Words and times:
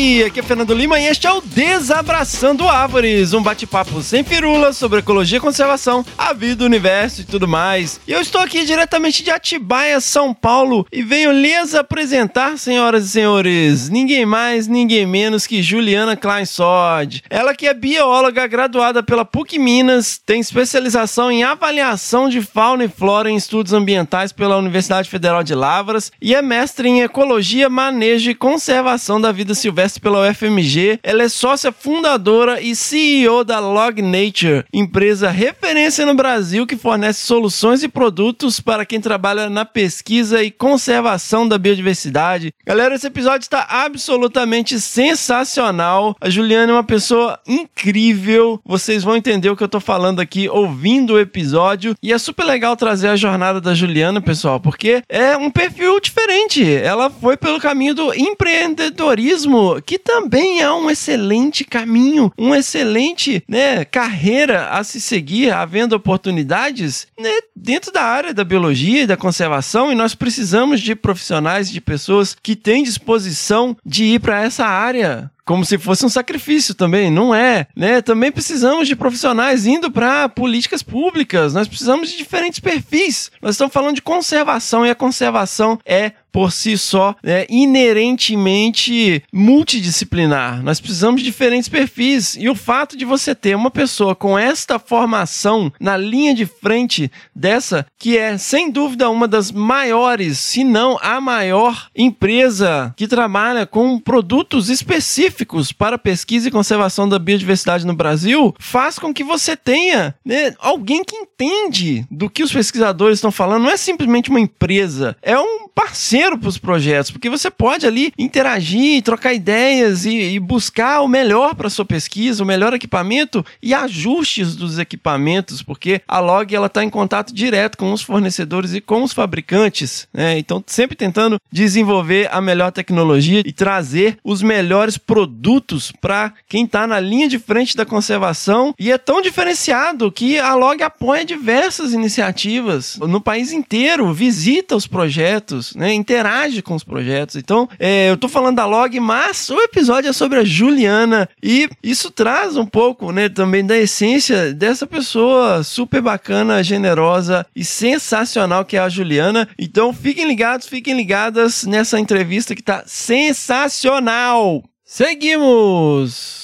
Aqui 0.00 0.40
é 0.40 0.42
Fernando 0.42 0.72
Lima 0.72 0.98
e 0.98 1.04
este 1.04 1.26
é 1.26 1.30
o 1.30 1.42
Desabraçando 1.42 2.66
Árvores, 2.66 3.34
um 3.34 3.42
bate-papo 3.42 4.00
sem 4.00 4.24
firula 4.24 4.72
sobre 4.72 5.00
ecologia 5.00 5.36
e 5.36 5.40
conservação, 5.40 6.02
a 6.16 6.32
vida, 6.32 6.64
o 6.64 6.66
universo 6.66 7.20
e 7.20 7.24
tudo 7.24 7.46
mais. 7.46 8.00
E 8.08 8.12
eu 8.12 8.18
estou 8.18 8.40
aqui 8.40 8.64
diretamente 8.64 9.22
de 9.22 9.30
Atibaia, 9.30 10.00
São 10.00 10.32
Paulo, 10.32 10.86
e 10.90 11.02
venho 11.02 11.32
lhes 11.32 11.74
apresentar, 11.74 12.56
senhoras 12.56 13.04
e 13.04 13.10
senhores, 13.10 13.90
ninguém 13.90 14.24
mais, 14.24 14.66
ninguém 14.66 15.04
menos 15.04 15.46
que 15.46 15.62
Juliana 15.62 16.16
Kleinsod. 16.16 17.22
Ela 17.28 17.54
que 17.54 17.66
é 17.66 17.74
bióloga 17.74 18.46
graduada 18.46 19.02
pela 19.02 19.24
PUC 19.24 19.58
Minas, 19.58 20.16
tem 20.16 20.40
especialização 20.40 21.30
em 21.30 21.44
avaliação 21.44 22.26
de 22.26 22.40
fauna 22.40 22.84
e 22.84 22.88
flora 22.88 23.30
em 23.30 23.36
estudos 23.36 23.74
ambientais 23.74 24.32
pela 24.32 24.56
Universidade 24.56 25.10
Federal 25.10 25.42
de 25.42 25.54
Lavras 25.54 26.10
e 26.22 26.34
é 26.34 26.40
mestre 26.40 26.88
em 26.88 27.02
ecologia, 27.02 27.68
manejo 27.68 28.30
e 28.30 28.34
conservação 28.34 29.20
da 29.20 29.30
vida 29.30 29.54
silvestre 29.54 29.89
pela 29.98 30.28
UFMG. 30.28 31.00
Ela 31.02 31.24
é 31.24 31.28
sócia 31.28 31.72
fundadora 31.72 32.60
e 32.60 32.76
CEO 32.76 33.44
da 33.44 33.58
Log 33.58 34.02
Nature, 34.02 34.64
empresa 34.72 35.30
referência 35.30 36.04
no 36.04 36.14
Brasil 36.14 36.66
que 36.66 36.76
fornece 36.76 37.20
soluções 37.20 37.82
e 37.82 37.88
produtos 37.88 38.60
para 38.60 38.84
quem 38.84 39.00
trabalha 39.00 39.48
na 39.48 39.64
pesquisa 39.64 40.42
e 40.42 40.50
conservação 40.50 41.48
da 41.48 41.58
biodiversidade. 41.58 42.52
Galera, 42.66 42.94
esse 42.94 43.06
episódio 43.06 43.44
está 43.44 43.66
absolutamente 43.68 44.78
sensacional. 44.80 46.16
A 46.20 46.28
Juliana 46.28 46.72
é 46.72 46.74
uma 46.76 46.84
pessoa 46.84 47.38
incrível. 47.46 48.60
Vocês 48.64 49.02
vão 49.02 49.16
entender 49.16 49.50
o 49.50 49.56
que 49.56 49.62
eu 49.62 49.68
tô 49.68 49.80
falando 49.80 50.20
aqui 50.20 50.48
ouvindo 50.48 51.14
o 51.14 51.20
episódio. 51.20 51.94
E 52.02 52.12
é 52.12 52.18
super 52.18 52.44
legal 52.44 52.76
trazer 52.76 53.08
a 53.08 53.16
jornada 53.16 53.60
da 53.60 53.74
Juliana, 53.74 54.20
pessoal, 54.20 54.60
porque 54.60 55.02
é 55.08 55.36
um 55.36 55.50
perfil 55.50 55.98
diferente. 56.00 56.64
Ela 56.72 57.10
foi 57.10 57.36
pelo 57.36 57.60
caminho 57.60 57.94
do 57.94 58.14
empreendedorismo, 58.14 59.79
que 59.80 59.98
também 59.98 60.60
é 60.60 60.70
um 60.72 60.90
excelente 60.90 61.64
caminho, 61.64 62.32
uma 62.36 62.58
excelente 62.58 63.42
né, 63.48 63.84
carreira 63.84 64.68
a 64.68 64.82
se 64.84 65.00
seguir, 65.00 65.52
havendo 65.52 65.94
oportunidades 65.94 67.06
né, 67.18 67.30
dentro 67.54 67.92
da 67.92 68.02
área 68.02 68.34
da 68.34 68.44
biologia 68.44 69.02
e 69.02 69.06
da 69.06 69.16
conservação. 69.16 69.90
E 69.90 69.94
nós 69.94 70.14
precisamos 70.14 70.80
de 70.80 70.94
profissionais, 70.94 71.70
de 71.70 71.80
pessoas 71.80 72.36
que 72.40 72.56
têm 72.56 72.82
disposição 72.82 73.76
de 73.84 74.04
ir 74.04 74.20
para 74.20 74.42
essa 74.42 74.66
área 74.66 75.30
como 75.50 75.64
se 75.64 75.78
fosse 75.78 76.06
um 76.06 76.08
sacrifício 76.08 76.76
também, 76.76 77.10
não 77.10 77.34
é, 77.34 77.66
né? 77.74 78.00
Também 78.00 78.30
precisamos 78.30 78.86
de 78.86 78.94
profissionais 78.94 79.66
indo 79.66 79.90
para 79.90 80.28
políticas 80.28 80.80
públicas. 80.80 81.52
Nós 81.52 81.66
precisamos 81.66 82.08
de 82.08 82.18
diferentes 82.18 82.60
perfis. 82.60 83.32
Nós 83.42 83.56
estamos 83.56 83.74
falando 83.74 83.96
de 83.96 84.02
conservação 84.02 84.86
e 84.86 84.90
a 84.90 84.94
conservação 84.94 85.76
é 85.84 86.12
por 86.32 86.52
si 86.52 86.76
só 86.76 87.14
é 87.22 87.46
inerentemente 87.48 89.22
multidisciplinar. 89.32 90.62
Nós 90.62 90.80
precisamos 90.80 91.20
de 91.20 91.26
diferentes 91.26 91.68
perfis 91.68 92.36
e 92.36 92.48
o 92.48 92.54
fato 92.54 92.96
de 92.96 93.04
você 93.04 93.34
ter 93.34 93.56
uma 93.56 93.70
pessoa 93.70 94.14
com 94.14 94.38
esta 94.38 94.78
formação 94.78 95.72
na 95.80 95.96
linha 95.96 96.34
de 96.34 96.46
frente 96.46 97.10
dessa 97.34 97.86
que 97.98 98.16
é 98.16 98.36
sem 98.38 98.70
dúvida 98.70 99.10
uma 99.10 99.28
das 99.28 99.52
maiores, 99.52 100.38
se 100.38 100.64
não 100.64 100.98
a 101.02 101.20
maior 101.20 101.88
empresa 101.94 102.92
que 102.96 103.06
trabalha 103.06 103.66
com 103.66 103.98
produtos 103.98 104.68
específicos 104.68 105.72
para 105.72 105.98
pesquisa 105.98 106.48
e 106.48 106.50
conservação 106.50 107.08
da 107.08 107.18
biodiversidade 107.18 107.86
no 107.86 107.94
Brasil, 107.94 108.54
faz 108.58 108.98
com 108.98 109.12
que 109.12 109.24
você 109.24 109.56
tenha 109.56 110.14
né, 110.24 110.54
alguém 110.58 111.04
que 111.04 111.16
entende 111.16 112.06
do 112.10 112.28
que 112.28 112.42
os 112.42 112.52
pesquisadores 112.52 113.18
estão 113.18 113.30
falando. 113.30 113.64
Não 113.64 113.70
é 113.70 113.76
simplesmente 113.76 114.30
uma 114.30 114.40
empresa, 114.40 115.16
é 115.22 115.38
um 115.38 115.68
parceiro 115.68 116.19
para 116.38 116.48
os 116.48 116.58
projetos, 116.58 117.10
porque 117.10 117.30
você 117.30 117.50
pode 117.50 117.86
ali 117.86 118.12
interagir, 118.18 119.02
trocar 119.02 119.32
ideias 119.32 120.04
e, 120.04 120.34
e 120.34 120.40
buscar 120.40 121.00
o 121.00 121.08
melhor 121.08 121.54
para 121.54 121.70
sua 121.70 121.84
pesquisa, 121.84 122.42
o 122.42 122.46
melhor 122.46 122.74
equipamento 122.74 123.44
e 123.62 123.72
ajustes 123.72 124.54
dos 124.54 124.78
equipamentos, 124.78 125.62
porque 125.62 126.02
a 126.06 126.18
Log 126.20 126.54
ela 126.54 126.66
está 126.66 126.84
em 126.84 126.90
contato 126.90 127.34
direto 127.34 127.78
com 127.78 127.92
os 127.92 128.02
fornecedores 128.02 128.74
e 128.74 128.80
com 128.80 129.02
os 129.02 129.12
fabricantes, 129.12 130.08
né? 130.12 130.38
Então 130.38 130.62
sempre 130.66 130.96
tentando 130.96 131.38
desenvolver 131.50 132.28
a 132.30 132.40
melhor 132.40 132.72
tecnologia 132.72 133.42
e 133.44 133.52
trazer 133.52 134.18
os 134.24 134.42
melhores 134.42 134.98
produtos 134.98 135.92
para 135.92 136.32
quem 136.48 136.64
está 136.64 136.86
na 136.86 137.00
linha 137.00 137.28
de 137.28 137.38
frente 137.38 137.76
da 137.76 137.86
conservação 137.86 138.74
e 138.78 138.90
é 138.90 138.98
tão 138.98 139.22
diferenciado 139.22 140.10
que 140.10 140.38
a 140.38 140.54
Log 140.54 140.82
apoia 140.82 141.24
diversas 141.24 141.92
iniciativas 141.92 142.96
no 142.96 143.20
país 143.20 143.52
inteiro, 143.52 144.12
visita 144.12 144.76
os 144.76 144.86
projetos, 144.86 145.74
né? 145.74 145.92
Interage 146.10 146.60
com 146.60 146.74
os 146.74 146.82
projetos. 146.82 147.36
Então, 147.36 147.68
é, 147.78 148.10
eu 148.10 148.16
tô 148.16 148.28
falando 148.28 148.56
da 148.56 148.66
Log, 148.66 148.98
mas 148.98 149.48
o 149.48 149.56
episódio 149.60 150.10
é 150.10 150.12
sobre 150.12 150.40
a 150.40 150.44
Juliana 150.44 151.28
e 151.40 151.68
isso 151.84 152.10
traz 152.10 152.56
um 152.56 152.66
pouco, 152.66 153.12
né, 153.12 153.28
também 153.28 153.64
da 153.64 153.78
essência 153.78 154.52
dessa 154.52 154.88
pessoa 154.88 155.62
super 155.62 156.02
bacana, 156.02 156.64
generosa 156.64 157.46
e 157.54 157.64
sensacional 157.64 158.64
que 158.64 158.76
é 158.76 158.80
a 158.80 158.88
Juliana. 158.88 159.48
Então, 159.56 159.92
fiquem 159.92 160.26
ligados, 160.26 160.66
fiquem 160.66 160.96
ligadas 160.96 161.64
nessa 161.64 162.00
entrevista 162.00 162.56
que 162.56 162.62
tá 162.62 162.82
sensacional. 162.86 164.64
Seguimos! 164.84 166.39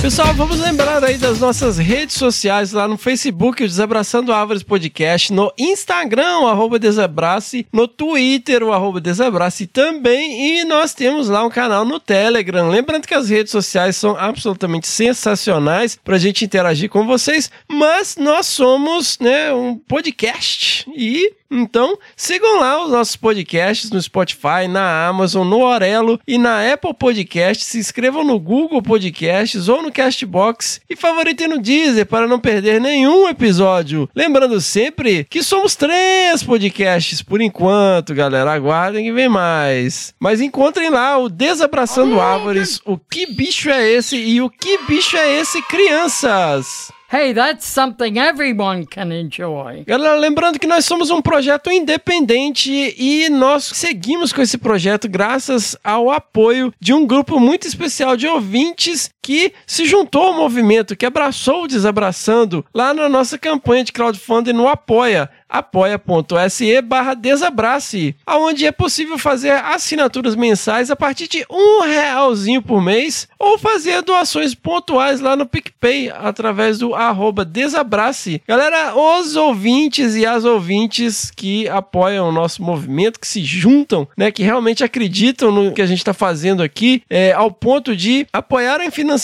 Pessoal, 0.00 0.32
vamos 0.32 0.58
lembrar 0.58 1.04
aí 1.04 1.18
das 1.18 1.38
nossas 1.40 1.76
redes 1.76 2.16
sociais 2.16 2.72
lá 2.72 2.88
no 2.88 2.96
Facebook, 2.96 3.62
o 3.62 3.66
Desabraçando 3.66 4.32
Árvores 4.32 4.62
Podcast, 4.62 5.30
no 5.30 5.52
Instagram, 5.58 6.38
o 6.38 6.46
arroba 6.46 6.78
Desabrace, 6.78 7.66
no 7.70 7.86
Twitter, 7.86 8.62
o 8.62 8.72
arroba 8.72 8.98
Desabrace 8.98 9.66
também, 9.66 10.58
e 10.58 10.64
nós 10.64 10.94
temos 10.94 11.28
lá 11.28 11.44
um 11.44 11.50
canal 11.50 11.84
no 11.84 12.00
Telegram. 12.00 12.70
Lembrando 12.70 13.06
que 13.06 13.14
as 13.14 13.28
redes 13.28 13.52
sociais 13.52 13.94
são 13.94 14.16
absolutamente 14.18 14.88
sensacionais 14.88 15.98
para 16.02 16.16
a 16.16 16.18
gente 16.18 16.46
interagir 16.46 16.88
com 16.88 17.06
vocês, 17.06 17.50
mas 17.68 18.16
nós 18.16 18.46
somos 18.46 19.18
né, 19.18 19.52
um 19.52 19.76
podcast 19.76 20.90
e 20.96 21.39
então, 21.50 21.98
sigam 22.16 22.60
lá 22.60 22.84
os 22.84 22.92
nossos 22.92 23.16
podcasts 23.16 23.90
no 23.90 24.00
Spotify, 24.00 24.68
na 24.68 25.08
Amazon, 25.08 25.48
no 25.48 25.62
Orelo 25.62 26.20
e 26.26 26.38
na 26.38 26.72
Apple 26.72 26.94
Podcasts. 26.94 27.66
Se 27.66 27.78
inscrevam 27.78 28.22
no 28.22 28.38
Google 28.38 28.80
Podcasts 28.80 29.68
ou 29.68 29.82
no 29.82 29.90
Castbox 29.90 30.80
e 30.88 30.94
favoritem 30.94 31.48
no 31.48 31.58
Deezer 31.58 32.06
para 32.06 32.28
não 32.28 32.38
perder 32.38 32.80
nenhum 32.80 33.28
episódio. 33.28 34.08
Lembrando 34.14 34.60
sempre 34.60 35.24
que 35.24 35.42
somos 35.42 35.74
três 35.74 36.42
podcasts 36.42 37.20
por 37.20 37.40
enquanto, 37.40 38.14
galera. 38.14 38.52
Aguardem 38.52 39.04
que 39.04 39.12
vem 39.12 39.28
mais. 39.28 40.14
Mas 40.20 40.40
encontrem 40.40 40.88
lá 40.88 41.18
o 41.18 41.28
Desabraçando 41.28 42.20
Árvores, 42.20 42.80
o 42.84 42.96
Que 42.96 43.26
Bicho 43.26 43.70
é 43.70 43.90
Esse 43.90 44.16
e 44.16 44.40
o 44.40 44.48
Que 44.48 44.78
Bicho 44.86 45.16
é 45.16 45.40
Esse 45.40 45.60
Crianças. 45.62 46.92
Hey, 47.12 47.34
that's 47.34 47.66
something 47.66 48.20
everyone 48.20 48.86
can 48.86 49.10
enjoy. 49.10 49.82
Galera, 49.84 50.14
lembrando 50.14 50.60
que 50.60 50.66
nós 50.68 50.84
somos 50.84 51.10
um 51.10 51.20
projeto 51.20 51.68
independente 51.68 52.70
e 52.70 53.28
nós 53.28 53.64
seguimos 53.64 54.32
com 54.32 54.40
esse 54.40 54.56
projeto 54.56 55.08
graças 55.08 55.76
ao 55.82 56.08
apoio 56.08 56.72
de 56.78 56.92
um 56.92 57.04
grupo 57.04 57.40
muito 57.40 57.66
especial 57.66 58.16
de 58.16 58.28
ouvintes 58.28 59.10
que 59.30 59.52
se 59.64 59.84
juntou 59.84 60.22
ao 60.22 60.34
movimento, 60.34 60.96
que 60.96 61.06
abraçou 61.06 61.62
o 61.62 61.68
Desabraçando 61.68 62.66
lá 62.74 62.92
na 62.92 63.08
nossa 63.08 63.38
campanha 63.38 63.84
de 63.84 63.92
crowdfunding 63.92 64.52
no 64.52 64.66
Apoia 64.66 65.30
apoia.se 65.50 66.80
barra 66.80 67.14
desabrace, 67.14 68.14
onde 68.26 68.64
é 68.64 68.70
possível 68.70 69.18
fazer 69.18 69.50
assinaturas 69.50 70.36
mensais 70.36 70.90
a 70.90 70.96
partir 70.96 71.26
de 71.26 71.44
um 71.50 71.82
realzinho 71.82 72.62
por 72.62 72.80
mês 72.80 73.28
ou 73.38 73.58
fazer 73.58 74.00
doações 74.02 74.54
pontuais 74.54 75.20
lá 75.20 75.34
no 75.34 75.46
PicPay 75.46 76.10
através 76.10 76.78
do 76.78 76.94
arroba 76.94 77.44
desabrace. 77.44 78.40
Galera, 78.46 78.94
os 78.94 79.34
ouvintes 79.34 80.14
e 80.14 80.24
as 80.24 80.44
ouvintes 80.44 81.30
que 81.34 81.68
apoiam 81.68 82.28
o 82.28 82.32
nosso 82.32 82.62
movimento, 82.62 83.18
que 83.18 83.26
se 83.26 83.42
juntam, 83.44 84.06
né, 84.16 84.30
que 84.30 84.42
realmente 84.42 84.84
acreditam 84.84 85.50
no 85.50 85.72
que 85.72 85.82
a 85.82 85.86
gente 85.86 85.98
está 85.98 86.14
fazendo 86.14 86.62
aqui, 86.62 87.02
é, 87.10 87.32
ao 87.32 87.50
ponto 87.50 87.96
de 87.96 88.26
apoiarem 88.32 88.90
financeiramente 88.90 89.19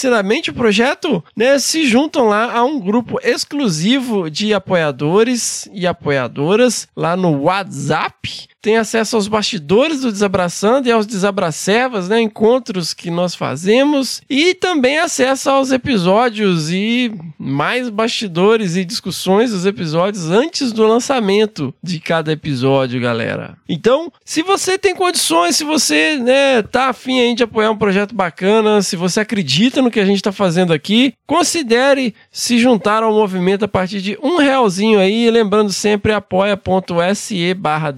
o 0.51 0.55
projeto, 0.55 1.23
né, 1.37 1.59
se 1.59 1.87
juntam 1.87 2.29
lá 2.29 2.53
a 2.53 2.65
um 2.65 2.79
grupo 2.81 3.19
exclusivo 3.23 4.31
de 4.31 4.53
apoiadores 4.53 5.69
e 5.73 5.87
apoiadoras 5.87 6.89
lá 6.97 7.17
no 7.17 7.43
WhatsApp 7.43 8.49
tem 8.61 8.77
acesso 8.77 9.17
aos 9.17 9.29
bastidores 9.29 10.01
do 10.01 10.11
Desabraçando 10.11 10.89
e 10.89 10.93
aos 10.93 11.07
Desabracevas, 11.07 12.09
né? 12.09 12.21
Encontros 12.21 12.93
que 12.93 13.11
nós 13.11 13.35
fazemos 13.35 14.21
e 14.29 14.55
também 14.55 14.99
acesso 14.99 15.51
aos 15.51 15.71
episódios 15.71 16.71
e 16.71 17.13
mais 17.39 17.89
bastidores 17.89 18.77
e 18.77 18.85
discussões 18.85 19.51
dos 19.51 19.67
episódios 19.67 20.31
antes 20.31 20.73
do 20.73 20.87
lançamento 20.87 21.73
de 21.83 22.01
cada 22.01 22.33
episódio, 22.33 23.01
galera. 23.01 23.57
Então, 23.69 24.13
se 24.25 24.43
você 24.43 24.79
tem 24.79 24.95
condições, 24.95 25.57
se 25.57 25.65
você, 25.65 26.17
né, 26.17 26.63
tá 26.63 26.89
afim 26.89 27.21
aí 27.21 27.35
de 27.35 27.45
apoiar 27.45 27.71
um 27.71 27.77
projeto 27.77 28.15
bacana, 28.15 28.83
se 28.83 28.97
você 28.97 29.21
acredita 29.21 29.81
no 29.81 29.91
que 29.91 30.01
a 30.01 30.05
gente 30.05 30.23
tá 30.23 30.33
fazendo 30.33 30.73
aqui, 30.73 31.15
considere 31.27 32.15
se 32.33 32.59
juntar 32.59 33.03
ao 33.03 33.13
movimento 33.13 33.65
a 33.65 33.69
partir 33.69 34.01
de 34.01 34.19
um 34.23 34.39
realzinho 34.39 34.99
aí, 34.99 35.31
lembrando 35.31 35.73
sempre 35.73 36.13
apoia.se 36.13 37.55
barra 37.55 37.93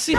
desabrace. 0.00 0.14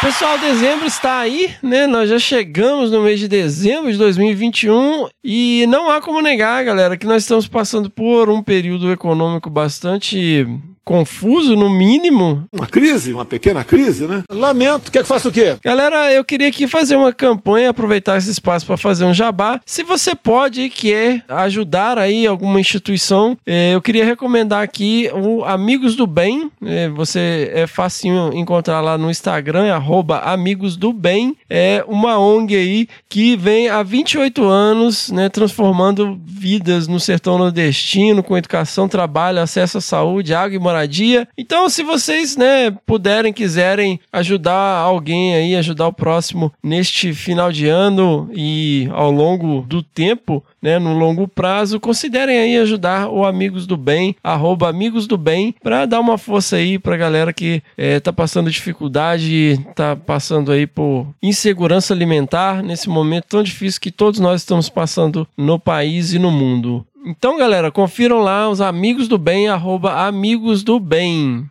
Pessoal, 0.00 0.38
dezembro 0.38 0.86
está 0.86 1.18
aí, 1.18 1.52
né? 1.60 1.88
Nós 1.88 2.08
já 2.08 2.18
chegamos 2.20 2.92
no 2.92 3.00
mês 3.00 3.18
de 3.18 3.26
dezembro 3.26 3.90
de 3.90 3.98
2021 3.98 5.08
e 5.24 5.66
não 5.66 5.90
há 5.90 6.00
como 6.00 6.22
negar, 6.22 6.64
galera, 6.64 6.96
que 6.96 7.06
nós 7.06 7.24
estamos 7.24 7.48
passando 7.48 7.90
por 7.90 8.30
um 8.30 8.40
período 8.40 8.92
econômico 8.92 9.50
bastante 9.50 10.46
confuso, 10.86 11.56
no 11.56 11.68
mínimo. 11.68 12.44
Uma 12.52 12.68
crise, 12.68 13.12
uma 13.12 13.24
pequena 13.24 13.64
crise, 13.64 14.06
né? 14.06 14.22
Lamento. 14.30 14.92
Quer 14.92 15.02
que 15.02 15.08
faça 15.08 15.28
o 15.28 15.32
quê? 15.32 15.56
Galera, 15.64 16.12
eu 16.12 16.24
queria 16.24 16.46
aqui 16.46 16.68
fazer 16.68 16.94
uma 16.94 17.12
campanha, 17.12 17.70
aproveitar 17.70 18.16
esse 18.16 18.30
espaço 18.30 18.64
para 18.64 18.76
fazer 18.76 19.04
um 19.04 19.12
jabá. 19.12 19.60
Se 19.66 19.82
você 19.82 20.14
pode 20.14 20.62
e 20.62 20.70
quer 20.70 21.24
ajudar 21.28 21.98
aí 21.98 22.24
alguma 22.24 22.60
instituição, 22.60 23.36
eh, 23.44 23.74
eu 23.74 23.82
queria 23.82 24.04
recomendar 24.04 24.62
aqui 24.62 25.10
o 25.12 25.44
Amigos 25.44 25.96
do 25.96 26.06
Bem. 26.06 26.52
Eh, 26.64 26.88
você 26.90 27.50
é 27.52 27.66
facinho 27.66 28.30
encontrar 28.32 28.80
lá 28.80 28.96
no 28.96 29.10
Instagram, 29.10 29.66
é 29.66 29.72
arroba 29.72 30.20
Amigos 30.20 30.76
do 30.76 30.92
Bem. 30.92 31.36
É 31.50 31.84
uma 31.88 32.16
ONG 32.16 32.54
aí 32.54 32.88
que 33.08 33.36
vem 33.36 33.68
há 33.68 33.82
28 33.82 34.44
anos, 34.44 35.10
né, 35.10 35.28
transformando 35.28 36.16
vidas 36.24 36.86
no 36.86 37.00
sertão 37.00 37.38
nordestino, 37.38 38.22
com 38.22 38.36
educação, 38.36 38.86
trabalho, 38.86 39.40
acesso 39.40 39.78
à 39.78 39.80
saúde, 39.80 40.32
água 40.32 40.54
e 40.54 40.60
moradia 40.60 40.75
moradia. 40.76 41.26
Então, 41.38 41.68
se 41.68 41.82
vocês, 41.82 42.36
né, 42.36 42.70
puderem, 42.84 43.32
quiserem 43.32 43.98
ajudar 44.12 44.78
alguém 44.78 45.34
aí, 45.34 45.56
ajudar 45.56 45.88
o 45.88 45.92
próximo 45.92 46.52
neste 46.62 47.14
final 47.14 47.50
de 47.50 47.66
ano 47.66 48.28
e 48.34 48.88
ao 48.92 49.10
longo 49.10 49.62
do 49.62 49.82
tempo, 49.82 50.44
né, 50.60 50.78
no 50.78 50.96
longo 50.98 51.26
prazo, 51.26 51.80
considerem 51.80 52.38
aí 52.38 52.58
ajudar 52.58 53.08
o 53.08 53.24
Amigos 53.24 53.66
do 53.66 53.76
Bem, 53.76 54.14
arroba 54.22 54.68
Amigos 54.68 55.06
do 55.06 55.16
Bem, 55.16 55.54
para 55.62 55.86
dar 55.86 56.00
uma 56.00 56.18
força 56.18 56.56
aí 56.56 56.78
pra 56.78 56.96
galera 56.96 57.32
que 57.32 57.62
é, 57.76 57.98
tá 58.00 58.12
passando 58.12 58.50
dificuldade, 58.50 59.58
tá 59.74 59.96
passando 59.96 60.52
aí 60.52 60.66
por 60.66 61.06
insegurança 61.22 61.94
alimentar 61.94 62.62
nesse 62.62 62.88
momento 62.88 63.26
tão 63.28 63.42
difícil 63.42 63.80
que 63.80 63.90
todos 63.90 64.20
nós 64.20 64.42
estamos 64.42 64.68
passando 64.68 65.26
no 65.36 65.58
país 65.58 66.12
e 66.12 66.18
no 66.18 66.30
mundo. 66.30 66.84
Então, 67.08 67.38
galera, 67.38 67.70
confiram 67.70 68.18
lá 68.18 68.48
os 68.48 68.60
amigos 68.60 69.06
do 69.06 69.16
bem, 69.16 69.46
arroba 69.46 70.08
amigos 70.08 70.64
do 70.64 70.80
bem. 70.80 71.46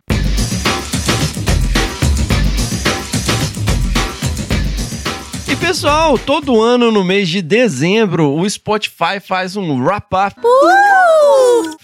E 5.48 5.54
pessoal, 5.54 6.18
todo 6.18 6.60
ano 6.60 6.90
no 6.90 7.04
mês 7.04 7.28
de 7.28 7.40
dezembro, 7.40 8.34
o 8.34 8.48
Spotify 8.48 9.20
faz 9.20 9.56
um 9.56 9.80
wrap-up. 9.80 10.34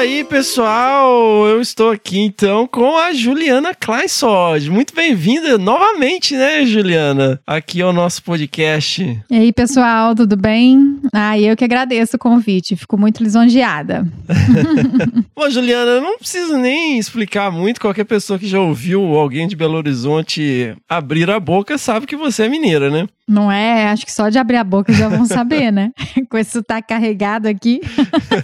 aí, 0.00 0.24
pessoal. 0.24 1.46
Eu 1.46 1.60
estou 1.60 1.90
aqui 1.90 2.18
então 2.20 2.66
com 2.66 2.96
a 2.96 3.12
Juliana 3.12 3.74
Kleissod. 3.74 4.70
Muito 4.70 4.94
bem-vinda 4.94 5.58
novamente, 5.58 6.34
né, 6.34 6.64
Juliana? 6.64 7.38
Aqui 7.46 7.82
ao 7.82 7.92
nosso 7.92 8.22
podcast. 8.22 9.22
E 9.30 9.34
aí, 9.34 9.52
pessoal, 9.52 10.14
tudo 10.14 10.38
bem? 10.38 10.98
Ah, 11.12 11.38
eu 11.38 11.56
que 11.56 11.64
agradeço 11.64 12.16
o 12.16 12.18
convite, 12.18 12.76
fico 12.76 12.96
muito 12.96 13.22
lisonjeada. 13.22 14.06
Bom, 15.34 15.50
Juliana, 15.50 15.90
eu 15.92 16.00
não 16.00 16.18
preciso 16.18 16.56
nem 16.56 16.98
explicar 16.98 17.50
muito. 17.50 17.80
Qualquer 17.80 18.04
pessoa 18.04 18.38
que 18.38 18.46
já 18.46 18.60
ouviu 18.60 19.02
alguém 19.16 19.48
de 19.48 19.56
Belo 19.56 19.76
Horizonte 19.76 20.74
abrir 20.88 21.30
a 21.30 21.40
boca 21.40 21.76
sabe 21.78 22.06
que 22.06 22.16
você 22.16 22.44
é 22.44 22.48
mineira, 22.48 22.90
né? 22.90 23.08
Não 23.26 23.50
é? 23.50 23.88
Acho 23.88 24.04
que 24.04 24.12
só 24.12 24.28
de 24.28 24.38
abrir 24.38 24.56
a 24.56 24.64
boca 24.64 24.92
já 24.92 25.08
vão 25.08 25.24
saber, 25.26 25.72
né? 25.72 25.90
Com 26.30 26.38
esse 26.38 26.52
sotaque 26.52 26.88
carregado 26.88 27.48
aqui. 27.48 27.80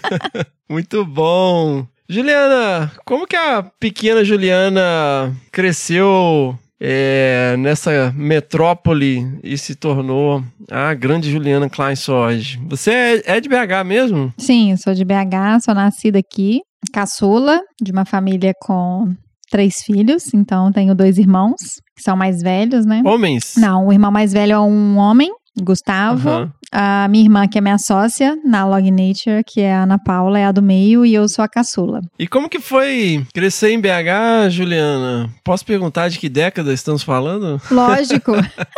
Muito 0.68 1.04
bom. 1.04 1.86
Juliana, 2.08 2.92
como 3.04 3.26
que 3.26 3.34
a 3.34 3.62
pequena 3.62 4.24
Juliana 4.24 5.34
cresceu 5.50 6.56
é, 6.80 7.56
nessa 7.58 8.12
metrópole 8.14 9.26
e 9.42 9.56
se 9.56 9.74
tornou 9.74 10.42
a 10.70 10.94
grande 10.94 11.30
Juliana 11.30 11.68
Klein 11.68 11.96
Sorge? 11.96 12.60
Você 12.68 12.90
é, 12.90 13.36
é 13.36 13.40
de 13.40 13.48
BH 13.48 13.84
mesmo? 13.84 14.32
Sim, 14.38 14.72
eu 14.72 14.76
sou 14.76 14.94
de 14.94 15.04
BH, 15.04 15.64
sou 15.64 15.74
nascida 15.74 16.18
aqui. 16.18 16.60
caçula 16.92 17.60
de 17.80 17.92
uma 17.92 18.04
família 18.04 18.52
com 18.60 19.14
três 19.50 19.76
filhos, 19.84 20.34
então 20.34 20.72
tenho 20.72 20.94
dois 20.94 21.18
irmãos, 21.18 21.56
que 21.96 22.02
são 22.02 22.16
mais 22.16 22.40
velhos, 22.42 22.84
né? 22.84 23.02
Homens? 23.04 23.54
Não, 23.56 23.86
o 23.86 23.92
irmão 23.92 24.10
mais 24.10 24.32
velho 24.32 24.52
é 24.52 24.60
um 24.60 24.98
homem, 24.98 25.30
Gustavo. 25.62 26.28
Aham. 26.28 26.52
A 26.72 27.08
minha 27.08 27.24
irmã, 27.24 27.46
que 27.46 27.58
é 27.58 27.60
minha 27.60 27.78
sócia 27.78 28.36
na 28.44 28.66
Log 28.66 28.90
Nature, 28.90 29.42
que 29.46 29.60
é 29.60 29.72
a 29.72 29.84
Ana 29.84 29.98
Paula, 29.98 30.38
é 30.38 30.44
a 30.44 30.52
do 30.52 30.60
meio, 30.60 31.06
e 31.06 31.14
eu 31.14 31.28
sou 31.28 31.44
a 31.44 31.48
caçula. 31.48 32.00
E 32.18 32.26
como 32.26 32.48
que 32.48 32.60
foi 32.60 33.24
crescer 33.32 33.70
em 33.70 33.80
BH, 33.80 34.50
Juliana? 34.50 35.30
Posso 35.44 35.64
perguntar 35.64 36.08
de 36.08 36.18
que 36.18 36.28
década 36.28 36.72
estamos 36.72 37.02
falando? 37.02 37.60
Lógico. 37.70 38.32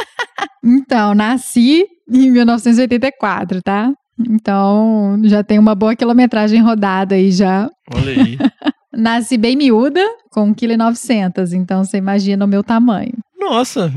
então, 0.63 1.15
nasci 1.15 1.87
em 2.11 2.31
1984, 2.31 3.63
tá? 3.63 3.91
Então, 4.29 5.21
já 5.25 5.43
tem 5.43 5.59
uma 5.59 5.75
boa 5.75 5.97
quilometragem 5.97 6.61
rodada 6.61 7.15
aí 7.15 7.31
já. 7.31 7.69
Olha 7.95 8.13
aí. 8.13 8.39
Nasci 8.93 9.37
bem 9.37 9.55
miúda, 9.55 10.01
com 10.31 10.53
1,9 10.53 10.97
kg, 10.97 11.55
então 11.55 11.85
você 11.85 11.99
imagina 11.99 12.45
o 12.45 12.49
meu 12.49 12.65
tamanho. 12.65 13.13
Nossa, 13.39 13.93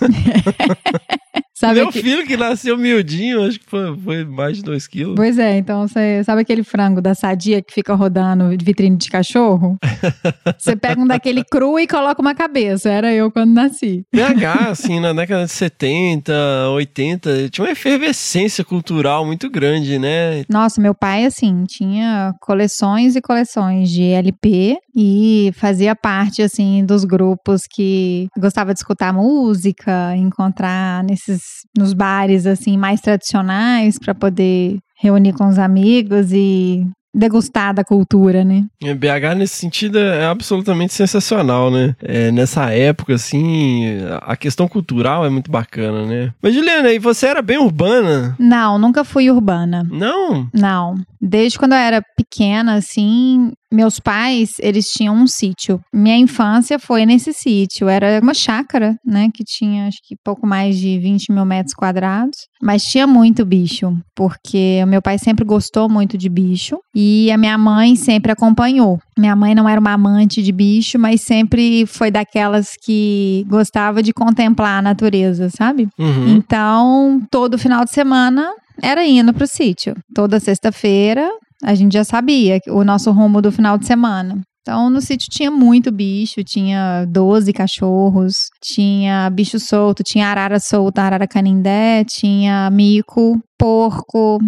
Sabe 1.54 1.74
meu 1.80 1.88
que- 1.90 2.02
filho 2.02 2.26
que 2.26 2.36
nasceu 2.36 2.76
miudinho, 2.76 3.46
acho 3.46 3.60
que 3.60 3.66
foi, 3.66 3.96
foi 3.96 4.24
mais 4.24 4.56
de 4.56 4.62
2 4.64 4.86
quilos. 4.88 5.14
Pois 5.14 5.38
é, 5.38 5.56
então 5.56 5.86
você 5.86 6.22
sabe 6.24 6.42
aquele 6.42 6.64
frango 6.64 7.00
da 7.00 7.14
sadia 7.14 7.62
que 7.62 7.72
fica 7.72 7.94
rodando 7.94 8.56
de 8.56 8.64
vitrine 8.64 8.96
de 8.96 9.08
cachorro? 9.08 9.78
Você 10.58 10.74
pega 10.76 11.00
um 11.00 11.06
daquele 11.06 11.44
cru 11.44 11.78
e 11.78 11.86
coloca 11.86 12.20
uma 12.20 12.34
cabeça. 12.34 12.88
Era 12.90 13.12
eu 13.12 13.30
quando 13.30 13.52
nasci. 13.52 14.04
BH, 14.12 14.70
assim, 14.70 14.98
na 15.00 15.12
década 15.12 15.44
de 15.44 15.50
70, 15.52 16.32
80, 16.70 17.48
tinha 17.50 17.64
uma 17.66 17.72
efervescência 17.72 18.64
cultural 18.64 19.24
muito 19.24 19.48
grande, 19.50 19.98
né? 19.98 20.44
Nossa, 20.48 20.80
meu 20.80 20.94
pai, 20.94 21.24
assim, 21.24 21.64
tinha 21.68 22.34
coleções 22.40 23.14
e 23.16 23.20
coleções 23.20 23.90
de 23.90 24.02
LP 24.02 24.76
e 24.96 25.50
fazia 25.54 25.94
parte, 25.94 26.42
assim, 26.42 26.84
dos 26.84 27.04
grupos 27.04 27.62
que 27.70 28.28
gostava 28.38 28.72
de 28.72 28.80
escutar 28.80 29.12
música, 29.12 30.16
encontrar 30.16 31.04
nesses, 31.04 31.40
nos 31.76 31.92
bares, 31.92 32.46
assim, 32.46 32.76
mais 32.76 33.00
tradicionais 33.00 33.98
para 33.98 34.14
poder 34.14 34.78
reunir 34.96 35.32
com 35.32 35.48
os 35.48 35.58
amigos 35.58 36.32
e 36.32 36.86
degustar 37.14 37.72
da 37.72 37.84
cultura, 37.84 38.44
né? 38.44 38.64
É, 38.82 38.92
BH, 38.92 39.36
nesse 39.36 39.54
sentido, 39.54 39.98
é 39.98 40.26
absolutamente 40.26 40.92
sensacional, 40.92 41.70
né? 41.70 41.94
É, 42.02 42.32
nessa 42.32 42.70
época, 42.72 43.14
assim, 43.14 43.84
a 44.22 44.36
questão 44.36 44.66
cultural 44.66 45.24
é 45.24 45.30
muito 45.30 45.50
bacana, 45.50 46.04
né? 46.04 46.34
Mas, 46.42 46.54
Juliana, 46.54 46.92
e 46.92 46.98
você 46.98 47.26
era 47.26 47.40
bem 47.40 47.58
urbana? 47.58 48.34
Não, 48.38 48.78
nunca 48.78 49.04
fui 49.04 49.30
urbana. 49.30 49.86
Não? 49.88 50.48
Não. 50.52 50.96
Desde 51.20 51.58
quando 51.58 51.72
eu 51.72 51.78
era 51.78 52.02
pequena, 52.16 52.74
assim, 52.74 53.52
meus 53.74 53.98
pais, 53.98 54.54
eles 54.60 54.86
tinham 54.86 55.14
um 55.14 55.26
sítio. 55.26 55.80
Minha 55.92 56.16
infância 56.16 56.78
foi 56.78 57.04
nesse 57.04 57.32
sítio. 57.32 57.88
Era 57.88 58.20
uma 58.22 58.32
chácara, 58.32 58.96
né? 59.04 59.28
Que 59.34 59.44
tinha, 59.44 59.88
acho 59.88 59.98
que 60.02 60.16
pouco 60.24 60.46
mais 60.46 60.78
de 60.78 60.98
20 60.98 61.32
mil 61.32 61.44
metros 61.44 61.74
quadrados. 61.74 62.46
Mas 62.62 62.82
tinha 62.84 63.06
muito 63.06 63.44
bicho, 63.44 63.96
porque 64.14 64.80
o 64.82 64.86
meu 64.86 65.02
pai 65.02 65.18
sempre 65.18 65.44
gostou 65.44 65.88
muito 65.88 66.16
de 66.16 66.28
bicho. 66.28 66.78
E 66.94 67.30
a 67.30 67.36
minha 67.36 67.58
mãe 67.58 67.96
sempre 67.96 68.32
acompanhou. 68.32 69.00
Minha 69.18 69.36
mãe 69.36 69.54
não 69.54 69.68
era 69.68 69.80
uma 69.80 69.92
amante 69.92 70.42
de 70.42 70.52
bicho, 70.52 70.98
mas 70.98 71.20
sempre 71.20 71.86
foi 71.86 72.10
daquelas 72.10 72.76
que 72.82 73.44
gostava 73.48 74.02
de 74.02 74.12
contemplar 74.12 74.78
a 74.78 74.82
natureza, 74.82 75.50
sabe? 75.50 75.88
Uhum. 75.98 76.36
Então, 76.36 77.20
todo 77.30 77.58
final 77.58 77.84
de 77.84 77.90
semana 77.90 78.50
era 78.82 79.04
indo 79.06 79.32
pro 79.32 79.46
sítio. 79.46 79.94
Toda 80.14 80.40
sexta-feira 80.40 81.30
a 81.64 81.74
gente 81.74 81.94
já 81.94 82.04
sabia 82.04 82.60
o 82.68 82.84
nosso 82.84 83.10
rumo 83.10 83.40
do 83.40 83.50
final 83.50 83.78
de 83.78 83.86
semana. 83.86 84.40
Então, 84.60 84.88
no 84.88 85.00
sítio 85.00 85.28
tinha 85.30 85.50
muito 85.50 85.92
bicho, 85.92 86.42
tinha 86.42 87.04
12 87.06 87.52
cachorros, 87.52 88.48
tinha 88.62 89.28
bicho 89.28 89.60
solto, 89.60 90.02
tinha 90.02 90.26
arara 90.26 90.58
solta, 90.58 91.02
arara 91.02 91.26
canindé, 91.26 92.02
tinha 92.04 92.70
mico, 92.70 93.38
porco, 93.58 94.38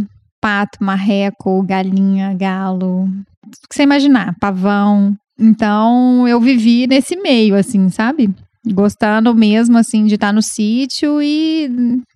pato, 0.41 0.83
marreco, 0.83 1.63
galinha, 1.63 2.33
galo, 2.35 3.07
tudo 3.43 3.69
que 3.69 3.75
você 3.75 3.83
imaginar, 3.83 4.35
pavão. 4.41 5.15
Então, 5.39 6.27
eu 6.27 6.41
vivi 6.41 6.87
nesse 6.87 7.17
meio, 7.17 7.55
assim, 7.55 7.91
sabe? 7.91 8.35
Gostando 8.67 9.35
mesmo, 9.35 9.77
assim, 9.77 10.07
de 10.07 10.15
estar 10.15 10.33
no 10.33 10.43
sítio 10.43 11.21
e 11.21 11.71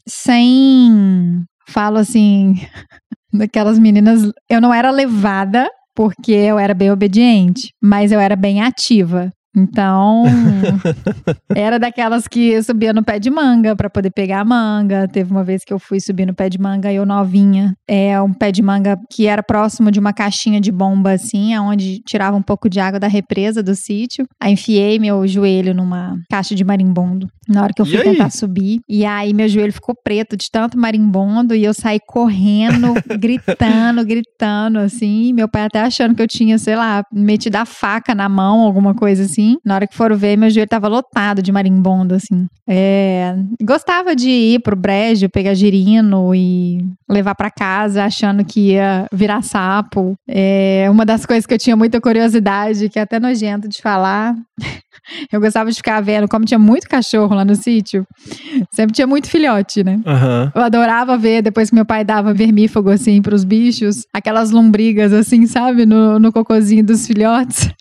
sem. 0.08 1.44
Falo 1.68 1.98
assim, 1.98 2.54
daquelas 3.32 3.78
meninas. 3.78 4.30
Eu 4.48 4.60
não 4.60 4.72
era 4.72 4.90
levada 4.90 5.68
porque 5.94 6.32
eu 6.32 6.58
era 6.58 6.74
bem 6.74 6.90
obediente, 6.90 7.72
mas 7.82 8.12
eu 8.12 8.20
era 8.20 8.36
bem 8.36 8.62
ativa. 8.62 9.30
Então, 9.56 10.24
era 11.54 11.78
daquelas 11.78 12.28
que 12.28 12.62
subia 12.62 12.92
no 12.92 13.02
pé 13.02 13.18
de 13.18 13.30
manga 13.30 13.74
para 13.74 13.90
poder 13.90 14.10
pegar 14.10 14.40
a 14.40 14.44
manga. 14.44 15.08
Teve 15.08 15.30
uma 15.30 15.42
vez 15.42 15.64
que 15.64 15.72
eu 15.72 15.78
fui 15.78 16.00
subir 16.00 16.26
no 16.26 16.34
pé 16.34 16.48
de 16.48 16.58
manga, 16.58 16.92
eu 16.92 17.04
novinha. 17.04 17.74
É 17.88 18.20
um 18.20 18.32
pé 18.32 18.52
de 18.52 18.62
manga 18.62 18.96
que 19.10 19.26
era 19.26 19.42
próximo 19.42 19.90
de 19.90 19.98
uma 19.98 20.12
caixinha 20.12 20.60
de 20.60 20.70
bomba, 20.70 21.12
assim, 21.12 21.56
onde 21.58 22.00
tirava 22.06 22.36
um 22.36 22.42
pouco 22.42 22.68
de 22.68 22.78
água 22.78 23.00
da 23.00 23.08
represa 23.08 23.62
do 23.62 23.74
sítio. 23.74 24.26
Aí 24.40 24.52
enfiei 24.52 24.98
meu 24.98 25.26
joelho 25.26 25.74
numa 25.74 26.16
caixa 26.30 26.54
de 26.54 26.64
marimbondo 26.64 27.28
na 27.48 27.64
hora 27.64 27.72
que 27.74 27.82
eu 27.82 27.86
E 27.86 27.90
fui 27.90 28.02
tentar 28.02 28.30
subir. 28.30 28.80
E 28.88 29.04
aí 29.04 29.34
meu 29.34 29.48
joelho 29.48 29.72
ficou 29.72 29.94
preto 29.94 30.36
de 30.36 30.46
tanto 30.50 30.78
marimbondo 30.78 31.54
e 31.54 31.64
eu 31.64 31.74
saí 31.74 31.98
correndo, 32.06 32.94
gritando, 33.18 34.04
gritando, 34.04 34.78
assim. 34.78 35.32
Meu 35.32 35.48
pai 35.48 35.64
até 35.64 35.80
achando 35.80 36.14
que 36.14 36.22
eu 36.22 36.28
tinha, 36.28 36.56
sei 36.58 36.76
lá, 36.76 37.02
metido 37.12 37.56
a 37.56 37.64
faca 37.64 38.14
na 38.14 38.28
mão, 38.28 38.60
alguma 38.60 38.94
coisa 38.94 39.24
assim. 39.24 39.39
Na 39.64 39.74
hora 39.74 39.86
que 39.86 39.96
foram 39.96 40.16
ver, 40.16 40.36
meu 40.36 40.50
joelho 40.50 40.68
tava 40.68 40.88
lotado 40.88 41.42
de 41.42 41.52
marimbondo, 41.52 42.14
assim. 42.14 42.46
É, 42.68 43.34
gostava 43.62 44.14
de 44.14 44.28
ir 44.28 44.60
pro 44.60 44.76
brejo, 44.76 45.28
pegar 45.28 45.54
girino 45.54 46.34
e 46.34 46.84
levar 47.10 47.34
pra 47.34 47.50
casa, 47.50 48.04
achando 48.04 48.44
que 48.44 48.72
ia 48.72 49.06
virar 49.12 49.42
sapo. 49.42 50.14
É, 50.28 50.86
uma 50.90 51.04
das 51.04 51.26
coisas 51.26 51.44
que 51.44 51.52
eu 51.54 51.58
tinha 51.58 51.76
muita 51.76 52.00
curiosidade, 52.00 52.88
que 52.88 52.98
é 52.98 53.02
até 53.02 53.18
nojento 53.18 53.68
de 53.68 53.82
falar. 53.82 54.34
Eu 55.32 55.40
gostava 55.40 55.70
de 55.70 55.76
ficar 55.76 56.00
vendo, 56.02 56.28
como 56.28 56.44
tinha 56.44 56.58
muito 56.58 56.86
cachorro 56.88 57.34
lá 57.34 57.44
no 57.44 57.54
sítio, 57.56 58.04
sempre 58.72 58.92
tinha 58.92 59.06
muito 59.06 59.28
filhote, 59.28 59.82
né? 59.82 59.98
Aham. 60.06 60.52
Eu 60.54 60.62
adorava 60.62 61.16
ver, 61.16 61.42
depois 61.42 61.70
que 61.70 61.74
meu 61.74 61.86
pai 61.86 62.04
dava 62.04 62.34
vermífugo, 62.34 62.90
assim, 62.90 63.22
pros 63.22 63.42
bichos, 63.42 64.04
aquelas 64.12 64.50
lombrigas, 64.50 65.12
assim, 65.12 65.46
sabe, 65.46 65.86
no, 65.86 66.18
no 66.18 66.30
cocôzinho 66.30 66.84
dos 66.84 67.06
filhotes. 67.06 67.70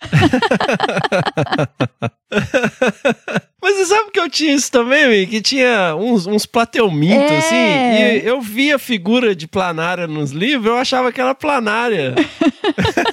Mas 3.70 3.78
você 3.78 3.86
sabe 3.86 4.10
que 4.10 4.18
eu 4.18 4.28
tinha 4.28 4.52
isso 4.54 4.70
também, 4.70 5.26
que 5.28 5.40
tinha 5.40 5.94
uns, 5.94 6.26
uns 6.26 6.44
plateumintos, 6.44 7.30
É. 7.30 7.38
assim, 7.38 7.56
e 7.56 8.28
eu 8.28 8.40
via 8.40 8.74
a 8.76 8.78
figura 8.80 9.34
de 9.34 9.46
planária 9.46 10.08
nos 10.08 10.32
livros, 10.32 10.66
eu 10.66 10.76
achava 10.76 11.12
que 11.12 11.20
era 11.20 11.34
planária. 11.36 12.14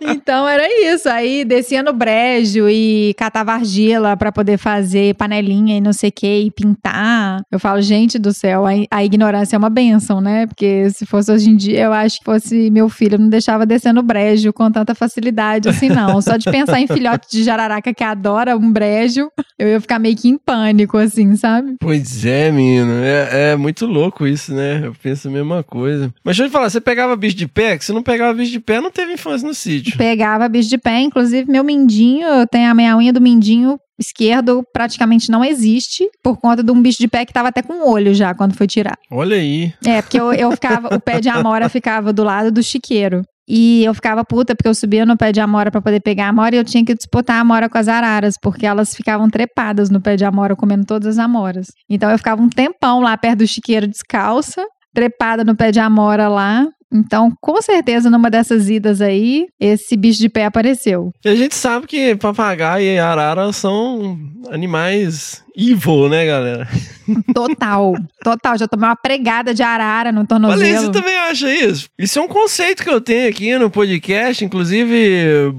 Então 0.00 0.48
era 0.48 0.66
isso. 0.92 1.08
Aí 1.08 1.44
descia 1.44 1.82
no 1.82 1.92
brejo 1.92 2.68
e 2.68 3.14
catava 3.16 3.52
argila 3.52 4.16
pra 4.16 4.32
poder 4.32 4.58
fazer 4.58 5.14
panelinha 5.14 5.76
e 5.76 5.80
não 5.80 5.92
sei 5.92 6.10
o 6.10 6.12
que, 6.12 6.40
e 6.42 6.50
pintar. 6.50 7.42
Eu 7.50 7.58
falo, 7.58 7.80
gente 7.80 8.18
do 8.18 8.32
céu, 8.32 8.66
a, 8.66 8.70
a 8.90 9.04
ignorância 9.04 9.56
é 9.56 9.58
uma 9.58 9.70
benção, 9.70 10.20
né? 10.20 10.46
Porque 10.46 10.90
se 10.90 11.06
fosse 11.06 11.30
hoje 11.32 11.50
em 11.50 11.56
dia, 11.56 11.84
eu 11.84 11.92
acho 11.92 12.18
que 12.18 12.24
fosse 12.24 12.70
meu 12.70 12.88
filho, 12.88 13.18
não 13.18 13.28
deixava 13.28 13.66
descer 13.66 13.92
no 13.92 14.02
brejo 14.02 14.52
com 14.52 14.70
tanta 14.70 14.94
facilidade 14.94 15.68
assim, 15.68 15.88
não. 15.88 16.20
Só 16.20 16.36
de 16.36 16.50
pensar 16.50 16.80
em 16.80 16.86
filhote 16.86 17.28
de 17.30 17.42
jararaca 17.42 17.92
que 17.92 18.04
adora 18.04 18.56
um 18.56 18.72
brejo, 18.72 19.30
eu 19.58 19.68
ia 19.68 19.80
ficar 19.80 19.98
meio 19.98 20.16
que 20.16 20.28
em 20.28 20.38
pânico, 20.38 20.96
assim, 20.96 21.36
sabe? 21.36 21.76
Pois 21.80 22.24
é, 22.24 22.50
menino, 22.50 22.92
é, 23.02 23.52
é 23.52 23.56
muito 23.56 23.86
louco 23.86 24.26
isso, 24.26 24.54
né? 24.54 24.82
Eu 24.84 24.94
penso 25.02 25.28
a 25.28 25.30
mesma 25.30 25.62
coisa. 25.62 26.12
Mas 26.24 26.36
deixa 26.36 26.44
eu 26.44 26.48
te 26.48 26.52
falar, 26.52 26.70
você 26.70 26.80
pegava 26.80 27.16
bicho 27.16 27.36
de 27.36 27.48
pé? 27.48 27.76
Que 27.78 27.92
não 27.92 28.02
pegava 28.02 28.34
bicho 28.34 28.52
de 28.52 28.60
pé, 28.60 28.80
não 28.80 28.90
teve 28.90 29.12
infância 29.12 29.46
no 29.46 29.54
sítio. 29.54 29.87
Pegava 29.96 30.48
bicho 30.48 30.68
de 30.68 30.78
pé, 30.78 31.00
inclusive 31.00 31.50
meu 31.50 31.64
mindinho, 31.64 32.26
eu 32.26 32.46
tenho 32.46 32.70
a 32.70 32.74
minha 32.74 32.96
unha 32.96 33.12
do 33.12 33.20
mindinho 33.20 33.78
esquerdo 33.98 34.62
praticamente 34.72 35.30
não 35.30 35.44
existe 35.44 36.08
por 36.22 36.38
conta 36.38 36.62
de 36.62 36.70
um 36.70 36.80
bicho 36.80 36.98
de 36.98 37.08
pé 37.08 37.24
que 37.24 37.32
tava 37.32 37.48
até 37.48 37.62
com 37.62 37.90
olho 37.90 38.14
já 38.14 38.32
quando 38.32 38.54
foi 38.54 38.66
tirar. 38.66 38.96
Olha 39.10 39.36
aí. 39.36 39.72
É, 39.84 40.00
porque 40.00 40.20
eu, 40.20 40.32
eu 40.32 40.52
ficava, 40.52 40.94
o 40.94 41.00
pé 41.00 41.20
de 41.20 41.28
amora 41.28 41.68
ficava 41.68 42.12
do 42.12 42.22
lado 42.22 42.52
do 42.52 42.62
chiqueiro. 42.62 43.22
E 43.50 43.82
eu 43.82 43.94
ficava 43.94 44.22
puta 44.22 44.54
porque 44.54 44.68
eu 44.68 44.74
subia 44.74 45.06
no 45.06 45.16
pé 45.16 45.32
de 45.32 45.40
amora 45.40 45.70
pra 45.70 45.80
poder 45.80 46.00
pegar 46.00 46.26
a 46.26 46.28
amora 46.28 46.54
e 46.54 46.58
eu 46.58 46.64
tinha 46.64 46.84
que 46.84 46.94
disputar 46.94 47.36
a 47.36 47.40
amora 47.40 47.68
com 47.68 47.78
as 47.78 47.88
araras, 47.88 48.34
porque 48.40 48.66
elas 48.66 48.94
ficavam 48.94 49.30
trepadas 49.30 49.88
no 49.88 50.02
pé 50.02 50.16
de 50.16 50.24
amora, 50.26 50.54
comendo 50.54 50.84
todas 50.84 51.18
as 51.18 51.18
amoras. 51.18 51.68
Então 51.88 52.10
eu 52.10 52.18
ficava 52.18 52.42
um 52.42 52.48
tempão 52.50 53.00
lá 53.00 53.16
perto 53.16 53.38
do 53.38 53.46
chiqueiro 53.46 53.88
descalça, 53.88 54.62
trepada 54.94 55.44
no 55.44 55.56
pé 55.56 55.70
de 55.70 55.80
amora 55.80 56.28
lá, 56.28 56.66
Então, 56.92 57.30
com 57.40 57.60
certeza, 57.60 58.10
numa 58.10 58.30
dessas 58.30 58.70
idas 58.70 59.00
aí, 59.00 59.46
esse 59.60 59.96
bicho 59.96 60.20
de 60.20 60.28
pé 60.28 60.46
apareceu. 60.46 61.12
E 61.24 61.28
a 61.28 61.34
gente 61.34 61.54
sabe 61.54 61.86
que 61.86 62.16
papagaio 62.16 62.84
e 62.84 62.98
arara 62.98 63.52
são 63.52 64.18
animais 64.50 65.42
evil, 65.56 66.08
né, 66.08 66.24
galera? 66.24 66.68
Total, 67.34 67.94
total. 68.22 68.58
Já 68.58 68.68
tomei 68.68 68.88
uma 68.88 68.96
pregada 68.96 69.54
de 69.54 69.62
arara 69.62 70.12
no 70.12 70.26
tornozelo. 70.26 70.86
você 70.86 70.90
também 70.90 71.16
acha 71.16 71.52
isso? 71.52 71.88
Isso 71.98 72.18
é 72.18 72.22
um 72.22 72.28
conceito 72.28 72.82
que 72.82 72.90
eu 72.90 73.00
tenho 73.00 73.28
aqui 73.28 73.58
no 73.58 73.70
podcast, 73.70 74.44
inclusive. 74.44 75.54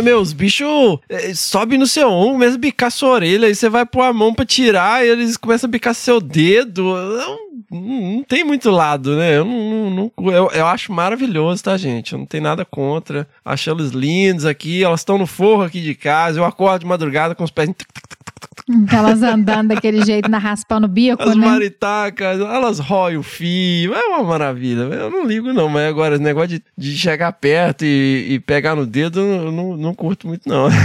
Mas, 0.00 0.04
meu, 0.04 0.20
os 0.20 0.32
bichos 0.32 0.98
eh, 1.08 1.34
sobem 1.34 1.78
no 1.78 1.86
seu 1.86 2.08
ombro, 2.10 2.46
a 2.48 2.56
bicar 2.56 2.90
sua 2.90 3.10
orelha, 3.10 3.46
aí 3.48 3.54
você 3.54 3.68
vai 3.68 3.84
pôr 3.84 4.02
a 4.02 4.12
mão 4.12 4.32
pra 4.34 4.44
tirar 4.46 5.04
eles 5.04 5.36
começam 5.36 5.68
a 5.68 5.70
bicar 5.70 5.94
seu 5.94 6.20
dedo. 6.20 6.82
Não, 6.82 7.38
não- 7.70 8.24
tem 8.24 8.42
muito 8.44 8.70
lado, 8.70 9.16
né? 9.16 9.36
Eu, 9.38 9.44
não, 9.44 9.90
não- 9.90 10.30
eu, 10.32 10.50
eu 10.52 10.66
acho 10.66 10.92
maravilhoso, 10.92 11.62
tá, 11.62 11.76
gente? 11.76 12.12
Eu 12.14 12.18
não 12.18 12.26
tenho 12.26 12.42
nada 12.42 12.64
contra. 12.64 13.28
Acho 13.44 13.70
eles 13.70 13.90
lindos 13.90 14.44
aqui, 14.46 14.82
elas 14.82 15.00
estão 15.00 15.18
no 15.18 15.26
forro 15.26 15.62
aqui 15.62 15.80
de 15.80 15.94
casa. 15.94 16.40
Eu 16.40 16.44
acordo 16.44 16.80
de 16.80 16.86
madrugada 16.86 17.34
com 17.34 17.44
os 17.44 17.50
pés. 17.50 17.70
Elas 18.92 19.22
andando 19.22 19.68
daquele 19.68 20.04
jeito, 20.04 20.30
na 20.30 20.38
raspando 20.38 20.86
o 20.86 20.88
bico, 20.88 21.22
As 21.22 21.36
né? 21.36 21.46
maritacas, 21.46 22.40
elas 22.40 22.78
roem 22.78 23.16
o 23.16 23.22
fio, 23.22 23.94
é 23.94 24.06
uma 24.06 24.22
maravilha. 24.22 24.82
Eu 24.82 25.10
não 25.10 25.26
ligo, 25.26 25.52
não, 25.52 25.68
mas 25.68 25.88
agora 25.88 26.14
esse 26.14 26.24
negócio 26.24 26.48
de, 26.50 26.62
de 26.76 26.96
chegar 26.96 27.32
perto 27.32 27.84
e, 27.84 28.26
e 28.30 28.40
pegar 28.40 28.74
no 28.74 28.86
dedo, 28.86 29.20
eu 29.20 29.52
não, 29.52 29.76
não 29.76 29.94
curto 29.94 30.26
muito, 30.26 30.48
não. 30.48 30.68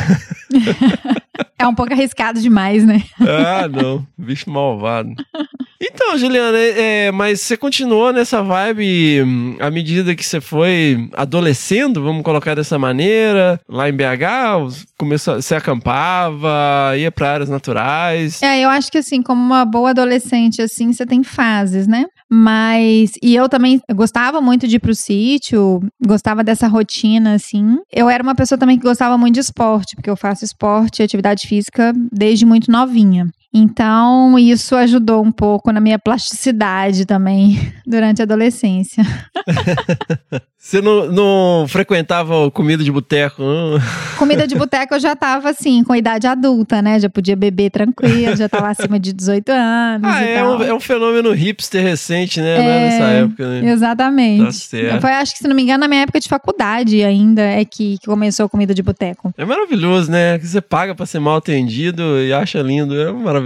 É 1.57 1.65
um 1.65 1.73
pouco 1.73 1.93
arriscado 1.93 2.39
demais, 2.41 2.85
né? 2.85 3.01
ah, 3.21 3.67
não, 3.67 4.05
bicho 4.17 4.49
malvado. 4.49 5.13
Então, 5.87 6.17
Juliana, 6.17 6.57
é, 6.57 7.05
é, 7.05 7.11
mas 7.11 7.41
você 7.41 7.55
continuou 7.55 8.11
nessa 8.11 8.41
vibe 8.41 9.21
hum, 9.23 9.55
à 9.59 9.69
medida 9.69 10.15
que 10.15 10.25
você 10.25 10.41
foi 10.41 11.07
adolescendo, 11.13 12.01
vamos 12.01 12.23
colocar 12.23 12.55
dessa 12.55 12.79
maneira, 12.79 13.59
lá 13.69 13.87
em 13.87 13.93
BH, 13.93 14.85
começou, 14.97 15.35
você 15.35 15.53
acampava, 15.53 16.97
ia 16.97 17.11
para 17.11 17.33
áreas 17.33 17.49
naturais. 17.49 18.41
É, 18.41 18.61
eu 18.61 18.69
acho 18.69 18.91
que 18.91 18.97
assim, 18.97 19.21
como 19.21 19.39
uma 19.41 19.63
boa 19.63 19.91
adolescente, 19.91 20.61
assim, 20.61 20.91
você 20.91 21.05
tem 21.05 21.23
fases, 21.23 21.87
né? 21.87 22.05
Mas, 22.31 23.11
e 23.21 23.35
eu 23.35 23.47
também 23.47 23.79
gostava 23.93 24.41
muito 24.41 24.67
de 24.67 24.77
ir 24.77 24.79
pro 24.79 24.95
sítio, 24.95 25.79
gostava 26.03 26.43
dessa 26.43 26.67
rotina, 26.67 27.35
assim. 27.35 27.77
Eu 27.93 28.09
era 28.09 28.23
uma 28.23 28.33
pessoa 28.33 28.57
também 28.57 28.77
que 28.77 28.83
gostava 28.83 29.17
muito 29.17 29.35
de 29.35 29.41
esporte, 29.41 29.95
porque 29.95 30.09
eu 30.09 30.17
faço 30.17 30.43
esporte 30.43 30.99
e 30.99 31.03
atividade 31.03 31.47
física 31.47 31.93
desde 32.11 32.45
muito 32.45 32.71
novinha. 32.71 33.27
Então, 33.57 34.37
isso 34.37 34.75
ajudou 34.75 35.23
um 35.23 35.31
pouco 35.31 35.71
na 35.71 35.79
minha 35.79 35.97
plasticidade 35.97 37.05
também 37.05 37.57
durante 37.87 38.21
a 38.21 38.25
adolescência. 38.25 39.01
Você 40.65 40.81
não, 40.81 41.11
não 41.11 41.67
frequentava 41.67 42.49
comida 42.49 42.83
de 42.83 42.91
boteco, 42.91 43.43
não? 43.43 43.79
Comida 44.17 44.47
de 44.47 44.55
boteco 44.55 44.95
eu 44.95 44.99
já 44.99 45.15
tava 45.15 45.51
assim, 45.51 45.83
com 45.83 45.95
idade 45.95 46.25
adulta, 46.25 46.81
né? 46.81 46.99
Já 46.99 47.07
podia 47.07 47.35
beber 47.35 47.69
tranquilo, 47.69 48.35
já 48.35 48.49
tava 48.49 48.69
acima 48.69 48.99
de 48.99 49.13
18 49.13 49.47
anos. 49.49 50.09
Ah, 50.11 50.23
é 50.23 50.43
um, 50.43 50.63
é 50.63 50.73
um 50.73 50.79
fenômeno 50.79 51.31
hipster 51.33 51.83
recente, 51.83 52.41
né? 52.41 52.57
né, 52.57 52.65
É, 52.65 52.89
Nessa 52.89 53.03
época, 53.03 53.47
né? 53.47 53.71
Exatamente. 53.71 54.69
Tá. 54.71 55.01
Foi, 55.01 55.11
acho 55.11 55.33
que, 55.33 55.37
se 55.37 55.47
não 55.47 55.55
me 55.55 55.61
engano, 55.61 55.81
na 55.81 55.87
minha 55.87 56.01
época 56.01 56.19
de 56.19 56.27
faculdade 56.27 57.03
ainda 57.03 57.43
é 57.43 57.63
que, 57.63 57.99
que 57.99 58.07
começou 58.07 58.47
a 58.47 58.49
comida 58.49 58.73
de 58.73 58.81
boteco. 58.81 59.31
É 59.37 59.45
maravilhoso, 59.45 60.09
né? 60.09 60.39
Que 60.39 60.47
você 60.47 60.61
paga 60.61 60.95
pra 60.95 61.05
ser 61.05 61.19
mal 61.19 61.35
atendido 61.35 62.19
e 62.19 62.33
acha 62.33 62.59
lindo. 62.63 62.99
É 62.99 63.11
maravilhoso. 63.11 63.44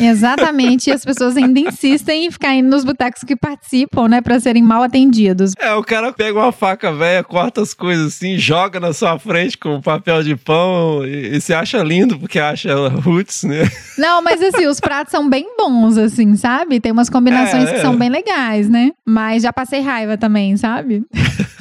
Exatamente. 0.00 0.90
e 0.90 0.92
as 0.92 1.04
pessoas 1.04 1.36
ainda 1.36 1.60
insistem 1.60 2.26
em 2.26 2.30
ficar 2.30 2.54
indo 2.54 2.68
nos 2.68 2.84
botecos 2.84 3.22
que 3.24 3.36
participam, 3.36 4.08
né? 4.08 4.20
Pra 4.20 4.38
serem 4.40 4.62
mal 4.62 4.82
atendidos. 4.82 5.52
É, 5.58 5.72
o 5.74 5.82
cara 5.82 6.12
pega 6.12 6.38
uma 6.38 6.52
faca 6.52 6.92
velha, 6.92 7.22
corta 7.24 7.60
as 7.62 7.74
coisas 7.74 8.14
assim, 8.14 8.38
joga 8.38 8.78
na 8.80 8.92
sua 8.92 9.18
frente 9.18 9.56
com 9.58 9.80
papel 9.80 10.22
de 10.22 10.36
pão 10.36 11.04
e, 11.06 11.36
e 11.36 11.40
você 11.40 11.54
acha 11.54 11.82
lindo 11.82 12.18
porque 12.18 12.38
acha 12.38 12.74
roots, 12.88 13.42
né? 13.44 13.68
Não, 13.98 14.22
mas 14.22 14.42
assim, 14.42 14.66
os 14.66 14.80
pratos 14.80 15.10
são 15.10 15.28
bem 15.28 15.46
bons, 15.56 15.96
assim, 15.96 16.36
sabe? 16.36 16.80
Tem 16.80 16.92
umas 16.92 17.08
combinações 17.10 17.68
É, 17.68 17.72
que 17.72 17.78
é. 17.78 17.82
são 17.82 17.96
bem 17.96 18.08
legais, 18.08 18.68
né? 18.68 18.90
Mas 19.06 19.42
já 19.42 19.52
passei 19.52 19.80
raiva 19.80 20.16
também, 20.16 20.56
sabe? 20.56 21.02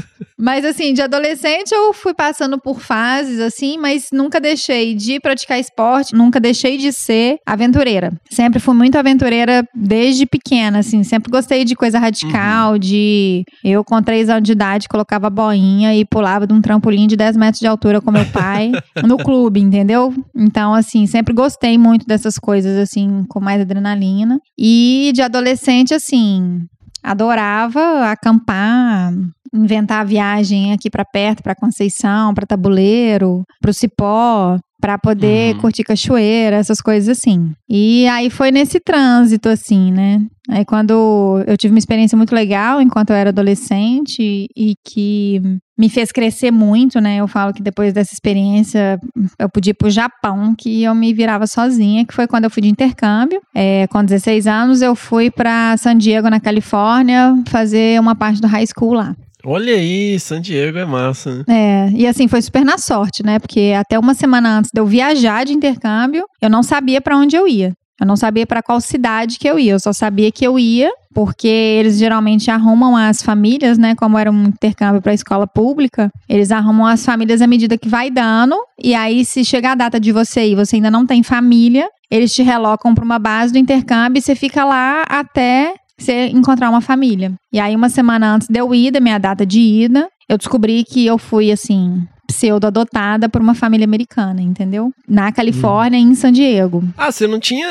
Mas 0.44 0.66
assim, 0.66 0.94
de 0.94 1.02
adolescente 1.02 1.72
eu 1.72 1.94
fui 1.94 2.14
passando 2.14 2.60
por 2.60 2.82
fases 2.82 3.40
assim, 3.40 3.78
mas 3.78 4.10
nunca 4.12 4.42
deixei 4.42 4.94
de 4.94 5.18
praticar 5.22 5.58
esporte, 5.58 6.14
nunca 6.14 6.38
deixei 6.38 6.78
de 6.78 6.92
ser 6.92 7.38
aventureira. 7.46 8.12
Sempre 8.30 8.60
fui 8.60 8.76
muito 8.76 8.98
aventureira 8.98 9.64
desde 9.74 10.26
pequena, 10.26 10.80
assim, 10.80 11.02
sempre 11.02 11.32
gostei 11.32 11.64
de 11.64 11.76
coisa 11.76 11.98
radical, 11.98 12.78
de 12.78 13.46
eu 13.64 13.86
com 13.86 14.02
três 14.02 14.30
anos 14.30 14.44
de 14.44 14.52
idade 14.52 14.90
colocava 14.90 15.30
boinha 15.30 15.96
e 15.96 16.04
pulava 16.04 16.46
de 16.46 16.54
um 16.54 16.62
trampolim 16.62 17.08
de 17.08 17.16
10 17.16 17.38
metros 17.38 17.62
de 17.62 17.68
altura 17.68 18.02
com 18.02 18.12
meu 18.12 18.26
pai 18.26 18.72
no 19.02 19.18
clube, 19.18 19.62
entendeu? 19.62 20.14
Então, 20.36 20.74
assim, 20.74 21.08
sempre 21.08 21.34
gostei 21.34 21.78
muito 21.78 22.06
dessas 22.06 22.38
coisas, 22.38 22.78
assim, 22.78 23.24
com 23.30 23.40
mais 23.40 23.62
adrenalina. 23.62 24.40
E 24.58 25.12
de 25.14 25.22
adolescente, 25.22 25.94
assim, 25.94 26.60
adorava 27.04 28.10
acampar, 28.10 29.14
inventar 29.54 30.06
viagem 30.06 30.72
aqui 30.74 30.90
pra 30.90 31.06
perto, 31.06 31.44
pra 31.44 31.56
Conceição, 31.56 32.34
pra 32.34 32.46
Tabuleiro, 32.46 33.44
pro 33.62 33.74
Cipó, 33.74 34.58
pra 34.84 34.98
poder 34.98 35.56
Uhum. 35.56 35.62
curtir 35.62 35.82
cachoeira, 35.86 36.58
essas 36.58 36.82
coisas 36.82 37.08
assim. 37.18 37.54
E 37.70 38.06
aí 38.10 38.30
foi 38.30 38.52
nesse 38.52 38.82
trânsito 38.82 39.48
assim, 39.48 39.94
né? 39.94 40.20
Aí 40.50 40.66
quando 40.66 41.42
eu 41.48 41.56
tive 41.56 41.74
uma 41.74 41.80
experiência 41.80 42.18
muito 42.18 42.36
legal 42.36 42.82
enquanto 42.82 43.12
eu 43.12 43.16
era 43.16 43.30
adolescente 43.30 44.46
e 44.54 44.76
que 44.86 45.42
me 45.80 45.88
fez 45.88 46.12
crescer 46.12 46.52
muito, 46.52 47.00
né? 47.00 47.16
Eu 47.16 47.30
falo 47.30 47.54
que 47.54 47.64
depois 47.64 47.94
dessa 47.94 48.14
experiência 48.14 49.00
eu 49.40 49.48
pude 49.50 49.70
ir 49.70 49.74
pro 49.74 49.90
Japão, 49.90 50.54
que 50.54 50.84
eu 50.84 50.94
me 50.94 51.14
virava 51.14 51.48
sozinha, 51.48 52.06
que 52.06 52.14
foi 52.14 52.28
quando 52.28 52.44
eu 52.44 52.50
fui 52.50 52.62
de 52.62 52.68
intercâmbio. 52.68 53.40
É, 53.56 53.88
com 53.88 54.04
16 54.04 54.48
anos 54.48 54.82
eu 54.82 54.96
fui 54.96 55.32
pra 55.32 55.78
San 55.78 55.98
Diego, 55.98 56.30
na 56.30 56.42
Califórnia, 56.42 57.42
fazer 57.48 57.98
uma 58.02 58.16
parte 58.16 58.42
do 58.42 58.48
high 58.48 58.66
school 58.68 58.92
lá. 58.96 59.16
Olha 59.46 59.74
aí, 59.74 60.18
San 60.20 60.40
Diego 60.40 60.78
é 60.78 60.86
massa, 60.86 61.36
né? 61.36 61.44
É, 61.48 61.90
e 61.94 62.08
assim, 62.08 62.28
foi 62.28 62.42
super 62.42 62.64
na 62.64 62.78
sorte, 62.78 63.24
né? 63.24 63.40
Porque 63.40 63.74
até 63.78 64.00
uma 64.00 64.14
semana 64.14 64.60
antes 64.60 64.72
de 64.74 64.80
eu 64.80 64.86
viajar 64.86 65.46
de 65.46 65.54
intercâmbio, 65.54 66.26
eu 66.42 66.50
não 66.50 66.64
sabia 66.64 67.02
pra 67.02 67.18
onde 67.18 67.36
eu 67.36 67.48
ia. 67.48 67.74
Eu 68.00 68.08
não 68.08 68.16
sabia 68.16 68.48
pra 68.48 68.64
qual 68.64 68.82
cidade 68.82 69.38
que 69.38 69.48
eu 69.48 69.60
ia. 69.60 69.74
Eu 69.74 69.80
só 69.80 69.94
sabia 69.94 70.32
que 70.32 70.46
eu 70.46 70.58
ia 70.58 70.92
porque 71.14 71.48
eles 71.48 71.98
geralmente 72.00 72.50
arrumam 72.50 72.96
as 72.98 73.22
famílias, 73.22 73.78
né? 73.78 73.96
Como 73.96 74.18
era 74.18 74.32
um 74.32 74.46
intercâmbio 74.46 75.02
para 75.02 75.14
escola 75.14 75.46
pública, 75.46 76.10
eles 76.28 76.52
arrumam 76.52 76.88
as 76.88 77.06
famílias 77.06 77.42
à 77.42 77.48
medida 77.48 77.78
que 77.78 77.88
vai 77.88 78.10
dando. 78.10 78.56
E 78.82 78.96
aí, 78.96 79.24
se 79.24 79.46
chegar 79.46 79.74
a 79.74 79.76
data 79.76 80.00
de 80.00 80.12
você 80.12 80.48
e 80.48 80.56
você 80.56 80.78
ainda 80.78 80.90
não 80.90 81.06
tem 81.06 81.22
família, 81.22 81.88
eles 82.10 82.34
te 82.34 82.42
relocam 82.42 82.96
para 82.96 83.06
uma 83.06 83.20
base 83.20 83.54
do 83.54 83.60
intercâmbio 83.60 84.20
e 84.20 84.22
você 84.22 84.36
fica 84.36 84.66
lá 84.66 85.04
até 85.08 85.76
você 86.00 86.28
encontrar 86.28 86.70
uma 86.70 86.82
família. 86.82 87.34
E 87.52 87.60
aí, 87.60 87.76
uma 87.76 87.90
semana 87.90 88.34
antes 88.36 88.48
de 88.48 88.60
eu 88.60 88.74
ir, 88.74 88.92
da 88.92 89.00
minha 89.00 89.18
data 89.18 89.46
de 89.46 89.60
ida, 89.60 90.08
eu 90.30 90.38
descobri 90.38 90.84
que 90.84 91.06
eu 91.06 91.18
fui 91.18 91.52
assim. 91.52 92.04
Pseudo-adotada 92.26 93.28
por 93.30 93.42
uma 93.42 93.54
família 93.54 93.86
americana, 93.86 94.42
entendeu? 94.42 94.92
Na 95.08 95.32
Califórnia, 95.32 95.98
em 95.98 96.16
San 96.16 96.32
Diego. 96.32 96.84
Ah, 96.98 97.12
você 97.12 97.28
não 97.28 97.40
tinha 97.40 97.68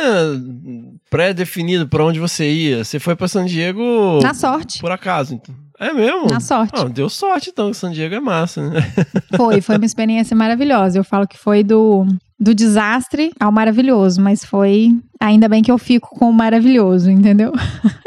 pré-definido 1.10 1.88
pra 1.88 2.04
onde 2.04 2.20
você 2.20 2.50
ia? 2.50 2.84
Você 2.84 2.98
foi 2.98 3.16
pra 3.16 3.28
San 3.28 3.44
Diego 3.46 4.20
Na 4.22 4.34
sorte. 4.34 4.78
por 4.80 4.90
acaso, 4.90 5.34
então. 5.34 5.54
É 5.80 5.92
mesmo? 5.92 6.26
Na 6.26 6.38
sorte. 6.38 6.72
Ah, 6.80 6.84
deu 6.84 7.08
sorte 7.08 7.50
então, 7.50 7.70
que 7.70 7.76
San 7.76 7.90
Diego 7.90 8.14
é 8.14 8.20
massa, 8.20 8.68
né? 8.70 8.80
Foi, 9.36 9.60
foi 9.60 9.76
uma 9.76 9.84
experiência 9.86 10.36
maravilhosa. 10.36 10.98
Eu 10.98 11.02
falo 11.02 11.26
que 11.26 11.36
foi 11.38 11.64
do, 11.64 12.06
do 12.38 12.54
desastre 12.54 13.32
ao 13.40 13.50
maravilhoso, 13.50 14.20
mas 14.20 14.44
foi. 14.44 14.90
Ainda 15.22 15.48
bem 15.48 15.62
que 15.62 15.70
eu 15.70 15.78
fico 15.78 16.08
com 16.18 16.30
o 16.30 16.32
maravilhoso, 16.32 17.08
entendeu? 17.08 17.52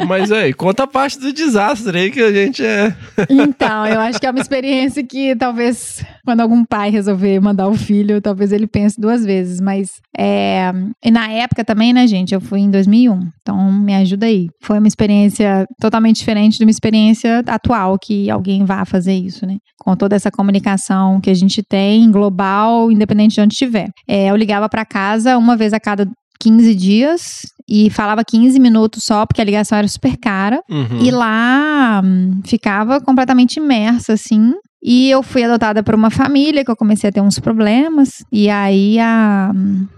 Mas 0.06 0.30
aí, 0.30 0.52
conta 0.52 0.82
a 0.82 0.86
parte 0.86 1.18
do 1.18 1.32
desastre 1.32 1.98
aí 1.98 2.10
que 2.10 2.20
a 2.20 2.30
gente 2.30 2.62
é. 2.62 2.94
Então, 3.30 3.86
eu 3.86 3.98
acho 4.00 4.20
que 4.20 4.26
é 4.26 4.30
uma 4.30 4.38
experiência 4.38 5.02
que 5.02 5.34
talvez, 5.34 6.04
quando 6.26 6.42
algum 6.42 6.62
pai 6.62 6.90
resolver 6.90 7.40
mandar 7.40 7.68
o 7.68 7.74
filho, 7.74 8.20
talvez 8.20 8.52
ele 8.52 8.66
pense 8.66 9.00
duas 9.00 9.24
vezes. 9.24 9.62
Mas, 9.62 9.92
é... 10.16 10.70
e 11.02 11.10
na 11.10 11.30
época 11.30 11.64
também, 11.64 11.90
né, 11.90 12.06
gente? 12.06 12.34
Eu 12.34 12.40
fui 12.40 12.60
em 12.60 12.70
2001, 12.70 13.18
então 13.40 13.72
me 13.72 13.94
ajuda 13.94 14.26
aí. 14.26 14.48
Foi 14.60 14.78
uma 14.78 14.88
experiência 14.88 15.66
totalmente 15.80 16.16
diferente 16.16 16.58
de 16.58 16.64
uma 16.64 16.70
experiência 16.70 17.42
atual 17.46 17.98
que 17.98 18.28
alguém 18.28 18.62
vá 18.66 18.84
fazer 18.84 19.14
isso, 19.14 19.46
né? 19.46 19.56
Com 19.78 19.96
toda 19.96 20.14
essa 20.16 20.30
comunicação 20.30 21.18
que 21.18 21.30
a 21.30 21.34
gente 21.34 21.62
tem, 21.62 22.10
global, 22.10 22.92
independente 22.92 23.36
de 23.36 23.40
onde 23.40 23.54
estiver. 23.54 23.88
É, 24.06 24.30
eu 24.30 24.36
ligava 24.36 24.68
para 24.68 24.84
casa 24.84 25.38
uma 25.38 25.56
vez 25.56 25.72
a 25.72 25.80
cada 25.80 26.06
15 26.46 26.74
dias 26.76 27.42
e 27.68 27.90
falava 27.90 28.24
15 28.24 28.60
minutos 28.60 29.02
só, 29.02 29.26
porque 29.26 29.40
a 29.40 29.44
ligação 29.44 29.76
era 29.76 29.88
super 29.88 30.16
cara. 30.16 30.62
Uhum. 30.70 31.02
E 31.02 31.10
lá 31.10 32.00
hum, 32.04 32.40
ficava 32.44 33.00
completamente 33.00 33.56
imersa, 33.56 34.12
assim. 34.12 34.54
E 34.82 35.10
eu 35.10 35.22
fui 35.22 35.42
adotada 35.42 35.82
por 35.82 35.94
uma 35.94 36.10
família 36.10 36.64
que 36.64 36.70
eu 36.70 36.76
comecei 36.76 37.08
a 37.08 37.12
ter 37.12 37.20
uns 37.20 37.38
problemas. 37.38 38.24
E 38.30 38.48
aí 38.48 38.98
a, 38.98 39.52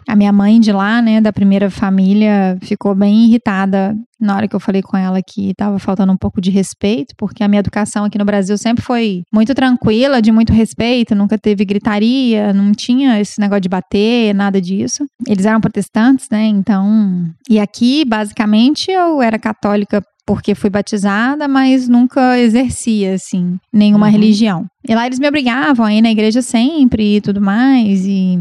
a 0.09 0.17
minha 0.17 0.33
mãe 0.33 0.59
de 0.61 0.73
lá, 0.73 1.03
né, 1.03 1.21
da 1.21 1.33
primeira 1.33 1.71
família, 1.71 2.59
ficou 2.63 2.95
bem 2.95 3.27
irritada 3.27 3.95
na 4.21 4.35
hora 4.35 4.49
que 4.49 4.57
eu 4.57 4.61
falei 4.61 4.83
com 4.83 4.97
ela 4.97 5.21
que 5.23 5.55
tava 5.55 5.79
faltando 5.79 6.13
um 6.13 6.17
pouco 6.17 6.41
de 6.41 6.51
respeito, 6.51 7.15
porque 7.17 7.45
a 7.45 7.49
minha 7.49 7.61
educação 7.61 8.05
aqui 8.05 8.19
no 8.19 8.25
Brasil 8.25 8.59
sempre 8.59 8.83
foi 8.83 9.23
muito 9.33 9.55
tranquila, 9.55 10.21
de 10.21 10.33
muito 10.33 10.53
respeito, 10.53 11.15
nunca 11.15 11.39
teve 11.39 11.65
gritaria, 11.65 12.53
não 12.53 12.73
tinha 12.73 13.21
esse 13.21 13.41
negócio 13.41 13.61
de 13.61 13.69
bater, 13.69 14.35
nada 14.35 14.61
disso. 14.61 15.07
Eles 15.27 15.47
eram 15.47 15.61
protestantes, 15.61 16.27
né? 16.31 16.47
Então. 16.47 17.27
E 17.49 17.61
aqui, 17.61 18.05
basicamente, 18.05 18.91
eu 18.91 19.23
era 19.23 19.39
católica 19.39 20.03
porque 20.29 20.55
fui 20.55 20.69
batizada, 20.69 21.49
mas 21.49 21.89
nunca 21.89 22.39
exercia, 22.39 23.15
assim, 23.15 23.57
nenhuma 23.73 24.05
Uhum. 24.09 24.13
religião. 24.13 24.67
E 24.87 24.95
lá 24.95 25.07
eles 25.07 25.19
me 25.19 25.27
obrigavam 25.27 25.87
a 25.87 25.95
ir 25.95 26.03
na 26.03 26.11
igreja 26.11 26.43
sempre 26.43 27.17
e 27.17 27.21
tudo 27.23 27.41
mais, 27.41 28.05
e 28.05 28.39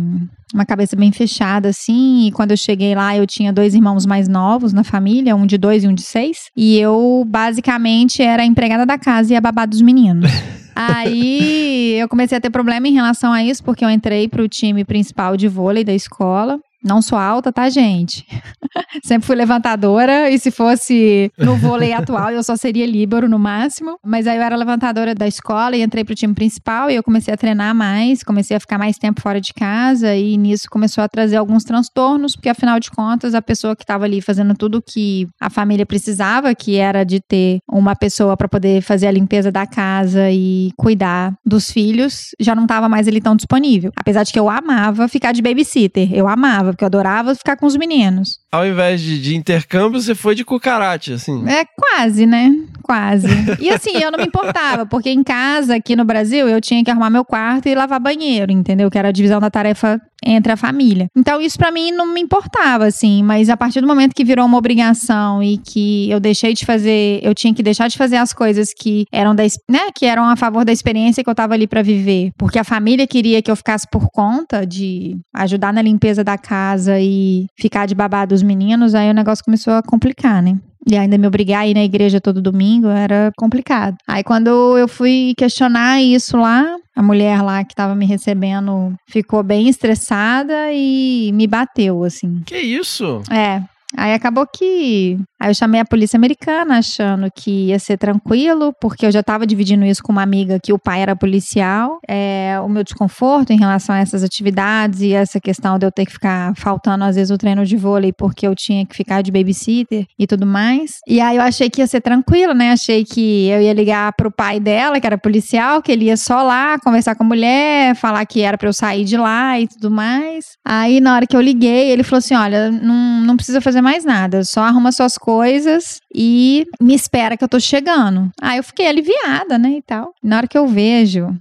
uma 0.54 0.65
cabeça 0.65 0.97
bem 0.97 1.13
fechada, 1.13 1.69
assim. 1.69 2.28
E 2.28 2.32
quando 2.34 2.52
eu 2.52 2.58
cheguei 2.58 2.93
lá, 2.93 3.15
eu 3.15 3.26
tinha 3.26 3.54
dois 3.54 3.73
irmãos 3.73 4.06
mais 4.06 4.28
novos 4.28 4.73
na 4.73 4.84
família, 4.84 5.34
um 5.34 5.45
de 5.45 5.58
dois 5.58 5.86
e 5.86 5.88
um 5.88 5.93
de 5.93 6.02
seis. 6.04 6.38
E 6.58 6.78
eu, 6.78 7.23
basicamente, 7.26 8.21
era 8.21 8.43
a 8.43 8.45
empregada 8.45 8.86
da 8.86 8.97
casa 8.97 9.32
e 9.34 9.38
a 9.38 9.41
babá 9.41 9.65
dos 9.65 9.82
meninos. 9.82 10.30
Aí 10.76 11.95
eu 12.00 12.08
comecei 12.08 12.38
a 12.38 12.41
ter 12.41 12.50
problema 12.50 12.88
em 12.88 12.93
relação 12.93 13.32
a 13.34 13.43
isso, 13.43 13.63
porque 13.63 13.84
eu 13.84 13.89
entrei 13.89 14.28
pro 14.28 14.47
time 14.47 14.84
principal 14.84 15.36
de 15.38 15.47
vôlei 15.47 15.84
da 15.84 15.93
escola. 15.93 16.60
Não 16.84 17.02
sou 17.02 17.18
alta, 17.18 17.52
tá, 17.52 17.70
gente? 17.70 18.26
Sempre 19.04 19.26
fui 19.26 19.36
levantadora 19.36 20.30
e 20.30 20.38
se 20.38 20.52
fosse 20.52 21.32
no 21.38 21.56
vôlei 21.56 21.94
atual 21.94 22.32
eu 22.32 22.44
só 22.44 22.56
seria 22.56 22.86
líbero 22.86 23.28
no 23.28 23.40
máximo. 23.40 23.98
Mas 24.04 24.28
aí 24.28 24.38
eu 24.38 24.44
era 24.44 24.56
levantadora 24.56 25.16
da 25.16 25.28
escola 25.28 25.76
e 25.76 25.82
entrei 25.82 26.04
pro 26.04 26.16
time 26.16 26.34
principal 26.34 26.90
e 26.90 26.96
eu 26.96 27.04
comecei 27.04 27.34
a 27.34 27.38
treinar 27.38 27.74
mais, 27.74 28.24
comecei 28.24 28.56
a 28.56 28.60
ficar 28.60 28.78
mais 28.78 28.98
tempo 28.98 29.22
fora 29.22 29.42
de 29.42 29.54
casa 29.54 30.16
e 30.16 30.38
nisso 30.38 30.70
começou 30.70 31.04
a 31.04 31.10
trazer 31.10 31.38
alguns 31.38 31.63
transtornos, 31.63 32.36
porque 32.36 32.50
afinal 32.50 32.80
de 32.80 32.92
contas 32.92 33.34
a 33.34 33.42
pessoa 33.42 33.76
que 33.76 33.84
estava 33.84 34.06
ali 34.06 34.22
fazendo 34.22 34.54
tudo 34.54 34.82
que 34.82 35.28
a 35.40 35.50
família 35.50 35.86
precisava, 35.86 36.54
que 36.54 36.78
era 36.78 37.04
de 37.04 37.20
ter 37.20 37.60
uma 37.70 37.96
pessoa 37.96 38.38
para 38.38 38.48
poder 38.48 38.82
fazer 38.82 39.08
a 39.08 39.12
limpeza 39.12 39.52
da 39.52 39.66
casa 39.66 40.30
e 40.32 40.72
cuidar 40.78 41.34
dos 41.46 41.72
filhos, 41.72 42.32
já 42.40 42.56
não 42.56 42.63
estava 42.63 42.88
mais 42.88 43.08
ali 43.08 43.22
tão 43.22 43.36
disponível. 43.36 43.92
Apesar 43.96 44.24
de 44.24 44.32
que 44.32 44.40
eu 44.40 44.50
amava 44.50 45.08
ficar 45.08 45.32
de 45.32 45.42
babysitter, 45.42 46.13
eu 46.13 46.28
amava, 46.28 46.66
porque 46.71 46.84
eu 46.84 46.88
adorava 46.88 47.36
ficar 47.36 47.56
com 47.56 47.65
os 47.65 47.75
meninos. 47.75 48.39
Ao 48.51 48.65
invés 48.65 49.01
de, 49.01 49.21
de 49.21 49.36
intercâmbio, 49.36 50.01
você 50.01 50.15
foi 50.15 50.36
de 50.36 50.43
cucarate, 50.43 51.13
assim. 51.13 51.47
É 51.47 51.65
quase, 51.65 52.25
né? 52.25 52.53
Quase. 52.82 53.27
E 53.60 53.69
assim, 53.69 53.97
eu 53.97 54.12
não 54.12 54.19
me 54.19 54.25
importava, 54.25 54.86
porque 54.86 55.10
em 55.10 55.23
casa, 55.23 55.75
aqui 55.75 55.95
no 55.95 56.06
Brasil, 56.06 56.47
eu 56.47 56.62
tinha 56.62 56.84
que 56.84 56.89
arrumar 56.91 57.10
meu 57.10 57.25
quarto 57.25 57.67
e 57.67 57.75
lavar 57.75 57.99
banheiro, 57.99 58.51
entendeu? 58.51 58.89
Que 58.89 58.97
era 58.97 59.10
a 59.10 59.12
divisão 59.12 59.39
da 59.39 59.49
tarefa 59.49 59.99
entre 60.23 60.51
a 60.51 60.58
família. 60.58 61.08
Então, 61.15 61.41
isso 61.41 61.58
pra 61.58 61.71
mim 61.71 61.91
não 61.91 62.13
me 62.13 62.21
importava, 62.21 62.86
assim, 62.86 63.23
mas 63.23 63.49
a 63.49 63.58
partir 63.58 63.82
do 63.82 63.88
momento 63.88 64.15
que 64.15 64.23
virou 64.23 64.45
uma 64.45 64.58
obrigação 64.58 65.41
e 65.41 65.58
que 65.58 66.10
eu 66.10 66.19
deixei 66.19 66.53
de 66.53 66.65
fazer, 66.65 67.19
eu 67.23 67.34
tinha 67.34 67.53
que 67.53 67.63
deixar 67.63 67.88
de 67.88 67.97
fazer 67.97 68.17
as 68.17 68.34
coisas 68.34 68.73
que 68.73 69.06
eram 69.12 69.36
da, 69.36 69.43
né, 69.69 69.91
que 69.95 70.06
eram 70.06 70.23
a 70.23 70.36
favor 70.36 70.65
da 70.65 70.71
experiência 70.71 71.23
que 71.23 71.30
eu 71.30 71.36
tava 71.36 71.53
ali 71.53 71.67
pra 71.67 71.82
viver, 71.82 72.32
porque 72.38 72.60
a 72.60 72.63
família 72.63 73.08
queria 73.08 73.41
que 73.41 73.51
eu 73.51 73.56
ficasse 73.56 73.88
por 73.89 74.10
conta 74.12 74.65
de 74.65 75.17
ajudar 75.34 75.73
na 75.73 75.82
limpeza 75.82 76.23
da 76.23 76.38
casa 76.38 76.99
e 76.99 77.45
ficar 77.56 77.86
de 77.86 77.95
babá 77.95 78.25
dos 78.25 78.43
meninos, 78.43 78.95
aí 78.95 79.10
o 79.10 79.13
negócio 79.13 79.43
começou 79.43 79.73
a 79.73 79.84
complicar, 79.84 80.41
né? 80.41 80.58
E 80.89 80.97
ainda 80.97 81.17
me 81.17 81.28
obrigar 81.28 81.62
a 81.62 81.67
ir 81.67 81.73
na 81.73 81.84
igreja 81.84 82.21
todo 82.21 82.41
domingo 82.41 82.88
era 82.88 83.32
complicado. 83.38 83.97
Aí 84.08 84.23
quando 84.23 84.78
eu 84.78 84.88
fui 84.88 85.34
questionar 85.38 86.02
isso 86.02 86.38
lá, 86.38 86.78
a 86.95 87.04
mulher 87.04 87.41
lá 87.41 87.63
que 87.63 87.76
tava 87.76 87.93
me 87.93 88.06
recebendo 88.06 88.95
ficou 89.06 89.43
bem 89.43 89.67
estressada 89.67 90.71
e 90.71 91.32
me 91.34 91.45
bateu, 91.45 92.04
assim. 92.04 92.41
Que 92.45 92.58
isso? 92.58 93.21
É. 93.30 93.62
Aí 93.95 94.13
acabou 94.13 94.45
que. 94.45 95.17
Aí 95.39 95.50
eu 95.52 95.54
chamei 95.54 95.80
a 95.80 95.86
polícia 95.86 96.17
americana 96.17 96.80
achando 96.80 97.30
que 97.32 97.67
ia 97.67 97.80
ser 97.80 97.97
tranquilo, 97.97 98.73
porque 98.82 99.06
eu 99.06 99.12
já 99.12 99.21
tava 99.21 99.45
dividindo 99.45 99.86
isso 99.86 100.02
com 100.02 100.12
uma 100.12 100.23
amiga 100.23 100.60
que 100.62 100.73
o 100.73 100.80
pai 100.80 101.02
era 101.02 101.15
policial. 101.15 102.00
É, 102.08 102.60
o 102.63 102.67
meu 102.67 102.84
desconforto 102.84 103.52
em 103.52 103.58
relação 103.58 103.93
a 103.93 104.00
essas 104.00 104.23
atividades 104.23 105.02
e 105.02 105.13
essa 105.13 105.39
questão 105.39 105.78
de 105.78 105.86
eu 105.86 105.91
ter 105.91 106.06
que 106.06 106.13
ficar 106.13 106.54
faltando, 106.56 107.04
às 107.04 107.15
vezes, 107.15 107.30
o 107.30 107.38
treino 107.38 107.65
de 107.65 107.78
vôlei 107.78 108.12
porque 108.12 108.47
eu 108.47 108.56
tinha 108.56 108.86
que 108.86 108.95
ficar 108.95 109.21
de 109.21 109.32
babysitter 109.32 110.06
e 110.17 110.26
tudo 110.26 110.45
mais. 110.45 110.97
E 111.08 111.21
aí 111.21 111.38
eu 111.38 111.43
achei 111.43 111.69
que 111.69 111.82
ia 111.82 111.88
ser 111.88 112.02
tranquilo, 112.02 112.54
né? 112.54 112.71
Achei 112.71 113.06
que 113.06 113.47
eu 113.47 113.62
ia 113.62 113.73
ligar 113.73 114.13
pro 114.13 114.32
pai 114.32 114.60
dela, 114.60 115.00
que 115.00 115.06
era 115.06 115.17
policial, 115.17 115.82
que 115.82 115.91
ele 115.91 116.06
ia 116.06 116.17
só 116.17 116.41
lá 116.41 116.80
conversar 116.80 117.15
com 117.15 117.23
a 117.23 117.28
mulher, 117.28 117.95
falar 117.95 118.26
que 118.26 118.41
era 118.41 118.58
pra 118.58 118.69
eu 118.69 118.73
sair 118.73 119.06
de 119.06 119.17
lá 119.17 119.60
e 119.60 119.67
tudo 119.67 119.91
mais. 119.91 120.45
Aí 120.65 121.00
na 121.00 121.15
hora 121.15 121.28
que 121.28 121.36
eu 121.36 121.41
liguei, 121.41 121.91
ele 121.91 122.04
falou 122.04 122.19
assim: 122.19 122.36
olha, 122.36 122.71
não, 122.71 123.21
não 123.21 123.36
precisa 123.36 123.62
fazer 123.62 123.82
mais 123.82 124.04
nada, 124.04 124.43
só 124.43 124.62
arruma 124.62 124.91
suas 124.91 125.17
coisas 125.32 126.00
e 126.16 126.66
me 126.82 126.96
espera 126.96 127.36
que 127.36 127.44
eu 127.44 127.50
tô 127.50 127.60
chegando. 127.60 128.32
Aí 128.42 128.58
eu 128.60 128.63
fiquei 128.63 128.88
aliviada, 128.88 129.58
né, 129.58 129.72
e 129.72 129.82
tal. 129.82 130.13
Na 130.24 130.38
hora 130.38 130.48
que 130.48 130.58
eu 130.58 130.66
vejo 130.66 131.38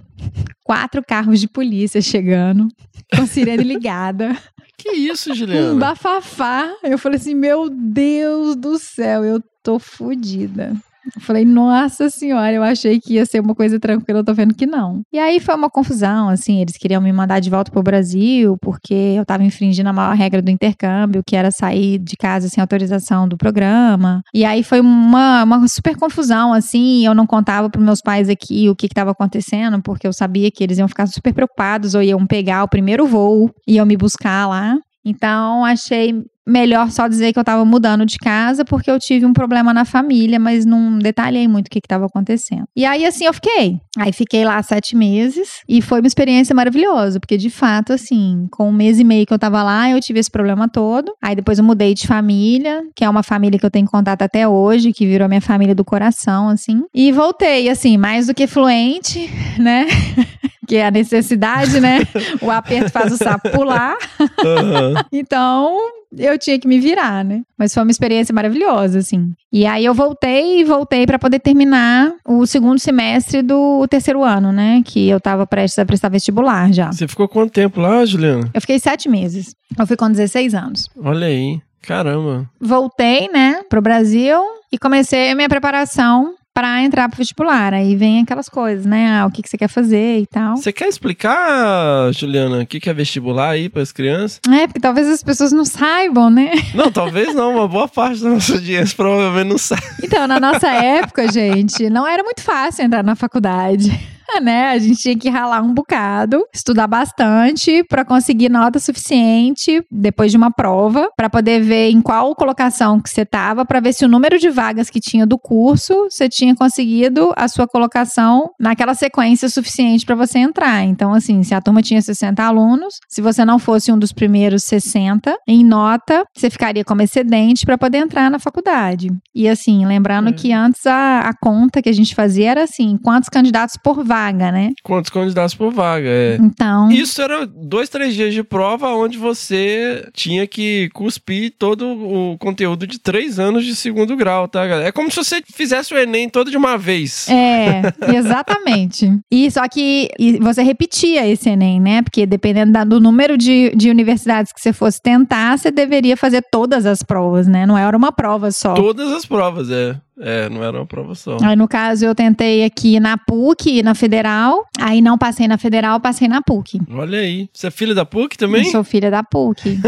quatro 0.65 1.01
carros 1.07 1.41
de 1.41 1.47
polícia 1.47 2.03
chegando, 2.03 2.67
com 3.15 3.25
sirene 3.29 3.63
ligada, 3.63 4.37
Que 4.77 4.91
isso, 4.91 5.31
um 5.31 5.35
Juliana? 5.37 5.75
bafafá. 5.79 6.69
Eu 6.83 6.99
falei 6.99 7.17
assim: 7.19 7.35
meu 7.35 7.71
Deus 7.71 8.57
do 8.57 8.77
céu, 8.77 9.25
eu 9.25 9.41
tô 9.63 9.79
fodida. 9.79 10.75
Eu 11.15 11.21
falei, 11.21 11.45
nossa 11.45 12.11
senhora, 12.11 12.53
eu 12.53 12.63
achei 12.63 13.01
que 13.01 13.15
ia 13.15 13.27
ser 13.27 13.41
uma 13.41 13.55
coisa 13.55 13.79
tranquila, 13.79 14.21
eu 14.21 14.25
tô 14.25 14.35
vendo 14.35 14.55
que 14.55 14.67
não. 14.67 15.03
E 15.13 15.19
aí 15.19 15.41
foi 15.41 15.55
uma 15.55 15.71
confusão, 15.71 16.29
assim, 16.29 16.61
eles 16.61 16.77
queriam 16.77 17.01
me 17.01 17.13
mandar 17.13 17.41
de 17.41 17.51
volta 17.51 17.71
pro 17.71 17.83
Brasil, 17.83 18.57
porque 18.61 18.95
eu 18.95 19.25
tava 19.25 19.45
infringindo 19.45 19.89
a 19.89 19.93
maior 19.93 20.17
regra 20.17 20.43
do 20.43 20.51
intercâmbio, 20.51 21.23
que 21.27 21.37
era 21.37 21.51
sair 21.51 21.99
de 21.99 22.17
casa 22.17 22.49
sem 22.49 22.61
autorização 22.61 23.29
do 23.29 23.37
programa. 23.37 24.23
E 24.35 24.45
aí 24.45 24.63
foi 24.63 24.81
uma, 24.81 25.45
uma 25.45 25.69
super 25.69 25.97
confusão, 25.97 26.53
assim, 26.53 27.05
eu 27.07 27.15
não 27.15 27.27
contava 27.27 27.71
pros 27.71 27.85
meus 27.85 28.01
pais 28.01 28.29
aqui 28.29 28.69
o 28.69 28.77
que 28.77 28.89
que 28.89 28.95
tava 28.95 29.11
acontecendo, 29.11 29.81
porque 29.83 30.07
eu 30.07 30.13
sabia 30.13 30.51
que 30.51 30.63
eles 30.63 30.79
iam 30.79 30.89
ficar 30.89 31.07
super 31.07 31.33
preocupados, 31.33 31.95
ou 31.95 32.03
iam 32.03 32.27
pegar 32.27 32.65
o 32.65 32.69
primeiro 32.69 33.07
voo, 33.07 33.51
iam 33.67 33.87
me 33.87 33.97
buscar 33.97 34.49
lá. 34.49 34.77
Então, 35.05 35.65
achei 35.65 36.13
melhor 36.47 36.91
só 36.91 37.09
dizer 37.09 37.33
que 37.33 37.39
eu 37.39 37.45
tava 37.45 37.65
mudando 37.65 38.07
de 38.07 38.19
casa 38.19 38.65
porque 38.65 38.91
eu 38.91 38.99
tive 38.99 39.27
um 39.27 39.33
problema 39.33 39.75
na 39.75 39.85
família, 39.85 40.39
mas 40.39 40.65
não 40.65 40.99
detalhei 40.99 41.49
muito 41.49 41.67
o 41.67 41.71
que 41.71 41.81
que 41.81 41.89
tava 41.89 42.07
acontecendo. 42.07 42.65
E 42.75 42.85
aí, 42.85 43.05
assim, 43.05 43.25
eu 43.25 43.35
fiquei. 43.35 43.81
Aí 43.99 44.13
fiquei 44.13 44.45
lá 44.45 44.63
sete 44.63 44.95
meses 44.95 45.63
e 45.69 45.81
foi 45.81 46.01
uma 46.01 46.07
experiência 46.07 46.55
maravilhosa, 46.55 47.19
porque 47.19 47.37
de 47.37 47.51
fato, 47.51 47.93
assim, 47.93 48.47
com 48.51 48.69
um 48.69 48.73
mês 48.73 49.01
e 49.01 49.05
meio 49.05 49.27
que 49.27 49.33
eu 49.33 49.39
tava 49.39 49.63
lá, 49.63 49.91
eu 49.91 50.01
tive 50.01 50.21
esse 50.21 50.31
problema 50.31 50.69
todo. 50.69 51.13
Aí 51.23 51.35
depois 51.35 51.59
eu 51.59 51.65
mudei 51.65 51.95
de 51.95 52.07
família, 52.07 52.83
que 52.95 53.05
é 53.05 53.09
uma 53.09 53.23
família 53.23 53.59
que 53.59 53.67
eu 53.67 53.71
tenho 53.71 53.87
contato 53.87 54.23
até 54.23 54.47
hoje, 54.47 54.93
que 54.93 55.07
virou 55.07 55.29
minha 55.29 55.41
família 55.41 55.75
do 55.75 55.85
coração, 55.85 56.49
assim. 56.49 56.83
E 56.95 57.11
voltei, 57.11 57.69
assim, 57.69 57.97
mais 57.97 58.27
do 58.27 58.35
que 58.35 58.47
fluente, 58.47 59.31
né? 59.59 59.87
que 60.67 60.77
é 60.77 60.87
a 60.87 60.91
necessidade, 60.91 61.81
né? 61.81 62.01
O 62.43 62.51
aperto 62.51 62.91
faz 62.91 63.13
o 63.13 63.17
sapo 63.17 63.51
pular. 63.51 63.97
Aham. 64.45 64.95
Então, 65.13 65.77
eu 66.17 66.39
tinha 66.39 66.59
que 66.59 66.69
me 66.69 66.79
virar, 66.79 67.25
né? 67.25 67.43
Mas 67.59 67.73
foi 67.73 67.83
uma 67.83 67.91
experiência 67.91 68.35
maravilhosa, 68.35 68.99
assim. 68.99 69.33
E 69.53 69.67
aí 69.67 69.85
eu 69.85 69.95
voltei 69.95 70.61
e 70.61 70.65
voltei 70.65 71.07
para 71.07 71.19
poder 71.19 71.39
terminar 71.41 72.13
o 72.27 72.47
segundo 72.47 72.79
semestre 72.79 73.43
do 73.43 73.87
terceiro 73.89 74.23
ano, 74.23 74.53
né? 74.53 74.83
Que 74.85 75.09
eu 75.09 75.21
tava 75.21 75.47
prestes 75.47 75.79
a 75.79 75.85
prestar 75.85 76.09
vestibular 76.09 76.73
já. 76.73 76.93
Você 76.93 77.09
ficou 77.09 77.29
quanto 77.29 77.53
tempo 77.53 77.81
lá, 77.81 78.05
Juliana? 78.05 78.51
Eu 78.53 78.61
fiquei 78.61 78.79
sete 78.79 79.09
meses. 79.09 79.55
Eu 79.79 79.87
fui 79.87 79.97
com 79.97 80.11
16 80.11 80.55
anos. 80.55 80.89
Olha 81.03 81.27
aí. 81.27 81.61
Caramba. 81.83 82.51
Voltei, 82.61 83.29
né, 83.33 83.61
pro 83.69 83.81
Brasil 83.81 84.43
e 84.73 84.79
comecei 84.79 85.31
a 85.31 85.35
minha 85.37 85.49
preparação 85.49 86.35
para 86.57 86.83
entrar 86.83 87.07
pro 87.11 87.19
vestibular. 87.19 87.75
Aí 87.75 87.95
vem 87.95 88.23
aquelas 88.23 88.49
coisas, 88.49 88.87
né? 88.87 89.21
Ah, 89.21 89.27
o 89.27 89.31
que, 89.31 89.43
que 89.43 89.51
você 89.51 89.59
quer 89.59 89.69
fazer 89.69 90.21
e 90.21 90.27
tal. 90.27 90.57
Você 90.57 90.73
quer 90.73 90.89
explicar, 90.89 92.11
Juliana, 92.15 92.63
o 92.63 92.67
que 92.67 92.81
que 92.81 92.89
é 92.89 92.95
vestibular 92.95 93.51
aí 93.51 93.69
para 93.69 93.83
as 93.83 93.93
crianças? 93.93 94.41
É, 94.51 94.67
porque 94.67 94.81
talvez 94.81 95.07
as 95.07 95.23
pessoas 95.23 95.53
não 95.53 95.67
saibam, 95.67 96.31
né? 96.31 96.53
Não, 96.75 96.91
talvez 96.91 97.35
não. 97.35 97.57
Uma 97.57 97.69
boa 97.69 97.89
parte 97.89 98.23
da 98.23 98.31
nossa 98.31 98.55
audiência 98.55 98.97
provavelmente 98.97 99.49
não 99.51 99.59
sabe. 99.59 99.83
Então, 100.03 100.27
na 100.27 100.41
nossa 100.41 100.69
época, 100.69 101.31
gente, 101.31 101.91
não 101.91 102.07
era 102.07 102.23
muito 102.23 102.43
fácil 102.43 102.85
entrar 102.85 103.03
na 103.03 103.15
faculdade. 103.15 104.16
Né? 104.43 104.69
A 104.71 104.79
gente 104.79 104.97
tinha 105.01 105.17
que 105.17 105.29
ralar 105.29 105.63
um 105.63 105.73
bocado, 105.73 106.45
estudar 106.53 106.87
bastante 106.87 107.83
pra 107.85 108.05
conseguir 108.05 108.49
nota 108.49 108.79
suficiente 108.79 109.83
depois 109.91 110.31
de 110.31 110.37
uma 110.37 110.51
prova, 110.51 111.09
pra 111.17 111.31
poder 111.31 111.61
ver 111.63 111.91
em 111.91 112.01
qual 112.01 112.35
colocação 112.35 113.01
que 113.01 113.09
você 113.11 113.25
tava, 113.25 113.65
pra 113.65 113.81
ver 113.81 113.93
se 113.93 114.05
o 114.05 114.09
número 114.09 114.39
de 114.39 114.51
vagas 114.51 114.91
que 114.91 115.01
tinha 115.01 115.27
do 115.27 115.39
curso, 115.39 115.95
você 116.11 116.29
tinha 116.29 116.55
conseguido 116.55 117.33
a 117.37 117.49
sua 117.49 117.67
colocação 117.67 118.51
naquela 118.61 118.95
sequência 118.95 119.49
suficiente 119.49 120.05
pra 120.05 120.15
você 120.15 120.39
entrar. 120.39 120.85
Então, 120.85 121.13
assim, 121.15 121.43
se 121.43 121.55
a 121.55 121.61
turma 121.61 121.83
tinha 121.83 122.01
60 122.01 122.43
alunos, 122.43 122.95
se 123.09 123.21
você 123.21 123.45
não 123.45 123.59
fosse 123.59 123.91
um 123.93 123.99
dos 123.99 124.13
primeiros 124.13 124.65
60 124.65 125.37
em 125.49 125.65
nota, 125.65 126.25
você 126.37 126.51
ficaria 126.51 126.85
como 126.85 127.03
excedente 127.03 127.65
pra 127.65 127.79
poder 127.79 127.99
entrar 127.99 128.31
na 128.31 128.39
faculdade. 128.39 129.11
E 129.35 129.49
assim, 129.49 129.85
lembrando 129.87 130.29
É. 130.31 130.33
que 130.33 130.53
antes 130.53 130.87
a, 130.87 131.21
a 131.21 131.33
conta 131.35 131.81
que 131.83 131.89
a 131.89 131.93
gente 131.93 132.15
fazia 132.15 132.51
era 132.51 132.65
assim, 132.65 132.97
quantos 133.03 133.29
candidatos 133.29 133.77
por 133.83 134.05
vaga, 134.05 134.16
né? 134.53 134.73
Quantos 134.83 135.11
candidatos 135.11 135.55
por 135.55 135.73
vaga, 135.73 136.09
é. 136.09 136.37
Então, 136.41 136.91
Isso 136.91 137.21
era 137.23 137.47
dois, 137.47 137.89
três 137.89 138.15
dias 138.15 138.33
de 138.35 138.43
prova 138.43 138.89
onde 138.95 139.19
você 139.19 140.09
tinha 140.13 140.47
que 140.47 140.89
cuspir 140.95 141.53
todo 141.59 141.87
o 141.87 142.39
conteúdo 142.39 142.87
de 142.87 142.99
três 142.99 143.39
anos 143.39 143.65
de 143.65 143.75
segundo 143.77 144.17
grau, 144.17 144.49
tá, 144.49 144.67
galera? 144.67 144.89
É 144.89 144.93
como 144.93 145.11
se 145.11 145.17
você 145.17 145.43
fizesse 145.53 145.93
o 145.95 145.99
Enem 145.99 146.29
todo 146.29 146.51
de 146.51 146.57
uma 146.57 146.77
vez. 146.79 147.29
É, 147.29 147.83
exatamente. 148.15 149.11
E 149.31 149.51
só 149.51 149.67
que 149.69 150.09
e 150.19 150.39
você 150.39 150.63
repetia 150.63 151.27
esse 151.27 151.49
Enem, 151.49 151.81
né? 151.81 152.03
Porque 152.03 152.27
dependendo 152.27 152.73
da- 152.73 152.85
do 152.85 153.01
número 153.01 153.37
de, 153.37 153.73
de 153.75 153.91
universidades 153.91 154.53
que 154.53 154.61
você 154.61 154.73
fosse 154.73 155.01
tentar, 155.01 155.59
você 155.59 155.71
deveria 155.71 156.17
fazer 156.17 156.43
todas 156.51 156.87
as 156.87 157.03
provas, 157.03 157.47
né? 157.47 157.67
Não 157.67 157.77
era 157.77 157.97
uma 157.97 158.13
prova 158.13 158.51
só. 158.51 158.75
Todas 158.75 159.13
as 159.13 159.25
provas, 159.25 159.71
é. 159.71 159.97
É, 160.19 160.49
não 160.49 160.65
era 160.65 160.79
uma 160.79 160.87
prova 160.87 161.15
só. 161.15 161.37
Aí, 161.43 161.55
no 161.57 161.69
caso, 161.69 162.05
eu 162.05 162.15
tentei 162.15 162.65
aqui 162.65 162.99
na 162.99 163.19
PUC, 163.19 163.83
na 163.83 163.95
Federal. 163.95 164.65
Aí 164.81 165.01
não 165.03 165.19
passei 165.19 165.47
na 165.47 165.59
Federal, 165.59 166.01
passei 166.01 166.27
na 166.29 166.41
PUC. 166.41 166.81
Olha 166.91 167.19
aí. 167.19 167.49
Você 167.53 167.67
é 167.67 167.71
filho 167.71 167.95
da 167.95 168.05
PUC 168.05 168.35
Eu 168.35 168.39
também? 168.39 168.65
sou 168.71 168.83
filha 168.83 169.11
da 169.11 169.23
PUC. 169.23 169.79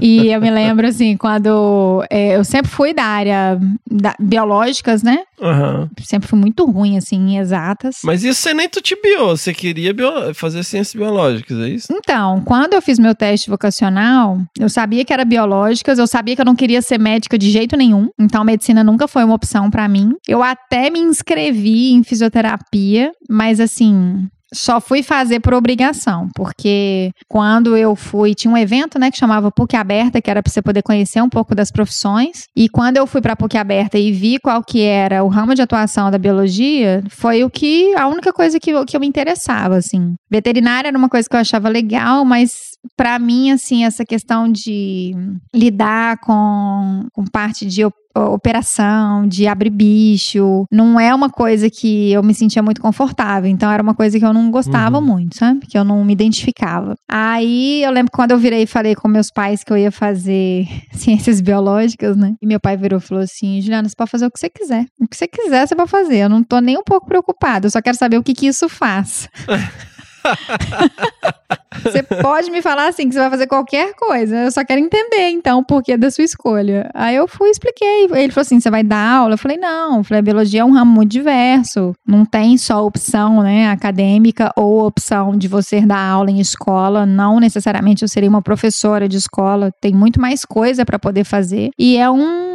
e 0.00 0.28
eu 0.28 0.40
me 0.40 0.50
lembro, 0.50 0.86
assim, 0.86 1.16
quando 1.16 2.04
é, 2.10 2.36
eu 2.36 2.44
sempre 2.44 2.70
fui 2.70 2.92
da 2.92 3.04
área 3.04 3.60
da- 3.90 4.16
biológicas, 4.18 5.02
né? 5.02 5.20
Aham. 5.40 5.88
Sempre 6.02 6.28
fui 6.28 6.38
muito 6.38 6.64
ruim, 6.64 6.96
assim, 6.96 7.16
em 7.16 7.38
exatas. 7.38 7.96
Mas 8.04 8.22
isso 8.24 8.40
você 8.40 8.54
nem 8.54 8.68
tutibiou. 8.68 9.36
Você 9.36 9.52
queria 9.52 9.92
bio- 9.92 10.34
fazer 10.34 10.62
ciências 10.64 10.94
biológicas, 10.94 11.58
é 11.58 11.68
isso? 11.68 11.92
Então, 11.92 12.40
quando 12.44 12.74
eu 12.74 12.82
fiz 12.82 12.98
meu 12.98 13.14
teste 13.14 13.48
vocacional, 13.50 14.38
eu 14.58 14.68
sabia 14.68 15.04
que 15.04 15.12
era 15.12 15.24
biológicas, 15.24 15.98
eu 15.98 16.06
sabia 16.06 16.34
que 16.34 16.40
eu 16.40 16.44
não 16.46 16.54
queria 16.56 16.80
ser 16.82 16.98
médica 16.98 17.38
de 17.38 17.50
jeito 17.50 17.76
nenhum. 17.76 18.08
Então, 18.18 18.42
medicina 18.44 18.82
nunca 18.84 19.06
foi 19.08 19.24
uma 19.24 19.34
opção 19.34 19.51
pra 19.70 19.88
mim. 19.88 20.12
Eu 20.26 20.42
até 20.42 20.90
me 20.90 20.98
inscrevi 21.00 21.92
em 21.92 22.02
fisioterapia, 22.02 23.12
mas 23.28 23.60
assim. 23.60 24.28
Só 24.54 24.82
fui 24.82 25.02
fazer 25.02 25.40
por 25.40 25.54
obrigação, 25.54 26.28
porque 26.34 27.10
quando 27.26 27.74
eu 27.74 27.96
fui, 27.96 28.34
tinha 28.34 28.52
um 28.52 28.56
evento, 28.56 28.98
né, 28.98 29.10
que 29.10 29.16
chamava 29.16 29.50
PUC 29.50 29.74
Aberta, 29.74 30.20
que 30.20 30.30
era 30.30 30.42
para 30.42 30.52
você 30.52 30.60
poder 30.60 30.82
conhecer 30.82 31.22
um 31.22 31.28
pouco 31.28 31.54
das 31.54 31.70
profissões. 31.70 32.44
E 32.54 32.68
quando 32.68 32.98
eu 32.98 33.06
fui 33.06 33.22
para 33.22 33.34
PUC 33.34 33.56
Aberta 33.56 33.98
e 33.98 34.12
vi 34.12 34.38
qual 34.38 34.62
que 34.62 34.82
era 34.82 35.24
o 35.24 35.28
ramo 35.28 35.54
de 35.54 35.62
atuação 35.62 36.10
da 36.10 36.18
biologia, 36.18 37.02
foi 37.08 37.42
o 37.42 37.48
que 37.48 37.94
a 37.96 38.06
única 38.06 38.30
coisa 38.30 38.60
que 38.60 38.70
eu, 38.70 38.84
que 38.84 38.94
eu 38.94 39.00
me 39.00 39.06
interessava, 39.06 39.76
assim. 39.76 40.16
Veterinária 40.30 40.88
era 40.88 40.98
uma 40.98 41.08
coisa 41.08 41.26
que 41.26 41.34
eu 41.34 41.40
achava 41.40 41.70
legal, 41.70 42.22
mas 42.22 42.72
para 42.94 43.18
mim, 43.18 43.50
assim, 43.50 43.84
essa 43.84 44.04
questão 44.04 44.50
de 44.50 45.14
lidar 45.54 46.18
com, 46.18 47.06
com 47.12 47.24
parte 47.24 47.64
de 47.64 47.82
operação, 48.14 49.26
de 49.26 49.46
abrir 49.46 49.70
bicho, 49.70 50.64
não 50.70 50.98
é 50.98 51.14
uma 51.14 51.30
coisa 51.30 51.70
que 51.70 52.12
eu 52.12 52.22
me 52.22 52.34
sentia 52.34 52.62
muito 52.62 52.80
confortável. 52.80 53.50
Então 53.50 53.70
era 53.70 53.82
uma 53.82 53.94
coisa 53.94 54.18
que 54.18 54.24
eu 54.24 54.32
não 54.32 54.50
gostava 54.50 55.00
muito, 55.00 55.36
sabe? 55.36 55.66
Que 55.66 55.78
eu 55.78 55.84
não 55.84 56.04
me 56.04 56.12
identificava. 56.12 56.94
Aí 57.10 57.82
eu 57.82 57.90
lembro 57.90 58.10
que 58.10 58.16
quando 58.16 58.32
eu 58.32 58.38
virei 58.38 58.62
e 58.62 58.66
falei 58.66 58.94
com 58.94 59.08
meus 59.08 59.30
pais 59.30 59.64
que 59.64 59.72
eu 59.72 59.76
ia 59.76 59.90
fazer 59.90 60.66
ciências 60.92 61.40
biológicas, 61.40 62.16
né? 62.16 62.34
E 62.40 62.46
meu 62.46 62.60
pai 62.60 62.76
virou 62.76 62.98
e 62.98 63.02
falou 63.02 63.22
assim: 63.22 63.60
Juliana, 63.60 63.88
você 63.88 63.94
pode 63.96 64.10
fazer 64.10 64.26
o 64.26 64.30
que 64.30 64.38
você 64.38 64.50
quiser. 64.50 64.86
O 65.00 65.08
que 65.08 65.16
você 65.16 65.26
quiser, 65.26 65.66
você 65.66 65.74
pode 65.74 65.90
fazer. 65.90 66.18
Eu 66.18 66.28
não 66.28 66.42
tô 66.42 66.60
nem 66.60 66.76
um 66.76 66.84
pouco 66.84 67.06
preocupada. 67.06 67.66
Eu 67.66 67.70
só 67.70 67.80
quero 67.80 67.96
saber 67.96 68.18
o 68.18 68.22
que, 68.22 68.34
que 68.34 68.46
isso 68.46 68.68
faz. 68.68 69.28
Você 71.82 72.02
pode 72.02 72.50
me 72.50 72.62
falar 72.62 72.88
assim 72.88 73.08
que 73.08 73.14
você 73.14 73.20
vai 73.20 73.30
fazer 73.30 73.46
qualquer 73.46 73.94
coisa. 73.94 74.36
Eu 74.36 74.52
só 74.52 74.64
quero 74.64 74.80
entender, 74.80 75.30
então, 75.30 75.60
o 75.60 75.64
porquê 75.64 75.96
da 75.96 76.10
sua 76.10 76.24
escolha. 76.24 76.90
Aí 76.94 77.16
eu 77.16 77.26
fui 77.28 77.48
e 77.48 77.50
expliquei. 77.52 78.04
Ele 78.04 78.32
falou 78.32 78.42
assim: 78.42 78.60
você 78.60 78.70
vai 78.70 78.82
dar 78.82 79.18
aula? 79.18 79.34
Eu 79.34 79.38
falei, 79.38 79.56
não. 79.56 79.98
Eu 79.98 80.04
falei, 80.04 80.22
biologia 80.22 80.60
é 80.60 80.64
um 80.64 80.72
ramo 80.72 80.92
muito 80.92 81.12
diverso. 81.12 81.94
Não 82.06 82.24
tem 82.24 82.56
só 82.58 82.84
opção, 82.84 83.42
né, 83.42 83.70
acadêmica 83.70 84.52
ou 84.56 84.86
opção 84.86 85.36
de 85.36 85.48
você 85.48 85.80
dar 85.80 86.00
aula 86.00 86.30
em 86.30 86.40
escola. 86.40 87.06
Não 87.06 87.40
necessariamente 87.40 88.02
eu 88.02 88.08
seria 88.08 88.28
uma 88.28 88.42
professora 88.42 89.08
de 89.08 89.16
escola. 89.16 89.70
Tem 89.80 89.92
muito 89.92 90.20
mais 90.20 90.44
coisa 90.44 90.84
para 90.84 90.98
poder 90.98 91.24
fazer. 91.24 91.70
E 91.78 91.96
é 91.96 92.10
um 92.10 92.52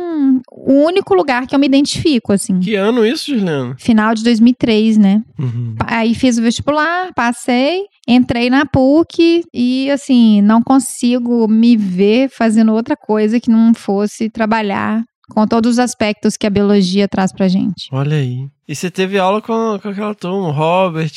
o 0.51 0.73
único 0.85 1.13
lugar 1.13 1.47
que 1.47 1.55
eu 1.55 1.59
me 1.59 1.67
identifico, 1.67 2.33
assim. 2.33 2.59
Que 2.59 2.75
ano 2.75 3.05
isso, 3.05 3.31
Juliana? 3.35 3.75
Final 3.77 4.13
de 4.13 4.23
2003, 4.23 4.97
né? 4.97 5.23
Uhum. 5.39 5.75
Aí 5.85 6.13
fiz 6.15 6.37
o 6.37 6.41
vestibular, 6.41 7.13
passei, 7.15 7.83
entrei 8.07 8.49
na 8.49 8.65
PUC 8.65 9.43
e 9.53 9.89
assim, 9.91 10.41
não 10.41 10.61
consigo 10.61 11.47
me 11.47 11.75
ver 11.75 12.29
fazendo 12.29 12.73
outra 12.73 12.95
coisa 12.95 13.39
que 13.39 13.49
não 13.49 13.73
fosse 13.73 14.29
trabalhar 14.29 15.03
com 15.29 15.45
todos 15.45 15.73
os 15.73 15.79
aspectos 15.79 16.37
que 16.37 16.47
a 16.47 16.49
biologia 16.49 17.07
traz 17.07 17.31
pra 17.33 17.47
gente. 17.47 17.89
Olha 17.91 18.17
aí. 18.17 18.47
E 18.67 18.75
você 18.75 18.89
teve 18.89 19.17
aula 19.17 19.41
com, 19.41 19.79
com 19.81 19.89
aquela 19.89 20.15
turma, 20.15 20.51
Robert, 20.51 21.11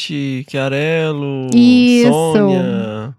Chiarello, 0.49 1.49
Isso. 1.55 2.13
Sônia. 2.13 3.15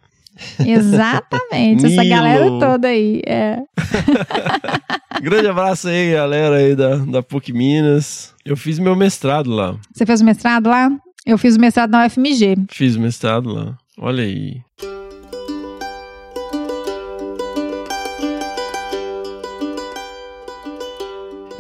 Exatamente, 0.65 1.85
essa 1.85 2.03
galera 2.03 2.49
toda 2.59 2.87
aí. 2.87 3.21
É. 3.25 3.59
Grande 5.21 5.47
abraço 5.47 5.88
aí, 5.88 6.13
galera 6.13 6.55
aí 6.55 6.75
da, 6.75 6.95
da 6.97 7.21
PUC 7.21 7.53
Minas. 7.53 8.34
Eu 8.43 8.57
fiz 8.57 8.79
meu 8.79 8.95
mestrado 8.95 9.51
lá. 9.51 9.77
Você 9.93 10.03
fez 10.03 10.19
o 10.19 10.25
mestrado 10.25 10.67
lá? 10.67 10.89
Eu 11.23 11.38
fiz 11.38 11.55
o 11.55 11.60
mestrado 11.60 11.91
na 11.91 12.07
UFMG. 12.07 12.55
Fiz 12.71 12.95
o 12.95 12.99
mestrado 12.99 13.53
lá. 13.53 13.77
Olha 13.99 14.23
aí. 14.23 14.62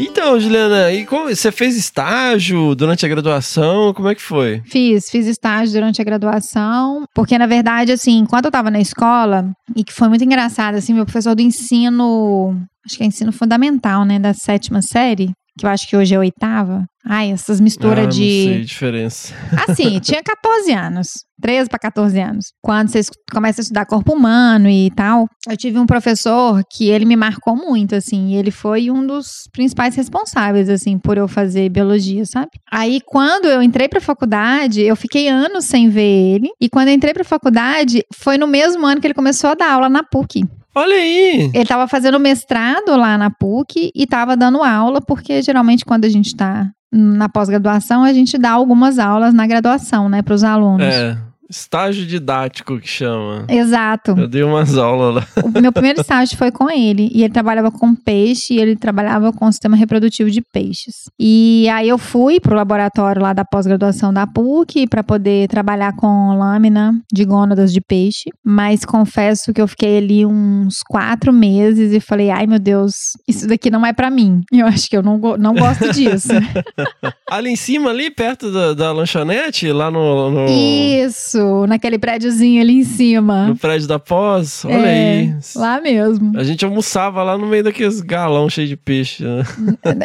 Então, 0.03 0.39
Juliana, 0.39 0.91
e 0.91 1.05
como, 1.05 1.29
você 1.29 1.51
fez 1.51 1.77
estágio 1.77 2.73
durante 2.73 3.05
a 3.05 3.09
graduação? 3.09 3.93
Como 3.93 4.09
é 4.09 4.15
que 4.15 4.21
foi? 4.21 4.59
Fiz, 4.65 5.07
fiz 5.11 5.27
estágio 5.27 5.73
durante 5.73 6.01
a 6.01 6.03
graduação, 6.03 7.03
porque 7.13 7.37
na 7.37 7.45
verdade, 7.45 7.91
assim, 7.91 8.17
enquanto 8.17 8.45
eu 8.45 8.51
tava 8.51 8.71
na 8.71 8.79
escola, 8.79 9.51
e 9.75 9.83
que 9.83 9.93
foi 9.93 10.09
muito 10.09 10.23
engraçado, 10.23 10.73
assim, 10.73 10.91
meu 10.91 11.05
professor 11.05 11.35
do 11.35 11.41
ensino, 11.43 12.59
acho 12.83 12.97
que 12.97 13.03
é 13.03 13.05
ensino 13.05 13.31
fundamental, 13.31 14.03
né, 14.03 14.17
da 14.17 14.33
sétima 14.33 14.81
série, 14.81 15.31
que 15.57 15.65
eu 15.65 15.69
acho 15.69 15.87
que 15.87 15.95
hoje 15.97 16.13
é 16.15 16.19
oitava. 16.19 16.85
Ai, 17.05 17.31
essas 17.31 17.59
misturas 17.59 17.97
ah, 17.99 18.03
Não 18.03 18.09
de. 18.09 18.43
sei 18.43 18.61
a 18.61 18.63
diferença. 18.65 19.33
Assim, 19.67 19.99
tinha 19.99 20.21
14 20.23 20.71
anos. 20.71 21.07
13 21.41 21.67
para 21.67 21.79
14 21.79 22.19
anos. 22.19 22.45
Quando 22.63 22.89
você 22.89 22.99
es- 22.99 23.09
começa 23.31 23.59
a 23.61 23.63
estudar 23.63 23.85
corpo 23.87 24.13
humano 24.13 24.69
e 24.69 24.91
tal, 24.95 25.25
eu 25.49 25.57
tive 25.57 25.79
um 25.79 25.87
professor 25.87 26.61
que 26.71 26.89
ele 26.89 27.03
me 27.05 27.15
marcou 27.15 27.55
muito, 27.55 27.95
assim. 27.95 28.29
E 28.29 28.35
ele 28.35 28.51
foi 28.51 28.91
um 28.91 29.05
dos 29.05 29.25
principais 29.51 29.95
responsáveis, 29.95 30.69
assim, 30.69 30.99
por 30.99 31.17
eu 31.17 31.27
fazer 31.27 31.67
biologia, 31.69 32.23
sabe? 32.25 32.49
Aí, 32.71 32.99
quando 33.03 33.45
eu 33.47 33.63
entrei 33.63 33.89
pra 33.89 33.99
faculdade, 33.99 34.81
eu 34.81 34.95
fiquei 34.95 35.27
anos 35.27 35.65
sem 35.65 35.89
ver 35.89 36.35
ele. 36.35 36.49
E 36.61 36.69
quando 36.69 36.89
eu 36.89 36.93
entrei 36.93 37.13
pra 37.13 37.23
faculdade, 37.23 38.03
foi 38.15 38.37
no 38.37 38.45
mesmo 38.45 38.85
ano 38.85 39.01
que 39.01 39.07
ele 39.07 39.13
começou 39.15 39.49
a 39.49 39.55
dar 39.55 39.71
aula 39.73 39.89
na 39.89 40.03
PUC. 40.03 40.43
Olha 40.73 40.95
aí! 40.95 41.51
Ele 41.53 41.65
tava 41.65 41.87
fazendo 41.87 42.19
mestrado 42.19 42.95
lá 42.95 43.17
na 43.17 43.29
PUC 43.29 43.91
e 43.93 44.07
tava 44.07 44.37
dando 44.37 44.63
aula, 44.63 45.01
porque 45.01 45.41
geralmente 45.41 45.83
quando 45.83 46.05
a 46.05 46.09
gente 46.09 46.35
tá 46.35 46.71
na 46.91 47.29
pós-graduação, 47.29 48.03
a 48.03 48.13
gente 48.13 48.37
dá 48.37 48.51
algumas 48.51 48.99
aulas 48.99 49.33
na 49.33 49.47
graduação, 49.47 50.09
né, 50.09 50.21
pros 50.21 50.43
alunos. 50.43 50.85
É, 50.85 51.17
estágio 51.51 52.05
didático 52.05 52.79
que 52.79 52.87
chama. 52.87 53.45
Exato. 53.49 54.15
Eu 54.17 54.27
dei 54.27 54.41
umas 54.43 54.77
aulas 54.77 55.15
lá. 55.15 55.43
O 55.43 55.61
meu 55.61 55.71
primeiro 55.71 55.99
estágio 56.01 56.37
foi 56.37 56.51
com 56.51 56.69
ele. 56.69 57.09
E 57.13 57.23
ele 57.23 57.33
trabalhava 57.33 57.69
com 57.71 57.93
peixe 57.93 58.53
e 58.53 58.59
ele 58.59 58.75
trabalhava 58.75 59.31
com 59.33 59.45
o 59.45 59.51
sistema 59.51 59.75
reprodutivo 59.75 60.31
de 60.31 60.41
peixes. 60.41 61.09
E 61.19 61.67
aí 61.69 61.89
eu 61.89 61.97
fui 61.97 62.39
pro 62.39 62.55
laboratório 62.55 63.21
lá 63.21 63.33
da 63.33 63.43
pós-graduação 63.45 64.13
da 64.13 64.25
PUC 64.25 64.87
para 64.87 65.03
poder 65.03 65.47
trabalhar 65.49 65.93
com 65.95 66.37
lâmina 66.37 66.93
de 67.11 67.25
gônadas 67.25 67.73
de 67.73 67.81
peixe. 67.81 68.29
Mas 68.43 68.85
confesso 68.85 69.53
que 69.53 69.61
eu 69.61 69.67
fiquei 69.67 69.97
ali 69.97 70.25
uns 70.25 70.79
quatro 70.87 71.33
meses 71.33 71.91
e 71.93 71.99
falei: 71.99 72.29
ai 72.29 72.47
meu 72.47 72.59
Deus, 72.59 72.93
isso 73.27 73.45
daqui 73.47 73.69
não 73.69 73.85
é 73.85 73.91
para 73.93 74.09
mim. 74.09 74.41
Eu 74.51 74.65
acho 74.67 74.89
que 74.89 74.95
eu 74.95 75.03
não, 75.03 75.17
não 75.37 75.53
gosto 75.53 75.91
disso. 75.93 76.29
Ali 77.29 77.49
em 77.51 77.55
cima, 77.55 77.89
ali 77.89 78.09
perto 78.09 78.51
da, 78.51 78.73
da 78.73 78.91
lanchonete, 78.91 79.71
lá 79.71 79.91
no. 79.91 80.29
no- 80.31 80.45
Isso. 80.49 81.40
Isso, 81.41 81.67
naquele 81.67 81.97
prédiozinho 81.97 82.61
ali 82.61 82.77
em 82.77 82.83
cima. 82.83 83.47
No 83.47 83.55
prédio 83.55 83.87
da 83.87 83.99
pós? 83.99 84.63
Olha 84.65 84.73
É, 84.75 85.19
aí. 85.19 85.35
Lá 85.55 85.81
mesmo. 85.81 86.37
A 86.37 86.43
gente 86.43 86.63
almoçava 86.63 87.23
lá 87.23 87.37
no 87.37 87.47
meio 87.47 87.63
daqueles 87.63 88.01
galão 88.01 88.49
cheio 88.49 88.67
de 88.67 88.77
peixe. 88.77 89.23
né? 89.23 89.43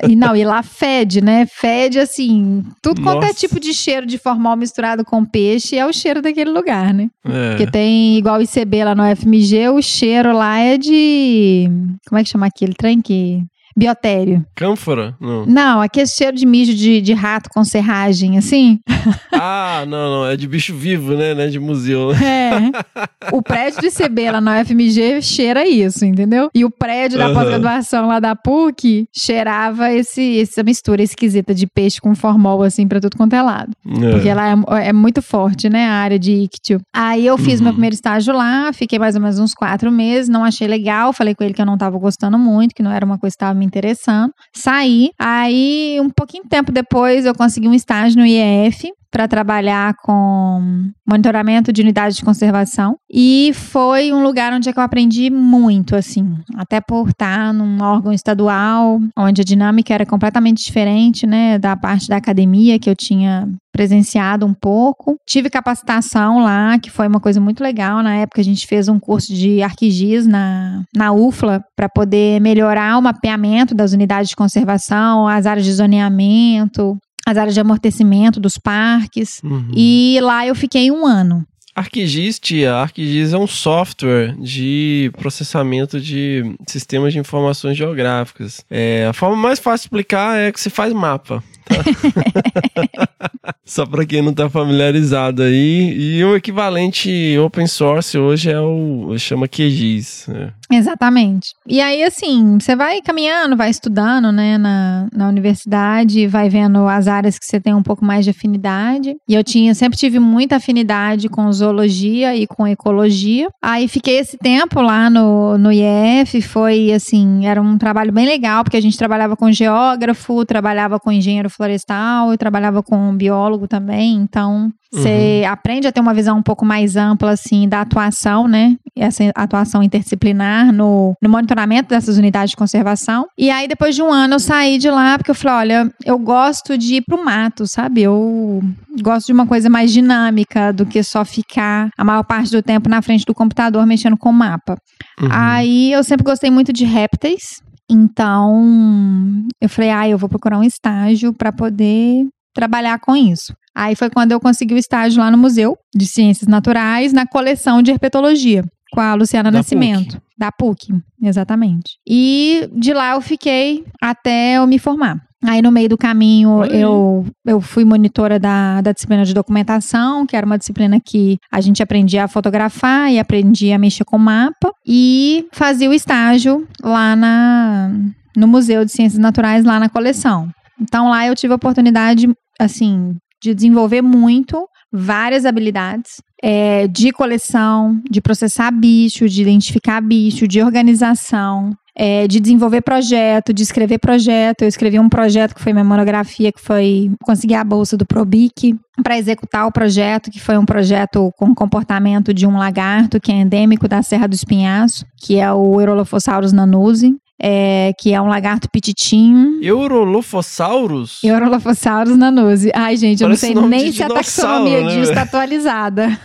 E 0.08 0.16
não, 0.16 0.34
e 0.34 0.44
lá 0.44 0.62
fede, 0.62 1.20
né? 1.20 1.46
Fede 1.46 1.98
assim, 1.98 2.64
tudo 2.82 3.02
quanto 3.02 3.24
é 3.24 3.26
Nossa. 3.28 3.34
tipo 3.38 3.60
de 3.60 3.72
cheiro 3.74 4.06
de 4.06 4.18
formal 4.18 4.56
misturado 4.56 5.04
com 5.04 5.24
peixe 5.24 5.76
é 5.76 5.86
o 5.86 5.92
cheiro 5.92 6.22
daquele 6.22 6.50
lugar, 6.50 6.92
né? 6.94 7.08
É. 7.24 7.50
Porque 7.50 7.66
tem, 7.70 8.16
igual 8.18 8.38
o 8.38 8.42
ICB 8.42 8.84
lá 8.84 8.94
no 8.94 9.02
FMG, 9.16 9.68
o 9.70 9.82
cheiro 9.82 10.32
lá 10.32 10.58
é 10.58 10.78
de. 10.78 11.68
Como 12.08 12.18
é 12.18 12.24
que 12.24 12.30
chama 12.30 12.46
aquele 12.46 12.74
trem 12.74 13.00
que. 13.00 13.42
Biotério. 13.76 14.44
Cânfora? 14.54 15.14
Não. 15.20 15.44
Não, 15.46 15.80
aquele 15.80 16.06
cheiro 16.06 16.36
de 16.36 16.46
mijo 16.46 16.74
de, 16.74 17.00
de 17.00 17.12
rato 17.12 17.50
com 17.50 17.62
serragem, 17.64 18.38
assim. 18.38 18.78
Ah, 19.38 19.84
não, 19.86 20.10
não. 20.22 20.26
É 20.26 20.34
de 20.36 20.48
bicho 20.48 20.74
vivo, 20.74 21.14
né? 21.14 21.34
Não 21.34 21.42
é 21.42 21.48
de 21.48 21.60
museu. 21.60 22.12
né? 22.12 22.72
É. 23.26 23.34
O 23.34 23.42
prédio 23.42 23.80
do 23.80 23.86
ICB 23.86 24.30
lá 24.30 24.40
no 24.40 24.50
FMG 24.64 25.20
cheira 25.20 25.66
isso, 25.68 26.04
entendeu? 26.04 26.48
E 26.54 26.64
o 26.64 26.70
prédio 26.70 27.18
da 27.18 27.26
Aham. 27.26 27.34
pós-graduação 27.34 28.06
lá 28.06 28.18
da 28.18 28.34
PUC 28.34 29.06
cheirava 29.14 29.92
esse, 29.92 30.40
essa 30.40 30.62
mistura 30.62 31.02
esquisita 31.02 31.54
de 31.54 31.66
peixe 31.66 32.00
com 32.00 32.14
formol, 32.14 32.62
assim, 32.62 32.86
pra 32.88 33.00
tudo 33.00 33.16
quanto 33.16 33.34
é 33.34 33.42
lado. 33.42 33.72
É. 33.86 34.10
Porque 34.12 34.32
lá 34.32 34.50
é, 34.50 34.88
é 34.88 34.92
muito 34.92 35.20
forte, 35.20 35.68
né? 35.68 35.86
A 35.86 35.92
área 35.94 36.18
de 36.18 36.32
ictio. 36.32 36.80
Aí 36.94 37.26
eu 37.26 37.36
fiz 37.36 37.60
meu 37.60 37.72
primeiro 37.72 37.94
estágio 37.94 38.34
lá, 38.34 38.72
fiquei 38.72 38.98
mais 38.98 39.14
ou 39.16 39.20
menos 39.20 39.38
uns 39.38 39.54
quatro 39.54 39.90
meses, 39.92 40.28
não 40.28 40.44
achei 40.44 40.66
legal. 40.66 41.12
Falei 41.12 41.34
com 41.34 41.44
ele 41.44 41.52
que 41.54 41.60
eu 41.60 41.66
não 41.66 41.76
tava 41.76 41.98
gostando 41.98 42.38
muito, 42.38 42.74
que 42.74 42.82
não 42.82 42.90
era 42.92 43.04
uma 43.04 43.18
coisa 43.18 43.34
que 43.34 43.38
tava 43.40 43.54
me 43.58 43.65
interessando. 43.66 44.32
Saí. 44.54 45.10
Aí, 45.18 45.98
um 46.00 46.10
pouquinho 46.10 46.44
de 46.44 46.48
tempo 46.48 46.72
depois, 46.72 47.26
eu 47.26 47.34
consegui 47.34 47.68
um 47.68 47.74
estágio 47.74 48.18
no 48.18 48.26
IEF 48.26 48.90
para 49.16 49.26
trabalhar 49.26 49.94
com 50.02 50.90
monitoramento 51.08 51.72
de 51.72 51.80
unidades 51.80 52.18
de 52.18 52.22
conservação. 52.22 52.96
E 53.10 53.50
foi 53.54 54.12
um 54.12 54.22
lugar 54.22 54.52
onde 54.52 54.68
é 54.68 54.72
eu 54.76 54.82
aprendi 54.82 55.30
muito, 55.30 55.96
assim. 55.96 56.36
Até 56.54 56.82
por 56.82 57.08
estar 57.08 57.54
num 57.54 57.82
órgão 57.82 58.12
estadual, 58.12 59.00
onde 59.16 59.40
a 59.40 59.44
dinâmica 59.44 59.94
era 59.94 60.04
completamente 60.04 60.62
diferente, 60.62 61.26
né? 61.26 61.58
Da 61.58 61.74
parte 61.74 62.08
da 62.08 62.18
academia 62.18 62.78
que 62.78 62.90
eu 62.90 62.94
tinha 62.94 63.48
presenciado 63.72 64.44
um 64.44 64.52
pouco. 64.52 65.16
Tive 65.26 65.48
capacitação 65.48 66.42
lá, 66.42 66.78
que 66.78 66.90
foi 66.90 67.06
uma 67.06 67.20
coisa 67.20 67.40
muito 67.40 67.62
legal. 67.62 68.02
Na 68.02 68.16
época 68.16 68.40
a 68.40 68.44
gente 68.44 68.66
fez 68.66 68.88
um 68.88 68.98
curso 68.98 69.32
de 69.34 69.62
ArcGIS 69.62 70.26
na, 70.26 70.82
na 70.94 71.12
UFLA 71.12 71.62
para 71.74 71.88
poder 71.88 72.40
melhorar 72.40 72.98
o 72.98 73.02
mapeamento 73.02 73.74
das 73.74 73.92
unidades 73.92 74.28
de 74.30 74.36
conservação, 74.36 75.28
as 75.28 75.46
áreas 75.46 75.64
de 75.64 75.72
zoneamento, 75.72 76.98
as 77.26 77.36
áreas 77.36 77.54
de 77.54 77.60
amortecimento 77.60 78.38
dos 78.38 78.56
parques. 78.56 79.40
Uhum. 79.42 79.72
E 79.74 80.18
lá 80.22 80.46
eu 80.46 80.54
fiquei 80.54 80.90
um 80.92 81.04
ano. 81.04 81.44
ArcGIS, 81.74 82.38
tia, 82.38 82.74
ArcGIS 82.74 83.34
é 83.34 83.38
um 83.38 83.46
software 83.46 84.34
de 84.38 85.10
processamento 85.18 86.00
de 86.00 86.56
sistemas 86.66 87.12
de 87.12 87.18
informações 87.18 87.76
geográficas. 87.76 88.64
É, 88.70 89.06
a 89.06 89.12
forma 89.12 89.36
mais 89.36 89.58
fácil 89.58 89.82
de 89.82 89.86
explicar 89.88 90.38
é 90.38 90.50
que 90.50 90.58
você 90.58 90.70
faz 90.70 90.94
mapa. 90.94 91.44
Só 93.64 93.84
para 93.84 94.06
quem 94.06 94.22
não 94.22 94.32
tá 94.32 94.48
familiarizado 94.48 95.42
aí. 95.42 95.92
E 95.96 96.24
o 96.24 96.36
equivalente 96.36 97.36
open 97.38 97.66
source 97.66 98.16
hoje 98.16 98.50
é 98.50 98.60
o 98.60 99.16
chama 99.18 99.48
QGIS. 99.48 100.28
né? 100.28 100.52
Exatamente. 100.70 101.50
E 101.66 101.80
aí, 101.80 102.02
assim, 102.02 102.58
você 102.58 102.74
vai 102.74 103.00
caminhando, 103.00 103.56
vai 103.56 103.70
estudando, 103.70 104.32
né, 104.32 104.58
na, 104.58 105.06
na 105.12 105.28
universidade, 105.28 106.26
vai 106.26 106.48
vendo 106.48 106.86
as 106.88 107.06
áreas 107.06 107.38
que 107.38 107.44
você 107.44 107.60
tem 107.60 107.74
um 107.74 107.82
pouco 107.82 108.04
mais 108.04 108.24
de 108.24 108.30
afinidade. 108.30 109.14
E 109.28 109.34
eu 109.34 109.44
tinha, 109.44 109.74
sempre 109.74 109.98
tive 109.98 110.18
muita 110.18 110.56
afinidade 110.56 111.28
com 111.28 111.50
zoologia 111.52 112.34
e 112.36 112.46
com 112.46 112.66
ecologia. 112.66 113.48
Aí 113.62 113.88
fiquei 113.88 114.18
esse 114.18 114.36
tempo 114.38 114.80
lá 114.80 115.08
no, 115.08 115.56
no 115.58 115.72
IEF, 115.72 116.40
foi 116.42 116.92
assim, 116.92 117.46
era 117.46 117.60
um 117.60 117.78
trabalho 117.78 118.12
bem 118.12 118.26
legal, 118.26 118.64
porque 118.64 118.76
a 118.76 118.82
gente 118.82 118.98
trabalhava 118.98 119.36
com 119.36 119.50
geógrafo, 119.52 120.44
trabalhava 120.44 120.98
com 120.98 121.12
engenheiro 121.12 121.50
florestal, 121.56 122.30
eu 122.30 122.38
trabalhava 122.38 122.82
com 122.82 123.16
biólogo 123.16 123.66
também, 123.66 124.14
então 124.14 124.72
você 124.92 125.44
aprende 125.48 125.86
a 125.86 125.92
ter 125.92 126.00
uma 126.00 126.14
visão 126.14 126.38
um 126.38 126.42
pouco 126.42 126.64
mais 126.64 126.96
ampla, 126.96 127.32
assim, 127.32 127.68
da 127.68 127.80
atuação, 127.80 128.48
né? 128.48 128.76
Essa 128.96 129.24
atuação 129.34 129.82
interdisciplinar 129.82 130.72
no, 130.72 131.14
no 131.20 131.28
monitoramento 131.28 131.90
dessas 131.90 132.16
unidades 132.16 132.50
de 132.50 132.56
conservação. 132.56 133.26
E 133.36 133.50
aí, 133.50 133.68
depois 133.68 133.94
de 133.94 134.02
um 134.02 134.10
ano, 134.10 134.34
eu 134.34 134.40
saí 134.40 134.78
de 134.78 134.90
lá, 134.90 135.18
porque 135.18 135.30
eu 135.30 135.34
falei, 135.34 135.56
olha, 135.56 135.92
eu 136.04 136.18
gosto 136.18 136.78
de 136.78 136.96
ir 136.96 137.02
pro 137.02 137.22
mato, 137.22 137.66
sabe? 137.66 138.02
Eu 138.02 138.62
gosto 139.02 139.26
de 139.26 139.32
uma 139.32 139.46
coisa 139.46 139.68
mais 139.68 139.92
dinâmica 139.92 140.72
do 140.72 140.86
que 140.86 141.02
só 141.02 141.24
ficar 141.24 141.90
a 141.96 142.04
maior 142.04 142.22
parte 142.22 142.50
do 142.50 142.62
tempo 142.62 142.88
na 142.88 143.02
frente 143.02 143.24
do 143.26 143.34
computador 143.34 143.84
mexendo 143.86 144.16
com 144.16 144.30
o 144.30 144.32
mapa. 144.32 144.78
Uhum. 145.20 145.28
Aí, 145.30 145.92
eu 145.92 146.02
sempre 146.04 146.24
gostei 146.24 146.50
muito 146.50 146.72
de 146.72 146.84
répteis. 146.84 147.60
Então, 147.90 149.46
eu 149.60 149.68
falei, 149.68 149.90
ah, 149.90 150.08
eu 150.08 150.18
vou 150.18 150.28
procurar 150.28 150.58
um 150.58 150.64
estágio 150.64 151.32
para 151.32 151.52
poder 151.52 152.26
trabalhar 152.54 152.98
com 152.98 153.14
isso. 153.14 153.54
Aí 153.74 153.94
foi 153.94 154.08
quando 154.08 154.32
eu 154.32 154.40
consegui 154.40 154.74
o 154.74 154.78
estágio 154.78 155.20
lá 155.20 155.30
no 155.30 155.36
Museu 155.36 155.76
de 155.94 156.06
Ciências 156.06 156.48
Naturais, 156.48 157.12
na 157.12 157.26
coleção 157.26 157.82
de 157.82 157.90
herpetologia, 157.90 158.64
com 158.90 159.00
a 159.00 159.14
Luciana 159.14 159.50
Da 159.50 159.58
Nascimento, 159.58 160.20
da 160.36 160.50
PUC, 160.50 160.94
exatamente. 161.22 161.98
E 162.08 162.68
de 162.72 162.94
lá 162.94 163.12
eu 163.14 163.20
fiquei 163.20 163.84
até 164.00 164.54
eu 164.54 164.66
me 164.66 164.78
formar. 164.78 165.25
Aí 165.44 165.60
no 165.60 165.70
meio 165.70 165.88
do 165.88 165.98
caminho 165.98 166.64
eu, 166.64 167.26
eu 167.46 167.60
fui 167.60 167.84
monitora 167.84 168.38
da, 168.38 168.80
da 168.80 168.92
disciplina 168.92 169.24
de 169.24 169.34
documentação, 169.34 170.26
que 170.26 170.36
era 170.36 170.46
uma 170.46 170.58
disciplina 170.58 170.98
que 170.98 171.36
a 171.52 171.60
gente 171.60 171.82
aprendia 171.82 172.24
a 172.24 172.28
fotografar 172.28 173.12
e 173.12 173.18
aprendia 173.18 173.76
a 173.76 173.78
mexer 173.78 174.04
com 174.04 174.18
mapa. 174.18 174.70
E 174.86 175.46
fazia 175.52 175.90
o 175.90 175.94
estágio 175.94 176.66
lá 176.82 177.14
na, 177.14 177.90
no 178.36 178.48
Museu 178.48 178.84
de 178.84 178.92
Ciências 178.92 179.20
Naturais, 179.20 179.64
lá 179.64 179.78
na 179.78 179.88
coleção. 179.88 180.48
Então 180.80 181.10
lá 181.10 181.26
eu 181.26 181.34
tive 181.34 181.52
a 181.52 181.56
oportunidade, 181.56 182.28
assim, 182.58 183.14
de 183.42 183.54
desenvolver 183.54 184.02
muito 184.02 184.66
várias 184.92 185.44
habilidades 185.44 186.16
é, 186.42 186.86
de 186.86 187.12
coleção, 187.12 188.00
de 188.10 188.20
processar 188.20 188.70
bicho, 188.70 189.28
de 189.28 189.42
identificar 189.42 190.00
bicho, 190.00 190.46
de 190.46 190.62
organização, 190.62 191.72
é, 191.94 192.28
de 192.28 192.38
desenvolver 192.38 192.82
projeto, 192.82 193.54
de 193.54 193.62
escrever 193.62 193.98
projeto. 193.98 194.62
Eu 194.62 194.68
escrevi 194.68 195.00
um 195.00 195.08
projeto 195.08 195.54
que 195.54 195.62
foi 195.62 195.72
minha 195.72 195.84
monografia, 195.84 196.52
que 196.52 196.60
foi 196.60 197.10
conseguir 197.22 197.54
a 197.54 197.64
bolsa 197.64 197.96
do 197.96 198.04
Probic 198.04 198.76
para 199.02 199.18
executar 199.18 199.66
o 199.66 199.72
projeto, 199.72 200.30
que 200.30 200.40
foi 200.40 200.58
um 200.58 200.66
projeto 200.66 201.32
com 201.38 201.54
comportamento 201.54 202.34
de 202.34 202.46
um 202.46 202.58
lagarto 202.58 203.18
que 203.18 203.32
é 203.32 203.36
endêmico 203.36 203.88
da 203.88 204.02
Serra 204.02 204.26
do 204.26 204.34
Espinhaço, 204.34 205.06
que 205.16 205.38
é 205.38 205.50
o 205.50 205.80
Eurolophosaurus 205.80 206.52
nanusi, 206.52 207.16
é, 207.40 207.92
que 207.98 208.14
é 208.14 208.20
um 208.20 208.28
lagarto 208.28 208.68
pititinho. 208.70 209.62
Eurolophosaurus? 209.62 211.22
Eurolophosaurus 211.22 212.16
nanusi. 212.16 212.70
Ai, 212.74 212.96
gente, 212.96 213.22
eu 213.22 213.28
Parece 213.28 213.54
não 213.54 213.62
sei 213.62 213.68
nem 213.68 213.92
se 213.92 214.02
a 214.02 214.08
taxonomia 214.08 214.82
né, 214.82 214.88
disso 214.88 215.10
está 215.10 215.22
atualizada. 215.22 216.18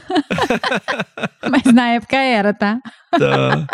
Mas 1.49 1.73
na 1.73 1.89
época 1.89 2.17
era, 2.17 2.53
tá? 2.53 2.79
Tá. 3.11 3.67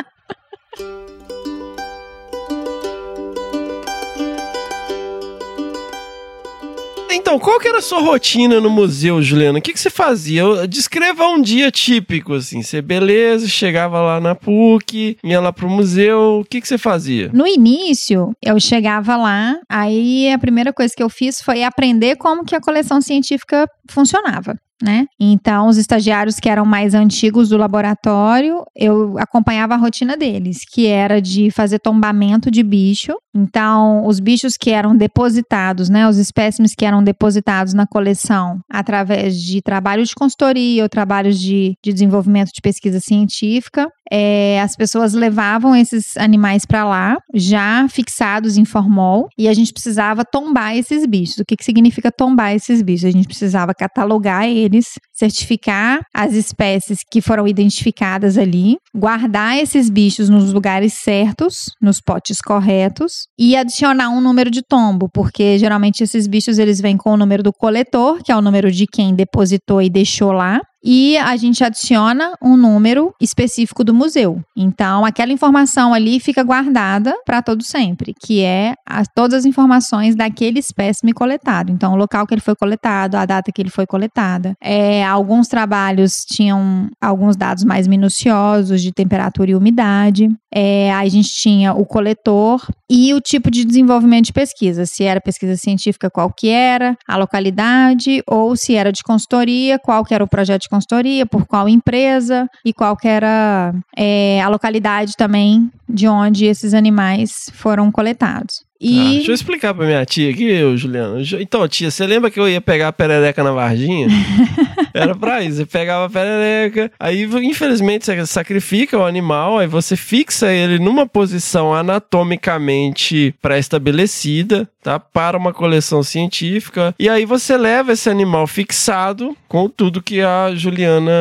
Então, 7.18 7.40
qual 7.40 7.60
que 7.60 7.68
era 7.68 7.80
a 7.80 7.82
sua 7.82 8.00
rotina 8.00 8.62
no 8.62 8.70
museu, 8.70 9.22
Juliana? 9.24 9.58
O 9.58 9.62
que, 9.62 9.74
que 9.74 9.80
você 9.80 9.90
fazia? 9.90 10.68
Descreva 10.68 11.28
um 11.28 11.42
dia 11.42 11.72
típico, 11.72 12.36
assim. 12.36 12.62
Você, 12.62 12.80
beleza, 12.80 13.48
chegava 13.48 14.00
lá 14.00 14.20
na 14.20 14.36
PUC, 14.36 15.18
ia 15.24 15.42
lá 15.42 15.52
pro 15.52 15.68
museu. 15.68 16.42
O 16.42 16.46
que, 16.46 16.62
que 16.62 16.68
você 16.68 16.78
fazia? 16.78 17.32
No 17.34 17.48
início, 17.48 18.34
eu 18.42 18.60
chegava 18.60 19.18
lá, 19.18 19.60
aí 19.68 20.32
a 20.32 20.38
primeira 20.38 20.72
coisa 20.72 20.94
que 20.96 21.02
eu 21.02 21.10
fiz 21.10 21.42
foi 21.42 21.64
aprender 21.64 22.18
como 22.18 22.46
que 22.46 22.56
a 22.56 22.62
coleção 22.62 23.02
científica 23.02 23.68
funcionava. 23.90 24.56
Né? 24.82 25.06
Então, 25.20 25.68
os 25.68 25.78
estagiários 25.78 26.40
que 26.40 26.48
eram 26.48 26.64
mais 26.64 26.94
antigos 26.94 27.50
do 27.50 27.58
laboratório, 27.58 28.64
eu 28.76 29.18
acompanhava 29.18 29.74
a 29.74 29.78
rotina 29.78 30.16
deles, 30.16 30.60
que 30.72 30.86
era 30.86 31.20
de 31.20 31.50
fazer 31.50 31.80
tombamento 31.80 32.52
de 32.52 32.62
bicho. 32.62 33.14
Então, 33.36 34.06
os 34.06 34.20
bichos 34.20 34.56
que 34.56 34.70
eram 34.70 34.96
depositados, 34.96 35.90
né, 35.90 36.08
os 36.08 36.18
espécimes 36.18 36.76
que 36.76 36.86
eram 36.86 37.04
depositados 37.04 37.74
na 37.74 37.88
coleção 37.88 38.60
através 38.70 39.42
de 39.42 39.62
trabalhos 39.62 40.10
de 40.10 40.16
consultoria 40.16 40.84
ou 40.84 40.90
trabalhos 40.90 41.40
de, 41.40 41.74
de 41.84 41.92
desenvolvimento 41.94 42.50
de 42.54 42.62
pesquisa 42.62 43.00
científica, 43.00 43.88
é, 44.12 44.62
as 44.62 44.76
pessoas 44.76 45.14
levavam 45.14 45.76
esses 45.76 46.16
animais 46.18 46.66
para 46.66 46.86
lá, 46.86 47.18
já 47.34 47.88
fixados 47.90 48.58
em 48.58 48.66
formol, 48.66 49.28
e 49.38 49.48
a 49.48 49.54
gente 49.54 49.74
precisava 49.74 50.24
tombar 50.24 50.76
esses 50.76 51.06
bichos. 51.06 51.38
O 51.38 51.46
que, 51.46 51.56
que 51.56 51.66
significa 51.66 52.12
tombar 52.12 52.56
esses 52.56 52.82
bichos? 52.82 53.06
A 53.06 53.12
gente 53.12 53.28
precisava 53.28 53.74
catalogar 53.74 54.48
eles, 54.48 54.67
certificar 55.14 56.02
as 56.14 56.34
espécies 56.34 57.00
que 57.10 57.22
foram 57.22 57.48
identificadas 57.48 58.38
ali, 58.38 58.78
guardar 58.96 59.58
esses 59.58 59.90
bichos 59.90 60.30
nos 60.30 60.54
lugares 60.54 60.94
certos, 60.94 61.72
nos 61.82 62.00
potes 62.02 62.40
corretos, 62.42 63.28
e 63.38 63.56
adicionar 63.56 64.10
um 64.10 64.22
número 64.22 64.50
de 64.50 64.62
tombo, 64.62 65.10
porque 65.14 65.58
geralmente 65.58 66.04
esses 66.04 66.28
bichos 66.28 66.58
eles 66.58 66.80
vêm 66.80 66.98
com 66.98 67.12
o 67.12 67.18
número 67.18 67.44
do 67.44 67.54
coletor, 67.54 68.22
que 68.24 68.32
é 68.32 68.36
o 68.36 68.42
número 68.42 68.72
de 68.72 68.86
quem 68.86 69.16
depositou 69.16 69.82
e 69.82 69.90
deixou 69.90 70.32
lá, 70.32 70.62
e 70.90 71.18
a 71.18 71.36
gente 71.36 71.62
adiciona 71.66 72.32
um 72.42 72.56
número 72.56 73.14
específico 73.20 73.84
do 73.84 73.94
museu. 73.94 74.42
Então, 74.56 75.04
aquela 75.04 75.34
informação 75.34 75.94
ali 75.94 76.18
fica 76.18 76.42
guardada 76.44 77.14
para 77.26 77.42
todo 77.42 77.62
sempre, 77.62 78.14
que 78.24 78.42
é 78.42 78.74
as- 78.86 79.10
todas 79.14 79.40
as 79.40 79.46
informações 79.46 80.16
daquele 80.16 80.60
espécime 80.60 81.12
coletado. 81.12 81.74
Então, 81.74 81.92
o 81.92 81.98
local 81.98 82.26
que 82.26 82.34
ele 82.34 82.40
foi 82.40 82.56
coletado, 82.56 83.16
a 83.16 83.26
data 83.26 83.52
que 83.52 83.62
ele 83.62 83.70
foi 83.70 83.86
coletada. 83.86 84.54
É, 84.64 85.04
alguns 85.04 85.50
trabalhos 85.50 86.24
tinham 86.26 86.88
alguns 87.02 87.36
dados 87.36 87.66
mais 87.66 87.86
minuciosos 87.86 88.82
de 88.82 88.94
temperatura 88.94 89.52
e 89.52 89.56
umidade. 89.56 90.30
É, 90.54 90.94
a 90.94 91.06
gente 91.10 91.30
tinha 91.34 91.74
o 91.74 91.86
coletor 91.86 92.66
e 92.90 93.14
o 93.14 93.20
tipo 93.20 93.52
de 93.52 93.66
desenvolvimento 93.66 94.28
de 94.28 94.34
pesquisa, 94.34 94.86
se 94.86 95.04
era 95.04 95.20
pesquisa 95.20 95.58
científica, 95.58 96.10
qual 96.10 96.32
que 96.32 96.48
era, 96.48 96.96
a 97.06 97.18
localidade, 97.18 98.24
ou 98.26 98.56
se 98.56 98.74
era 98.74 98.92
de 98.94 99.04
consultoria, 99.04 99.78
qual 99.78 100.06
que 100.06 100.14
era 100.14 100.24
o 100.24 100.28
projeto 100.28 100.62
de 100.62 100.70
consultoria, 100.78 101.26
por 101.26 101.46
qual 101.46 101.68
empresa 101.68 102.48
e 102.64 102.72
qual 102.72 102.96
que 102.96 103.08
era 103.08 103.74
é, 103.96 104.42
a 104.42 104.48
localidade 104.48 105.16
também 105.18 105.72
de 105.90 106.08
onde 106.08 106.46
esses 106.46 106.74
animais 106.74 107.50
foram 107.54 107.92
coletados. 107.92 108.67
E 108.80 109.00
deixa 109.16 109.32
eu 109.32 109.36
explicar 109.36 109.74
pra 109.74 109.86
minha 109.86 110.06
tia 110.06 110.30
aqui, 110.30 110.64
ô, 110.64 110.78
Juliano. 110.78 111.24
Ju- 111.24 111.40
Então, 111.42 111.68
tia, 111.68 111.90
você 111.90 112.06
lembra 112.06 112.30
que 112.30 112.40
eu 112.40 112.48
ia 112.48 112.62
pegar 112.62 112.90
a 112.90 112.94
perereca 112.94 113.44
na 113.44 113.52
Varginha? 113.52 114.08
Era 114.94 115.16
pra 115.16 115.44
isso. 115.44 115.58
Você 115.58 115.66
pegava 115.66 116.06
a 116.06 116.10
perereca, 116.10 116.92
aí 117.00 117.24
infelizmente 117.44 118.06
você 118.06 118.26
sacrifica 118.26 118.98
o 118.98 119.06
animal, 119.06 119.58
aí 119.60 119.68
você 119.68 119.96
fixa 119.96 120.52
ele 120.52 120.80
numa 120.80 121.06
posição 121.08 121.74
anatomicamente 121.74 123.34
pré-estabelecida, 123.42 124.68
tá? 124.82 125.00
Para 125.00 125.38
uma 125.38 125.54
coleção 125.54 126.04
científica. 126.04 126.94
E 127.00 127.10
aí 127.10 127.26
você 127.26 127.58
leva 127.58 127.94
esse 127.94 128.10
animal 128.10 128.48
fixado 128.48 129.36
com 129.48 129.70
tudo 129.70 130.02
que 130.02 130.22
a 130.22 130.54
Juliana 130.56 131.12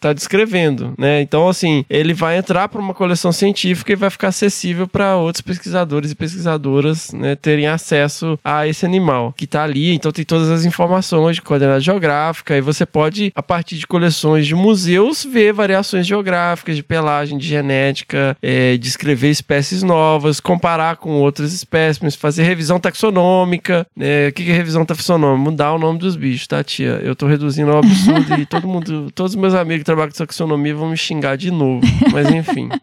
tá 0.00 0.12
descrevendo, 0.12 0.94
né? 0.98 1.20
Então, 1.20 1.48
assim, 1.48 1.84
ele 1.88 2.12
vai 2.14 2.36
entrar 2.38 2.68
para 2.68 2.80
uma 2.80 2.94
coleção 2.94 3.32
científica 3.32 3.92
e 3.92 3.96
vai 3.96 4.10
ficar 4.10 4.28
acessível 4.28 4.86
para 4.86 5.16
outros 5.16 5.40
pesquisadores 5.42 6.10
e 6.10 6.14
pesquisadoras, 6.14 6.93
né, 7.12 7.34
terem 7.36 7.66
acesso 7.66 8.38
a 8.44 8.66
esse 8.66 8.84
animal 8.84 9.32
que 9.36 9.46
tá 9.46 9.64
ali. 9.64 9.94
Então, 9.94 10.12
tem 10.12 10.24
todas 10.24 10.50
as 10.50 10.64
informações 10.64 11.36
de 11.36 11.42
coordenada 11.42 11.80
geográfica 11.80 12.56
e 12.56 12.60
você 12.60 12.86
pode, 12.86 13.32
a 13.34 13.42
partir 13.42 13.76
de 13.76 13.86
coleções 13.86 14.46
de 14.46 14.54
museus, 14.54 15.24
ver 15.24 15.52
variações 15.52 16.06
geográficas 16.06 16.76
de 16.76 16.82
pelagem, 16.82 17.38
de 17.38 17.46
genética, 17.46 18.36
é, 18.42 18.76
descrever 18.76 19.30
espécies 19.30 19.82
novas, 19.82 20.40
comparar 20.40 20.96
com 20.96 21.10
outras 21.12 21.52
espécimes, 21.52 22.14
fazer 22.14 22.42
revisão 22.44 22.78
taxonômica. 22.78 23.86
né? 23.96 24.28
O 24.28 24.32
que 24.32 24.50
é 24.50 24.54
revisão 24.54 24.84
taxonômica? 24.84 25.50
Mudar 25.50 25.72
o 25.74 25.78
nome 25.78 25.98
dos 25.98 26.16
bichos, 26.16 26.46
tá, 26.46 26.62
tia? 26.62 27.00
Eu 27.02 27.14
tô 27.14 27.26
reduzindo 27.26 27.70
ao 27.70 27.78
absurdo 27.78 28.34
e 28.40 28.46
todo 28.46 28.66
mundo, 28.66 29.10
todos 29.14 29.34
os 29.34 29.40
meus 29.40 29.54
amigos 29.54 29.80
que 29.80 29.84
trabalham 29.84 30.10
com 30.10 30.18
taxonomia 30.18 30.74
vão 30.74 30.90
me 30.90 30.96
xingar 30.96 31.36
de 31.36 31.50
novo. 31.50 31.86
Mas 32.12 32.30
enfim. 32.30 32.68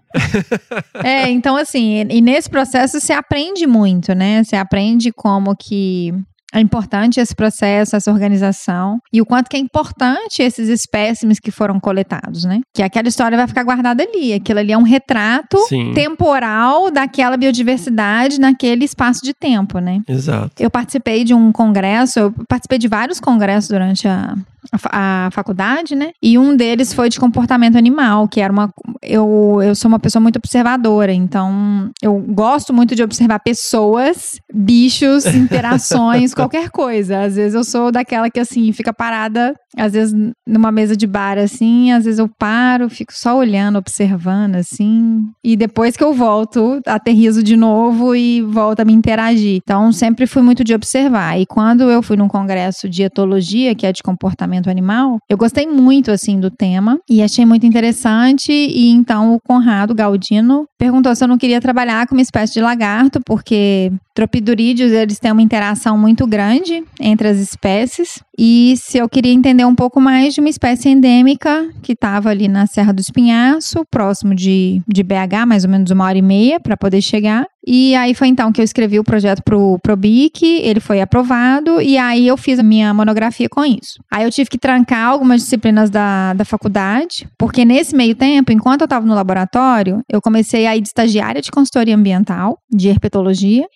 É, 1.03 1.29
então 1.29 1.55
assim, 1.55 2.05
e 2.09 2.21
nesse 2.21 2.49
processo 2.49 2.99
você 2.99 3.13
aprende 3.13 3.65
muito, 3.65 4.00
né? 4.09 4.43
Você 4.43 4.55
aprende 4.55 5.11
como 5.11 5.55
que 5.55 6.13
é 6.53 6.59
importante 6.59 7.19
esse 7.19 7.33
processo, 7.33 7.95
essa 7.95 8.11
organização 8.11 8.99
e 9.11 9.21
o 9.21 9.25
quanto 9.25 9.49
que 9.49 9.55
é 9.55 9.59
importante 9.59 10.41
esses 10.41 10.67
espécimes 10.67 11.39
que 11.39 11.49
foram 11.49 11.79
coletados, 11.79 12.43
né? 12.43 12.59
Que 12.73 12.83
aquela 12.83 13.07
história 13.07 13.37
vai 13.37 13.47
ficar 13.47 13.63
guardada 13.63 14.03
ali, 14.03 14.33
aquilo 14.33 14.59
ali 14.59 14.71
é 14.71 14.77
um 14.77 14.83
retrato 14.83 15.57
Sim. 15.67 15.93
temporal 15.93 16.91
daquela 16.91 17.37
biodiversidade 17.37 18.39
naquele 18.39 18.83
espaço 18.83 19.21
de 19.23 19.33
tempo, 19.33 19.79
né? 19.79 20.01
Exato. 20.07 20.51
Eu 20.59 20.69
participei 20.69 21.23
de 21.23 21.33
um 21.33 21.51
congresso, 21.51 22.19
eu 22.19 22.33
participei 22.49 22.77
de 22.77 22.87
vários 22.87 23.19
congressos 23.19 23.69
durante 23.69 24.07
a, 24.07 24.35
a, 24.71 24.77
fa- 24.77 24.89
a 24.93 25.29
faculdade, 25.31 25.95
né? 25.95 26.11
E 26.21 26.37
um 26.37 26.55
deles 26.55 26.93
foi 26.93 27.09
de 27.09 27.19
comportamento 27.19 27.77
animal, 27.77 28.27
que 28.27 28.39
era 28.41 28.51
uma. 28.51 28.69
Eu, 29.01 29.59
eu 29.63 29.73
sou 29.75 29.89
uma 29.89 29.99
pessoa 29.99 30.21
muito 30.21 30.37
observadora, 30.37 31.11
então 31.13 31.89
eu 32.01 32.17
gosto 32.19 32.73
muito 32.73 32.95
de 32.95 33.01
observar 33.03 33.39
pessoas, 33.39 34.39
bichos, 34.53 35.25
interações, 35.33 36.33
qualquer 36.33 36.69
coisa. 36.69 37.21
Às 37.23 37.35
vezes 37.35 37.53
eu 37.55 37.63
sou 37.63 37.91
daquela 37.91 38.29
que, 38.29 38.39
assim, 38.39 38.71
fica 38.71 38.93
parada, 38.93 39.55
às 39.77 39.93
vezes 39.93 40.13
numa 40.45 40.71
mesa 40.71 40.95
de 40.95 41.07
bar, 41.07 41.37
assim, 41.37 41.91
às 41.91 42.03
vezes 42.05 42.19
eu 42.19 42.27
paro, 42.27 42.89
fico 42.89 43.13
só 43.15 43.37
olhando, 43.37 43.77
observando, 43.77 44.55
assim. 44.55 45.21
E 45.43 45.55
depois 45.55 45.95
que 45.95 46.03
eu 46.03 46.13
volto, 46.13 46.81
aterrizo 46.85 47.41
de 47.41 47.55
novo 47.55 48.15
e 48.15 48.41
volto 48.41 48.81
a 48.81 48.85
me 48.85 48.93
interagir. 48.93 49.59
Então, 49.63 49.91
sempre 49.91 50.27
fui 50.27 50.41
muito 50.41 50.63
de 50.63 50.73
observar. 50.73 51.39
E 51.39 51.45
quando 51.45 51.89
eu 51.89 52.01
fui 52.03 52.17
num 52.17 52.27
congresso 52.27 52.89
de 52.89 53.03
etologia, 53.03 53.73
que 53.73 53.85
é 53.85 53.91
de 53.93 54.03
comportamento 54.03 54.50
animal, 54.69 55.17
eu 55.29 55.37
gostei 55.37 55.65
muito, 55.67 56.11
assim, 56.11 56.39
do 56.39 56.49
tema 56.49 56.99
e 57.09 57.21
achei 57.21 57.45
muito 57.45 57.65
interessante. 57.65 58.51
E 58.51 58.89
então 58.89 59.33
o 59.33 59.39
Conrado 59.39 59.95
Galdino 59.95 60.65
perguntou 60.77 61.15
se 61.15 61.23
eu 61.23 61.27
não 61.27 61.37
queria 61.37 61.61
trabalhar 61.61 62.07
com 62.07 62.15
uma 62.15 62.21
espécie 62.21 62.53
de 62.53 62.61
lagarto, 62.61 63.19
porque 63.25 63.91
tropidurídeos, 64.13 64.91
eles 64.91 65.19
têm 65.19 65.31
uma 65.31 65.41
interação 65.41 65.97
muito 65.97 66.27
grande 66.27 66.83
entre 66.99 67.27
as 67.27 67.37
espécies. 67.37 68.21
E 68.37 68.75
se 68.77 68.97
eu 68.97 69.07
queria 69.07 69.31
entender 69.31 69.65
um 69.65 69.75
pouco 69.75 70.01
mais 70.01 70.33
de 70.33 70.39
uma 70.39 70.49
espécie 70.49 70.89
endêmica 70.89 71.69
que 71.81 71.93
estava 71.93 72.29
ali 72.29 72.47
na 72.47 72.65
Serra 72.65 72.91
do 72.91 72.99
Espinhaço, 72.99 73.85
próximo 73.89 74.33
de, 74.33 74.81
de 74.87 75.03
BH, 75.03 75.45
mais 75.47 75.63
ou 75.63 75.69
menos 75.69 75.91
uma 75.91 76.05
hora 76.05 76.17
e 76.17 76.21
meia 76.21 76.59
para 76.59 76.75
poder 76.75 77.01
chegar. 77.01 77.45
E 77.65 77.93
aí 77.95 78.15
foi 78.15 78.27
então 78.27 78.51
que 78.51 78.59
eu 78.59 78.65
escrevi 78.65 78.97
o 78.97 79.03
projeto 79.03 79.43
pro 79.43 79.77
Probic, 79.83 80.43
ele 80.43 80.79
foi 80.79 80.99
aprovado, 80.99 81.79
e 81.79 81.95
aí 81.95 82.27
eu 82.27 82.35
fiz 82.35 82.57
a 82.57 82.63
minha 82.63 82.91
monografia 82.93 83.47
com 83.47 83.63
isso. 83.63 84.01
Aí 84.11 84.23
eu 84.23 84.31
tive 84.31 84.49
que 84.49 84.57
trancar 84.57 85.09
algumas 85.09 85.41
disciplinas 85.41 85.89
da, 85.89 86.33
da 86.33 86.43
faculdade, 86.43 87.27
porque 87.37 87.63
nesse 87.63 87.95
meio 87.95 88.15
tempo, 88.15 88.51
enquanto 88.51 88.81
eu 88.81 88.85
estava 88.85 89.05
no 89.05 89.13
laboratório, 89.13 90.01
eu 90.09 90.19
comecei 90.19 90.65
a 90.65 90.75
ir 90.75 90.81
de 90.81 90.87
estagiária 90.87 91.41
de 91.41 91.51
consultoria 91.51 91.95
ambiental, 91.95 92.57
de 92.69 92.89
herpetologia. 92.89 93.67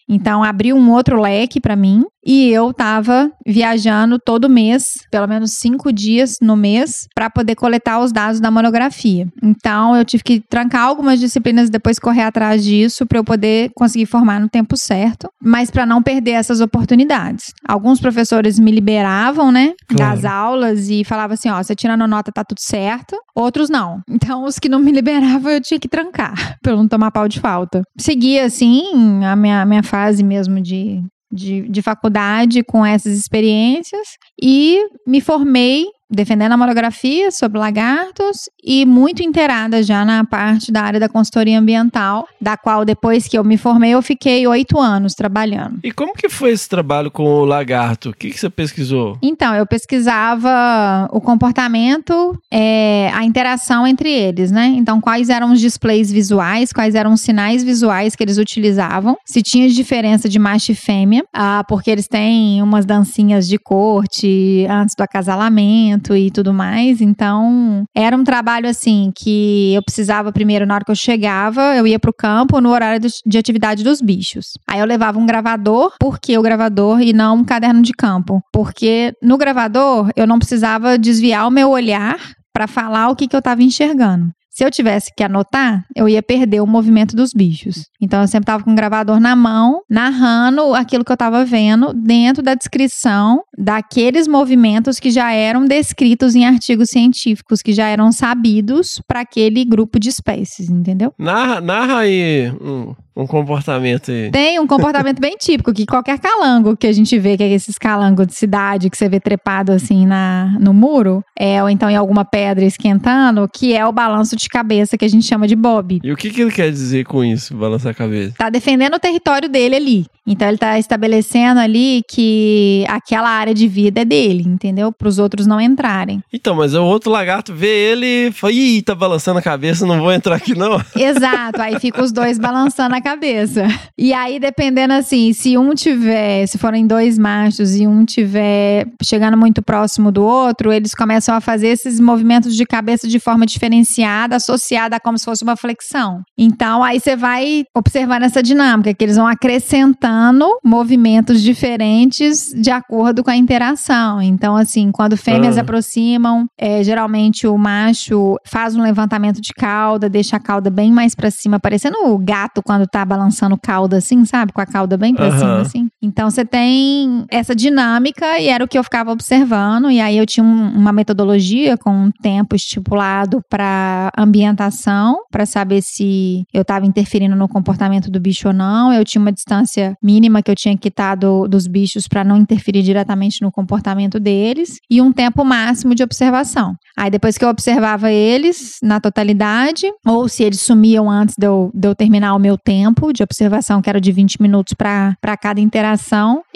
Abriu 0.44 0.76
um 0.76 0.92
outro 0.92 1.20
leque 1.20 1.60
para 1.60 1.76
mim. 1.76 2.06
E 2.26 2.50
eu 2.50 2.74
tava 2.74 3.32
viajando 3.46 4.18
todo 4.18 4.50
mês, 4.50 4.84
pelo 5.12 5.28
menos 5.28 5.52
cinco 5.54 5.94
dias 5.94 6.38
no 6.42 6.56
mês, 6.56 7.08
para 7.14 7.30
poder 7.30 7.56
coletar 7.56 8.00
os 8.00 8.12
dados 8.12 8.40
da 8.40 8.50
monografia. 8.50 9.28
Então 9.44 9.96
eu 9.96 10.04
tive 10.04 10.24
que 10.24 10.42
trancar 10.50 10.84
algumas 10.84 11.20
disciplinas 11.20 11.68
e 11.68 11.72
depois 11.72 12.00
correr 12.00 12.24
atrás 12.24 12.64
disso 12.64 13.06
para 13.06 13.20
eu 13.20 13.24
poder 13.24 13.70
conseguir 13.76 14.06
formar 14.08 14.40
no 14.40 14.50
tempo 14.50 14.76
certo, 14.76 15.28
mas 15.42 15.70
para 15.70 15.86
não 15.86 16.02
perder 16.02 16.32
essas 16.32 16.62
oportunidades. 16.62 17.46
Alguns 17.68 18.00
professores 18.00 18.58
me 18.60 18.72
liberavam, 18.72 19.52
né, 19.52 19.74
Claro. 19.88 20.16
das 20.16 20.26
aulas 20.26 20.90
e 20.90 21.04
falavam 21.04 21.36
assim, 21.36 21.50
ó, 21.50 21.62
você 21.62 21.76
tirando 21.76 22.08
nota 22.08 22.32
tá 22.32 22.44
tudo 22.44 22.60
certo. 22.60 23.16
Outros 23.36 23.70
não. 23.70 24.00
Então 24.10 24.46
os 24.46 24.58
que 24.58 24.70
não 24.70 24.80
me 24.80 24.92
liberavam 24.92 25.52
eu 25.52 25.62
tinha 25.62 25.80
que 25.80 25.88
trancar 25.88 26.58
para 26.62 26.72
eu 26.72 26.78
não 26.78 26.88
tomar 26.88 27.12
pau 27.12 27.28
de 27.28 27.40
falta. 27.40 27.84
Segui 28.00 28.40
assim 28.40 29.24
a 29.24 29.36
minha, 29.36 29.66
minha 29.66 29.84
fase 29.84 30.24
mesmo 30.24 30.62
de 30.62 31.02
de, 31.36 31.68
de 31.70 31.82
faculdade 31.82 32.64
com 32.64 32.86
essas 32.86 33.18
experiências 33.18 34.18
e 34.42 34.80
me 35.06 35.22
formei 35.22 35.86
defendendo 36.10 36.52
a 36.52 36.58
monografia 36.58 37.32
sobre 37.32 37.60
lagartos 37.60 38.50
e 38.64 38.86
muito 38.86 39.24
inteirada 39.24 39.82
já 39.82 40.06
na 40.06 40.24
parte 40.24 40.72
da 40.72 40.82
área 40.82 41.00
da 41.00 41.10
consultoria 41.10 41.60
ambiental, 41.60 42.28
da 42.40 42.56
qual 42.56 42.86
depois 42.86 43.28
que 43.28 43.38
eu 43.38 43.44
me 43.44 43.58
formei 43.58 43.92
eu 43.92 44.02
fiquei 44.02 44.46
oito 44.48 44.80
anos 44.80 45.14
trabalhando. 45.14 45.80
E 45.84 45.92
como 45.92 46.14
que 46.14 46.30
foi 46.30 46.52
esse 46.52 46.68
trabalho 46.70 47.10
com 47.10 47.24
o 47.24 47.46
lagarto? 47.46 48.10
O 48.10 48.14
que, 48.14 48.30
que 48.30 48.40
você 48.40 48.50
pesquisou? 48.50 49.18
Então, 49.22 49.56
eu 49.56 49.66
pesquisava 49.66 51.10
o 51.12 51.20
comportamento, 51.20 52.38
é, 52.52 53.10
a 53.14 53.24
interação 53.24 53.86
entre 53.88 54.10
eles, 54.10 54.52
né? 54.52 54.68
Então, 54.68 55.02
quais 55.02 55.30
eram 55.30 55.52
os 55.52 55.60
displays 55.60 56.12
visuais, 56.12 56.72
quais 56.72 56.96
eram 56.96 57.14
os 57.14 57.22
sinais 57.22 57.64
visuais 57.64 58.16
que 58.16 58.24
eles 58.24 58.38
utilizavam, 58.38 59.18
se 59.26 59.42
tinha 59.42 59.68
diferença 59.70 60.30
de 60.30 60.38
macho 60.38 60.72
e 60.72 60.76
fêmea, 60.76 61.24
ah, 61.34 61.64
porque 61.68 61.90
eles 61.90 62.08
têm 62.08 62.62
umas 62.62 62.86
dancinhas 62.86 63.48
de 63.48 63.58
corte 63.58 64.66
antes 64.70 64.96
do 64.96 65.02
acasalamento 65.02 65.95
e 66.16 66.32
tudo 66.32 66.54
mais. 66.54 67.02
Então, 67.02 67.84
era 67.96 68.16
um 68.16 68.24
trabalho 68.24 68.68
assim 68.68 69.12
que 69.16 69.74
eu 69.74 69.84
precisava 69.84 70.32
primeiro, 70.32 70.66
na 70.66 70.76
hora 70.76 70.86
que 70.86 70.92
eu 70.92 70.96
chegava, 70.96 71.76
eu 71.76 71.86
ia 71.88 72.00
pro 72.00 72.14
campo 72.14 72.60
no 72.60 72.70
horário 72.70 73.00
de- 73.00 73.14
de 73.26 73.38
atividade 73.38 73.84
dos 73.84 74.02
bichos. 74.02 74.48
Aí 74.68 74.80
eu 74.80 74.86
levava 74.86 75.20
um 75.20 75.26
gravador, 75.26 75.94
por 76.00 76.20
que 76.20 76.38
o 76.38 76.42
gravador 76.42 77.02
e 77.02 77.14
não 77.14 77.38
um 77.38 77.44
caderno 77.46 77.82
de 77.82 77.92
campo? 77.94 78.42
Porque 78.52 79.14
no 79.22 79.38
gravador 79.38 80.10
eu 80.16 80.28
não 80.28 80.40
precisava 80.40 80.98
desviar 80.98 81.48
o 81.48 81.52
meu 81.52 81.70
olhar 81.70 82.18
para 82.54 82.68
falar 82.68 83.10
o 83.10 83.16
que, 83.16 83.28
que 83.28 83.36
eu 83.36 83.40
estava 83.40 83.62
enxergando. 83.62 84.28
Se 84.56 84.64
eu 84.64 84.72
tivesse 84.72 85.12
que 85.14 85.22
anotar, 85.22 85.86
eu 85.94 86.08
ia 86.08 86.24
perder 86.24 86.62
o 86.62 86.66
movimento 86.66 87.14
dos 87.14 87.34
bichos. 87.34 87.90
Então 88.00 88.22
eu 88.22 88.28
sempre 88.28 88.46
tava 88.46 88.64
com 88.64 88.72
o 88.72 88.76
gravador 88.76 89.20
na 89.20 89.36
mão, 89.36 89.82
narrando 89.90 90.74
aquilo 90.74 91.04
que 91.04 91.12
eu 91.12 91.18
tava 91.18 91.44
vendo 91.44 91.94
dentro 91.94 92.42
da 92.42 92.56
descrição 92.56 93.44
daqueles 93.58 94.30
movimentos 94.30 94.98
que 94.98 95.12
já 95.12 95.34
eram 95.34 95.66
descritos 95.66 96.36
em 96.36 96.46
artigos 96.46 96.90
científicos, 96.90 97.62
que 97.62 97.74
já 97.74 97.90
eram 97.90 98.14
sabidos 98.14 99.02
para 99.06 99.20
aquele 99.20 99.66
grupo 99.66 100.00
de 100.00 100.08
espécies, 100.08 100.70
entendeu? 100.70 101.14
Narra, 101.20 101.60
narra 101.60 102.00
aí 102.00 102.50
um, 102.62 102.96
um 103.16 103.26
comportamento 103.26 104.12
aí. 104.12 104.30
Tem 104.30 104.60
um 104.60 104.68
comportamento 104.68 105.20
bem 105.20 105.38
típico, 105.38 105.74
que 105.74 105.86
qualquer 105.86 106.20
calango 106.20 106.76
que 106.76 106.86
a 106.86 106.92
gente 106.92 107.18
vê, 107.18 107.38
que 107.38 107.44
é 107.44 107.52
esses 107.52 107.78
calangos 107.78 108.28
de 108.28 108.36
cidade 108.36 108.90
que 108.90 108.98
você 108.98 109.08
vê 109.08 109.20
trepado 109.20 109.72
assim 109.72 110.06
na, 110.06 110.58
no 110.60 110.74
muro, 110.74 111.24
é, 111.38 111.64
ou 111.64 111.70
então 111.70 111.90
em 111.90 111.96
alguma 111.96 112.26
pedra 112.26 112.66
esquentando, 112.66 113.48
que 113.48 113.74
é 113.74 113.86
o 113.86 113.92
balanço 113.92 114.36
de 114.36 114.50
cabeça 114.50 114.98
que 114.98 115.06
a 115.06 115.10
gente 115.10 115.26
chama 115.26 115.48
de 115.48 115.56
bob. 115.56 116.00
E 116.04 116.12
o 116.12 116.18
que, 116.18 116.30
que 116.30 116.42
ele 116.42 116.52
quer 116.52 116.70
dizer 116.70 117.06
com 117.06 117.24
isso, 117.24 117.56
balançar 117.56 117.92
a 117.92 117.96
cabeça? 117.96 118.36
Tá 118.38 118.50
defendendo 118.50 118.96
o 118.96 119.00
território 119.00 119.48
dele 119.48 119.76
ali. 119.76 120.06
Então 120.28 120.48
ele 120.48 120.58
tá 120.58 120.80
estabelecendo 120.80 121.60
ali 121.60 122.02
que 122.10 122.84
aquela 122.88 123.30
área 123.30 123.54
de 123.54 123.68
vida 123.68 124.02
é 124.02 124.06
dele, 124.06 124.44
entendeu? 124.46 124.92
Para 124.92 125.08
os 125.08 125.20
outros 125.20 125.46
não 125.46 125.62
entrarem. 125.62 126.24
Então, 126.34 126.56
mas 126.56 126.74
o 126.74 126.84
outro 126.84 127.12
lagarto 127.12 127.54
vê 127.54 127.68
ele 127.68 128.28
e 128.28 128.32
fala, 128.32 128.52
ih, 128.52 128.82
tá 128.82 128.96
balançando 128.96 129.38
a 129.38 129.42
cabeça, 129.42 129.86
não 129.86 130.00
vou 130.00 130.12
entrar 130.12 130.36
aqui 130.36 130.56
não. 130.58 130.82
Exato, 130.96 131.62
aí 131.62 131.80
fica 131.80 132.02
os 132.02 132.12
dois 132.12 132.40
balançando 132.40 132.96
a 132.96 133.02
cabeça. 133.06 133.68
E 133.96 134.12
aí, 134.14 134.40
dependendo 134.40 134.94
assim, 134.94 135.32
se 135.32 135.56
um 135.60 135.76
tiver, 135.76 136.48
se 136.48 136.58
forem 136.58 136.88
dois 136.88 137.20
machos 137.20 137.76
e 137.76 137.86
um 137.86 138.04
tiver 138.04 138.88
chegando 139.04 139.38
muito 139.38 139.62
próximo 139.62 140.12
do 140.12 140.24
outro, 140.24 140.74
eles 140.74 140.96
começam 140.96 141.36
a 141.36 141.40
fazer 141.40 141.68
esses 141.68 142.00
movimentos 142.00 142.56
de 142.56 142.66
cabeça 142.66 143.08
de 143.08 143.20
forma 143.20 143.46
diferenciada, 143.46 144.38
associada 144.38 144.96
a 144.96 145.00
como 145.00 145.20
se 145.20 145.26
fosse 145.26 145.44
uma 145.44 145.56
flexão. 145.56 146.24
Então, 146.36 146.84
aí 146.84 147.00
você 147.00 147.16
vai 147.16 147.64
observando 147.78 148.24
essa 148.24 148.42
dinâmica, 148.42 148.92
que 148.92 149.04
eles 149.06 149.18
vão 149.18 149.28
acrescentando 149.28 150.46
movimentos 150.64 151.42
diferentes 151.44 152.52
de 152.56 152.72
acordo 152.72 153.24
com 153.24 153.30
a 153.30 153.36
interação. 153.36 154.20
Então, 154.22 154.56
assim, 154.56 154.92
quando 154.92 155.16
fêmeas 155.16 155.58
Ah. 155.58 155.62
aproximam, 155.62 156.46
é, 156.58 156.84
geralmente 156.84 157.46
o 157.46 157.56
macho 157.58 158.36
faz 158.46 158.76
um 158.76 158.82
levantamento 158.82 159.40
de 159.40 159.54
cauda, 159.54 160.10
deixa 160.10 160.38
a 160.38 160.40
cauda 160.40 160.72
bem 160.72 160.92
mais 160.92 161.14
pra 161.14 161.30
cima, 161.30 161.60
parecendo 161.60 161.98
o 162.06 162.18
gato 162.18 162.62
quando 162.64 162.88
tá 162.96 163.04
balançando 163.04 163.58
cauda 163.58 163.98
assim, 163.98 164.24
sabe? 164.24 164.54
Com 164.54 164.62
a 164.62 164.66
cauda 164.66 164.96
bem 164.96 165.14
pra 165.14 165.26
Aham. 165.28 165.38
cima, 165.38 165.62
assim. 165.62 165.85
Então, 166.06 166.30
você 166.30 166.46
tem 166.46 167.26
essa 167.30 167.56
dinâmica 167.56 168.40
e 168.40 168.48
era 168.48 168.64
o 168.64 168.68
que 168.68 168.78
eu 168.78 168.84
ficava 168.84 169.12
observando. 169.12 169.90
E 169.90 170.00
aí, 170.00 170.18
eu 170.18 170.26
tinha 170.26 170.44
um- 170.44 170.70
uma 170.76 170.92
metodologia 170.94 171.78
com 171.78 171.92
um 171.92 172.12
tempo 172.22 172.56
estipulado 172.56 173.42
para 173.50 174.12
ambientação, 174.18 175.18
para 175.32 175.46
saber 175.46 175.82
se 175.82 176.44
eu 176.54 176.62
estava 176.62 176.86
interferindo 176.86 177.36
no 177.36 177.48
comportamento 177.48 178.10
do 178.12 178.20
bicho 178.20 178.48
ou 178.50 178.54
não. 178.54 178.94
Eu 178.94 179.04
tinha 179.04 179.22
uma 179.22 179.32
distância 179.32 179.96
mínima 180.02 180.42
que 180.42 180.52
eu 180.52 180.56
tinha 180.56 180.78
que 180.78 180.88
estar 180.90 181.16
do- 181.16 181.48
dos 181.48 181.68
bichos 181.68 182.08
para 182.08 182.24
não 182.24 182.38
interferir 182.38 182.84
diretamente 182.84 183.42
no 183.42 183.52
comportamento 183.52 184.20
deles 184.20 184.78
e 184.90 185.02
um 185.02 185.12
tempo 185.12 185.44
máximo 185.44 185.96
de 185.96 186.04
observação. 186.04 186.76
Aí 186.98 187.10
depois 187.10 187.38
que 187.38 187.44
eu 187.46 187.50
observava 187.50 188.12
eles 188.12 188.78
na 188.84 189.00
totalidade, 189.00 189.86
ou 190.06 190.28
se 190.28 190.44
eles 190.44 190.62
sumiam 190.62 191.10
antes 191.10 191.36
de 191.38 191.48
eu, 191.48 191.72
de 191.74 191.88
eu 191.88 191.96
terminar 191.96 192.36
o 192.36 192.40
meu 192.40 192.58
tempo 192.58 193.12
de 193.12 193.24
observação, 193.24 193.82
que 193.82 193.90
era 193.90 194.00
de 194.00 194.12
20 194.12 194.42
minutos 194.42 194.74
para 194.74 195.16
cada 195.42 195.60
interação, 195.60 195.95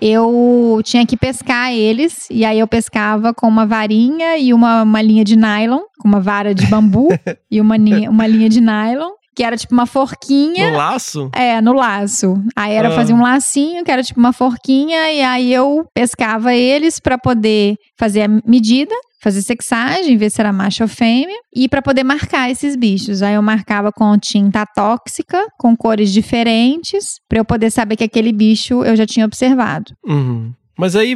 eu 0.01 0.81
tinha 0.83 1.05
que 1.05 1.15
pescar 1.17 1.71
eles, 1.73 2.27
e 2.29 2.43
aí 2.45 2.59
eu 2.59 2.67
pescava 2.67 3.33
com 3.33 3.47
uma 3.47 3.65
varinha 3.65 4.37
e 4.37 4.53
uma, 4.53 4.83
uma 4.83 5.01
linha 5.01 5.23
de 5.23 5.35
nylon, 5.35 5.81
com 5.99 6.07
uma 6.07 6.19
vara 6.19 6.53
de 6.53 6.65
bambu 6.67 7.07
e 7.51 7.59
uma, 7.61 7.77
linha- 7.77 8.09
uma 8.09 8.25
linha 8.27 8.49
de 8.49 8.61
nylon, 8.61 9.11
que 9.35 9.43
era 9.43 9.55
tipo 9.55 9.73
uma 9.73 9.85
forquinha. 9.85 10.71
No 10.71 10.77
laço? 10.77 11.29
É, 11.33 11.61
no 11.61 11.73
laço. 11.73 12.41
Aí 12.55 12.73
era 12.73 12.89
Ah. 12.89 12.91
fazer 12.91 13.13
um 13.13 13.21
lacinho, 13.21 13.83
que 13.85 13.91
era 13.91 14.03
tipo 14.03 14.19
uma 14.19 14.33
forquinha, 14.33 15.11
e 15.11 15.21
aí 15.21 15.53
eu 15.53 15.85
pescava 15.93 16.53
eles 16.53 16.99
pra 16.99 17.17
poder 17.17 17.75
fazer 17.97 18.23
a 18.23 18.27
medida, 18.45 18.93
fazer 19.21 19.41
sexagem, 19.41 20.17
ver 20.17 20.29
se 20.29 20.41
era 20.41 20.51
macho 20.51 20.83
ou 20.83 20.89
fêmea, 20.89 21.37
e 21.53 21.67
pra 21.67 21.81
poder 21.81 22.03
marcar 22.03 22.49
esses 22.49 22.75
bichos. 22.75 23.21
Aí 23.21 23.35
eu 23.35 23.41
marcava 23.41 23.91
com 23.91 24.17
tinta 24.17 24.65
tóxica, 24.65 25.45
com 25.57 25.75
cores 25.75 26.11
diferentes, 26.11 27.05
pra 27.27 27.39
eu 27.39 27.45
poder 27.45 27.69
saber 27.71 27.95
que 27.95 28.03
aquele 28.03 28.31
bicho 28.31 28.83
eu 28.83 28.95
já 28.95 29.05
tinha 29.05 29.25
observado. 29.25 29.93
Uhum. 30.05 30.53
Mas 30.79 30.95
aí, 30.95 31.13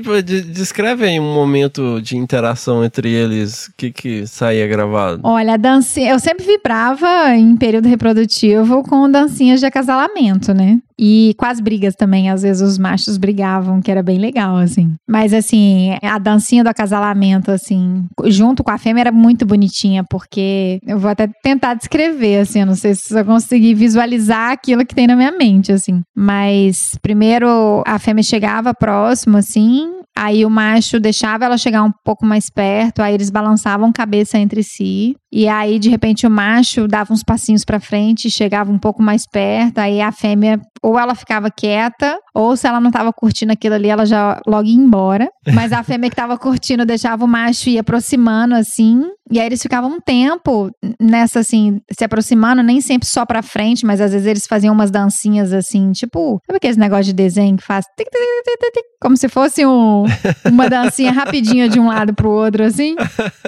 descreve 0.52 1.06
aí 1.06 1.18
um 1.18 1.34
momento 1.34 2.02
de 2.02 2.18
interação 2.18 2.84
entre 2.84 3.10
eles, 3.10 3.68
o 3.68 3.74
que 3.78 3.92
que 3.92 4.28
saía 4.28 4.68
gravado. 4.68 5.22
Olha, 5.24 5.58
dancinha, 5.58 6.12
eu 6.12 6.20
sempre 6.20 6.46
vibrava 6.46 7.34
em 7.34 7.56
período 7.56 7.88
reprodutivo 7.88 8.84
com 8.84 9.10
dancinhas 9.10 9.62
de 9.62 9.66
acasalamento, 9.66 10.54
né? 10.54 10.80
E 10.98 11.34
com 11.38 11.46
as 11.46 11.60
brigas 11.60 11.96
também, 11.96 12.30
às 12.30 12.44
vezes 12.44 12.62
os 12.62 12.78
machos 12.78 13.18
brigavam, 13.18 13.82
que 13.82 13.90
era 13.90 14.04
bem 14.04 14.20
legal, 14.20 14.58
assim. 14.58 14.94
Mas, 15.08 15.34
assim, 15.34 15.98
a 16.02 16.20
dancinha 16.20 16.64
do 16.64 16.70
acasalamento, 16.70 17.52
assim, 17.52 18.06
junto 18.26 18.64
com 18.64 18.72
a 18.72 18.78
fêmea 18.78 19.02
era 19.02 19.12
muito 19.12 19.46
bonitinha, 19.46 20.04
porque 20.04 20.80
eu 20.86 21.00
vou 21.00 21.10
até 21.10 21.28
tentar 21.42 21.74
descrever, 21.74 22.40
assim, 22.42 22.60
eu 22.60 22.66
não 22.66 22.76
sei 22.76 22.96
se 22.96 23.18
eu 23.18 23.26
conseguir 23.26 23.74
visualizar 23.74 24.52
aquilo 24.52 24.86
que 24.86 24.96
tem 24.96 25.08
na 25.08 25.16
minha 25.16 25.32
mente, 25.32 25.72
assim. 25.72 26.02
Mas, 26.16 26.98
primeiro, 27.02 27.84
a 27.86 27.98
fêmea 27.98 28.24
chegava 28.24 28.74
próximo, 28.74 29.38
assim, 29.38 29.53
seeing 29.54 30.03
Aí 30.16 30.46
o 30.46 30.50
macho 30.50 31.00
deixava 31.00 31.46
ela 31.46 31.58
chegar 31.58 31.84
um 31.84 31.92
pouco 32.04 32.26
mais 32.26 32.50
perto, 32.50 33.02
aí 33.02 33.14
eles 33.14 33.30
balançavam 33.30 33.92
cabeça 33.92 34.38
entre 34.38 34.64
si. 34.64 35.16
E 35.32 35.48
aí, 35.48 35.80
de 35.80 35.90
repente, 35.90 36.28
o 36.28 36.30
macho 36.30 36.88
dava 36.88 37.12
uns 37.12 37.24
passinhos 37.24 37.66
pra 37.66 37.80
frente, 37.80 38.30
chegava 38.30 38.72
um 38.72 38.78
pouco 38.78 39.02
mais 39.02 39.26
perto. 39.26 39.80
Aí 39.80 40.00
a 40.00 40.12
fêmea, 40.12 40.62
ou 40.84 41.00
ela 41.00 41.16
ficava 41.16 41.50
quieta, 41.50 42.20
ou 42.36 42.56
se 42.56 42.68
ela 42.68 42.80
não 42.80 42.92
tava 42.92 43.12
curtindo 43.12 43.52
aquilo 43.52 43.74
ali, 43.74 43.90
ela 43.90 44.06
já 44.06 44.40
logo 44.46 44.68
ia 44.68 44.76
embora. 44.76 45.28
Mas 45.52 45.74
a 45.74 45.82
fêmea 45.82 46.12
que 46.12 46.16
tava 46.16 46.38
curtindo 46.38 46.86
deixava 46.86 47.26
o 47.26 47.28
macho 47.28 47.68
ir 47.68 47.80
aproximando 47.80 48.54
assim. 48.54 49.02
E 49.32 49.40
aí 49.40 49.48
eles 49.48 49.62
ficavam 49.62 49.90
um 49.90 50.00
tempo 50.00 50.70
nessa, 51.02 51.40
assim, 51.40 51.82
se 51.92 52.04
aproximando, 52.04 52.62
nem 52.62 52.80
sempre 52.80 53.08
só 53.08 53.26
pra 53.26 53.42
frente, 53.42 53.86
mas 53.86 54.02
às 54.02 54.12
vezes 54.12 54.28
eles 54.28 54.46
faziam 54.46 54.74
umas 54.74 54.92
dancinhas 54.92 55.54
assim, 55.54 55.94
tipo, 55.94 56.42
sabe 56.46 56.58
aqueles 56.58 56.76
negócios 56.76 57.08
de 57.08 57.14
desenho 57.14 57.56
que 57.56 57.64
faz 57.64 57.86
como 59.04 59.18
se 59.18 59.28
fosse 59.28 59.66
um, 59.66 60.03
uma 60.46 60.70
dancinha 60.70 61.12
rapidinha 61.12 61.68
de 61.70 61.80
um 61.80 61.88
lado 61.88 62.14
pro 62.14 62.30
outro, 62.30 62.64
assim. 62.64 62.96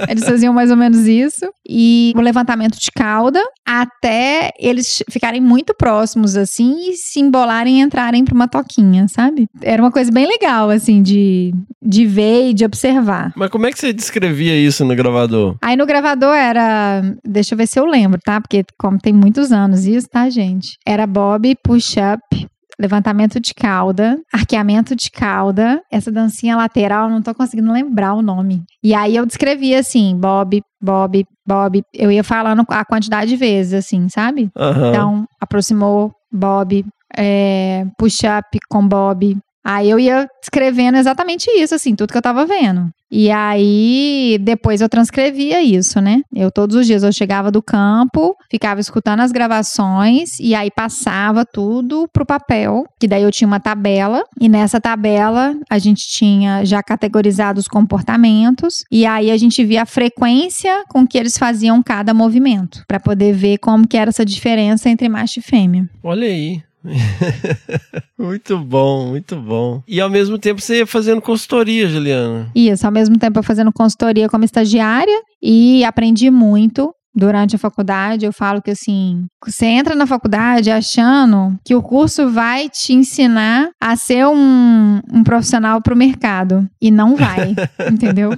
Eles 0.07 0.23
faziam 0.25 0.53
mais 0.53 0.71
ou 0.71 0.77
menos 0.77 1.07
isso. 1.07 1.45
E 1.67 2.13
o 2.15 2.21
levantamento 2.21 2.79
de 2.79 2.91
cauda 2.91 3.41
até 3.65 4.51
eles 4.59 5.03
ficarem 5.09 5.41
muito 5.41 5.73
próximos, 5.73 6.37
assim, 6.37 6.89
e 6.89 6.93
se 6.93 7.19
embolarem 7.19 7.79
e 7.79 7.81
entrarem 7.81 8.23
pra 8.23 8.35
uma 8.35 8.47
toquinha, 8.47 9.07
sabe? 9.07 9.47
Era 9.61 9.81
uma 9.81 9.91
coisa 9.91 10.11
bem 10.11 10.27
legal, 10.27 10.69
assim, 10.69 11.01
de, 11.01 11.53
de 11.81 12.05
ver 12.05 12.49
e 12.49 12.53
de 12.53 12.65
observar. 12.65 13.33
Mas 13.35 13.49
como 13.49 13.65
é 13.65 13.71
que 13.71 13.79
você 13.79 13.91
descrevia 13.91 14.55
isso 14.55 14.85
no 14.85 14.95
gravador? 14.95 15.55
Aí 15.61 15.75
no 15.75 15.85
gravador 15.85 16.35
era. 16.35 17.01
Deixa 17.23 17.53
eu 17.53 17.57
ver 17.57 17.67
se 17.67 17.79
eu 17.79 17.85
lembro, 17.85 18.19
tá? 18.23 18.39
Porque, 18.39 18.63
como 18.77 18.99
tem 18.99 19.13
muitos 19.13 19.51
anos 19.51 19.85
isso, 19.85 20.07
tá, 20.07 20.29
gente? 20.29 20.77
Era 20.85 21.07
bob, 21.07 21.55
push-up, 21.63 22.47
levantamento 22.79 23.39
de 23.39 23.53
cauda, 23.53 24.17
arqueamento 24.33 24.95
de 24.95 25.09
cauda, 25.09 25.81
essa 25.91 26.11
dancinha 26.11 26.55
lateral, 26.55 27.09
não 27.09 27.21
tô 27.21 27.33
conseguindo 27.33 27.71
lembrar 27.71 28.13
o 28.13 28.21
nome. 28.21 28.63
E 28.83 28.93
aí 28.93 29.15
eu 29.15 29.25
descrevia 29.25 29.79
assim: 29.79 30.15
bob, 30.17 30.61
bob, 30.81 31.25
bob. 31.47 31.83
Eu 31.93 32.11
ia 32.11 32.23
falando 32.23 32.63
a 32.69 32.85
quantidade 32.85 33.29
de 33.29 33.37
vezes, 33.37 33.73
assim, 33.73 34.07
sabe? 34.09 34.49
Aham. 34.55 34.89
Então, 34.89 35.25
aproximou, 35.39 36.11
Bob, 36.31 36.85
é, 37.17 37.85
push-up 37.97 38.59
com 38.69 38.87
Bob. 38.87 39.37
Aí 39.65 39.89
eu 39.89 39.99
ia 39.99 40.27
escrevendo 40.43 40.95
exatamente 40.95 41.49
isso, 41.49 41.73
assim, 41.73 41.95
tudo 41.95 42.11
que 42.11 42.17
eu 42.17 42.21
tava 42.21 42.45
vendo. 42.45 42.87
E 43.11 43.31
aí, 43.31 44.37
depois 44.41 44.81
eu 44.81 44.89
transcrevia 44.89 45.61
isso, 45.63 46.01
né? 46.01 46.21
Eu 46.33 46.51
todos 46.51 46.75
os 46.75 46.85
dias 46.85 47.01
eu 47.01 47.11
chegava 47.11 47.49
do 47.49 47.61
campo, 47.61 48.35
ficava 48.49 48.79
escutando 48.79 49.21
as 49.21 49.31
gravações 49.31 50.39
e 50.39 50.53
aí 50.53 50.69
passava 50.69 51.45
tudo 51.45 52.07
pro 52.11 52.25
papel, 52.25 52.83
que 52.99 53.07
daí 53.07 53.23
eu 53.23 53.31
tinha 53.31 53.47
uma 53.47 53.59
tabela 53.59 54.23
e 54.39 54.49
nessa 54.49 54.81
tabela 54.81 55.55
a 55.69 55.77
gente 55.77 56.07
tinha 56.07 56.65
já 56.65 56.83
categorizado 56.83 57.59
os 57.59 57.67
comportamentos 57.67 58.83
e 58.91 59.05
aí 59.05 59.31
a 59.31 59.37
gente 59.37 59.63
via 59.63 59.83
a 59.83 59.85
frequência 59.85 60.83
com 60.89 61.07
que 61.07 61.17
eles 61.17 61.37
faziam 61.37 61.81
cada 61.81 62.13
movimento, 62.13 62.83
para 62.87 62.99
poder 62.99 63.33
ver 63.33 63.59
como 63.59 63.87
que 63.87 63.97
era 63.97 64.09
essa 64.09 64.25
diferença 64.25 64.89
entre 64.89 65.07
macho 65.07 65.39
e 65.39 65.43
fêmea. 65.43 65.89
Olha 66.03 66.27
aí. 66.27 66.61
muito 68.17 68.57
bom, 68.57 69.09
muito 69.09 69.35
bom. 69.35 69.81
E 69.87 69.99
ao 69.99 70.09
mesmo 70.09 70.37
tempo 70.37 70.61
você 70.61 70.77
ia 70.79 70.87
fazendo 70.87 71.21
consultoria, 71.21 71.87
Juliana. 71.87 72.51
Isso, 72.55 72.85
ao 72.85 72.91
mesmo 72.91 73.17
tempo 73.17 73.39
eu 73.39 73.43
fazendo 73.43 73.71
consultoria 73.71 74.29
como 74.29 74.45
estagiária 74.45 75.21
e 75.41 75.83
aprendi 75.83 76.29
muito 76.29 76.93
durante 77.15 77.55
a 77.55 77.59
faculdade. 77.59 78.25
Eu 78.25 78.33
falo 78.33 78.61
que 78.61 78.71
assim, 78.71 79.25
você 79.45 79.65
entra 79.65 79.95
na 79.95 80.05
faculdade 80.05 80.69
achando 80.71 81.57
que 81.63 81.73
o 81.75 81.81
curso 81.81 82.29
vai 82.29 82.69
te 82.69 82.93
ensinar 82.93 83.69
a 83.81 83.95
ser 83.95 84.25
um, 84.27 84.99
um 85.11 85.23
profissional 85.23 85.81
pro 85.81 85.95
mercado. 85.95 86.67
E 86.81 86.91
não 86.91 87.15
vai, 87.15 87.55
entendeu? 87.91 88.37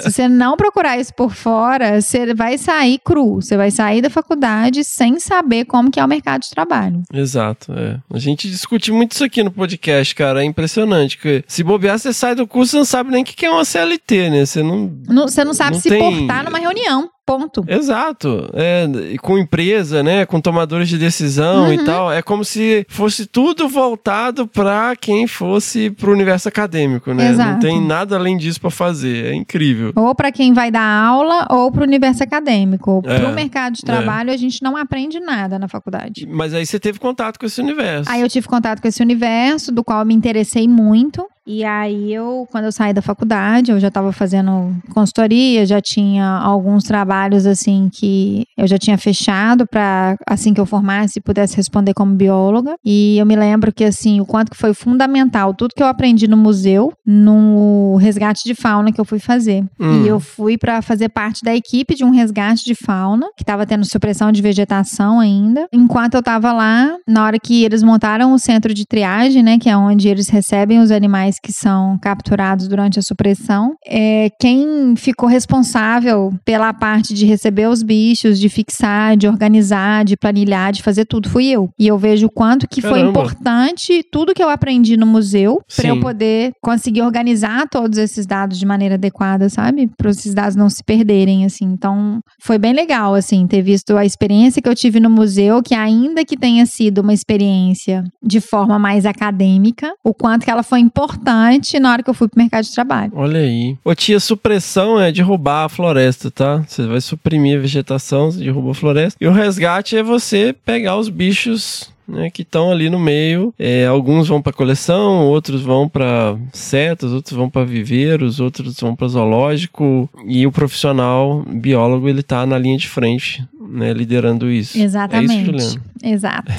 Se 0.00 0.10
você 0.10 0.28
não 0.28 0.56
procurar 0.56 0.98
isso 0.98 1.12
por 1.14 1.32
fora, 1.34 2.00
você 2.00 2.34
vai 2.34 2.56
sair 2.58 2.98
cru. 3.04 3.36
Você 3.36 3.56
vai 3.56 3.70
sair 3.70 4.00
da 4.00 4.10
faculdade 4.10 4.84
sem 4.84 5.18
saber 5.18 5.64
como 5.64 5.90
que 5.90 5.98
é 6.00 6.04
o 6.04 6.08
mercado 6.08 6.42
de 6.42 6.50
trabalho. 6.50 7.02
Exato, 7.12 7.72
é. 7.72 7.98
A 8.12 8.18
gente 8.18 8.48
discute 8.48 8.90
muito 8.92 9.12
isso 9.12 9.24
aqui 9.24 9.42
no 9.42 9.50
podcast, 9.50 10.14
cara. 10.14 10.42
É 10.42 10.44
impressionante. 10.44 11.18
Que 11.18 11.44
se 11.46 11.62
bobear, 11.62 11.98
você 11.98 12.12
sai 12.12 12.34
do 12.34 12.46
curso 12.46 12.76
e 12.76 12.78
não 12.78 12.84
sabe 12.84 13.10
nem 13.10 13.22
o 13.22 13.24
que 13.24 13.44
é 13.44 13.50
uma 13.50 13.64
CLT, 13.64 14.30
né? 14.30 14.46
Você 14.46 14.62
não. 14.62 14.92
Não- 15.08 15.28
Você 15.28 15.44
não 15.44 15.54
sabe 15.54 15.72
Não 15.72 15.80
se 15.80 15.88
tem- 15.88 16.00
portar 16.00 16.44
numa 16.44 16.58
reunião. 16.58 17.08
Ponto. 17.26 17.64
Exato. 17.66 18.50
É, 18.52 18.86
com 19.22 19.38
empresa, 19.38 20.02
né? 20.02 20.26
Com 20.26 20.40
tomadores 20.40 20.88
de 20.88 20.98
decisão 20.98 21.64
Uhum. 21.66 21.72
e 21.72 21.84
tal. 21.84 22.12
É 22.12 22.20
como 22.20 22.44
se 22.44 22.84
fosse 22.88 23.24
tudo 23.26 23.68
voltado 23.68 24.46
pra 24.46 24.94
quem 24.94 25.26
fosse 25.26 25.90
pro 25.90 26.12
universo 26.12 26.48
acadêmico, 26.48 27.12
né? 27.14 27.24
Não 27.24 27.30
Exato. 27.32 27.60
tem 27.60 27.80
nada 27.80 28.16
além 28.16 28.36
disso 28.36 28.60
pra 28.60 28.70
fazer. 28.70 29.26
É 29.26 29.34
incrível. 29.34 29.92
Ou 29.96 30.14
para 30.14 30.30
quem 30.30 30.52
vai 30.52 30.70
dar 30.70 30.82
aula 30.84 31.46
ou 31.50 31.72
para 31.72 31.80
o 31.80 31.84
universo 31.84 32.22
acadêmico. 32.22 33.02
É, 33.06 33.18
Para 33.18 33.30
o 33.30 33.34
mercado 33.34 33.74
de 33.74 33.82
é. 33.84 33.86
trabalho, 33.86 34.30
a 34.30 34.36
gente 34.36 34.62
não 34.62 34.76
aprende 34.76 35.18
nada 35.20 35.58
na 35.58 35.66
faculdade. 35.68 36.26
Mas 36.30 36.52
aí 36.52 36.66
você 36.66 36.78
teve 36.78 36.98
contato 36.98 37.38
com 37.38 37.46
esse 37.46 37.60
universo. 37.60 38.10
Aí 38.10 38.20
eu 38.20 38.28
tive 38.28 38.46
contato 38.46 38.82
com 38.82 38.88
esse 38.88 39.02
universo, 39.02 39.72
do 39.72 39.82
qual 39.82 40.00
eu 40.00 40.06
me 40.06 40.14
interessei 40.14 40.68
muito. 40.68 41.24
E 41.46 41.62
aí 41.62 42.12
eu, 42.12 42.48
quando 42.50 42.64
eu 42.64 42.72
saí 42.72 42.94
da 42.94 43.02
faculdade, 43.02 43.70
eu 43.70 43.78
já 43.78 43.88
estava 43.88 44.12
fazendo 44.12 44.74
consultoria, 44.94 45.66
já 45.66 45.78
tinha 45.80 46.26
alguns 46.26 46.84
trabalhos 46.84 47.13
assim 47.46 47.88
que 47.92 48.44
eu 48.56 48.66
já 48.66 48.78
tinha 48.78 48.96
fechado 48.96 49.66
para 49.66 50.16
assim 50.26 50.54
que 50.54 50.60
eu 50.60 50.66
formasse 50.66 51.20
pudesse 51.20 51.56
responder 51.56 51.94
como 51.94 52.14
bióloga. 52.14 52.74
E 52.84 53.18
eu 53.18 53.26
me 53.26 53.36
lembro 53.36 53.72
que 53.72 53.84
assim, 53.84 54.20
o 54.20 54.26
quanto 54.26 54.50
que 54.50 54.56
foi 54.56 54.74
fundamental 54.74 55.54
tudo 55.54 55.74
que 55.74 55.82
eu 55.82 55.86
aprendi 55.86 56.28
no 56.28 56.36
museu, 56.36 56.92
no 57.04 57.96
resgate 57.96 58.42
de 58.44 58.54
fauna 58.54 58.92
que 58.92 59.00
eu 59.00 59.04
fui 59.04 59.18
fazer. 59.18 59.64
Hum. 59.78 60.04
E 60.04 60.08
eu 60.08 60.20
fui 60.20 60.56
para 60.56 60.80
fazer 60.82 61.08
parte 61.08 61.42
da 61.42 61.54
equipe 61.54 61.94
de 61.94 62.04
um 62.04 62.10
resgate 62.10 62.64
de 62.64 62.74
fauna, 62.74 63.26
que 63.36 63.42
estava 63.42 63.66
tendo 63.66 63.84
supressão 63.84 64.30
de 64.30 64.40
vegetação 64.40 65.20
ainda. 65.20 65.66
Enquanto 65.72 66.14
eu 66.14 66.20
estava 66.20 66.52
lá, 66.52 66.96
na 67.06 67.24
hora 67.24 67.38
que 67.38 67.64
eles 67.64 67.82
montaram 67.82 68.32
o 68.32 68.38
centro 68.38 68.72
de 68.72 68.86
triagem, 68.86 69.42
né, 69.42 69.58
que 69.58 69.68
é 69.68 69.76
onde 69.76 70.08
eles 70.08 70.28
recebem 70.28 70.78
os 70.78 70.90
animais 70.90 71.38
que 71.38 71.52
são 71.52 71.98
capturados 71.98 72.68
durante 72.68 72.98
a 72.98 73.02
supressão, 73.02 73.74
é, 73.86 74.30
quem 74.40 74.94
ficou 74.96 75.28
responsável 75.28 76.32
pela 76.44 76.72
parte 76.72 77.03
de 77.12 77.26
receber 77.26 77.68
os 77.68 77.82
bichos, 77.82 78.38
de 78.38 78.48
fixar, 78.48 79.16
de 79.16 79.26
organizar, 79.26 80.04
de 80.04 80.16
planilhar, 80.16 80.72
de 80.72 80.82
fazer 80.82 81.04
tudo, 81.04 81.28
fui 81.28 81.46
eu. 81.46 81.68
E 81.78 81.86
eu 81.86 81.98
vejo 81.98 82.26
o 82.26 82.30
quanto 82.30 82.68
que 82.68 82.80
foi 82.80 83.00
Caramba. 83.00 83.10
importante 83.10 84.02
tudo 84.10 84.34
que 84.34 84.42
eu 84.42 84.48
aprendi 84.48 84.96
no 84.96 85.06
museu 85.06 85.60
para 85.76 85.88
eu 85.88 86.00
poder 86.00 86.52
conseguir 86.62 87.02
organizar 87.02 87.68
todos 87.68 87.98
esses 87.98 88.26
dados 88.26 88.58
de 88.58 88.66
maneira 88.66 88.94
adequada, 88.94 89.48
sabe? 89.48 89.90
Para 89.96 90.10
esses 90.10 90.32
dados 90.32 90.56
não 90.56 90.70
se 90.70 90.82
perderem, 90.84 91.44
assim. 91.44 91.64
Então, 91.64 92.20
foi 92.40 92.58
bem 92.58 92.72
legal, 92.72 93.14
assim, 93.14 93.46
ter 93.46 93.62
visto 93.62 93.96
a 93.96 94.04
experiência 94.04 94.62
que 94.62 94.68
eu 94.68 94.74
tive 94.74 95.00
no 95.00 95.10
museu, 95.10 95.62
que 95.62 95.74
ainda 95.74 96.24
que 96.24 96.36
tenha 96.36 96.64
sido 96.66 96.98
uma 96.98 97.12
experiência 97.12 98.04
de 98.22 98.40
forma 98.40 98.78
mais 98.78 99.06
acadêmica, 99.06 99.92
o 100.04 100.14
quanto 100.14 100.44
que 100.44 100.50
ela 100.50 100.62
foi 100.62 100.80
importante 100.80 101.78
na 101.78 101.92
hora 101.92 102.02
que 102.02 102.10
eu 102.10 102.14
fui 102.14 102.28
pro 102.28 102.40
mercado 102.40 102.64
de 102.64 102.72
trabalho. 102.72 103.12
Olha 103.14 103.40
aí. 103.40 103.76
Ô 103.84 103.94
tia, 103.94 104.20
supressão 104.20 105.00
é 105.00 105.10
derrubar 105.10 105.64
a 105.64 105.68
floresta, 105.68 106.30
tá? 106.30 106.58
Você 106.66 106.86
vai 106.94 107.00
suprimir 107.00 107.58
a 107.58 107.60
vegetação, 107.60 108.30
você 108.30 108.38
derruba 108.38 108.70
a 108.70 108.74
floresta. 108.74 109.18
E 109.20 109.26
o 109.26 109.32
resgate 109.32 109.96
é 109.96 110.02
você 110.02 110.54
pegar 110.64 110.96
os 110.96 111.08
bichos 111.08 111.92
né, 112.06 112.30
que 112.30 112.42
estão 112.42 112.70
ali 112.70 112.88
no 112.88 112.98
meio. 112.98 113.52
É, 113.58 113.86
alguns 113.86 114.28
vão 114.28 114.40
para 114.40 114.52
coleção, 114.52 115.26
outros 115.26 115.62
vão 115.62 115.88
para 115.88 116.36
setas, 116.52 117.12
outros 117.12 117.36
vão 117.36 117.50
para 117.50 117.64
viveiros, 117.64 118.40
outros 118.40 118.78
vão 118.78 118.94
para 118.94 119.08
zoológico. 119.08 120.08
E 120.26 120.46
o 120.46 120.52
profissional 120.52 121.44
biólogo 121.46 122.08
ele 122.08 122.22
tá 122.22 122.46
na 122.46 122.58
linha 122.58 122.78
de 122.78 122.88
frente, 122.88 123.44
né, 123.68 123.92
liderando 123.92 124.50
isso. 124.50 124.78
É 124.78 124.82
Exatamente. 124.82 125.34
isso, 125.34 125.44
Juliana? 125.44 125.82
Exato. 126.02 126.52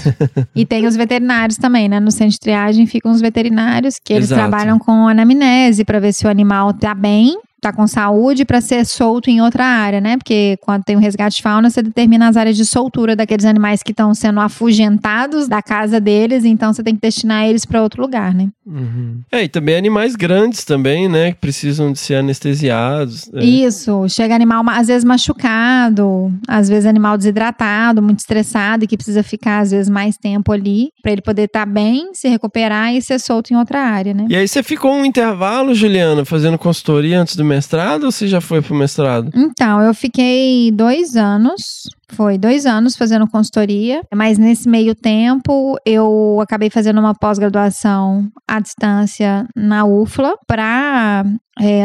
e 0.56 0.66
tem 0.66 0.86
os 0.88 0.96
veterinários 0.96 1.58
também, 1.58 1.88
né? 1.88 2.00
No 2.00 2.12
centro 2.12 2.32
de 2.32 2.40
triagem 2.40 2.86
ficam 2.88 3.12
os 3.12 3.22
veterinários 3.22 4.00
que 4.04 4.12
eles 4.12 4.32
Exato. 4.32 4.50
trabalham 4.50 4.80
com 4.80 5.08
anamnese 5.08 5.86
para 5.86 6.00
ver 6.00 6.14
se 6.14 6.26
o 6.26 6.30
animal 6.30 6.74
tá 6.74 6.96
bem, 6.96 7.38
tá 7.66 7.74
com 7.74 7.88
saúde 7.88 8.46
para 8.46 8.62
ser 8.62 8.86
solto 8.86 9.30
em 9.30 9.42
outra 9.42 9.66
área, 9.66 10.00
né? 10.00 10.18
Porque 10.18 10.58
quando 10.62 10.84
tem 10.84 10.96
um 10.96 11.00
resgate 11.00 11.38
de 11.38 11.42
fauna, 11.42 11.70
você 11.70 11.82
determina 11.82 12.28
as 12.28 12.38
áreas 12.38 12.56
de 12.56 12.66
soltura 12.66 13.16
daqueles 13.16 13.46
animais 13.46 13.82
que 13.82 13.92
estão 13.92 14.14
sendo 14.14 14.40
afugentados 14.40 15.48
da 15.48 15.62
casa 15.62 16.00
deles, 16.00 16.46
então 16.46 16.72
você 16.74 16.84
tem 16.84 16.94
que 16.96 17.02
destinar 17.02 17.46
eles 17.46 17.66
para 17.66 17.82
outro 17.82 18.02
lugar, 18.02 18.34
né? 18.34 18.50
Uhum. 18.66 19.22
É, 19.32 19.44
e 19.44 19.48
também 19.48 19.76
animais 19.76 20.16
grandes 20.16 20.64
também, 20.64 21.10
né? 21.10 21.32
Que 21.32 21.40
precisam 21.40 21.92
de 21.92 21.98
ser 22.00 22.16
anestesiados. 22.16 23.30
É. 23.34 23.44
Isso, 23.44 24.08
chega 24.10 24.36
animal 24.36 24.64
ma- 24.64 24.78
às 24.78 24.88
vezes 24.88 25.04
machucado, 25.04 26.32
às 26.48 26.70
vezes 26.70 26.86
animal 26.86 27.18
desidratado, 27.18 28.02
muito 28.02 28.20
estressado 28.20 28.84
e 28.84 28.88
que 28.88 28.98
precisa 28.98 29.24
ficar 29.24 29.60
às 29.60 29.72
vezes 29.72 29.90
mais 29.90 30.18
tempo 30.18 30.52
ali 30.52 30.90
para 31.02 31.12
ele 31.12 31.22
poder 31.22 31.44
estar 31.44 31.66
bem, 31.66 32.10
se 32.14 32.28
recuperar 32.28 32.94
e 32.94 33.02
ser 33.02 33.20
solto 33.20 33.52
em 33.52 33.56
outra 33.58 33.80
área, 33.82 34.14
né? 34.14 34.28
E 34.30 34.36
aí 34.36 34.48
você 34.48 34.62
ficou 34.62 34.94
um 34.94 35.06
intervalo, 35.06 35.74
Juliana, 35.74 36.26
fazendo 36.26 36.58
consultoria 36.58 37.20
antes 37.20 37.36
do 37.36 37.44
mestrado 37.56 38.04
ou 38.04 38.12
você 38.12 38.28
já 38.28 38.42
foi 38.42 38.62
pro 38.62 38.76
mestrado? 38.76 39.32
Então, 39.34 39.82
eu 39.82 39.94
fiquei 39.94 40.72
dois 40.72 41.16
anos, 41.16 41.84
foi 42.12 42.38
dois 42.38 42.66
anos 42.66 42.96
fazendo 42.96 43.28
consultoria, 43.28 44.02
mas 44.14 44.38
nesse 44.38 44.68
meio 44.68 44.94
tempo 44.94 45.78
eu 45.86 46.40
acabei 46.42 46.70
fazendo 46.70 47.00
uma 47.00 47.14
pós-graduação 47.14 48.28
à 48.48 48.60
distância 48.60 49.48
na 49.56 49.86
UFLA 49.86 50.36
para 50.46 51.24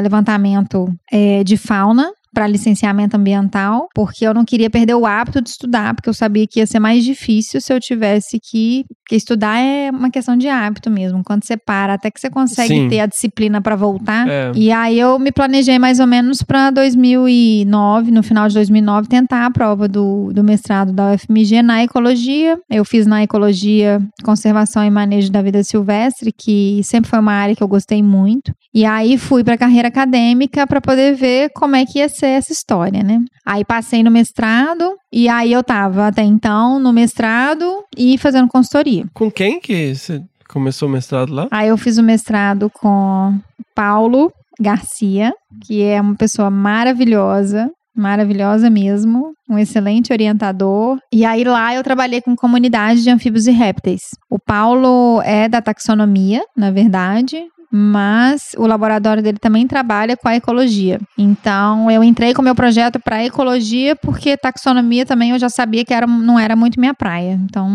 levantamento 0.02 0.92
eh, 1.12 1.44
de 1.44 1.56
fauna. 1.56 2.10
Para 2.32 2.46
licenciamento 2.46 3.16
ambiental, 3.16 3.88
porque 3.94 4.26
eu 4.26 4.32
não 4.32 4.44
queria 4.44 4.70
perder 4.70 4.94
o 4.94 5.04
hábito 5.06 5.40
de 5.40 5.50
estudar, 5.50 5.94
porque 5.94 6.08
eu 6.08 6.14
sabia 6.14 6.46
que 6.46 6.60
ia 6.60 6.66
ser 6.66 6.78
mais 6.78 7.04
difícil 7.04 7.60
se 7.60 7.72
eu 7.72 7.80
tivesse 7.80 8.38
que. 8.38 8.84
Porque 9.02 9.16
estudar 9.16 9.58
é 9.58 9.90
uma 9.90 10.10
questão 10.10 10.36
de 10.36 10.46
hábito 10.46 10.88
mesmo. 10.88 11.24
Quando 11.24 11.44
você 11.44 11.56
para, 11.56 11.94
até 11.94 12.10
que 12.10 12.20
você 12.20 12.30
consegue 12.30 12.74
Sim. 12.74 12.88
ter 12.88 13.00
a 13.00 13.06
disciplina 13.06 13.60
para 13.60 13.74
voltar. 13.74 14.28
É. 14.28 14.52
E 14.54 14.70
aí 14.70 14.98
eu 15.00 15.18
me 15.18 15.32
planejei 15.32 15.78
mais 15.78 15.98
ou 15.98 16.06
menos 16.06 16.42
para 16.42 16.70
2009, 16.70 18.12
no 18.12 18.22
final 18.22 18.46
de 18.46 18.54
2009, 18.54 19.08
tentar 19.08 19.46
a 19.46 19.50
prova 19.50 19.88
do, 19.88 20.32
do 20.32 20.44
mestrado 20.44 20.92
da 20.92 21.12
UFMG 21.12 21.62
na 21.62 21.82
ecologia. 21.82 22.56
Eu 22.70 22.84
fiz 22.84 23.06
na 23.06 23.22
ecologia 23.24 24.00
conservação 24.22 24.84
e 24.84 24.90
manejo 24.90 25.32
da 25.32 25.42
vida 25.42 25.64
silvestre, 25.64 26.32
que 26.32 26.80
sempre 26.84 27.10
foi 27.10 27.18
uma 27.18 27.32
área 27.32 27.56
que 27.56 27.62
eu 27.62 27.68
gostei 27.68 28.02
muito. 28.02 28.52
E 28.72 28.84
aí 28.84 29.18
fui 29.18 29.42
para 29.42 29.54
a 29.54 29.58
carreira 29.58 29.88
acadêmica 29.88 30.66
para 30.66 30.80
poder 30.80 31.14
ver 31.14 31.50
como 31.54 31.74
é 31.74 31.84
que 31.84 31.98
ia 31.98 32.08
ser 32.08 32.19
essa 32.26 32.52
história, 32.52 33.02
né? 33.02 33.20
Aí 33.44 33.64
passei 33.64 34.02
no 34.02 34.10
mestrado 34.10 34.96
e 35.12 35.28
aí 35.28 35.52
eu 35.52 35.62
tava 35.62 36.08
até 36.08 36.22
então 36.22 36.78
no 36.78 36.92
mestrado 36.92 37.84
e 37.96 38.18
fazendo 38.18 38.48
consultoria. 38.48 39.04
Com 39.14 39.30
quem 39.30 39.60
que 39.60 39.94
você 39.94 40.22
começou 40.48 40.88
o 40.88 40.92
mestrado 40.92 41.32
lá? 41.32 41.48
Aí 41.50 41.68
eu 41.68 41.76
fiz 41.76 41.98
o 41.98 42.02
mestrado 42.02 42.70
com 42.70 43.38
Paulo 43.74 44.32
Garcia, 44.60 45.32
que 45.64 45.82
é 45.82 46.00
uma 46.00 46.14
pessoa 46.14 46.50
maravilhosa, 46.50 47.70
maravilhosa 47.96 48.68
mesmo, 48.68 49.32
um 49.48 49.58
excelente 49.58 50.12
orientador. 50.12 50.98
E 51.12 51.24
aí 51.24 51.44
lá 51.44 51.74
eu 51.74 51.82
trabalhei 51.82 52.20
com 52.20 52.36
comunidade 52.36 53.02
de 53.02 53.10
anfíbios 53.10 53.46
e 53.46 53.50
répteis. 53.50 54.02
O 54.28 54.38
Paulo 54.38 55.20
é 55.22 55.48
da 55.48 55.62
taxonomia, 55.62 56.42
na 56.56 56.70
verdade. 56.70 57.42
Mas 57.72 58.52
o 58.56 58.66
laboratório 58.66 59.22
dele 59.22 59.38
também 59.38 59.66
trabalha 59.66 60.16
com 60.16 60.28
a 60.28 60.34
ecologia. 60.34 60.98
Então, 61.16 61.90
eu 61.90 62.02
entrei 62.02 62.34
com 62.34 62.42
o 62.42 62.44
meu 62.44 62.54
projeto 62.54 62.98
para 62.98 63.24
ecologia, 63.24 63.94
porque 63.94 64.36
taxonomia 64.36 65.06
também 65.06 65.30
eu 65.30 65.38
já 65.38 65.48
sabia 65.48 65.84
que 65.84 65.94
era, 65.94 66.06
não 66.06 66.38
era 66.38 66.56
muito 66.56 66.80
minha 66.80 66.94
praia. 66.94 67.38
Então, 67.44 67.70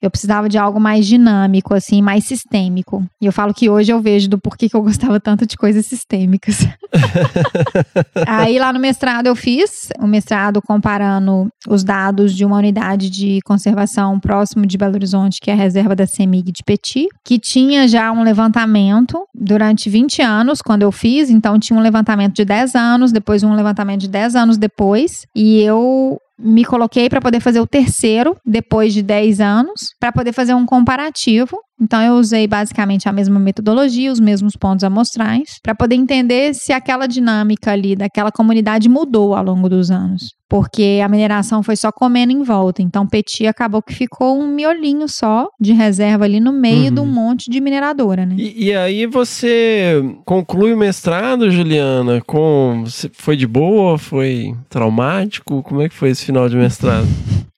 eu 0.00 0.10
precisava 0.10 0.48
de 0.48 0.56
algo 0.56 0.78
mais 0.78 1.06
dinâmico, 1.06 1.74
assim, 1.74 2.00
mais 2.00 2.24
sistêmico. 2.24 3.04
E 3.20 3.26
eu 3.26 3.32
falo 3.32 3.52
que 3.52 3.68
hoje 3.68 3.92
eu 3.92 4.00
vejo 4.00 4.28
do 4.28 4.38
porquê 4.38 4.68
que 4.68 4.76
eu 4.76 4.82
gostava 4.82 5.18
tanto 5.18 5.46
de 5.46 5.56
coisas 5.56 5.84
sistêmicas. 5.86 6.66
Aí 8.26 8.58
lá 8.58 8.72
no 8.72 8.78
mestrado 8.78 9.26
eu 9.26 9.34
fiz 9.34 9.88
o 9.98 10.06
mestrado 10.06 10.62
comparando 10.62 11.48
os 11.68 11.82
dados 11.82 12.34
de 12.34 12.44
uma 12.44 12.58
unidade 12.58 13.10
de 13.10 13.40
conservação 13.44 14.20
próximo 14.20 14.64
de 14.66 14.78
Belo 14.78 14.94
Horizonte, 14.94 15.40
que 15.40 15.50
é 15.50 15.54
a 15.54 15.56
reserva 15.56 15.96
da 15.96 16.06
CEMIG 16.06 16.52
de 16.52 16.62
Petit, 16.64 17.08
que 17.24 17.38
tinha 17.38 17.88
já 17.88 18.12
um 18.12 18.22
levantamento 18.22 19.23
durante 19.34 19.88
20 19.88 20.22
anos 20.22 20.60
quando 20.60 20.82
eu 20.82 20.92
fiz, 20.92 21.30
então 21.30 21.58
tinha 21.58 21.78
um 21.78 21.82
levantamento 21.82 22.34
de 22.34 22.44
10 22.44 22.74
anos, 22.74 23.12
depois 23.12 23.42
um 23.42 23.54
levantamento 23.54 24.00
de 24.00 24.08
10 24.08 24.34
anos 24.36 24.58
depois, 24.58 25.26
e 25.34 25.60
eu 25.60 26.18
me 26.38 26.64
coloquei 26.64 27.08
para 27.08 27.20
poder 27.20 27.40
fazer 27.40 27.60
o 27.60 27.66
terceiro 27.66 28.36
depois 28.44 28.92
de 28.92 29.02
10 29.02 29.40
anos, 29.40 29.94
para 30.00 30.12
poder 30.12 30.32
fazer 30.32 30.54
um 30.54 30.66
comparativo. 30.66 31.58
Então 31.80 32.00
eu 32.00 32.14
usei 32.14 32.46
basicamente 32.46 33.08
a 33.08 33.12
mesma 33.12 33.38
metodologia, 33.40 34.12
os 34.12 34.20
mesmos 34.20 34.54
pontos 34.56 34.84
amostrais, 34.84 35.58
para 35.62 35.74
poder 35.74 35.96
entender 35.96 36.54
se 36.54 36.72
aquela 36.72 37.06
dinâmica 37.06 37.72
ali 37.72 37.96
daquela 37.96 38.30
comunidade 38.30 38.88
mudou 38.88 39.34
ao 39.34 39.44
longo 39.44 39.68
dos 39.68 39.90
anos. 39.90 40.22
Porque 40.48 41.00
a 41.04 41.08
mineração 41.08 41.62
foi 41.62 41.74
só 41.74 41.90
comendo 41.90 42.32
em 42.32 42.42
volta. 42.44 42.80
Então 42.80 43.06
Petit 43.08 43.46
acabou 43.46 43.82
que 43.82 43.92
ficou 43.94 44.38
um 44.38 44.46
miolinho 44.46 45.08
só 45.08 45.48
de 45.60 45.72
reserva 45.72 46.24
ali 46.24 46.38
no 46.38 46.52
meio 46.52 46.88
Uhum. 46.88 46.94
de 46.94 47.00
um 47.00 47.06
monte 47.06 47.50
de 47.50 47.60
mineradora, 47.60 48.24
né? 48.26 48.36
E, 48.38 48.66
e 48.66 48.74
aí 48.74 49.06
você 49.06 50.02
conclui 50.24 50.72
o 50.72 50.76
mestrado, 50.78 51.50
Juliana, 51.50 52.20
com... 52.26 52.84
Foi 53.14 53.36
de 53.36 53.46
boa? 53.46 53.98
Foi 53.98 54.54
traumático? 54.68 55.62
Como 55.62 55.80
é 55.82 55.88
que 55.88 55.94
foi 55.94 56.10
esse 56.10 56.24
final 56.24 56.48
de 56.48 56.56
mestrado? 56.56 57.06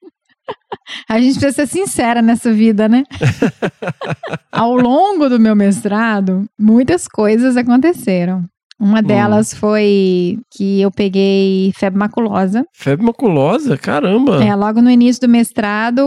A 1.08 1.20
gente 1.20 1.38
precisa 1.38 1.66
ser 1.66 1.66
sincera 1.66 2.22
nessa 2.22 2.52
vida, 2.52 2.88
né? 2.88 3.04
Ao 4.50 4.74
longo 4.74 5.28
do 5.28 5.38
meu 5.38 5.54
mestrado, 5.54 6.44
muitas 6.58 7.06
coisas 7.06 7.56
aconteceram. 7.56 8.44
Uma 8.78 9.00
delas 9.02 9.54
foi 9.54 10.38
que 10.54 10.80
eu 10.80 10.90
peguei 10.90 11.72
febre 11.76 11.98
maculosa. 11.98 12.64
Febre 12.74 13.04
maculosa? 13.06 13.76
Caramba. 13.78 14.44
É, 14.44 14.54
logo 14.54 14.82
no 14.82 14.90
início 14.90 15.22
do 15.22 15.28
mestrado, 15.30 16.00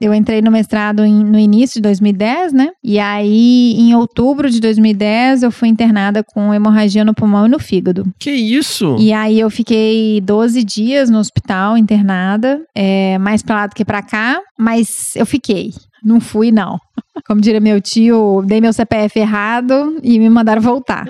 eu 0.00 0.12
entrei 0.12 0.42
no 0.42 0.50
mestrado 0.50 1.04
em- 1.04 1.24
no 1.24 1.38
início 1.38 1.74
de 1.74 1.82
2010, 1.82 2.52
né? 2.52 2.68
E 2.82 2.98
aí, 2.98 3.74
em 3.78 3.94
outubro 3.94 4.50
de 4.50 4.60
2010, 4.60 5.42
eu 5.42 5.50
fui 5.52 5.68
internada 5.68 6.22
com 6.24 6.52
hemorragia 6.52 7.04
no 7.04 7.14
pulmão 7.14 7.46
e 7.46 7.48
no 7.48 7.58
fígado. 7.58 8.04
Que 8.18 8.30
isso? 8.30 8.96
E 8.98 9.12
aí 9.12 9.38
eu 9.38 9.50
fiquei 9.50 10.20
12 10.20 10.64
dias 10.64 11.10
no 11.10 11.18
hospital 11.18 11.76
internada, 11.78 12.60
é, 12.74 13.18
mais 13.18 13.42
pra 13.42 13.54
lá 13.56 13.66
do 13.66 13.74
que 13.74 13.84
pra 13.84 14.02
cá, 14.02 14.40
mas 14.58 15.14
eu 15.16 15.26
fiquei. 15.26 15.70
Não 16.02 16.20
fui, 16.20 16.50
não. 16.50 16.78
Como 17.26 17.40
diria 17.40 17.60
meu 17.60 17.80
tio, 17.80 18.42
dei 18.46 18.60
meu 18.60 18.72
CPF 18.72 19.18
errado 19.18 19.98
e 20.02 20.18
me 20.18 20.30
mandaram 20.30 20.62
voltar. 20.62 21.06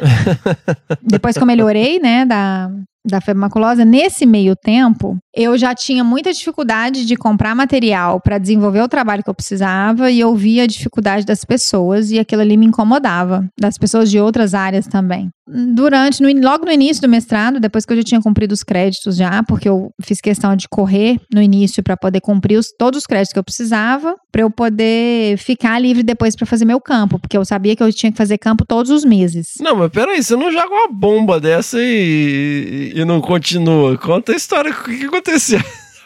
Depois 1.03 1.37
que 1.37 1.43
eu 1.43 1.47
melhorei, 1.47 1.99
né, 1.99 2.25
da, 2.25 2.71
da 3.05 3.21
febre 3.21 3.41
maculosa, 3.41 3.85
nesse 3.85 4.27
meio 4.27 4.57
tempo, 4.57 5.17
eu 5.35 5.57
já 5.57 5.75
tinha 5.75 6.03
muita 6.03 6.33
dificuldade 6.33 7.05
de 7.07 7.17
comprar 7.17 7.55
material 7.55 8.21
para 8.21 8.39
desenvolver 8.39 8.81
o 8.83 8.89
trabalho 8.89 9.23
que 9.23 9.31
eu 9.31 9.35
precisava 9.35 10.11
e 10.11 10.21
eu 10.21 10.35
via 10.35 10.65
a 10.65 10.67
dificuldade 10.67 11.25
das 11.25 11.45
pessoas 11.45 12.11
e 12.11 12.19
aquilo 12.19 12.43
ali 12.43 12.57
me 12.57 12.67
incomodava, 12.67 13.47
das 13.59 13.79
pessoas 13.79 14.11
de 14.11 14.19
outras 14.19 14.55
áreas 14.55 14.87
também. 14.87 15.29
Durante, 15.53 16.23
no 16.23 16.29
logo 16.49 16.65
no 16.65 16.71
início 16.71 17.03
do 17.03 17.09
mestrado, 17.09 17.59
depois 17.59 17.85
que 17.85 17.93
eu 17.93 17.97
já 17.97 18.03
tinha 18.05 18.21
cumprido 18.21 18.55
os 18.55 18.63
créditos 18.63 19.17
já, 19.17 19.43
porque 19.43 19.69
eu 19.69 19.91
fiz 20.01 20.21
questão 20.21 20.55
de 20.55 20.69
correr 20.69 21.17
no 21.33 21.43
início 21.43 21.83
para 21.83 21.97
poder 21.97 22.21
cumprir 22.21 22.57
os- 22.57 22.71
todos 22.79 22.99
os 23.01 23.07
créditos 23.07 23.33
que 23.33 23.39
eu 23.39 23.43
precisava, 23.45 24.15
para 24.31 24.43
eu 24.43 24.51
poder 24.51 25.37
ficar 25.39 25.79
livre 25.81 26.05
depois 26.05 26.37
para 26.37 26.47
fazer 26.47 26.65
meu 26.65 26.81
campo, 26.81 27.19
porque 27.19 27.37
eu 27.37 27.45
sabia 27.45 27.75
que 27.75 27.83
eu 27.83 27.93
tinha 27.93 28.13
que 28.13 28.19
fazer 28.19 28.39
campo 28.39 28.65
todos 28.65 28.93
os 28.93 29.05
meses. 29.05 29.49
Não, 29.61 29.75
mas 29.75 29.91
peraí, 29.91 30.23
você 30.23 30.37
não 30.37 30.53
joga 30.53 30.73
uma 30.73 30.89
bomba 30.93 31.41
dessa 31.41 31.79
e, 31.81 32.93
e 32.95 33.05
não 33.05 33.21
continua. 33.21 33.99
Conta 33.99 34.33
a 34.33 34.37
história, 34.37 34.71
o 34.71 34.85
que, 34.85 35.20
que 35.23 35.31
aconteceu? 35.31 35.61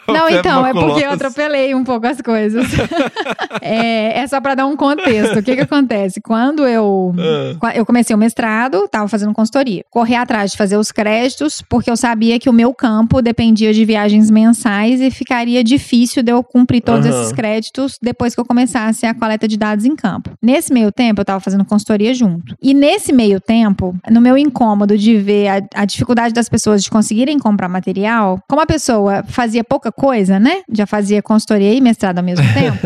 Não, 0.07 0.29
então, 0.29 0.65
é 0.65 0.73
porque 0.73 1.03
eu 1.03 1.11
atropelei 1.11 1.73
um 1.73 1.83
pouco 1.83 2.05
as 2.07 2.21
coisas. 2.21 2.65
é, 3.61 4.19
é 4.19 4.27
só 4.27 4.39
pra 4.41 4.55
dar 4.55 4.65
um 4.65 4.75
contexto. 4.75 5.39
O 5.39 5.43
que 5.43 5.55
que 5.55 5.61
acontece? 5.61 6.21
Quando 6.21 6.67
eu, 6.67 7.13
Ah. 7.61 7.75
eu 7.75 7.85
comecei 7.85 8.15
o 8.15 8.19
mestrado, 8.19 8.87
tava 8.87 9.07
fazendo 9.07 9.33
consultoria. 9.33 9.83
Corri 9.89 10.15
atrás 10.15 10.51
de 10.51 10.57
fazer 10.57 10.77
os 10.77 10.91
créditos, 10.91 11.61
porque 11.69 11.89
eu 11.89 11.97
sabia 11.97 12.39
que 12.39 12.49
o 12.49 12.53
meu 12.53 12.73
campo 12.73 13.21
dependia 13.21 13.73
de 13.73 13.83
viagens 13.85 14.29
mensais 14.29 15.01
e 15.01 15.09
ficaria 15.11 15.63
difícil 15.63 16.21
de 16.23 16.31
eu 16.31 16.43
cumprir 16.43 16.81
todos 16.81 17.05
esses 17.05 17.31
créditos 17.31 17.97
depois 18.01 18.33
que 18.35 18.41
eu 18.41 18.45
começasse 18.45 19.05
a 19.05 19.13
coleta 19.13 19.47
de 19.47 19.57
dados 19.57 19.85
em 19.85 19.95
campo. 19.95 20.31
Nesse 20.41 20.73
meio 20.73 20.91
tempo, 20.91 21.21
eu 21.21 21.25
tava 21.25 21.39
fazendo 21.39 21.65
consultoria 21.65 22.13
junto. 22.13 22.55
E 22.61 22.73
nesse 22.73 23.11
meio 23.11 23.39
tempo, 23.39 23.95
no 24.09 24.21
meu 24.21 24.37
incômodo 24.37 24.97
de 24.97 25.17
ver 25.17 25.47
a, 25.47 25.81
a 25.81 25.85
dificuldade 25.85 26.33
das 26.33 26.49
pessoas 26.49 26.83
de 26.83 26.89
conseguirem 26.89 27.37
comprar 27.39 27.67
material, 27.69 28.39
como 28.47 28.61
a 28.61 28.65
pessoa 28.65 29.23
fazia 29.27 29.63
pouca 29.63 29.91
coisa, 29.95 30.39
né? 30.39 30.61
Já 30.71 30.85
fazia 30.85 31.21
consultoria 31.21 31.73
e 31.73 31.81
mestrado 31.81 32.19
ao 32.19 32.23
mesmo 32.23 32.45
tempo. 32.53 32.79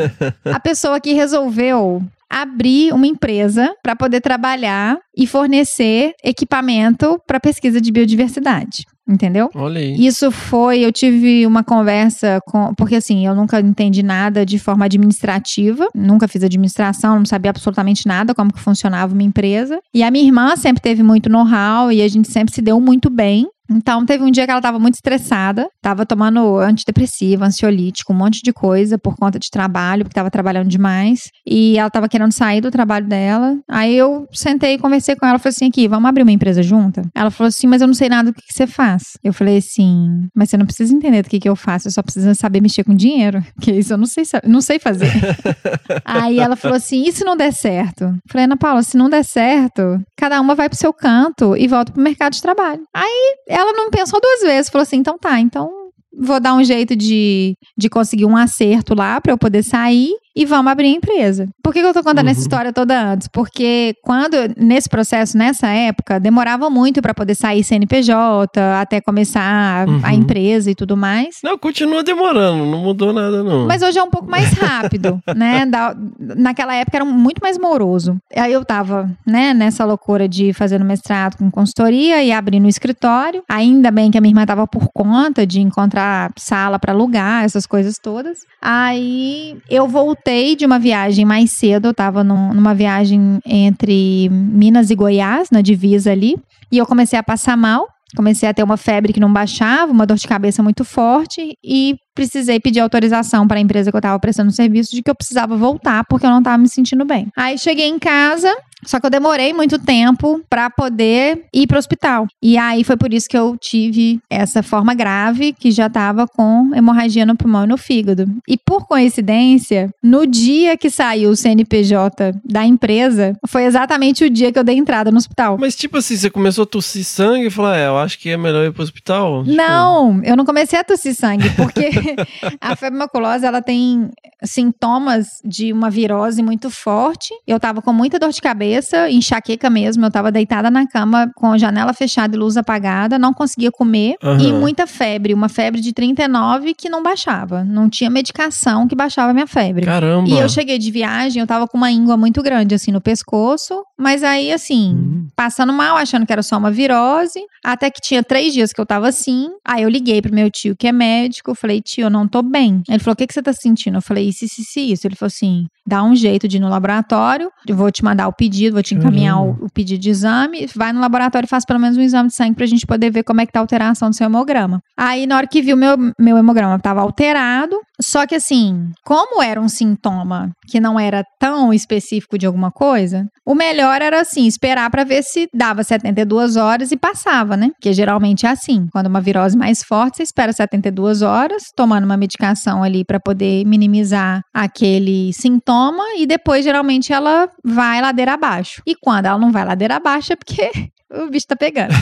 a 0.45 0.59
pessoa 0.59 0.99
que 0.99 1.13
resolveu 1.13 2.01
abrir 2.29 2.93
uma 2.93 3.07
empresa 3.07 3.73
para 3.81 3.95
poder 3.95 4.21
trabalhar 4.21 4.99
e 5.17 5.25
fornecer 5.25 6.13
equipamento 6.23 7.19
para 7.25 7.39
pesquisa 7.39 7.81
de 7.81 7.91
biodiversidade. 7.91 8.83
Entendeu? 9.07 9.49
Olha 9.55 9.79
aí. 9.79 10.05
Isso 10.05 10.29
foi, 10.29 10.81
eu 10.81 10.91
tive 10.91 11.47
uma 11.47 11.63
conversa 11.63 12.39
com, 12.45 12.75
porque 12.75 12.97
assim, 12.97 13.25
eu 13.25 13.33
nunca 13.33 13.59
entendi 13.59 14.03
nada 14.03 14.45
de 14.45 14.59
forma 14.59 14.85
administrativa, 14.85 15.87
nunca 15.95 16.27
fiz 16.27 16.43
administração, 16.43 17.17
não 17.17 17.25
sabia 17.25 17.49
absolutamente 17.49 18.07
nada 18.07 18.35
como 18.35 18.53
que 18.53 18.59
funcionava 18.59 19.11
uma 19.11 19.23
empresa. 19.23 19.79
E 19.91 20.03
a 20.03 20.11
minha 20.11 20.23
irmã 20.23 20.55
sempre 20.55 20.83
teve 20.83 21.01
muito 21.01 21.27
know-how 21.27 21.91
e 21.91 22.03
a 22.03 22.07
gente 22.07 22.31
sempre 22.31 22.53
se 22.53 22.61
deu 22.61 22.79
muito 22.79 23.09
bem. 23.09 23.47
Então, 23.69 24.05
teve 24.05 24.23
um 24.23 24.31
dia 24.31 24.45
que 24.45 24.51
ela 24.51 24.61
tava 24.61 24.79
muito 24.79 24.95
estressada, 24.95 25.67
tava 25.81 26.05
tomando 26.05 26.57
antidepressivo, 26.57 27.43
ansiolítico, 27.43 28.13
um 28.13 28.15
monte 28.15 28.41
de 28.41 28.51
coisa 28.51 28.97
por 28.97 29.15
conta 29.15 29.39
de 29.39 29.49
trabalho, 29.49 30.03
porque 30.03 30.15
tava 30.15 30.31
trabalhando 30.31 30.67
demais. 30.67 31.29
E 31.45 31.77
ela 31.77 31.89
tava 31.89 32.09
querendo 32.09 32.31
sair 32.31 32.61
do 32.61 32.71
trabalho 32.71 33.07
dela. 33.07 33.57
Aí 33.69 33.95
eu 33.95 34.27
sentei 34.31 34.73
e 34.73 34.77
conversei 34.77 35.15
com 35.15 35.25
ela, 35.25 35.39
falei 35.39 35.53
assim: 35.55 35.67
aqui, 35.67 35.87
vamos 35.87 36.09
abrir 36.09 36.23
uma 36.23 36.31
empresa 36.31 36.63
junta? 36.63 37.03
Ela 37.15 37.31
falou 37.31 37.49
assim: 37.49 37.67
mas 37.67 37.81
eu 37.81 37.87
não 37.87 37.93
sei 37.93 38.09
nada 38.09 38.31
do 38.31 38.35
que, 38.35 38.41
que 38.41 38.53
você 38.53 38.67
faz. 38.67 39.03
Eu 39.23 39.33
falei 39.33 39.57
assim: 39.57 40.27
mas 40.35 40.49
você 40.49 40.57
não 40.57 40.65
precisa 40.65 40.93
entender 40.93 41.23
do 41.23 41.29
que, 41.29 41.39
que 41.39 41.49
eu 41.49 41.55
faço, 41.55 41.87
eu 41.87 41.91
só 41.91 42.01
preciso 42.01 42.33
saber 42.35 42.61
mexer 42.61 42.83
com 42.83 42.95
dinheiro. 42.95 43.43
Que 43.61 43.71
isso 43.71 43.93
eu 43.93 43.97
não 43.97 44.05
sei, 44.05 44.23
não 44.45 44.61
sei 44.61 44.79
fazer. 44.79 45.11
Aí 46.05 46.39
ela 46.39 46.55
falou 46.55 46.77
assim: 46.77 47.03
e 47.07 47.11
se 47.11 47.23
não 47.23 47.35
der 47.35 47.53
certo? 47.53 48.03
Eu 48.03 48.19
Falei, 48.29 48.45
Ana 48.45 48.57
Paula, 48.57 48.83
se 48.83 48.97
não 48.97 49.09
der 49.09 49.23
certo, 49.23 49.99
cada 50.17 50.39
uma 50.39 50.55
vai 50.55 50.69
pro 50.69 50.77
seu 50.77 50.93
canto 50.93 51.55
e 51.55 51.67
volta 51.67 51.91
pro 51.91 52.01
mercado 52.01 52.33
de 52.33 52.41
trabalho. 52.41 52.81
Aí 52.93 53.35
ela 53.59 53.73
não 53.73 53.89
pensou 53.89 54.19
duas 54.21 54.41
vezes, 54.41 54.69
falou 54.69 54.83
assim: 54.83 54.97
então 54.97 55.17
tá, 55.17 55.39
então 55.39 55.71
vou 56.17 56.39
dar 56.39 56.53
um 56.55 56.63
jeito 56.63 56.95
de, 56.95 57.55
de 57.77 57.89
conseguir 57.89 58.25
um 58.25 58.35
acerto 58.35 58.93
lá 58.95 59.21
pra 59.21 59.31
eu 59.31 59.37
poder 59.37 59.63
sair 59.63 60.13
e 60.39 60.45
vamos 60.45 60.71
abrir 60.71 60.87
a 60.87 60.95
empresa. 60.97 61.47
Por 61.61 61.73
que, 61.73 61.81
que 61.81 61.85
eu 61.87 61.93
tô 61.93 62.03
contando 62.03 62.29
essa 62.29 62.39
história 62.39 62.71
toda 62.71 62.99
antes? 63.11 63.27
Porque 63.27 63.93
quando, 64.03 64.35
nesse 64.57 64.87
processo, 64.87 65.37
nessa 65.37 65.67
época, 65.67 66.19
demorava 66.19 66.69
muito 66.69 67.01
pra 67.01 67.13
poder 67.13 67.35
sair 67.35 67.63
CNPJ, 67.63 68.59
até 68.79 69.01
começar 69.01 69.85
a 69.85 69.89
Uhum. 69.89 70.09
empresa 70.11 70.71
e 70.71 70.75
tudo 70.75 70.95
mais. 70.95 71.37
Não, 71.43 71.57
continua 71.57 72.03
demorando, 72.03 72.65
não 72.65 72.79
mudou 72.79 73.11
nada, 73.13 73.43
não. 73.43 73.67
Mas 73.67 73.81
hoje 73.81 73.97
é 73.99 74.03
um 74.03 74.09
pouco 74.09 74.29
mais 74.29 74.51
rápido, 74.53 75.19
né? 75.35 75.65
Da- 75.65 75.95
naquela 76.19 76.73
época 76.75 76.97
era 76.97 77.05
muito 77.05 77.39
mais 77.41 77.57
moroso. 77.57 78.17
Aí 78.35 78.53
eu 78.53 78.63
tava, 78.63 79.09
né, 79.27 79.53
nessa 79.53 79.83
loucura 79.85 80.27
de 80.27 80.53
fazer 80.53 80.79
mestrado 80.83 81.37
com 81.37 81.51
consultoria 81.51 82.23
e 82.23 82.31
abrir 82.31 82.59
no 82.59 82.67
escritório. 82.69 83.43
Ainda 83.49 83.91
bem 83.91 84.09
que 84.11 84.17
a 84.17 84.21
minha 84.21 84.31
irmã 84.31 84.45
tava 84.45 84.65
por 84.67 84.87
conta 84.93 85.45
de 85.45 85.59
encontrar 85.61 86.31
sala 86.37 86.79
pra 86.79 86.93
alugar, 86.93 87.43
essas 87.43 87.65
coisas 87.65 87.97
todas. 88.01 88.39
Aí 88.61 89.57
eu 89.69 89.87
voltei 89.87 90.28
de 90.55 90.65
uma 90.65 90.77
viagem 90.79 91.25
mais 91.25 91.51
cedo, 91.51 91.87
eu 91.89 91.93
tava 91.93 92.23
num- 92.23 92.53
numa 92.53 92.73
viagem 92.75 93.39
entre 93.45 94.29
Minas 94.29 94.89
e 94.89 94.95
Goiás, 94.95 95.49
na 95.51 95.61
divisa 95.61 96.11
ali, 96.11 96.35
e 96.71 96.77
eu 96.77 96.85
comecei 96.85 97.17
a 97.17 97.23
passar 97.23 97.57
mal. 97.57 97.87
Comecei 98.15 98.49
a 98.49 98.53
ter 98.53 98.63
uma 98.63 98.75
febre 98.77 99.13
que 99.13 99.19
não 99.19 99.31
baixava, 99.31 99.91
uma 99.91 100.03
dor 100.05 100.17
de 100.17 100.27
cabeça 100.27 100.63
muito 100.63 100.83
forte 100.83 101.55
e 101.63 101.95
precisei 102.19 102.59
pedir 102.59 102.81
autorização 102.81 103.47
para 103.47 103.59
a 103.59 103.61
empresa 103.61 103.89
que 103.89 103.95
eu 103.95 103.99
estava 103.99 104.19
prestando 104.19 104.51
serviço 104.51 104.93
de 104.93 105.01
que 105.01 105.09
eu 105.09 105.15
precisava 105.15 105.55
voltar 105.55 106.03
porque 106.03 106.25
eu 106.25 106.29
não 106.29 106.39
estava 106.39 106.57
me 106.57 106.67
sentindo 106.67 107.05
bem. 107.05 107.27
Aí 107.33 107.57
cheguei 107.57 107.87
em 107.87 107.97
casa, 107.97 108.53
só 108.85 108.99
que 108.99 109.05
eu 109.05 109.09
demorei 109.09 109.53
muito 109.53 109.77
tempo 109.77 110.41
para 110.49 110.69
poder 110.69 111.45
ir 111.53 111.67
para 111.67 111.75
o 111.75 111.79
hospital. 111.79 112.27
E 112.41 112.57
aí 112.57 112.83
foi 112.83 112.95
por 112.95 113.13
isso 113.13 113.27
que 113.27 113.37
eu 113.37 113.57
tive 113.57 114.19
essa 114.29 114.63
forma 114.63 114.93
grave 114.93 115.53
que 115.53 115.71
já 115.71 115.87
estava 115.87 116.27
com 116.27 116.71
hemorragia 116.73 117.25
no 117.25 117.35
pulmão 117.35 117.65
e 117.65 117.67
no 117.67 117.77
fígado. 117.77 118.25
E 118.47 118.57
por 118.57 118.87
coincidência, 118.87 119.89
no 120.01 120.25
dia 120.25 120.77
que 120.77 120.89
saiu 120.89 121.31
o 121.31 121.35
CNPJ 121.35 122.33
da 122.43 122.65
empresa, 122.65 123.37
foi 123.47 123.63
exatamente 123.63 124.23
o 124.23 124.29
dia 124.29 124.51
que 124.51 124.59
eu 124.59 124.63
dei 124.63 124.77
entrada 124.77 125.11
no 125.11 125.17
hospital. 125.17 125.57
Mas 125.59 125.75
tipo 125.75 125.97
assim, 125.97 126.15
você 126.15 126.29
começou 126.29 126.63
a 126.63 126.67
tossir 126.67 127.03
sangue 127.03 127.47
e 127.47 127.49
falou, 127.49 127.73
é, 127.73 127.87
eu 127.87 127.97
acho 127.97 128.17
que 128.17 128.29
é 128.29 128.37
melhor 128.37 128.65
ir 128.65 128.71
pro 128.71 128.83
hospital? 128.83 129.43
Tipo, 129.43 129.55
Não, 129.55 130.21
eu 130.23 130.35
não 130.35 130.45
comecei 130.45 130.79
a 130.79 130.83
tossir 130.83 131.13
sangue, 131.15 131.49
porque 131.51 131.89
a 132.61 132.75
febre 132.75 132.97
maculosa, 132.99 133.47
ela 133.47 133.61
tem 133.61 134.09
sintomas 134.43 135.27
de 135.43 135.71
uma 135.71 135.89
virose 135.89 136.41
muito 136.41 136.69
forte. 136.69 137.33
Eu 137.47 137.59
tava 137.59 137.81
com 137.81 137.93
muita 137.93 138.19
dor 138.19 138.31
de 138.31 138.41
cabeça, 138.41 139.09
enxaqueca 139.09 139.69
mesmo, 139.69 140.05
eu 140.05 140.11
tava 140.11 140.31
deitada 140.31 140.69
na 140.69 140.87
cama 140.87 141.29
com 141.35 141.51
a 141.51 141.57
janela 141.57 141.93
fechada 141.93 142.35
e 142.35 142.39
luz 142.39 142.57
apagada, 142.57 143.17
não 143.19 143.33
conseguia 143.33 143.71
comer 143.71 144.15
Aham. 144.23 144.41
e 144.41 144.53
muita 144.53 144.85
febre, 144.87 145.33
uma 145.33 145.49
febre 145.49 145.81
de 145.81 145.93
39 145.93 146.73
que 146.73 146.89
não 146.89 147.01
baixava, 147.03 147.63
não 147.63 147.89
tinha 147.89 148.09
medicação 148.09 148.87
que 148.87 148.95
baixava 148.95 149.31
a 149.31 149.33
minha 149.33 149.47
febre. 149.47 149.85
Caramba. 149.85 150.29
E 150.29 150.37
eu 150.37 150.49
cheguei 150.49 150.77
de 150.77 150.91
viagem, 150.91 151.39
eu 151.41 151.47
tava 151.47 151.67
com 151.67 151.77
uma 151.77 151.91
íngua 151.91 152.17
muito 152.17 152.41
grande, 152.41 152.75
assim, 152.75 152.91
no 152.91 153.01
pescoço. 153.01 153.83
Mas 153.97 154.23
aí, 154.23 154.51
assim, 154.51 154.95
Hum. 154.95 155.27
passando 155.35 155.73
mal, 155.73 155.97
achando 155.97 156.25
que 156.25 156.31
era 156.31 156.41
só 156.41 156.57
uma 156.57 156.71
virose. 156.71 157.39
Até 157.63 157.89
que 157.89 157.99
tinha 158.01 158.23
três 158.23 158.53
dias 158.53 158.71
que 158.71 158.79
eu 158.79 158.85
tava 158.85 159.07
assim. 159.09 159.49
Aí 159.65 159.83
eu 159.83 159.89
liguei 159.89 160.21
pro 160.21 160.33
meu 160.33 160.49
tio, 160.49 160.75
que 160.75 160.87
é 160.87 160.91
médico. 160.91 161.53
Falei, 161.53 161.81
tio, 161.81 161.98
eu 162.01 162.09
não 162.09 162.27
tô 162.27 162.41
bem. 162.41 162.81
Ele 162.87 162.99
falou, 162.99 163.13
o 163.13 163.15
que, 163.15 163.27
que 163.27 163.33
você 163.33 163.41
tá 163.41 163.53
sentindo? 163.53 163.97
Eu 163.97 164.01
falei, 164.01 164.27
isso, 164.27 164.45
isso, 164.45 164.61
isso, 164.61 164.79
isso. 164.79 165.07
Ele 165.07 165.15
falou 165.15 165.27
assim, 165.27 165.65
dá 165.85 166.03
um 166.03 166.15
jeito 166.15 166.47
de 166.47 166.57
ir 166.57 166.59
no 166.59 166.69
laboratório. 166.69 167.49
Eu 167.67 167.75
vou 167.75 167.91
te 167.91 168.03
mandar 168.03 168.27
o 168.27 168.33
pedido, 168.33 168.73
vou 168.73 168.83
te 168.83 168.95
encaminhar 168.95 169.41
o, 169.41 169.51
o 169.65 169.69
pedido 169.69 169.99
de 169.99 170.09
exame. 170.09 170.67
Vai 170.75 170.93
no 170.93 170.99
laboratório 170.99 171.45
e 171.45 171.49
faz 171.49 171.65
pelo 171.65 171.79
menos 171.79 171.97
um 171.97 172.01
exame 172.01 172.29
de 172.29 172.35
sangue 172.35 172.55
pra 172.55 172.65
gente 172.65 172.85
poder 172.85 173.09
ver 173.09 173.23
como 173.23 173.41
é 173.41 173.45
que 173.45 173.51
tá 173.51 173.59
a 173.59 173.63
alteração 173.63 174.09
do 174.09 174.15
seu 174.15 174.25
hemograma. 174.25 174.81
Aí, 174.97 175.25
na 175.25 175.37
hora 175.37 175.47
que 175.47 175.61
viu 175.61 175.75
meu, 175.75 175.95
meu 176.19 176.37
hemograma, 176.37 176.79
tava 176.79 177.01
alterado. 177.01 177.75
Só 178.01 178.25
que 178.25 178.35
assim, 178.35 178.91
como 179.03 179.41
era 179.41 179.59
um 179.59 179.67
sintoma 179.67 180.51
que 180.67 180.79
não 180.79 180.97
era 180.99 181.23
tão 181.37 181.73
específico 181.73 182.37
de 182.37 182.45
alguma 182.45 182.71
coisa, 182.71 183.27
o 183.45 183.53
melhor 183.53 184.01
era 184.01 184.21
assim, 184.21 184.45
esperar 184.45 184.89
pra 184.89 185.03
ver 185.03 185.23
se 185.23 185.49
dava 185.53 185.83
72 185.83 186.55
horas 186.55 186.91
e 186.91 186.97
passava, 186.97 187.57
né? 187.57 187.71
Porque 187.71 187.91
geralmente 187.91 188.45
é 188.45 188.49
assim, 188.49 188.87
quando 188.91 189.07
uma 189.07 189.19
virose 189.19 189.57
mais 189.57 189.83
forte, 189.83 190.17
você 190.17 190.23
espera 190.23 190.53
72 190.53 191.21
horas, 191.21 191.63
tomando 191.89 192.05
uma 192.05 192.17
medicação 192.17 192.83
ali 192.83 193.03
pra 193.03 193.19
poder 193.19 193.65
minimizar 193.65 194.43
aquele 194.53 195.33
sintoma 195.33 196.03
e 196.19 196.27
depois 196.27 196.63
geralmente 196.63 197.11
ela 197.11 197.49
vai 197.65 197.99
ladeira 197.99 198.35
abaixo. 198.35 198.83
E 198.85 198.93
quando 198.93 199.25
ela 199.25 199.39
não 199.39 199.51
vai 199.51 199.65
ladeira 199.65 199.95
abaixo 199.95 200.33
é 200.33 200.35
porque 200.35 200.69
o 201.11 201.29
bicho 201.29 201.47
tá 201.47 201.55
pegando. 201.55 201.93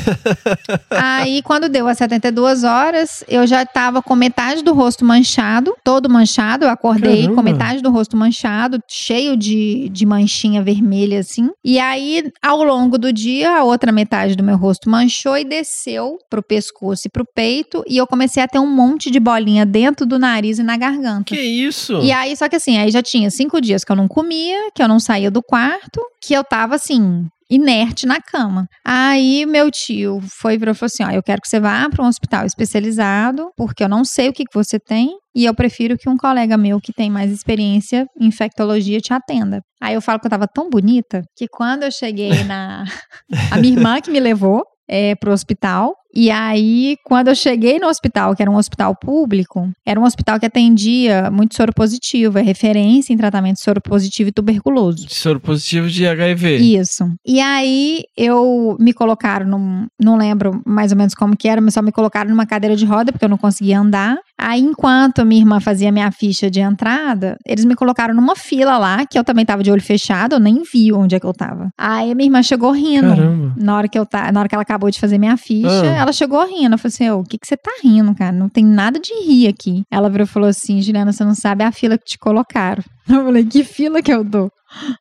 Aí, 0.90 1.42
quando 1.42 1.70
deu 1.70 1.88
as 1.88 1.98
72 1.98 2.64
horas, 2.64 3.24
eu 3.28 3.48
já 3.48 3.66
tava 3.66 4.02
com 4.02 4.16
metade 4.16 4.64
do 4.64 4.74
rosto 4.74 5.06
manchado, 5.06 5.76
todo 5.84 6.10
manchado. 6.10 6.66
Eu 6.66 6.70
acordei 6.70 7.22
Caramba. 7.22 7.36
com 7.36 7.42
metade 7.42 7.82
do 7.82 7.90
rosto 7.90 8.18
manchado, 8.18 8.80
cheio 8.88 9.38
de, 9.38 9.90
de 9.90 10.06
manchinha 10.06 10.62
vermelha, 10.62 11.20
assim. 11.20 11.50
E 11.64 11.80
aí, 11.80 12.32
ao 12.42 12.64
longo 12.64 12.98
do 12.98 13.14
dia, 13.14 13.58
a 13.58 13.64
outra 13.64 13.92
metade 13.92 14.36
do 14.36 14.44
meu 14.44 14.58
rosto 14.58 14.90
manchou 14.90 15.38
e 15.38 15.46
desceu 15.46 16.18
pro 16.30 16.44
pescoço 16.44 17.04
e 17.08 17.10
pro 17.10 17.26
peito. 17.26 17.84
E 17.88 17.98
eu 17.98 18.06
comecei 18.06 18.44
a 18.44 18.48
ter 18.48 18.60
um 18.60 18.68
monte 18.68 19.10
de 19.10 19.20
bolinha 19.20 19.66
dentro 19.66 20.06
do 20.06 20.20
nariz 20.20 20.60
e 20.60 20.64
na 20.64 20.76
garganta. 20.76 21.36
Que 21.36 21.40
isso? 21.40 22.00
E 22.02 22.12
aí, 22.12 22.36
só 22.36 22.50
que 22.50 22.58
assim, 22.58 22.78
aí 22.78 22.92
já 22.92 23.02
tinha 23.02 23.30
cinco 23.30 23.62
dias 23.62 23.84
que 23.84 23.92
eu 23.92 23.96
não 23.96 24.08
comia, 24.08 24.70
que 24.76 24.84
eu 24.84 24.88
não 24.88 25.00
saía 25.00 25.32
do 25.32 25.42
quarto, 25.42 26.02
que 26.22 26.34
eu 26.34 26.44
tava 26.44 26.76
assim, 26.76 27.28
inerte 27.50 28.06
na 28.06 28.22
cama. 28.22 28.68
Aí 28.86 29.46
meu 29.46 29.72
tio 29.72 30.20
foi 30.22 30.58
virou 30.58 30.74
e 30.74 30.76
falou 30.76 30.88
assim: 30.88 31.04
ó, 31.04 31.12
eu 31.12 31.24
quero 31.24 31.42
que 31.42 31.48
você 31.48 31.60
vá 31.60 31.90
para 31.90 32.04
um 32.04 32.08
hospital 32.08 32.46
especializado, 32.46 33.50
porque 33.56 33.84
eu 33.84 33.90
não 33.90 34.04
sei 34.04 34.30
o 34.30 34.34
que, 34.34 34.46
que 34.46 34.54
você 34.54 34.80
tem. 34.80 35.10
E 35.36 35.46
eu 35.46 35.54
prefiro 35.54 35.98
que 35.98 36.10
um 36.10 36.18
colega 36.18 36.58
meu 36.58 36.82
que 36.82 36.92
tem 36.92 37.12
mais 37.12 37.32
experiência 37.32 38.08
em 38.20 38.28
infectologia 38.28 39.00
te 39.00 39.14
atenda. 39.14 39.62
Aí 39.80 39.94
eu 39.94 40.02
falo 40.02 40.20
que 40.20 40.26
eu 40.26 40.32
tava 40.32 40.48
tão 40.48 40.70
bonita 40.70 41.22
que 41.36 41.48
quando 41.48 41.84
eu 41.84 41.92
cheguei 41.92 42.44
na. 42.44 42.84
A 43.52 43.58
minha 43.58 43.74
irmã 43.74 44.02
que 44.02 44.10
me 44.10 44.20
levou 44.20 44.64
é, 44.88 45.16
pro 45.16 45.32
hospital. 45.32 45.96
E 46.20 46.32
aí, 46.32 46.98
quando 47.04 47.28
eu 47.28 47.36
cheguei 47.36 47.78
no 47.78 47.86
hospital, 47.88 48.36
que 48.36 48.42
era 48.42 48.50
um 48.50 48.56
hospital 48.56 48.96
público, 48.96 49.70
era 49.86 50.00
um 50.00 50.04
hospital 50.04 50.40
que 50.40 50.48
atendia 50.48 51.30
muito 51.30 51.56
soro 51.56 51.72
positivo, 51.72 52.40
é 52.40 52.42
referência 52.42 53.14
em 53.14 53.18
tratamento 53.18 53.58
de 53.58 53.62
soro 53.62 53.80
positivo 53.80 54.30
e 54.30 54.32
tuberculoso. 54.32 55.06
Soro 55.10 55.40
positivo 55.40 55.88
de 55.88 56.08
HIV. 56.08 56.56
Isso. 56.58 57.08
E 57.24 57.40
aí 57.40 58.04
eu 58.18 58.76
me 58.80 58.94
colocaram 58.94 59.46
num, 59.46 59.86
não 60.02 60.18
lembro 60.18 60.60
mais 60.66 60.92
ou 60.92 60.98
menos 60.98 61.14
como 61.14 61.38
que 61.38 61.48
era, 61.48 61.62
mas 61.62 61.76
só 61.76 61.84
me 61.84 61.92
colocaram 61.92 62.32
numa 62.32 62.48
cadeira 62.48 62.76
de 62.76 62.84
roda 62.84 63.12
porque 63.12 63.26
eu 63.26 63.30
não 63.30 63.38
conseguia 63.38 63.80
andar. 63.80 64.18
Aí 64.36 64.60
enquanto 64.62 65.24
minha 65.24 65.42
irmã 65.42 65.60
fazia 65.60 65.92
minha 65.92 66.10
ficha 66.12 66.50
de 66.50 66.60
entrada, 66.60 67.38
eles 67.46 67.64
me 67.64 67.76
colocaram 67.76 68.16
numa 68.16 68.36
fila 68.36 68.80
lá, 68.80 69.06
que 69.06 69.20
eu 69.20 69.24
também 69.24 69.46
tava 69.46 69.62
de 69.62 69.70
olho 69.72 69.84
fechado, 69.84 70.34
eu 70.34 70.40
nem 70.40 70.64
vi 70.64 70.92
onde 70.92 71.16
é 71.16 71.20
que 71.20 71.26
eu 71.28 71.34
tava. 71.34 71.70
Aí 71.78 72.16
minha 72.16 72.26
irmã 72.28 72.42
chegou 72.42 72.72
rindo. 72.72 73.10
Caramba. 73.10 73.54
Na 73.56 73.78
hora 73.78 73.88
que 73.88 74.00
eu 74.00 74.06
tá, 74.06 74.32
na 74.32 74.40
hora 74.40 74.50
que 74.50 74.56
ela 74.56 74.64
acabou 74.64 74.90
de 74.90 75.00
fazer 75.00 75.20
minha 75.20 75.38
ficha, 75.38 75.68
Ah. 75.70 75.98
ela 76.07 76.07
chegou 76.12 76.46
rindo. 76.46 76.76
Eu 76.76 76.78
falei 76.78 76.94
assim: 76.94 77.10
"Ô, 77.10 77.20
o 77.20 77.24
que 77.24 77.38
que 77.38 77.48
você 77.48 77.58
tá 77.58 77.72
rindo, 77.84 78.14
cara? 78.16 78.32
Não 78.32 78.50
tem 78.50 78.66
nada 78.66 79.00
de 79.00 79.14
rir 79.26 79.48
aqui". 79.48 79.84
Ela 79.92 80.10
virou 80.10 80.26
e 80.26 80.30
falou 80.30 80.50
assim: 80.50 80.82
"Juliana, 80.82 81.12
você 81.12 81.24
não 81.24 81.36
sabe 81.36 81.64
a 81.64 81.72
fila 81.72 81.98
que 81.98 82.06
te 82.06 82.18
colocaram". 82.18 82.84
Eu 83.10 83.24
falei: 83.26 83.46
"Que 83.46 83.64
fila 83.64 84.02
que 84.02 84.12
eu 84.12 84.24
dou?" 84.24 84.50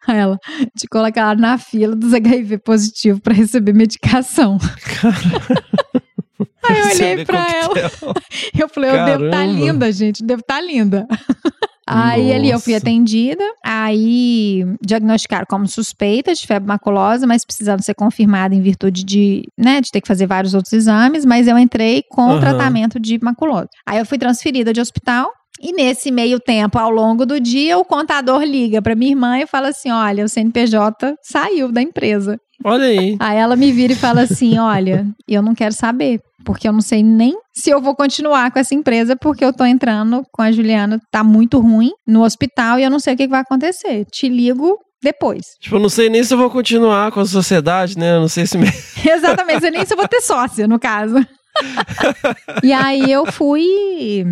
Aí 0.06 0.16
ela 0.16 0.38
te 0.78 0.86
colocaram 0.88 1.40
na 1.40 1.58
fila 1.58 1.96
dos 1.96 2.14
HIV 2.14 2.58
positivo 2.58 3.20
pra 3.20 3.34
receber 3.34 3.72
medicação. 3.72 4.58
Aí 6.68 6.78
eu 6.80 6.86
olhei 6.86 7.24
pra 7.24 7.48
ela. 7.48 7.68
coquetel. 7.68 8.14
Eu 8.58 8.68
falei, 8.68 8.90
eu 8.90 9.04
devo 9.04 9.24
estar 9.26 9.38
Caramba. 9.38 9.52
linda, 9.60 9.92
gente, 9.92 10.24
devo 10.24 10.40
estar 10.40 10.60
linda. 10.60 11.06
Aí 11.86 12.32
ali 12.32 12.50
eu 12.50 12.58
fui 12.58 12.74
atendida, 12.74 13.44
aí 13.64 14.64
diagnosticaram 14.84 15.46
como 15.48 15.68
suspeita 15.68 16.34
de 16.34 16.46
febre 16.46 16.66
maculosa, 16.66 17.26
mas 17.26 17.44
precisava 17.44 17.80
ser 17.82 17.94
confirmada 17.94 18.54
em 18.54 18.60
virtude 18.60 19.04
de, 19.04 19.42
né, 19.56 19.80
de 19.80 19.90
ter 19.90 20.00
que 20.00 20.08
fazer 20.08 20.26
vários 20.26 20.52
outros 20.52 20.72
exames, 20.72 21.24
mas 21.24 21.46
eu 21.46 21.56
entrei 21.58 22.02
com 22.10 22.30
Aham. 22.30 22.40
tratamento 22.40 22.98
de 22.98 23.18
maculose. 23.22 23.68
Aí 23.86 23.98
eu 23.98 24.06
fui 24.06 24.18
transferida 24.18 24.72
de 24.72 24.80
hospital 24.80 25.30
e 25.60 25.72
nesse 25.72 26.10
meio 26.10 26.38
tempo, 26.38 26.78
ao 26.78 26.90
longo 26.90 27.24
do 27.24 27.40
dia, 27.40 27.78
o 27.78 27.84
contador 27.84 28.42
liga 28.42 28.82
para 28.82 28.94
minha 28.94 29.12
irmã 29.12 29.38
e 29.38 29.46
fala 29.46 29.68
assim: 29.68 29.90
"Olha, 29.90 30.24
o 30.24 30.28
CNPJ 30.28 31.14
saiu 31.22 31.72
da 31.72 31.80
empresa". 31.80 32.36
Olha 32.64 32.84
aí. 32.86 33.16
Aí 33.20 33.36
ela 33.38 33.56
me 33.56 33.70
vira 33.72 33.92
e 33.92 33.96
fala 33.96 34.22
assim: 34.22 34.58
Olha, 34.58 35.06
eu 35.28 35.42
não 35.42 35.54
quero 35.54 35.74
saber, 35.74 36.20
porque 36.44 36.66
eu 36.68 36.72
não 36.72 36.80
sei 36.80 37.02
nem 37.02 37.34
se 37.54 37.70
eu 37.70 37.80
vou 37.80 37.94
continuar 37.94 38.50
com 38.50 38.58
essa 38.58 38.74
empresa, 38.74 39.16
porque 39.16 39.44
eu 39.44 39.52
tô 39.52 39.64
entrando 39.64 40.22
com 40.32 40.42
a 40.42 40.50
Juliana, 40.52 40.98
tá 41.10 41.22
muito 41.24 41.58
ruim 41.60 41.90
no 42.06 42.22
hospital 42.24 42.78
e 42.78 42.84
eu 42.84 42.90
não 42.90 42.98
sei 42.98 43.14
o 43.14 43.16
que 43.16 43.24
que 43.24 43.30
vai 43.30 43.40
acontecer. 43.40 44.04
Te 44.06 44.28
ligo 44.28 44.78
depois. 45.02 45.44
Tipo, 45.60 45.76
eu 45.76 45.80
não 45.80 45.88
sei 45.88 46.08
nem 46.08 46.24
se 46.24 46.32
eu 46.34 46.38
vou 46.38 46.50
continuar 46.50 47.12
com 47.12 47.20
a 47.20 47.26
sociedade, 47.26 47.98
né? 47.98 48.16
Eu 48.16 48.20
não 48.20 48.28
sei 48.28 48.46
se. 48.46 48.56
me- 48.58 48.66
Exatamente, 49.04 49.64
eu 49.64 49.70
nem 49.72 49.84
se 49.84 49.92
eu 49.92 49.96
vou 49.96 50.08
ter 50.08 50.20
sócia, 50.20 50.66
no 50.66 50.78
caso. 50.78 51.16
E 52.62 52.72
aí 52.72 53.10
eu 53.10 53.26
fui, 53.26 54.24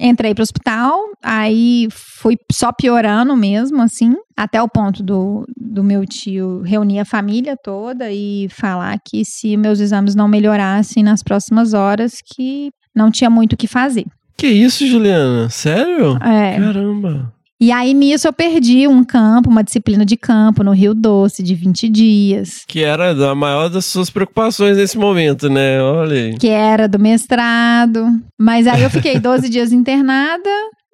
entrei 0.00 0.34
pro 0.34 0.42
hospital, 0.42 0.98
aí 1.22 1.88
fui 1.90 2.36
só 2.50 2.72
piorando 2.72 3.36
mesmo, 3.36 3.82
assim, 3.82 4.14
até 4.36 4.62
o 4.62 4.68
ponto 4.68 5.02
do, 5.02 5.46
do 5.56 5.82
meu 5.82 6.04
tio 6.04 6.62
reunir 6.62 7.00
a 7.00 7.04
família 7.04 7.56
toda 7.56 8.10
e 8.10 8.48
falar 8.50 8.98
que 9.04 9.24
se 9.24 9.56
meus 9.56 9.80
exames 9.80 10.14
não 10.14 10.28
melhorassem 10.28 11.02
nas 11.02 11.22
próximas 11.22 11.74
horas, 11.74 12.20
que 12.34 12.70
não 12.94 13.10
tinha 13.10 13.30
muito 13.30 13.52
o 13.52 13.56
que 13.56 13.66
fazer. 13.66 14.06
Que 14.36 14.46
isso, 14.46 14.86
Juliana? 14.86 15.48
Sério? 15.50 16.16
É. 16.22 16.58
Caramba. 16.60 17.32
E 17.60 17.72
aí 17.72 17.92
nisso 17.92 18.28
eu 18.28 18.32
perdi 18.32 18.86
um 18.86 19.02
campo, 19.02 19.50
uma 19.50 19.64
disciplina 19.64 20.04
de 20.04 20.16
campo 20.16 20.62
no 20.62 20.70
Rio 20.70 20.94
Doce 20.94 21.42
de 21.42 21.56
20 21.56 21.88
dias. 21.88 22.62
Que 22.68 22.84
era 22.84 23.10
a 23.30 23.34
maior 23.34 23.68
das 23.68 23.84
suas 23.84 24.10
preocupações 24.10 24.76
nesse 24.76 24.96
momento, 24.96 25.48
né? 25.48 25.82
Olha 25.82 26.14
aí. 26.14 26.38
que 26.38 26.48
era 26.48 26.86
do 26.86 27.00
mestrado. 27.00 28.06
Mas 28.38 28.68
aí 28.68 28.82
eu 28.82 28.90
fiquei 28.90 29.18
12 29.18 29.48
dias 29.50 29.72
internada 29.72 30.48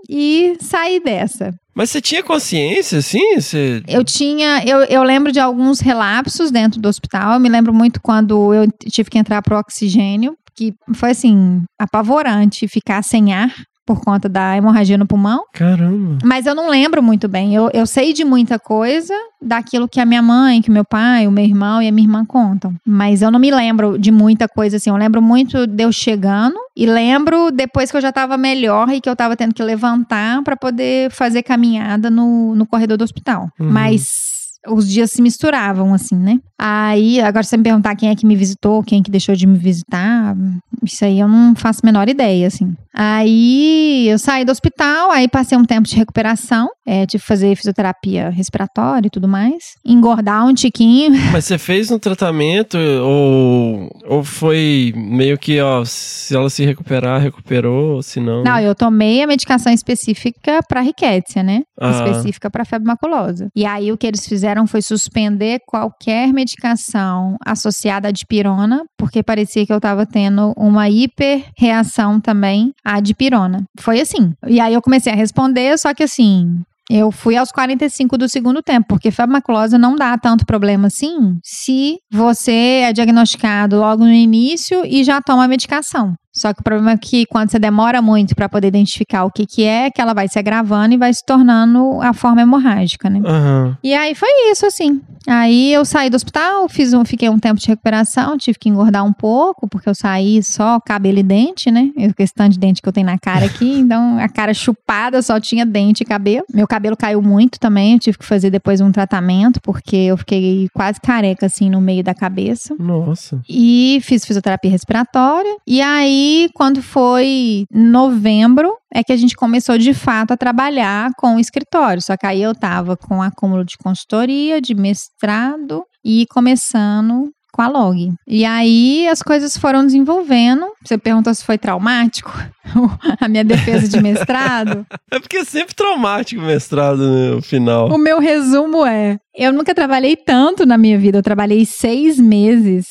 e 0.08 0.56
saí 0.58 1.00
dessa. 1.00 1.52
Mas 1.74 1.90
você 1.90 2.00
tinha 2.00 2.22
consciência, 2.22 2.98
assim? 2.98 3.34
Você... 3.34 3.82
Eu 3.86 4.02
tinha, 4.02 4.62
eu, 4.64 4.84
eu 4.84 5.02
lembro 5.02 5.32
de 5.32 5.40
alguns 5.40 5.80
relapsos 5.80 6.50
dentro 6.50 6.80
do 6.80 6.88
hospital. 6.88 7.34
Eu 7.34 7.40
me 7.40 7.48
lembro 7.48 7.74
muito 7.74 8.00
quando 8.00 8.54
eu 8.54 8.66
tive 8.90 9.10
que 9.10 9.18
entrar 9.18 9.42
pro 9.42 9.58
oxigênio, 9.58 10.34
que 10.56 10.72
foi 10.94 11.10
assim, 11.10 11.62
apavorante 11.78 12.68
ficar 12.68 13.02
sem 13.02 13.34
ar 13.34 13.52
por 13.86 14.00
conta 14.00 14.28
da 14.28 14.56
hemorragia 14.56 14.96
no 14.96 15.06
pulmão. 15.06 15.44
Caramba. 15.52 16.18
Mas 16.24 16.46
eu 16.46 16.54
não 16.54 16.68
lembro 16.68 17.02
muito 17.02 17.28
bem. 17.28 17.54
Eu, 17.54 17.70
eu 17.72 17.86
sei 17.86 18.12
de 18.12 18.24
muita 18.24 18.58
coisa 18.58 19.14
daquilo 19.40 19.86
que 19.86 20.00
a 20.00 20.06
minha 20.06 20.22
mãe, 20.22 20.62
que 20.62 20.70
o 20.70 20.72
meu 20.72 20.84
pai, 20.84 21.26
o 21.26 21.30
meu 21.30 21.44
irmão 21.44 21.82
e 21.82 21.88
a 21.88 21.92
minha 21.92 22.06
irmã 22.06 22.24
contam. 22.24 22.74
Mas 22.86 23.20
eu 23.20 23.30
não 23.30 23.38
me 23.38 23.50
lembro 23.50 23.98
de 23.98 24.10
muita 24.10 24.48
coisa 24.48 24.78
assim. 24.78 24.90
Eu 24.90 24.96
lembro 24.96 25.20
muito 25.20 25.66
de 25.66 25.84
eu 25.84 25.92
chegando 25.92 26.56
e 26.74 26.86
lembro 26.86 27.50
depois 27.50 27.90
que 27.90 27.96
eu 27.96 28.00
já 28.00 28.10
tava 28.10 28.36
melhor 28.36 28.88
e 28.88 29.00
que 29.00 29.08
eu 29.08 29.14
tava 29.14 29.36
tendo 29.36 29.54
que 29.54 29.62
levantar 29.62 30.42
para 30.42 30.56
poder 30.56 31.10
fazer 31.10 31.42
caminhada 31.42 32.08
no, 32.08 32.54
no 32.54 32.66
corredor 32.66 32.96
do 32.96 33.04
hospital. 33.04 33.50
Uhum. 33.60 33.70
Mas 33.70 34.43
os 34.68 34.88
dias 34.88 35.10
se 35.10 35.22
misturavam, 35.22 35.92
assim, 35.92 36.16
né? 36.16 36.38
Aí, 36.58 37.20
agora 37.20 37.42
se 37.42 37.50
você 37.50 37.56
me 37.56 37.64
perguntar 37.64 37.96
quem 37.96 38.10
é 38.10 38.14
que 38.14 38.24
me 38.24 38.36
visitou, 38.36 38.82
quem 38.82 39.00
é 39.00 39.02
que 39.02 39.10
deixou 39.10 39.34
de 39.34 39.46
me 39.46 39.58
visitar, 39.58 40.36
isso 40.82 41.04
aí 41.04 41.18
eu 41.18 41.28
não 41.28 41.54
faço 41.54 41.80
a 41.82 41.86
menor 41.86 42.08
ideia, 42.08 42.46
assim. 42.46 42.74
Aí 42.96 44.08
eu 44.08 44.18
saí 44.18 44.44
do 44.44 44.52
hospital, 44.52 45.10
aí 45.10 45.26
passei 45.26 45.58
um 45.58 45.64
tempo 45.64 45.88
de 45.88 45.96
recuperação, 45.96 46.68
é, 46.86 47.04
tive 47.06 47.20
que 47.20 47.26
fazer 47.26 47.56
fisioterapia 47.56 48.30
respiratória 48.30 49.08
e 49.08 49.10
tudo 49.10 49.26
mais, 49.26 49.74
engordar 49.84 50.46
um 50.46 50.54
tiquinho. 50.54 51.12
Mas 51.32 51.44
você 51.44 51.58
fez 51.58 51.90
um 51.90 51.98
tratamento 51.98 52.78
ou, 52.78 53.90
ou 54.06 54.22
foi 54.22 54.92
meio 54.94 55.36
que, 55.36 55.60
ó, 55.60 55.84
se 55.84 56.36
ela 56.36 56.48
se 56.48 56.64
recuperar, 56.64 57.20
recuperou, 57.20 58.00
se 58.00 58.20
não... 58.20 58.44
Não, 58.44 58.60
eu 58.60 58.76
tomei 58.76 59.22
a 59.22 59.26
medicação 59.26 59.72
específica 59.72 60.60
para 60.68 60.80
riquétia, 60.80 61.42
né? 61.42 61.62
Ah. 61.80 61.90
Específica 61.90 62.48
para 62.48 62.64
febre 62.64 62.86
maculosa. 62.86 63.48
E 63.56 63.66
aí 63.66 63.90
o 63.90 63.98
que 63.98 64.06
eles 64.06 64.26
fizeram 64.26 64.53
foi 64.66 64.82
suspender 64.82 65.60
qualquer 65.66 66.32
medicação 66.32 67.36
associada 67.44 68.08
à 68.08 68.10
dipirona, 68.10 68.84
porque 68.96 69.22
parecia 69.22 69.66
que 69.66 69.72
eu 69.72 69.80
tava 69.80 70.06
tendo 70.06 70.52
uma 70.56 70.88
hiperreação 70.88 72.20
também 72.20 72.72
à 72.84 73.00
dipirona. 73.00 73.64
Foi 73.78 74.00
assim. 74.00 74.32
E 74.46 74.60
aí 74.60 74.74
eu 74.74 74.82
comecei 74.82 75.12
a 75.12 75.16
responder, 75.16 75.78
só 75.78 75.92
que 75.92 76.02
assim, 76.02 76.62
eu 76.90 77.10
fui 77.10 77.36
aos 77.36 77.50
45 77.50 78.18
do 78.18 78.28
segundo 78.28 78.62
tempo, 78.62 78.86
porque 78.88 79.10
febre 79.10 79.40
não 79.78 79.96
dá 79.96 80.18
tanto 80.18 80.44
problema 80.44 80.88
assim 80.88 81.38
se 81.42 81.98
você 82.12 82.82
é 82.82 82.92
diagnosticado 82.92 83.78
logo 83.78 84.04
no 84.04 84.12
início 84.12 84.84
e 84.84 85.02
já 85.02 85.20
toma 85.20 85.44
a 85.44 85.48
medicação. 85.48 86.14
Só 86.34 86.52
que 86.52 86.60
o 86.60 86.64
problema 86.64 86.92
é 86.92 86.96
que 86.96 87.24
quando 87.26 87.50
você 87.50 87.58
demora 87.58 88.02
muito 88.02 88.34
para 88.34 88.48
poder 88.48 88.68
identificar 88.68 89.24
o 89.24 89.30
que 89.30 89.46
que 89.46 89.62
é, 89.62 89.90
que 89.90 90.00
ela 90.00 90.12
vai 90.12 90.26
se 90.26 90.38
agravando 90.38 90.94
e 90.94 90.98
vai 90.98 91.12
se 91.12 91.24
tornando 91.24 92.00
a 92.02 92.12
forma 92.12 92.42
hemorrágica, 92.42 93.08
né? 93.08 93.20
Aham. 93.24 93.78
E 93.82 93.94
aí 93.94 94.14
foi 94.14 94.28
isso, 94.50 94.66
assim. 94.66 95.00
Aí 95.26 95.72
eu 95.72 95.84
saí 95.84 96.10
do 96.10 96.16
hospital, 96.16 96.68
fiz 96.68 96.92
um, 96.92 97.04
fiquei 97.04 97.28
um 97.30 97.38
tempo 97.38 97.58
de 97.58 97.66
recuperação, 97.66 98.36
tive 98.36 98.58
que 98.58 98.68
engordar 98.68 99.04
um 99.04 99.12
pouco, 99.12 99.66
porque 99.68 99.88
eu 99.88 99.94
saí 99.94 100.42
só 100.42 100.78
cabelo 100.80 101.18
e 101.18 101.22
dente, 101.22 101.70
né? 101.70 101.90
Tanto 102.34 102.52
de 102.52 102.58
dente 102.58 102.82
que 102.82 102.88
eu 102.88 102.92
tenho 102.92 103.06
na 103.06 103.18
cara 103.18 103.46
aqui, 103.46 103.78
então 103.78 104.18
a 104.18 104.28
cara 104.28 104.52
chupada 104.52 105.22
só 105.22 105.38
tinha 105.40 105.64
dente 105.64 106.02
e 106.02 106.06
cabelo. 106.06 106.44
Meu 106.52 106.66
cabelo 106.66 106.96
caiu 106.96 107.22
muito 107.22 107.58
também, 107.58 107.94
eu 107.94 107.98
tive 107.98 108.18
que 108.18 108.24
fazer 108.24 108.50
depois 108.50 108.80
um 108.80 108.92
tratamento, 108.92 109.60
porque 109.62 109.96
eu 109.96 110.16
fiquei 110.16 110.68
quase 110.74 111.00
careca, 111.00 111.46
assim, 111.46 111.70
no 111.70 111.80
meio 111.80 112.02
da 112.02 112.12
cabeça. 112.12 112.74
Nossa. 112.78 113.40
E 113.48 114.00
fiz 114.02 114.24
fisioterapia 114.24 114.70
respiratória. 114.70 115.56
E 115.66 115.80
aí, 115.80 116.23
quando 116.54 116.82
foi 116.82 117.64
novembro, 117.72 118.72
é 118.92 119.02
que 119.02 119.12
a 119.12 119.16
gente 119.16 119.34
começou 119.34 119.78
de 119.78 119.92
fato 119.92 120.32
a 120.32 120.36
trabalhar 120.36 121.10
com 121.16 121.36
o 121.36 121.40
escritório. 121.40 122.02
Só 122.02 122.16
que 122.16 122.26
aí 122.26 122.42
eu 122.42 122.54
tava 122.54 122.96
com 122.96 123.22
acúmulo 123.22 123.64
de 123.64 123.76
consultoria, 123.76 124.60
de 124.60 124.74
mestrado 124.74 125.84
e 126.04 126.26
começando 126.30 127.30
com 127.54 127.62
a 127.62 127.68
log. 127.68 128.12
E 128.26 128.44
aí 128.44 129.06
as 129.06 129.22
coisas 129.22 129.56
foram 129.56 129.86
desenvolvendo. 129.86 130.66
Você 130.84 130.98
perguntou 130.98 131.32
se 131.32 131.44
foi 131.44 131.56
traumático 131.56 132.32
a 133.20 133.28
minha 133.28 133.44
defesa 133.44 133.88
de 133.88 134.02
mestrado. 134.02 134.84
É 135.12 135.20
porque 135.20 135.36
é 135.36 135.44
sempre 135.44 135.76
traumático 135.76 136.42
o 136.42 136.44
mestrado 136.44 136.98
no 136.98 137.40
final. 137.40 137.88
O 137.88 137.96
meu 137.96 138.18
resumo 138.18 138.84
é: 138.84 139.16
eu 139.36 139.52
nunca 139.52 139.72
trabalhei 139.72 140.16
tanto 140.16 140.66
na 140.66 140.76
minha 140.76 140.98
vida. 140.98 141.18
Eu 141.18 141.22
trabalhei 141.22 141.64
seis 141.64 142.18
meses. 142.18 142.86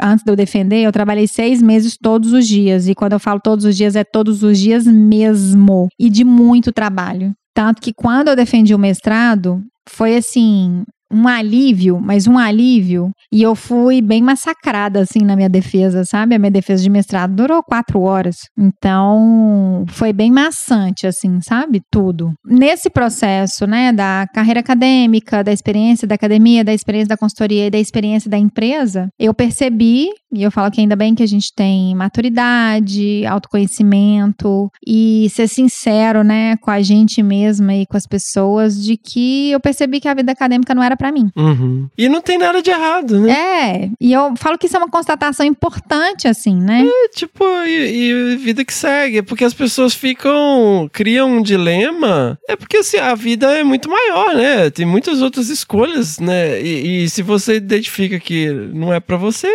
Antes 0.00 0.24
de 0.24 0.30
eu 0.30 0.36
defender, 0.36 0.82
eu 0.82 0.92
trabalhei 0.92 1.26
seis 1.26 1.62
meses 1.62 1.96
todos 2.00 2.32
os 2.32 2.46
dias. 2.46 2.88
E 2.88 2.94
quando 2.94 3.14
eu 3.14 3.20
falo 3.20 3.40
todos 3.40 3.64
os 3.64 3.76
dias, 3.76 3.96
é 3.96 4.04
todos 4.04 4.42
os 4.42 4.58
dias 4.58 4.86
mesmo. 4.86 5.88
E 5.98 6.10
de 6.10 6.24
muito 6.24 6.72
trabalho. 6.72 7.32
Tanto 7.54 7.82
que 7.82 7.92
quando 7.92 8.28
eu 8.28 8.36
defendi 8.36 8.74
o 8.74 8.78
mestrado, 8.78 9.62
foi 9.88 10.16
assim. 10.16 10.84
Um 11.12 11.26
alívio, 11.26 12.00
mas 12.00 12.26
um 12.26 12.36
alívio. 12.36 13.10
E 13.32 13.42
eu 13.42 13.54
fui 13.54 14.00
bem 14.00 14.22
massacrada, 14.22 15.00
assim, 15.00 15.20
na 15.20 15.34
minha 15.36 15.48
defesa, 15.48 16.04
sabe? 16.04 16.34
A 16.34 16.38
minha 16.38 16.50
defesa 16.50 16.82
de 16.82 16.90
mestrado 16.90 17.34
durou 17.34 17.62
quatro 17.62 18.00
horas. 18.00 18.36
Então, 18.58 19.84
foi 19.88 20.12
bem 20.12 20.30
maçante, 20.30 21.06
assim, 21.06 21.40
sabe? 21.40 21.80
Tudo. 21.90 22.32
Nesse 22.44 22.90
processo, 22.90 23.66
né, 23.66 23.92
da 23.92 24.26
carreira 24.34 24.60
acadêmica, 24.60 25.42
da 25.42 25.52
experiência 25.52 26.06
da 26.06 26.14
academia, 26.14 26.64
da 26.64 26.74
experiência 26.74 27.08
da 27.08 27.16
consultoria 27.16 27.66
e 27.66 27.70
da 27.70 27.78
experiência 27.78 28.30
da 28.30 28.38
empresa, 28.38 29.08
eu 29.18 29.32
percebi, 29.32 30.08
e 30.32 30.42
eu 30.42 30.50
falo 30.50 30.70
que 30.70 30.80
ainda 30.80 30.96
bem 30.96 31.14
que 31.14 31.22
a 31.22 31.26
gente 31.26 31.52
tem 31.54 31.94
maturidade, 31.94 33.24
autoconhecimento 33.26 34.70
e 34.86 35.28
ser 35.30 35.48
sincero, 35.48 36.22
né, 36.22 36.56
com 36.56 36.70
a 36.70 36.80
gente 36.82 37.22
mesma 37.22 37.74
e 37.74 37.86
com 37.86 37.96
as 37.96 38.06
pessoas, 38.06 38.82
de 38.82 38.96
que 38.96 39.50
eu 39.50 39.60
percebi 39.60 40.00
que 40.00 40.08
a 40.08 40.14
vida 40.14 40.32
acadêmica 40.32 40.74
não 40.74 40.82
era 40.82 40.96
pra 40.96 41.12
mim. 41.12 41.30
Uhum. 41.36 41.88
E 41.96 42.08
não 42.08 42.20
tem 42.20 42.38
nada 42.38 42.62
de 42.62 42.70
errado, 42.70 43.20
né? 43.20 43.32
É, 43.32 43.90
e 44.00 44.12
eu 44.12 44.34
falo 44.36 44.58
que 44.58 44.66
isso 44.66 44.76
é 44.76 44.78
uma 44.78 44.90
constatação 44.90 45.46
importante, 45.46 46.28
assim, 46.28 46.54
né? 46.54 46.86
É, 46.86 47.08
tipo, 47.08 47.44
e, 47.66 48.34
e 48.34 48.36
vida 48.36 48.64
que 48.64 48.74
segue. 48.74 49.18
É 49.18 49.22
porque 49.22 49.44
as 49.44 49.54
pessoas 49.54 49.94
ficam. 49.94 50.88
criam 50.92 51.30
um 51.30 51.42
dilema. 51.42 52.38
É 52.48 52.56
porque 52.56 52.78
assim, 52.78 52.98
a 52.98 53.14
vida 53.14 53.50
é 53.52 53.64
muito 53.64 53.88
maior, 53.88 54.34
né? 54.34 54.70
Tem 54.70 54.86
muitas 54.86 55.22
outras 55.22 55.48
escolhas, 55.48 56.18
né? 56.18 56.60
E, 56.60 57.04
e 57.04 57.10
se 57.10 57.22
você 57.22 57.56
identifica 57.56 58.18
que 58.18 58.50
não 58.50 58.92
é 58.92 59.00
pra 59.00 59.16
você, 59.16 59.48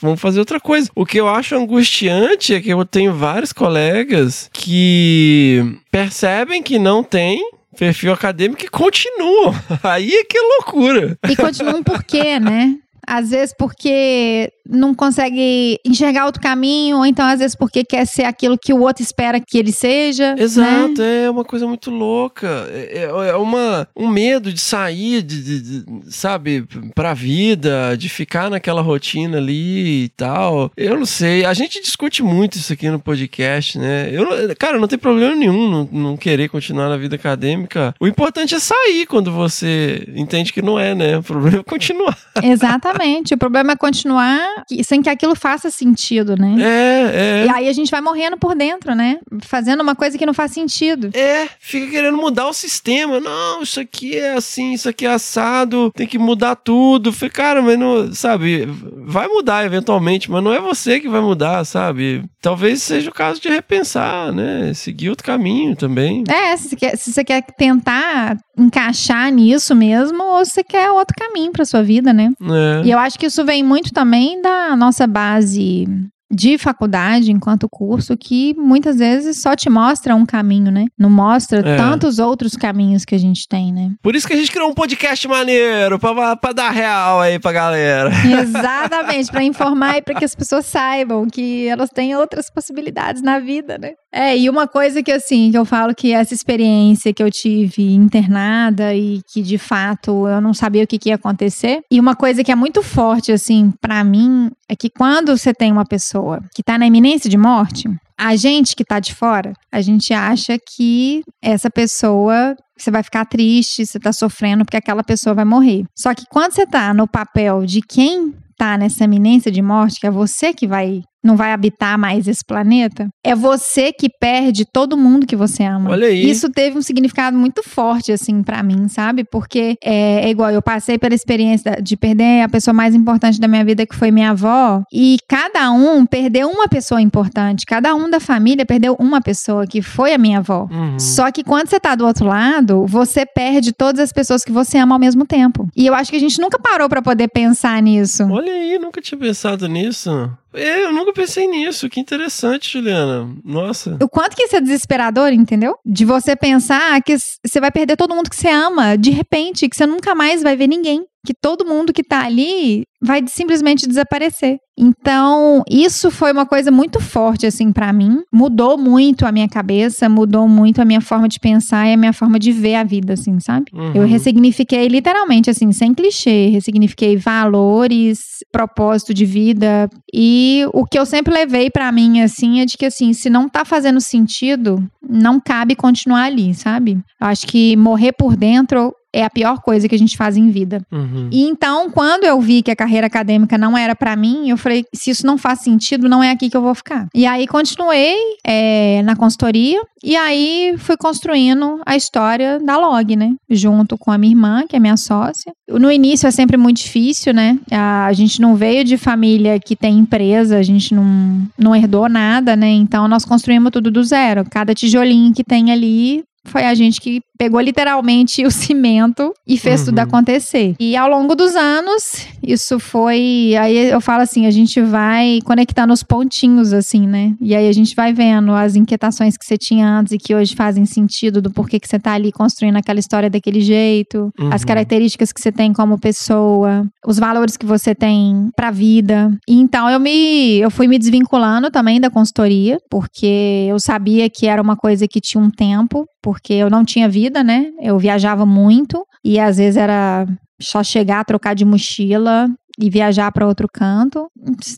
vamos 0.00 0.20
fazer 0.20 0.38
outra 0.38 0.60
coisa. 0.60 0.90
O 0.94 1.06
que 1.06 1.18
eu 1.18 1.28
acho 1.28 1.54
angustiante 1.56 2.54
é 2.54 2.60
que 2.60 2.70
eu 2.70 2.84
tenho 2.84 3.14
vários 3.14 3.52
colegas 3.52 4.50
que 4.52 5.78
percebem 5.90 6.62
que 6.62 6.78
não 6.78 7.02
tem 7.02 7.40
perfil 7.76 8.12
acadêmico 8.12 8.64
e 8.64 8.68
continuam. 8.68 9.54
Aí 9.82 10.12
é 10.12 10.24
que 10.24 10.38
é 10.38 10.40
loucura. 10.40 11.18
E 11.28 11.36
continuam 11.36 11.82
por 11.82 12.02
quê, 12.02 12.40
né? 12.40 12.76
Às 13.06 13.30
vezes 13.30 13.54
porque 13.56 14.50
não 14.68 14.94
consegue 14.94 15.78
enxergar 15.84 16.26
outro 16.26 16.40
caminho, 16.42 16.98
ou 16.98 17.06
então 17.06 17.26
às 17.26 17.38
vezes 17.38 17.54
porque 17.56 17.84
quer 17.84 18.06
ser 18.06 18.24
aquilo 18.24 18.58
que 18.58 18.72
o 18.72 18.80
outro 18.80 19.02
espera 19.02 19.40
que 19.40 19.58
ele 19.58 19.72
seja. 19.72 20.34
Exato, 20.38 21.00
né? 21.00 21.24
é 21.24 21.30
uma 21.30 21.44
coisa 21.44 21.66
muito 21.66 21.90
louca. 21.90 22.46
É, 22.70 23.04
é- 23.04 23.28
é 23.30 23.36
uma, 23.36 23.86
um 23.96 24.08
medo 24.08 24.52
de 24.52 24.60
sair, 24.60 25.22
de, 25.22 25.42
de- 25.42 25.82
de, 25.82 25.84
sabe, 26.14 26.66
pra 26.94 27.14
vida, 27.14 27.96
de 27.96 28.08
ficar 28.08 28.50
naquela 28.50 28.80
rotina 28.82 29.38
ali 29.38 30.04
e 30.04 30.08
tal. 30.10 30.70
Eu 30.76 30.98
não 30.98 31.06
sei. 31.06 31.44
A 31.44 31.52
gente 31.54 31.80
discute 31.80 32.22
muito 32.22 32.56
isso 32.56 32.72
aqui 32.72 32.88
no 32.90 32.98
podcast, 32.98 33.78
né? 33.78 34.08
Eu, 34.12 34.26
cara, 34.58 34.78
não 34.78 34.88
tem 34.88 34.98
problema 34.98 35.34
nenhum 35.34 35.68
não, 35.70 35.88
não 35.92 36.16
querer 36.16 36.48
continuar 36.48 36.88
na 36.88 36.96
vida 36.96 37.16
acadêmica. 37.16 37.94
O 38.00 38.06
importante 38.06 38.54
é 38.54 38.58
sair 38.58 39.06
quando 39.06 39.30
você 39.32 40.06
entende 40.14 40.52
que 40.52 40.62
não 40.62 40.78
é, 40.78 40.94
né? 40.94 41.18
O 41.18 41.22
problema 41.22 41.58
é 41.58 41.62
continuar. 41.62 42.16
Exatamente. 42.42 43.34
O 43.34 43.38
problema 43.38 43.72
é 43.72 43.76
continuar 43.76 44.55
sem 44.84 45.02
que 45.02 45.08
aquilo 45.08 45.34
faça 45.34 45.70
sentido, 45.70 46.36
né? 46.36 46.56
É, 46.60 47.44
E 47.44 47.48
é. 47.48 47.52
aí 47.52 47.68
a 47.68 47.72
gente 47.72 47.90
vai 47.90 48.00
morrendo 48.00 48.36
por 48.36 48.54
dentro, 48.54 48.94
né? 48.94 49.18
Fazendo 49.42 49.82
uma 49.82 49.94
coisa 49.94 50.16
que 50.16 50.26
não 50.26 50.34
faz 50.34 50.52
sentido. 50.52 51.10
É, 51.14 51.48
fica 51.58 51.86
querendo 51.90 52.16
mudar 52.16 52.48
o 52.48 52.52
sistema. 52.52 53.20
Não, 53.20 53.62
isso 53.62 53.80
aqui 53.80 54.16
é 54.16 54.34
assim, 54.34 54.72
isso 54.72 54.88
aqui 54.88 55.06
é 55.06 55.10
assado, 55.10 55.90
tem 55.94 56.06
que 56.06 56.18
mudar 56.18 56.56
tudo. 56.56 57.12
Falei, 57.12 57.30
cara, 57.30 57.62
mas 57.62 57.78
não, 57.78 58.12
sabe, 58.12 58.66
vai 59.04 59.28
mudar 59.28 59.64
eventualmente, 59.64 60.30
mas 60.30 60.42
não 60.42 60.52
é 60.52 60.60
você 60.60 61.00
que 61.00 61.08
vai 61.08 61.20
mudar, 61.20 61.64
sabe? 61.64 62.24
Talvez 62.40 62.82
seja 62.82 63.10
o 63.10 63.14
caso 63.14 63.40
de 63.40 63.48
repensar, 63.48 64.32
né? 64.32 64.72
Seguir 64.74 65.10
outro 65.10 65.24
caminho 65.26 65.74
também. 65.74 66.22
É, 66.28 66.56
se 66.56 66.68
você 66.68 66.76
quer, 66.76 66.96
se 66.96 67.12
você 67.12 67.24
quer 67.24 67.42
tentar 67.56 68.36
encaixar 68.58 69.30
nisso 69.30 69.74
mesmo, 69.74 70.22
ou 70.22 70.44
se 70.44 70.52
você 70.52 70.64
quer 70.64 70.90
outro 70.90 71.14
caminho 71.18 71.52
pra 71.52 71.64
sua 71.64 71.82
vida, 71.82 72.12
né? 72.12 72.30
É. 72.40 72.86
E 72.86 72.90
eu 72.90 72.98
acho 72.98 73.18
que 73.18 73.26
isso 73.26 73.44
vem 73.44 73.62
muito 73.62 73.92
também 73.92 74.40
da 74.46 74.76
nossa 74.76 75.06
base 75.06 75.86
de 76.28 76.58
faculdade 76.58 77.30
enquanto 77.30 77.68
curso 77.70 78.16
que 78.16 78.52
muitas 78.58 78.98
vezes 78.98 79.40
só 79.40 79.54
te 79.54 79.70
mostra 79.70 80.12
um 80.14 80.26
caminho, 80.26 80.72
né? 80.72 80.86
Não 80.98 81.08
mostra 81.08 81.60
É. 81.60 81.76
tantos 81.76 82.18
outros 82.18 82.56
caminhos 82.56 83.04
que 83.04 83.14
a 83.14 83.18
gente 83.18 83.46
tem, 83.48 83.72
né? 83.72 83.92
Por 84.02 84.16
isso 84.16 84.26
que 84.26 84.32
a 84.32 84.36
gente 84.36 84.50
criou 84.50 84.68
um 84.68 84.74
podcast 84.74 85.26
maneiro, 85.28 86.00
pra, 86.00 86.34
pra 86.36 86.52
dar 86.52 86.70
real 86.70 87.20
aí 87.20 87.38
pra 87.38 87.52
galera. 87.52 88.10
Exatamente, 88.40 89.30
para 89.30 89.44
informar 89.44 89.98
e 89.98 90.02
para 90.02 90.14
que 90.16 90.24
as 90.24 90.34
pessoas 90.34 90.66
saibam 90.66 91.28
que 91.28 91.68
elas 91.68 91.90
têm 91.90 92.16
outras 92.16 92.50
possibilidades 92.50 93.22
na 93.22 93.38
vida, 93.38 93.78
né? 93.78 93.92
É, 94.16 94.34
e 94.34 94.48
uma 94.48 94.66
coisa 94.66 95.02
que 95.02 95.12
assim, 95.12 95.50
que 95.50 95.58
eu 95.58 95.66
falo 95.66 95.94
que 95.94 96.10
essa 96.10 96.32
experiência 96.32 97.12
que 97.12 97.22
eu 97.22 97.30
tive 97.30 97.92
internada 97.92 98.94
e 98.94 99.20
que 99.30 99.42
de 99.42 99.58
fato 99.58 100.26
eu 100.26 100.40
não 100.40 100.54
sabia 100.54 100.84
o 100.84 100.86
que, 100.86 100.98
que 100.98 101.10
ia 101.10 101.16
acontecer, 101.16 101.82
e 101.92 102.00
uma 102.00 102.16
coisa 102.16 102.42
que 102.42 102.50
é 102.50 102.54
muito 102.54 102.82
forte 102.82 103.30
assim 103.30 103.70
para 103.78 104.02
mim 104.02 104.50
é 104.70 104.74
que 104.74 104.88
quando 104.88 105.36
você 105.36 105.52
tem 105.52 105.70
uma 105.70 105.84
pessoa 105.84 106.40
que 106.54 106.62
tá 106.62 106.78
na 106.78 106.86
iminência 106.86 107.28
de 107.28 107.36
morte, 107.36 107.90
a 108.18 108.34
gente 108.36 108.74
que 108.74 108.86
tá 108.86 108.98
de 108.98 109.14
fora, 109.14 109.52
a 109.70 109.82
gente 109.82 110.14
acha 110.14 110.56
que 110.58 111.20
essa 111.42 111.68
pessoa 111.68 112.56
você 112.76 112.90
vai 112.90 113.02
ficar 113.02 113.24
triste, 113.24 113.86
você 113.86 113.98
tá 113.98 114.12
sofrendo 114.12 114.64
porque 114.64 114.76
aquela 114.76 115.02
pessoa 115.02 115.34
vai 115.34 115.44
morrer. 115.44 115.84
Só 115.96 116.14
que 116.14 116.24
quando 116.30 116.52
você 116.52 116.66
tá 116.66 116.92
no 116.92 117.08
papel 117.08 117.64
de 117.64 117.80
quem 117.80 118.34
tá 118.56 118.78
nessa 118.78 119.04
iminência 119.04 119.50
de 119.50 119.60
morte, 119.60 120.00
que 120.00 120.06
é 120.06 120.10
você 120.10 120.52
que 120.52 120.66
vai 120.66 121.02
não 121.26 121.36
vai 121.36 121.52
habitar 121.52 121.98
mais 121.98 122.28
esse 122.28 122.44
planeta, 122.46 123.08
é 123.24 123.34
você 123.34 123.92
que 123.92 124.08
perde 124.08 124.64
todo 124.64 124.96
mundo 124.96 125.26
que 125.26 125.34
você 125.34 125.64
ama. 125.64 125.90
Olha 125.90 126.06
aí. 126.06 126.30
Isso 126.30 126.48
teve 126.48 126.78
um 126.78 126.82
significado 126.82 127.36
muito 127.36 127.62
forte, 127.62 128.12
assim, 128.12 128.42
pra 128.42 128.62
mim, 128.62 128.86
sabe? 128.88 129.24
Porque 129.24 129.74
é, 129.82 130.26
é 130.26 130.30
igual, 130.30 130.50
eu 130.50 130.62
passei 130.62 130.96
pela 130.96 131.14
experiência 131.14 131.78
de 131.82 131.96
perder 131.96 132.42
a 132.42 132.48
pessoa 132.48 132.72
mais 132.72 132.94
importante 132.94 133.40
da 133.40 133.48
minha 133.48 133.64
vida, 133.64 133.84
que 133.84 133.96
foi 133.96 134.10
minha 134.10 134.30
avó, 134.30 134.82
e 134.92 135.16
cada 135.28 135.70
um 135.72 136.06
perdeu 136.06 136.48
uma 136.48 136.68
pessoa 136.68 137.02
importante, 137.02 137.66
cada 137.66 137.94
um 137.94 138.08
da 138.08 138.20
família 138.20 138.64
perdeu 138.64 138.96
uma 139.00 139.20
pessoa, 139.20 139.66
que 139.66 139.82
foi 139.82 140.14
a 140.14 140.18
minha 140.18 140.38
avó. 140.38 140.68
Uhum. 140.70 140.98
Só 140.98 141.32
que 141.32 141.42
quando 141.42 141.68
você 141.68 141.80
tá 141.80 141.96
do 141.96 142.06
outro 142.06 142.26
lado, 142.26 142.65
você 142.86 143.26
perde 143.26 143.72
todas 143.72 144.00
as 144.00 144.12
pessoas 144.12 144.44
que 144.44 144.52
você 144.52 144.78
ama 144.78 144.94
ao 144.94 144.98
mesmo 144.98 145.26
tempo. 145.26 145.68
E 145.76 145.86
eu 145.86 145.94
acho 145.94 146.10
que 146.10 146.16
a 146.16 146.20
gente 146.20 146.40
nunca 146.40 146.58
parou 146.58 146.88
pra 146.88 147.02
poder 147.02 147.28
pensar 147.28 147.80
nisso. 147.82 148.24
Olha 148.24 148.52
aí, 148.52 148.78
nunca 148.78 149.00
tinha 149.00 149.18
pensado 149.18 149.66
nisso. 149.68 150.10
É, 150.54 150.84
eu 150.84 150.92
nunca 150.92 151.12
pensei 151.12 151.46
nisso. 151.46 151.88
Que 151.88 152.00
interessante, 152.00 152.72
Juliana. 152.72 153.28
Nossa. 153.44 153.98
O 154.02 154.08
quanto 154.08 154.34
que 154.34 154.44
isso 154.44 154.56
é 154.56 154.60
desesperador, 154.60 155.32
entendeu? 155.32 155.76
De 155.84 156.04
você 156.04 156.34
pensar 156.34 157.00
que 157.02 157.16
você 157.18 157.60
vai 157.60 157.70
perder 157.70 157.96
todo 157.96 158.14
mundo 158.14 158.30
que 158.30 158.36
você 158.36 158.48
ama, 158.48 158.96
de 158.96 159.10
repente, 159.10 159.68
que 159.68 159.76
você 159.76 159.86
nunca 159.86 160.14
mais 160.14 160.42
vai 160.42 160.56
ver 160.56 160.66
ninguém. 160.66 161.04
Que 161.26 161.34
todo 161.34 161.66
mundo 161.66 161.92
que 161.92 162.02
tá 162.02 162.24
ali 162.24 162.84
vai 163.02 163.22
simplesmente 163.28 163.86
desaparecer. 163.86 164.58
Então, 164.78 165.62
isso 165.70 166.10
foi 166.10 166.32
uma 166.32 166.44
coisa 166.44 166.70
muito 166.70 167.00
forte, 167.00 167.46
assim, 167.46 167.72
pra 167.72 167.92
mim. 167.92 168.20
Mudou 168.32 168.76
muito 168.76 169.26
a 169.26 169.32
minha 169.32 169.48
cabeça, 169.48 170.08
mudou 170.08 170.46
muito 170.46 170.82
a 170.82 170.84
minha 170.84 171.00
forma 171.00 171.28
de 171.28 171.40
pensar 171.40 171.88
e 171.88 171.94
a 171.94 171.96
minha 171.96 172.12
forma 172.12 172.38
de 172.38 172.52
ver 172.52 172.74
a 172.74 172.84
vida, 172.84 173.14
assim, 173.14 173.40
sabe? 173.40 173.70
Uhum. 173.72 173.92
Eu 173.94 174.06
ressignifiquei 174.06 174.86
literalmente, 174.88 175.48
assim, 175.48 175.72
sem 175.72 175.94
clichê. 175.94 176.48
Ressignifiquei 176.48 177.16
valores, 177.16 178.18
propósito 178.52 179.14
de 179.14 179.24
vida. 179.24 179.88
E 180.12 180.64
o 180.74 180.84
que 180.84 180.98
eu 180.98 181.06
sempre 181.06 181.32
levei 181.32 181.70
pra 181.70 181.90
mim, 181.90 182.20
assim, 182.20 182.60
é 182.60 182.66
de 182.66 182.76
que, 182.76 182.84
assim, 182.84 183.14
se 183.14 183.30
não 183.30 183.48
tá 183.48 183.64
fazendo 183.64 184.00
sentido, 184.00 184.82
não 185.08 185.40
cabe 185.40 185.74
continuar 185.74 186.24
ali, 186.24 186.52
sabe? 186.52 186.98
Eu 187.20 187.26
acho 187.26 187.46
que 187.46 187.76
morrer 187.76 188.12
por 188.12 188.36
dentro 188.36 188.92
é 189.16 189.24
a 189.24 189.30
pior 189.30 189.60
coisa 189.60 189.88
que 189.88 189.94
a 189.94 189.98
gente 189.98 190.14
faz 190.14 190.36
em 190.36 190.50
vida. 190.50 190.82
Uhum. 190.92 191.30
E 191.32 191.42
então, 191.42 191.90
quando 191.90 192.24
eu 192.24 192.38
vi 192.38 192.62
que 192.62 192.70
a 192.70 192.76
carreira 192.76 193.06
acadêmica 193.06 193.56
não 193.56 193.76
era 193.76 193.96
pra 193.96 194.14
mim, 194.14 194.50
eu 194.50 194.58
falei: 194.58 194.84
se 194.92 195.10
isso 195.10 195.26
não 195.26 195.38
faz 195.38 195.60
sentido, 195.60 196.06
não 196.06 196.22
é 196.22 196.30
aqui 196.30 196.50
que 196.50 196.56
eu 196.56 196.60
vou 196.60 196.74
ficar. 196.74 197.08
E 197.14 197.24
aí 197.24 197.46
continuei 197.46 198.14
é, 198.46 199.02
na 199.02 199.16
consultoria 199.16 199.80
e 200.04 200.14
aí 200.14 200.74
fui 200.76 200.96
construindo 200.98 201.80
a 201.86 201.96
história 201.96 202.60
da 202.60 202.76
Log, 202.76 203.16
né? 203.16 203.34
Junto 203.48 203.96
com 203.96 204.12
a 204.12 204.18
minha 204.18 204.32
irmã, 204.32 204.64
que 204.68 204.76
é 204.76 204.78
minha 204.78 204.98
sócia. 204.98 205.52
No 205.66 205.90
início 205.90 206.26
é 206.26 206.30
sempre 206.30 206.58
muito 206.58 206.76
difícil, 206.76 207.32
né? 207.32 207.58
A 207.70 208.12
gente 208.12 208.40
não 208.40 208.54
veio 208.54 208.84
de 208.84 208.98
família 208.98 209.58
que 209.58 209.74
tem 209.74 209.98
empresa, 209.98 210.58
a 210.58 210.62
gente 210.62 210.94
não, 210.94 211.48
não 211.58 211.74
herdou 211.74 212.08
nada, 212.08 212.54
né? 212.54 212.68
Então 212.68 213.08
nós 213.08 213.24
construímos 213.24 213.70
tudo 213.72 213.90
do 213.90 214.04
zero. 214.04 214.44
Cada 214.50 214.74
tijolinho 214.74 215.32
que 215.32 215.42
tem 215.42 215.72
ali 215.72 216.22
foi 216.46 216.64
a 216.64 216.74
gente 216.74 217.00
que 217.00 217.20
pegou 217.38 217.60
literalmente 217.60 218.44
o 218.44 218.50
cimento 218.50 219.32
e 219.46 219.56
fez 219.58 219.84
tudo 219.84 219.98
acontecer. 219.98 220.74
E 220.78 220.96
ao 220.96 221.08
longo 221.08 221.34
dos 221.34 221.54
anos, 221.54 222.26
isso 222.42 222.78
foi. 222.78 223.54
Aí 223.58 223.90
eu 223.90 224.00
falo 224.00 224.22
assim: 224.22 224.46
a 224.46 224.50
gente 224.50 224.80
vai 224.80 225.40
conectando 225.44 225.92
os 225.92 226.02
pontinhos, 226.02 226.72
assim, 226.72 227.06
né? 227.06 227.34
E 227.40 227.54
aí 227.54 227.68
a 227.68 227.72
gente 227.72 227.94
vai 227.94 228.12
vendo 228.12 228.52
as 228.52 228.76
inquietações 228.76 229.36
que 229.36 229.44
você 229.44 229.56
tinha 229.56 229.88
antes 229.88 230.12
e 230.12 230.18
que 230.18 230.34
hoje 230.34 230.54
fazem 230.54 230.84
sentido 230.86 231.42
do 231.42 231.50
porquê 231.50 231.78
que 231.78 231.88
você 231.88 231.98
tá 231.98 232.12
ali 232.12 232.32
construindo 232.32 232.76
aquela 232.76 232.98
história 232.98 233.28
daquele 233.30 233.60
jeito, 233.60 234.30
as 234.50 234.64
características 234.64 235.32
que 235.32 235.40
você 235.40 235.52
tem 235.52 235.72
como 235.72 235.98
pessoa, 235.98 236.86
os 237.06 237.18
valores 237.18 237.56
que 237.56 237.66
você 237.66 237.94
tem 237.94 238.50
pra 238.56 238.70
vida. 238.70 239.30
E 239.48 239.54
então 239.60 239.88
eu 239.90 239.98
me 239.98 240.58
eu 240.58 240.70
fui 240.70 240.86
me 240.86 240.98
desvinculando 240.98 241.70
também 241.70 242.00
da 242.00 242.10
consultoria, 242.10 242.78
porque 242.90 243.66
eu 243.68 243.78
sabia 243.78 244.28
que 244.30 244.46
era 244.46 244.62
uma 244.62 244.76
coisa 244.76 245.06
que 245.08 245.20
tinha 245.20 245.42
um 245.42 245.50
tempo, 245.50 246.06
porque 246.22 246.54
eu 246.54 246.70
não 246.70 246.84
tinha 246.84 247.08
vida, 247.26 247.42
né? 247.42 247.72
Eu 247.80 247.98
viajava 247.98 248.46
muito 248.46 249.04
e 249.24 249.38
às 249.38 249.56
vezes 249.56 249.76
era 249.76 250.26
só 250.60 250.82
chegar, 250.82 251.24
trocar 251.24 251.54
de 251.54 251.64
mochila 251.64 252.48
e 252.78 252.88
viajar 252.90 253.32
para 253.32 253.46
outro 253.46 253.68
canto. 253.72 254.28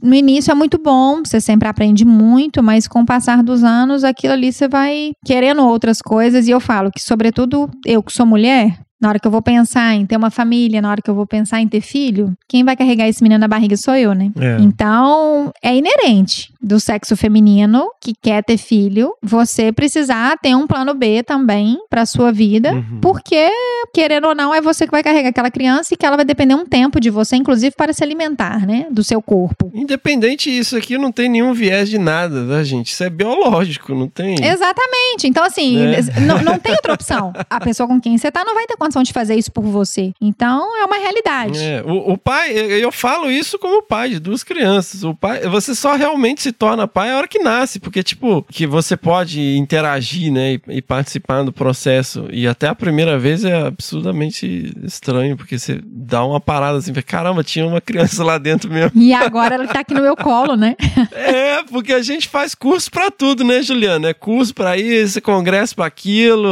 No 0.03 0.14
início 0.14 0.51
é 0.51 0.55
muito 0.55 0.78
bom, 0.78 1.22
você 1.24 1.40
sempre 1.40 1.68
aprende 1.68 2.05
muito, 2.05 2.62
mas 2.62 2.86
com 2.86 3.01
o 3.01 3.07
passar 3.07 3.42
dos 3.42 3.62
anos, 3.62 4.05
aquilo 4.05 4.32
ali 4.32 4.53
você 4.53 4.68
vai 4.68 5.12
querendo 5.24 5.62
outras 5.66 6.01
coisas. 6.01 6.46
E 6.46 6.51
eu 6.51 6.61
falo 6.61 6.90
que, 6.90 7.03
sobretudo, 7.03 7.68
eu 7.84 8.03
que 8.03 8.12
sou 8.12 8.24
mulher, 8.24 8.78
na 9.01 9.09
hora 9.09 9.18
que 9.18 9.26
eu 9.26 9.30
vou 9.30 9.42
pensar 9.42 9.94
em 9.94 10.07
ter 10.07 10.16
uma 10.16 10.30
família, 10.30 10.82
na 10.82 10.90
hora 10.90 11.03
que 11.03 11.11
eu 11.11 11.14
vou 11.14 11.26
pensar 11.26 11.61
em 11.61 11.68
ter 11.68 11.80
filho, 11.80 12.32
quem 12.49 12.64
vai 12.64 12.76
carregar 12.76 13.09
esse 13.09 13.22
menino 13.22 13.40
na 13.40 13.49
barriga 13.49 13.76
sou 13.76 13.94
eu, 13.94 14.14
né? 14.14 14.30
É. 14.38 14.57
Então, 14.61 15.53
é 15.62 15.76
inerente 15.76 16.53
do 16.61 16.80
sexo 16.80 17.16
feminino 17.16 17.88
que 18.00 18.12
quer 18.20 18.42
ter 18.42 18.56
filho, 18.59 19.14
você 19.22 19.70
precisar 19.72 20.36
ter 20.38 20.54
um 20.56 20.66
plano 20.66 20.92
B 20.94 21.22
também 21.22 21.78
pra 21.88 22.04
sua 22.04 22.32
vida, 22.32 22.72
Uhum. 22.72 22.98
porque, 23.00 23.48
querendo 23.94 24.26
ou 24.28 24.34
não, 24.34 24.52
é 24.54 24.61
você 24.61 24.84
que 24.84 24.90
vai 24.90 25.02
carregar 25.02 25.28
aquela 25.30 25.50
criança 25.50 25.94
e 25.94 25.96
que 25.96 26.04
ela 26.04 26.16
vai 26.16 26.24
depender 26.24 26.54
um 26.54 26.66
tempo 26.66 26.98
de 27.00 27.11
você, 27.11 27.36
inclusive 27.36 27.74
para 27.76 27.92
se 27.92 28.02
alimentar, 28.02 28.66
né? 28.66 28.86
Do 28.90 29.04
seu 29.04 29.22
corpo. 29.22 29.70
Independente 29.74 30.50
isso 30.50 30.76
aqui 30.76 30.98
não 30.98 31.12
tem 31.12 31.28
nenhum 31.28 31.52
viés 31.52 31.88
de 31.88 31.98
nada, 31.98 32.46
tá, 32.46 32.62
gente? 32.64 32.88
Isso 32.92 33.04
é 33.04 33.11
biológico, 33.11 33.94
não 33.94 34.09
tem. 34.09 34.34
Exatamente. 34.44 35.26
Então, 35.26 35.44
assim, 35.44 35.78
Né? 35.78 35.98
não, 36.26 36.42
não 36.42 36.59
tem 36.59 36.72
outra 36.72 36.92
opção. 36.94 37.32
A 37.48 37.61
pessoa 37.61 37.86
com 37.88 38.00
quem 38.00 38.18
você 38.18 38.30
tá 38.30 38.44
não 38.44 38.54
vai 38.54 38.66
ter 38.66 38.76
condição 38.76 39.02
de 39.02 39.12
fazer 39.12 39.34
isso 39.36 39.52
por 39.52 39.62
você. 39.64 40.12
Então, 40.20 40.76
é 40.80 40.84
uma 40.84 40.96
realidade. 40.96 41.59
É, 41.62 41.82
o, 41.86 42.12
o 42.12 42.18
pai, 42.18 42.52
eu 42.52 42.88
eu 42.88 42.92
falo 42.92 43.30
isso 43.30 43.59
como 43.59 43.82
pai 43.82 44.09
de 44.11 44.18
duas 44.18 44.42
crianças. 44.42 45.04
O 45.04 45.14
pai, 45.14 45.40
você 45.48 45.74
só 45.74 45.94
realmente 45.94 46.47
se 46.49 46.53
torna 46.53 46.88
pai 46.88 47.11
a 47.11 47.16
hora 47.18 47.28
que 47.28 47.38
nasce, 47.38 47.78
porque 47.78 48.03
tipo, 48.03 48.42
que 48.51 48.66
você 48.66 48.96
pode 48.96 49.57
interagir, 49.57 50.32
né, 50.32 50.55
e, 50.55 50.61
e 50.78 50.82
participar 50.82 51.42
do 51.42 51.53
processo. 51.53 52.26
E 52.32 52.46
até 52.46 52.68
a 52.68 52.74
primeira 52.74 53.18
vez 53.18 53.44
é 53.44 53.55
absurdamente 53.66 54.72
estranho, 54.82 55.36
porque 55.36 55.59
você 55.59 55.80
dá 55.84 56.24
uma 56.24 56.40
parada 56.40 56.78
assim, 56.78 56.92
caramba, 56.94 57.42
tinha 57.44 57.66
uma 57.66 57.80
criança 57.80 58.24
lá 58.24 58.38
dentro 58.38 58.70
mesmo. 58.70 58.92
E 59.01 59.12
agora 59.12 59.55
ela 59.57 59.66
tá 59.66 59.80
aqui 59.80 59.92
no 59.94 60.01
meu 60.03 60.16
colo, 60.16 60.57
né? 60.57 60.74
É, 61.12 61.62
porque 61.64 61.92
a 61.92 62.03
gente 62.03 62.28
faz 62.28 62.55
curso 62.55 62.90
pra 62.90 63.11
tudo, 63.11 63.44
né, 63.44 63.62
Juliana? 63.62 64.09
É 64.09 64.14
curso 64.14 64.55
pra 64.55 64.76
isso, 64.76 65.20
congresso 65.20 65.74
pra 65.74 65.86
aquilo, 65.86 66.49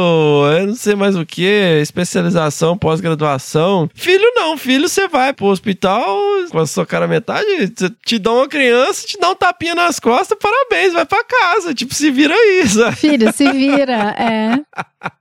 eu 0.51 0.67
não 0.67 0.75
sei 0.75 0.95
mais 0.95 1.15
o 1.15 1.25
que, 1.25 1.79
especialização, 1.81 2.77
pós-graduação. 2.77 3.89
Filho 3.95 4.31
não, 4.35 4.57
filho 4.57 4.87
você 4.87 5.07
vai 5.07 5.33
pro 5.33 5.47
hospital 5.47 6.17
com 6.51 6.59
a 6.59 6.67
sua 6.67 6.85
cara 6.85 7.07
metade, 7.07 7.69
te- 7.69 7.89
te 8.05 8.19
dá 8.19 8.31
uma 8.31 8.47
criança, 8.47 9.05
te 9.07 9.17
dá 9.19 9.29
um 9.31 9.35
tapinha 9.35 9.73
nas 9.87 9.99
costas, 9.99 10.37
parabéns, 10.39 10.93
vai 10.93 11.05
pra 11.05 11.23
casa, 11.23 11.73
tipo, 11.73 11.93
se 11.93 12.11
vira 12.11 12.35
sabe? 12.67 12.95
Filho, 12.95 13.33
se 13.33 13.49
vira. 13.51 14.15
É. 14.17 14.59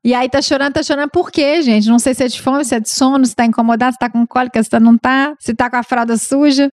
E 0.04 0.12
aí 0.14 0.28
tá 0.28 0.42
chorando, 0.42 0.74
tá 0.74 0.82
chorando 0.82 1.10
por 1.10 1.30
quê, 1.30 1.62
gente? 1.62 1.88
Não 1.88 1.98
sei 1.98 2.14
se 2.14 2.24
é 2.24 2.28
de 2.28 2.40
fome, 2.40 2.64
se 2.64 2.74
é 2.74 2.80
de 2.80 2.88
sono, 2.90 3.24
se 3.24 3.34
tá 3.34 3.44
incomodado, 3.44 3.92
se 3.92 3.98
tá 3.98 4.10
com 4.10 4.26
cólica, 4.26 4.62
se 4.62 4.68
tá- 4.68 4.80
não 4.80 4.98
tá, 4.98 5.34
se 5.38 5.54
tá 5.54 5.70
com 5.70 5.76
a 5.76 5.82
fralda 5.82 6.16
suja. 6.16 6.68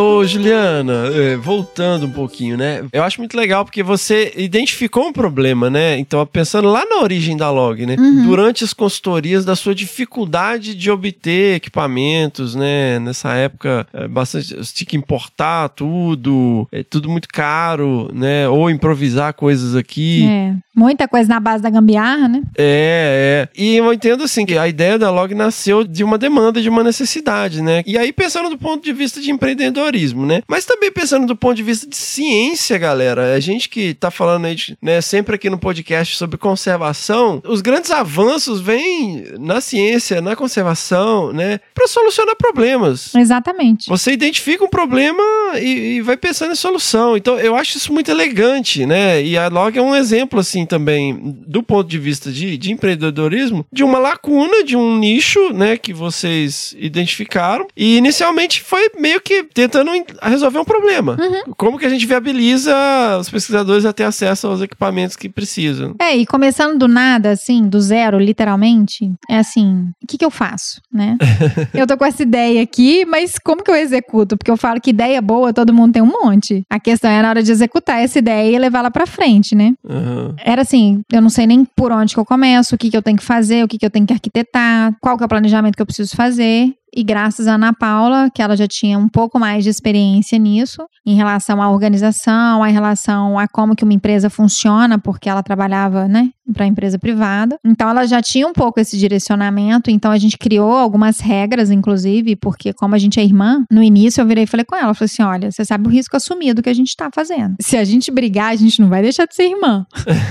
Ô, 0.00 0.24
Juliana, 0.24 1.08
é, 1.14 1.36
voltando 1.36 2.06
um 2.06 2.10
pouquinho, 2.10 2.56
né? 2.56 2.82
Eu 2.90 3.02
acho 3.02 3.20
muito 3.20 3.36
legal 3.36 3.66
porque 3.66 3.82
você 3.82 4.32
identificou 4.34 5.06
um 5.06 5.12
problema, 5.12 5.68
né? 5.68 5.98
Então, 5.98 6.24
pensando 6.24 6.70
lá 6.70 6.86
na 6.86 7.02
origem 7.02 7.36
da 7.36 7.50
log, 7.50 7.84
né? 7.84 7.96
Durante 8.24 8.64
as 8.64 8.72
consultorias 8.72 9.44
da 9.44 9.54
sua 9.54 9.74
dificuldade 9.74 10.74
de 10.74 10.90
obter 10.90 11.56
equipamentos, 11.56 12.54
né? 12.54 12.98
Nessa 12.98 13.34
época, 13.34 13.86
é, 13.92 14.08
bastante. 14.08 14.56
Você 14.56 14.74
tinha 14.74 14.86
que 14.86 14.96
importar 14.96 15.68
tudo, 15.68 16.66
é 16.72 16.82
tudo 16.82 17.10
muito 17.10 17.28
caro, 17.28 18.10
né? 18.14 18.48
Ou 18.48 18.70
improvisar 18.70 19.34
coisas 19.34 19.76
aqui. 19.76 20.24
É. 20.24 20.54
Muita 20.80 21.06
coisa 21.06 21.28
na 21.28 21.38
base 21.38 21.62
da 21.62 21.68
gambiarra, 21.68 22.26
né? 22.26 22.40
É, 22.56 23.46
é. 23.54 23.62
E 23.62 23.76
eu 23.76 23.92
entendo 23.92 24.24
assim 24.24 24.46
que 24.46 24.56
a 24.56 24.66
ideia 24.66 24.98
da 24.98 25.10
Log 25.10 25.34
nasceu 25.34 25.84
de 25.84 26.02
uma 26.02 26.16
demanda, 26.16 26.62
de 26.62 26.70
uma 26.70 26.82
necessidade, 26.82 27.60
né? 27.60 27.82
E 27.86 27.98
aí 27.98 28.14
pensando 28.14 28.48
do 28.48 28.56
ponto 28.56 28.82
de 28.82 28.90
vista 28.90 29.20
de 29.20 29.30
empreendedorismo, 29.30 30.24
né? 30.24 30.40
Mas 30.48 30.64
também 30.64 30.90
pensando 30.90 31.26
do 31.26 31.36
ponto 31.36 31.54
de 31.54 31.62
vista 31.62 31.86
de 31.86 31.98
ciência, 31.98 32.78
galera. 32.78 33.34
A 33.34 33.40
gente 33.40 33.68
que 33.68 33.92
tá 33.92 34.10
falando 34.10 34.46
aí, 34.46 34.54
de, 34.54 34.78
né, 34.80 35.02
sempre 35.02 35.34
aqui 35.34 35.50
no 35.50 35.58
podcast 35.58 36.16
sobre 36.16 36.38
conservação, 36.38 37.42
os 37.46 37.60
grandes 37.60 37.90
avanços 37.90 38.58
vêm 38.58 39.26
na 39.38 39.60
ciência, 39.60 40.22
na 40.22 40.34
conservação, 40.34 41.30
né? 41.30 41.60
Para 41.74 41.88
solucionar 41.88 42.36
problemas. 42.36 43.14
Exatamente. 43.14 43.86
Você 43.86 44.12
identifica 44.12 44.64
um 44.64 44.68
problema 44.68 45.22
e, 45.60 45.96
e 45.96 46.00
vai 46.00 46.16
pensando 46.16 46.52
em 46.52 46.56
solução. 46.56 47.18
Então, 47.18 47.38
eu 47.38 47.54
acho 47.54 47.76
isso 47.76 47.92
muito 47.92 48.10
elegante, 48.10 48.86
né? 48.86 49.22
E 49.22 49.36
a 49.36 49.48
Log 49.48 49.78
é 49.78 49.82
um 49.82 49.94
exemplo, 49.94 50.40
assim, 50.40 50.69
também, 50.70 51.36
do 51.48 51.64
ponto 51.64 51.88
de 51.88 51.98
vista 51.98 52.30
de, 52.30 52.56
de 52.56 52.70
empreendedorismo, 52.70 53.66
de 53.72 53.82
uma 53.82 53.98
lacuna, 53.98 54.62
de 54.64 54.76
um 54.76 54.96
nicho, 54.96 55.52
né, 55.52 55.76
que 55.76 55.92
vocês 55.92 56.76
identificaram. 56.78 57.66
E 57.76 57.96
inicialmente 57.96 58.62
foi 58.62 58.88
meio 58.96 59.20
que 59.20 59.42
tentando 59.42 59.90
resolver 60.22 60.60
um 60.60 60.64
problema. 60.64 61.18
Como 61.56 61.76
que 61.76 61.86
a 61.86 61.88
gente 61.88 62.06
viabiliza 62.06 62.72
os 63.18 63.28
pesquisadores 63.28 63.84
a 63.84 63.92
ter 63.92 64.04
acesso 64.04 64.46
aos 64.46 64.62
equipamentos 64.62 65.16
que 65.16 65.28
precisam? 65.28 65.96
É, 66.00 66.16
e 66.16 66.24
começando 66.24 66.78
do 66.78 66.86
nada, 66.86 67.32
assim, 67.32 67.68
do 67.68 67.80
zero, 67.80 68.20
literalmente, 68.20 69.12
é 69.28 69.38
assim, 69.38 69.88
o 70.00 70.06
que 70.06 70.16
que 70.16 70.24
eu 70.24 70.30
faço, 70.30 70.80
né? 70.92 71.18
eu 71.74 71.86
tô 71.86 71.96
com 71.98 72.04
essa 72.04 72.22
ideia 72.22 72.62
aqui, 72.62 73.04
mas 73.04 73.34
como 73.42 73.64
que 73.64 73.70
eu 73.70 73.74
executo? 73.74 74.36
Porque 74.36 74.50
eu 74.50 74.56
falo 74.56 74.80
que 74.80 74.90
ideia 74.90 75.20
boa, 75.20 75.52
todo 75.52 75.74
mundo 75.74 75.94
tem 75.94 76.02
um 76.02 76.06
monte. 76.06 76.62
A 76.70 76.78
questão 76.78 77.10
é 77.10 77.20
na 77.20 77.30
hora 77.30 77.42
de 77.42 77.50
executar 77.50 78.00
essa 78.00 78.20
ideia 78.20 78.54
e 78.54 78.58
levá-la 78.58 78.90
pra 78.90 79.04
frente, 79.06 79.56
né? 79.56 79.74
Aham. 79.88 80.36
Era 80.50 80.62
assim, 80.62 81.02
eu 81.12 81.22
não 81.22 81.30
sei 81.30 81.46
nem 81.46 81.64
por 81.64 81.92
onde 81.92 82.12
que 82.12 82.18
eu 82.18 82.24
começo, 82.24 82.74
o 82.74 82.78
que 82.78 82.90
que 82.90 82.96
eu 82.96 83.02
tenho 83.02 83.16
que 83.16 83.22
fazer, 83.22 83.62
o 83.62 83.68
que 83.68 83.78
que 83.78 83.86
eu 83.86 83.90
tenho 83.90 84.04
que 84.04 84.12
arquitetar, 84.12 84.92
qual 85.00 85.16
que 85.16 85.22
é 85.22 85.26
o 85.26 85.28
planejamento 85.28 85.76
que 85.76 85.82
eu 85.82 85.86
preciso 85.86 86.16
fazer. 86.16 86.74
E 86.92 87.04
graças 87.04 87.46
a 87.46 87.54
Ana 87.54 87.72
Paula, 87.72 88.28
que 88.34 88.42
ela 88.42 88.56
já 88.56 88.66
tinha 88.66 88.98
um 88.98 89.08
pouco 89.08 89.38
mais 89.38 89.62
de 89.62 89.70
experiência 89.70 90.36
nisso, 90.40 90.84
em 91.06 91.14
relação 91.14 91.62
à 91.62 91.70
organização, 91.70 92.66
em 92.66 92.72
relação 92.72 93.38
a 93.38 93.46
como 93.46 93.76
que 93.76 93.84
uma 93.84 93.92
empresa 93.92 94.28
funciona, 94.28 94.98
porque 94.98 95.28
ela 95.28 95.40
trabalhava, 95.40 96.08
né, 96.08 96.30
para 96.52 96.66
empresa 96.66 96.98
privada. 96.98 97.58
Então 97.64 97.88
ela 97.88 98.06
já 98.06 98.20
tinha 98.22 98.46
um 98.46 98.52
pouco 98.52 98.80
esse 98.80 98.96
direcionamento, 98.96 99.90
então 99.90 100.10
a 100.10 100.18
gente 100.18 100.36
criou 100.38 100.72
algumas 100.72 101.20
regras, 101.20 101.70
inclusive, 101.70 102.36
porque 102.36 102.72
como 102.72 102.94
a 102.94 102.98
gente 102.98 103.18
é 103.20 103.24
irmã, 103.24 103.64
no 103.70 103.82
início 103.82 104.20
eu 104.20 104.26
virei 104.26 104.44
e 104.44 104.46
falei 104.46 104.64
com 104.64 104.76
ela, 104.76 104.94
falei 104.94 105.10
assim, 105.12 105.22
olha, 105.22 105.50
você 105.50 105.64
sabe 105.64 105.86
o 105.86 105.90
risco 105.90 106.16
assumido 106.16 106.62
que 106.62 106.68
a 106.68 106.74
gente 106.74 106.94
tá 106.96 107.10
fazendo. 107.14 107.56
Se 107.60 107.76
a 107.76 107.84
gente 107.84 108.10
brigar, 108.10 108.52
a 108.52 108.56
gente 108.56 108.80
não 108.80 108.88
vai 108.88 109.02
deixar 109.02 109.26
de 109.26 109.34
ser 109.34 109.44
irmã. 109.44 109.86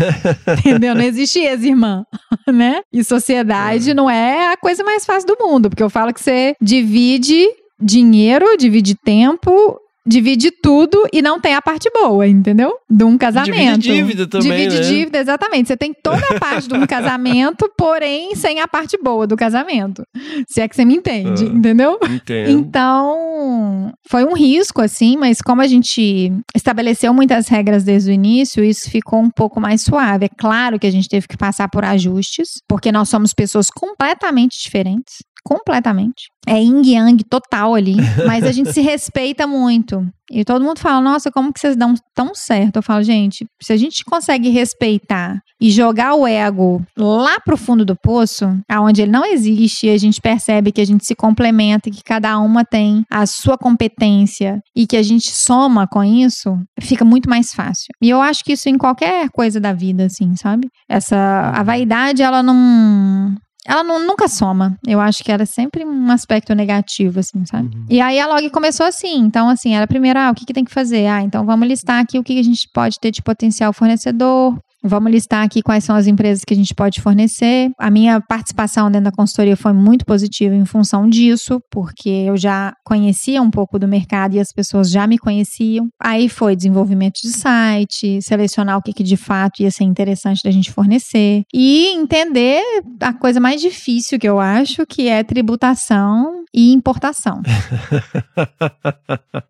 Entendeu? 0.59 0.95
Não 0.95 1.03
existe 1.03 1.39
ex-irmã, 1.39 2.05
né? 2.47 2.81
E 2.91 3.03
sociedade 3.03 3.93
não 3.93 4.09
é 4.09 4.53
a 4.53 4.57
coisa 4.57 4.83
mais 4.83 5.05
fácil 5.05 5.27
do 5.27 5.37
mundo, 5.39 5.69
porque 5.69 5.83
eu 5.83 5.89
falo 5.89 6.13
que 6.13 6.21
você 6.21 6.55
divide 6.61 7.45
dinheiro, 7.81 8.57
divide 8.57 8.95
tempo, 8.95 9.79
divide 10.07 10.49
tudo 10.51 11.07
e 11.13 11.21
não 11.21 11.39
tem 11.39 11.53
a 11.53 11.61
parte 11.61 11.89
boa, 11.93 12.27
entendeu? 12.27 12.73
De 12.89 13.03
um 13.03 13.17
casamento. 13.17 13.79
Divide 13.79 14.01
dívida 14.01 14.27
também, 14.27 14.51
Divide 14.51 14.75
né? 14.75 14.81
dívida, 14.81 15.17
exatamente. 15.19 15.67
Você 15.67 15.77
tem 15.77 15.93
toda 15.93 16.25
a 16.31 16.39
parte 16.39 16.67
de 16.67 16.73
um 16.73 16.85
casamento, 16.87 17.69
porém 17.77 18.35
sem 18.35 18.59
a 18.59 18.67
parte 18.67 18.97
boa 19.01 19.27
do 19.27 19.35
casamento. 19.35 20.03
Se 20.47 20.61
é 20.61 20.67
que 20.67 20.75
você 20.75 20.83
me 20.85 20.95
entende, 20.95 21.43
Ah. 21.45 21.47
entendeu? 21.47 21.99
Entendo. 22.09 22.49
Então, 22.49 23.93
foi 24.09 24.23
um 24.25 24.33
risco, 24.33 24.81
assim, 24.81 25.17
mas 25.17 25.41
como 25.41 25.61
a 25.61 25.67
gente 25.67 26.31
estabeleceu 26.55 27.13
muitas 27.13 27.47
regras 27.47 27.83
desde 27.83 28.09
o 28.09 28.13
início, 28.13 28.63
isso 28.63 28.89
ficou 28.89 29.19
um 29.19 29.29
pouco 29.29 29.59
mais 29.61 29.81
suave. 29.83 30.25
É 30.25 30.29
claro 30.29 30.79
que 30.79 30.87
a 30.87 30.91
gente 30.91 31.07
teve 31.07 31.27
que 31.27 31.37
passar 31.37 31.67
por 31.69 31.83
ajustes, 31.85 32.49
porque 32.67 32.91
nós 32.91 33.09
somos 33.09 33.33
pessoas 33.33 33.69
completamente 33.69 34.57
diferentes. 34.61 35.17
Completamente. 35.43 36.29
É 36.47 36.57
yin 36.59 36.81
yang 36.83 37.23
total 37.23 37.75
ali, 37.75 37.95
mas 38.25 38.43
a 38.43 38.51
gente 38.51 38.73
se 38.73 38.81
respeita 38.81 39.45
muito. 39.45 40.05
E 40.31 40.45
todo 40.45 40.63
mundo 40.63 40.79
fala, 40.79 41.01
nossa, 41.01 41.31
como 41.31 41.51
que 41.51 41.59
vocês 41.59 41.75
dão 41.75 41.95
tão 42.13 42.35
certo? 42.35 42.75
Eu 42.77 42.83
falo, 42.83 43.03
gente, 43.03 43.45
se 43.61 43.73
a 43.73 43.77
gente 43.77 44.05
consegue 44.05 44.49
respeitar 44.49 45.41
e 45.59 45.71
jogar 45.71 46.13
o 46.13 46.27
ego 46.27 46.83
lá 46.95 47.39
pro 47.39 47.57
fundo 47.57 47.83
do 47.83 47.95
poço, 47.95 48.45
aonde 48.69 49.01
ele 49.01 49.11
não 49.11 49.25
existe, 49.25 49.87
e 49.87 49.89
a 49.89 49.97
gente 49.97 50.21
percebe 50.21 50.71
que 50.71 50.81
a 50.81 50.85
gente 50.85 51.05
se 51.05 51.15
complementa, 51.15 51.89
que 51.89 52.03
cada 52.03 52.37
uma 52.39 52.63
tem 52.63 53.03
a 53.09 53.25
sua 53.25 53.57
competência 53.57 54.61
e 54.75 54.85
que 54.85 54.95
a 54.95 55.03
gente 55.03 55.31
soma 55.31 55.87
com 55.87 56.03
isso, 56.03 56.55
fica 56.79 57.03
muito 57.03 57.29
mais 57.29 57.51
fácil. 57.51 57.87
E 58.01 58.09
eu 58.09 58.21
acho 58.21 58.43
que 58.43 58.53
isso 58.53 58.69
em 58.69 58.77
qualquer 58.77 59.29
coisa 59.31 59.59
da 59.59 59.73
vida, 59.73 60.05
assim, 60.05 60.35
sabe? 60.35 60.67
Essa 60.87 61.51
a 61.55 61.63
vaidade, 61.63 62.21
ela 62.21 62.43
não 62.43 63.35
ela 63.65 63.83
não- 63.83 64.05
nunca 64.05 64.27
soma. 64.27 64.77
Eu 64.87 64.99
acho 64.99 65.23
que 65.23 65.31
ela 65.31 65.43
é 65.43 65.45
sempre 65.45 65.85
um 65.85 66.09
aspecto 66.11 66.53
negativo, 66.55 67.19
assim, 67.19 67.45
sabe? 67.45 67.69
E 67.89 67.99
aí 68.01 68.19
a 68.19 68.27
log 68.27 68.49
começou 68.49 68.85
assim. 68.85 69.17
Então, 69.17 69.49
assim, 69.49 69.75
era 69.75 69.85
primeiro, 69.87 70.17
ah, 70.19 70.31
o 70.31 70.35
que, 70.35 70.45
que 70.45 70.53
tem 70.53 70.63
que 70.65 70.73
fazer? 70.73 71.05
Ah, 71.07 71.21
então 71.21 71.45
vamos 71.45 71.67
listar 71.67 72.01
aqui 72.01 72.17
o 72.17 72.23
que 72.23 72.33
que 72.33 72.39
a 72.39 72.43
gente 72.43 72.67
pode 72.73 72.99
ter 72.99 73.11
de 73.11 73.21
potencial 73.21 73.71
fornecedor. 73.73 74.57
Vamos 74.83 75.11
listar 75.11 75.43
aqui 75.43 75.61
quais 75.61 75.83
são 75.83 75.95
as 75.95 76.07
empresas 76.07 76.45
que 76.45 76.53
a 76.53 76.57
gente 76.57 76.73
pode 76.73 77.01
fornecer. 77.01 77.69
A 77.77 77.91
minha 77.91 78.21
participação 78.21 78.89
dentro 78.89 79.05
da 79.05 79.15
consultoria 79.15 79.57
foi 79.57 79.73
muito 79.73 80.05
positiva 80.05 80.55
em 80.55 80.65
função 80.65 81.09
disso, 81.09 81.61
porque 81.69 82.09
eu 82.09 82.37
já 82.37 82.73
conhecia 82.85 83.41
um 83.41 83.51
pouco 83.51 83.77
do 83.77 83.87
mercado 83.87 84.35
e 84.35 84.39
as 84.39 84.53
pessoas 84.53 84.89
já 84.89 85.05
me 85.05 85.17
conheciam. 85.17 85.89
Aí 86.01 86.29
foi 86.29 86.55
desenvolvimento 86.55 87.19
de 87.21 87.29
site, 87.29 88.21
selecionar 88.21 88.77
o 88.77 88.81
que, 88.81 88.93
que 88.93 89.03
de 89.03 89.17
fato 89.17 89.61
ia 89.61 89.71
ser 89.71 89.83
interessante 89.83 90.41
da 90.43 90.51
gente 90.51 90.71
fornecer 90.71 91.43
e 91.53 91.87
entender 91.93 92.61
a 93.01 93.13
coisa 93.13 93.39
mais 93.39 93.59
difícil 93.59 94.17
que 94.17 94.27
eu 94.27 94.39
acho, 94.39 94.85
que 94.85 95.09
é 95.09 95.23
tributação 95.23 96.43
e 96.53 96.71
importação. 96.71 97.41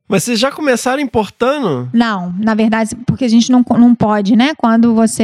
Mas 0.08 0.24
vocês 0.24 0.40
já 0.40 0.52
começaram 0.52 1.02
importando? 1.02 1.88
Não, 1.94 2.34
na 2.40 2.56
verdade, 2.56 2.96
porque 3.06 3.26
a 3.26 3.30
gente 3.30 3.52
não, 3.52 3.64
não 3.78 3.94
pode, 3.94 4.36
né? 4.36 4.54
Quando 4.58 4.96
você 4.96 5.19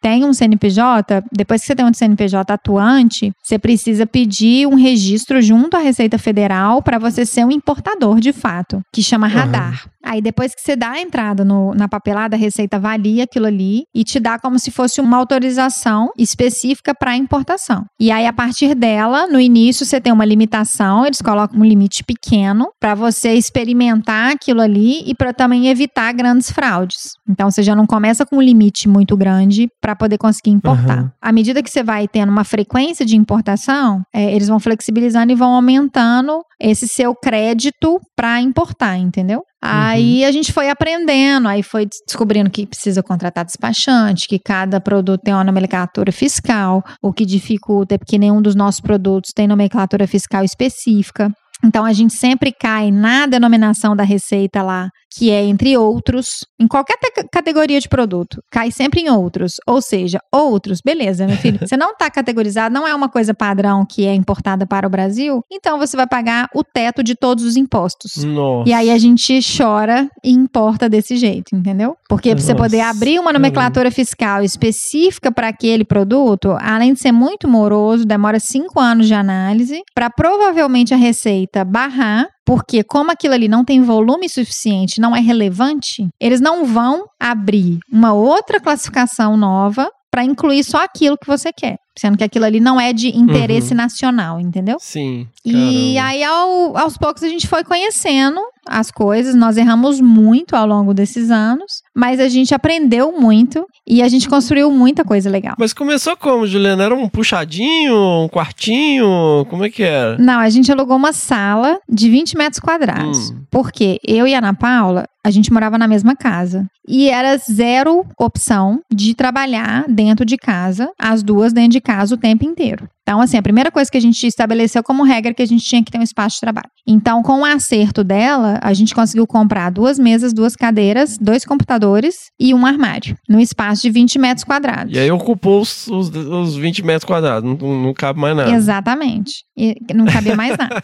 tem 0.00 0.24
um 0.24 0.32
CNPJ, 0.32 1.22
depois 1.32 1.60
que 1.60 1.66
você 1.66 1.74
tem 1.74 1.84
um 1.86 1.92
CNPJ 1.92 2.52
atuante, 2.52 3.32
você 3.42 3.58
precisa 3.58 4.06
pedir 4.06 4.66
um 4.66 4.74
registro 4.74 5.40
junto 5.42 5.76
à 5.76 5.80
Receita 5.80 6.18
Federal 6.18 6.82
para 6.82 6.98
você 6.98 7.24
ser 7.24 7.44
um 7.44 7.50
importador 7.50 8.20
de 8.20 8.32
fato, 8.32 8.80
que 8.92 9.02
chama 9.02 9.26
radar. 9.26 9.86
Aí 10.06 10.20
depois 10.20 10.54
que 10.54 10.60
você 10.60 10.76
dá 10.76 10.90
a 10.90 11.00
entrada 11.00 11.44
no- 11.46 11.72
na 11.74 11.88
papelada, 11.88 12.36
a 12.36 12.38
Receita 12.38 12.76
avalia 12.76 13.24
aquilo 13.24 13.46
ali 13.46 13.84
e 13.94 14.04
te 14.04 14.20
dá 14.20 14.38
como 14.38 14.58
se 14.58 14.70
fosse 14.70 15.00
uma 15.00 15.16
autorização 15.16 16.10
específica 16.18 16.94
para 16.94 17.16
importação. 17.16 17.84
E 17.98 18.10
aí 18.10 18.26
a 18.26 18.32
partir 18.32 18.74
dela, 18.74 19.26
no 19.26 19.40
início 19.40 19.86
você 19.86 19.98
tem 20.00 20.12
uma 20.12 20.24
limitação, 20.26 21.06
eles 21.06 21.22
colocam 21.22 21.58
um 21.60 21.64
limite 21.64 22.04
pequeno 22.04 22.66
para 22.78 22.94
você 22.94 23.32
experimentar 23.32 24.32
aquilo 24.32 24.60
ali 24.60 25.02
e 25.06 25.14
para 25.14 25.32
também 25.32 25.68
evitar 25.68 26.12
grandes 26.12 26.50
fraudes. 26.50 27.14
Então 27.26 27.50
você 27.50 27.62
já 27.62 27.74
não 27.74 27.86
começa 27.86 28.26
com 28.26 28.36
um 28.36 28.42
limite 28.42 28.86
muito 28.88 29.13
grande 29.16 29.68
para 29.80 29.94
poder 29.96 30.18
conseguir 30.18 30.50
importar. 30.50 31.02
Uhum. 31.02 31.10
À 31.20 31.32
medida 31.32 31.62
que 31.62 31.70
você 31.70 31.82
vai 31.82 32.06
tendo 32.08 32.30
uma 32.30 32.44
frequência 32.44 33.04
de 33.04 33.16
importação, 33.16 34.02
é, 34.14 34.34
eles 34.34 34.48
vão 34.48 34.60
flexibilizando 34.60 35.32
e 35.32 35.34
vão 35.34 35.54
aumentando 35.54 36.42
esse 36.60 36.88
seu 36.88 37.14
crédito 37.14 38.00
para 38.16 38.40
importar, 38.40 38.96
entendeu? 38.96 39.42
Aí 39.62 40.24
a 40.24 40.30
gente 40.30 40.52
foi 40.52 40.68
aprendendo, 40.68 41.48
aí 41.48 41.62
foi 41.62 41.86
descobrindo 42.06 42.50
que 42.50 42.66
precisa 42.66 43.02
contratar 43.02 43.46
despachante, 43.46 44.28
que 44.28 44.38
cada 44.38 44.78
produto 44.78 45.22
tem 45.22 45.32
uma 45.32 45.42
nomenclatura 45.42 46.12
fiscal, 46.12 46.82
o 47.02 47.12
que 47.12 47.24
dificulta 47.24 47.94
é 47.94 47.98
porque 47.98 48.18
nenhum 48.18 48.42
dos 48.42 48.54
nossos 48.54 48.80
produtos 48.80 49.32
tem 49.34 49.48
nomenclatura 49.48 50.06
fiscal 50.06 50.44
específica. 50.44 51.30
Então 51.64 51.84
a 51.84 51.94
gente 51.94 52.12
sempre 52.12 52.52
cai 52.52 52.90
na 52.90 53.26
denominação 53.26 53.96
da 53.96 54.02
receita 54.02 54.62
lá, 54.62 54.90
que 55.16 55.30
é 55.30 55.44
entre 55.44 55.76
outros, 55.76 56.44
em 56.60 56.66
qualquer 56.66 56.96
te- 56.98 57.26
categoria 57.30 57.78
de 57.80 57.88
produto, 57.88 58.42
cai 58.50 58.70
sempre 58.70 59.00
em 59.00 59.10
outros. 59.10 59.54
Ou 59.66 59.80
seja, 59.80 60.18
outros, 60.32 60.80
beleza, 60.84 61.26
meu 61.26 61.36
filho. 61.36 61.58
Você 61.66 61.76
não 61.76 61.92
está 61.92 62.10
categorizado, 62.10 62.74
não 62.74 62.86
é 62.86 62.94
uma 62.94 63.08
coisa 63.08 63.32
padrão 63.34 63.84
que 63.88 64.06
é 64.06 64.14
importada 64.14 64.66
para 64.66 64.86
o 64.86 64.90
Brasil, 64.90 65.40
então 65.52 65.78
você 65.78 65.96
vai 65.96 66.06
pagar 66.06 66.48
o 66.54 66.62
teto 66.64 67.02
de 67.02 67.14
todos 67.14 67.44
os 67.44 67.56
impostos. 67.56 68.24
Nossa. 68.24 68.68
E 68.68 68.72
aí 68.72 68.90
a 68.90 68.98
gente 68.98 69.38
chora 69.56 70.08
e 70.24 70.30
importa 70.30 70.88
desse 70.88 71.16
jeito, 71.16 71.54
entendeu? 71.54 71.96
Porque 72.08 72.34
pra 72.34 72.42
você 72.42 72.54
poder 72.54 72.80
abrir 72.80 73.18
uma 73.18 73.32
nomenclatura 73.32 73.90
fiscal 73.90 74.42
específica 74.42 75.30
para 75.30 75.48
aquele 75.48 75.84
produto, 75.84 76.56
além 76.60 76.92
de 76.92 77.00
ser 77.00 77.12
muito 77.12 77.46
moroso, 77.48 78.04
demora 78.04 78.40
cinco 78.40 78.80
anos 78.80 79.06
de 79.06 79.14
análise 79.14 79.80
para 79.94 80.10
provavelmente 80.10 80.92
a 80.92 80.96
receita 80.96 81.64
barrar. 81.64 82.26
Porque, 82.44 82.84
como 82.84 83.10
aquilo 83.10 83.34
ali 83.34 83.48
não 83.48 83.64
tem 83.64 83.82
volume 83.82 84.28
suficiente, 84.28 85.00
não 85.00 85.16
é 85.16 85.20
relevante, 85.20 86.06
eles 86.20 86.40
não 86.40 86.66
vão 86.66 87.06
abrir 87.18 87.78
uma 87.90 88.12
outra 88.12 88.60
classificação 88.60 89.36
nova 89.36 89.90
para 90.10 90.24
incluir 90.24 90.62
só 90.62 90.84
aquilo 90.84 91.16
que 91.18 91.26
você 91.26 91.52
quer. 91.52 91.76
Sendo 91.96 92.18
que 92.18 92.24
aquilo 92.24 92.44
ali 92.44 92.58
não 92.60 92.80
é 92.80 92.92
de 92.92 93.08
interesse 93.16 93.74
nacional, 93.74 94.40
entendeu? 94.40 94.76
Sim. 94.80 95.28
E 95.44 95.94
caramba. 95.94 96.08
aí, 96.08 96.24
ao- 96.24 96.76
aos 96.76 96.96
poucos, 96.98 97.22
a 97.22 97.28
gente 97.28 97.46
foi 97.46 97.62
conhecendo 97.62 98.40
as 98.66 98.90
coisas. 98.90 99.34
Nós 99.34 99.56
erramos 99.56 100.00
muito 100.00 100.56
ao 100.56 100.66
longo 100.66 100.92
desses 100.94 101.30
anos, 101.30 101.82
mas 101.94 102.18
a 102.18 102.28
gente 102.28 102.54
aprendeu 102.54 103.12
muito 103.20 103.66
e 103.86 104.02
a 104.02 104.08
gente 104.08 104.28
construiu 104.28 104.70
muita 104.70 105.04
coisa 105.04 105.28
legal. 105.30 105.54
Mas 105.58 105.72
começou 105.72 106.16
como, 106.16 106.46
Juliana? 106.46 106.82
Era 106.84 106.94
um 106.94 107.08
puxadinho, 107.08 107.94
um 108.24 108.28
quartinho? 108.28 109.46
Como 109.50 109.64
é 109.64 109.70
que 109.70 109.82
era? 109.82 110.16
Não, 110.18 110.40
a 110.40 110.48
gente 110.48 110.72
alugou 110.72 110.96
uma 110.96 111.12
sala 111.12 111.78
de 111.88 112.08
20 112.10 112.36
metros 112.36 112.58
quadrados. 112.60 113.30
Hum. 113.30 113.42
Porque 113.50 113.98
eu 114.06 114.26
e 114.26 114.34
a 114.34 114.38
Ana 114.38 114.54
Paula, 114.54 115.04
a 115.22 115.30
gente 115.30 115.52
morava 115.52 115.78
na 115.78 115.86
mesma 115.88 116.14
casa. 116.16 116.66
E 116.86 117.08
era 117.08 117.36
zero 117.38 118.04
opção 118.18 118.80
de 118.92 119.14
trabalhar 119.14 119.84
dentro 119.88 120.24
de 120.24 120.36
casa, 120.36 120.90
as 120.98 121.22
duas 121.22 121.52
dentro 121.52 121.70
de 121.72 121.80
casa 121.84 122.14
o 122.14 122.18
tempo 122.18 122.44
inteiro. 122.44 122.88
Então, 123.06 123.20
assim, 123.20 123.36
a 123.36 123.42
primeira 123.42 123.70
coisa 123.70 123.90
que 123.90 123.98
a 123.98 124.00
gente 124.00 124.26
estabeleceu 124.26 124.82
como 124.82 125.04
regra 125.04 125.30
é 125.30 125.34
que 125.34 125.42
a 125.42 125.46
gente 125.46 125.62
tinha 125.62 125.84
que 125.84 125.92
ter 125.92 125.98
um 125.98 126.02
espaço 126.02 126.36
de 126.36 126.40
trabalho. 126.40 126.70
Então, 126.86 127.22
com 127.22 127.40
o 127.40 127.44
acerto 127.44 128.02
dela, 128.02 128.58
a 128.62 128.72
gente 128.72 128.94
conseguiu 128.94 129.26
comprar 129.26 129.70
duas 129.70 129.98
mesas, 129.98 130.32
duas 130.32 130.56
cadeiras, 130.56 131.18
dois 131.18 131.44
computadores 131.44 132.14
e 132.40 132.54
um 132.54 132.64
armário, 132.64 133.14
num 133.28 133.38
espaço 133.38 133.82
de 133.82 133.90
20 133.90 134.18
metros 134.18 134.42
quadrados. 134.42 134.94
E 134.94 134.98
aí 134.98 135.10
ocupou 135.10 135.60
os, 135.60 135.86
os, 135.86 136.08
os 136.08 136.56
20 136.56 136.82
metros 136.82 137.04
quadrados. 137.04 137.44
Não, 137.44 137.82
não 137.82 137.92
cabe 137.92 138.18
mais 138.18 138.34
nada. 138.34 138.50
Exatamente. 138.52 139.44
E 139.54 139.76
não 139.94 140.06
cabia 140.06 140.34
mais 140.34 140.56
nada. 140.56 140.82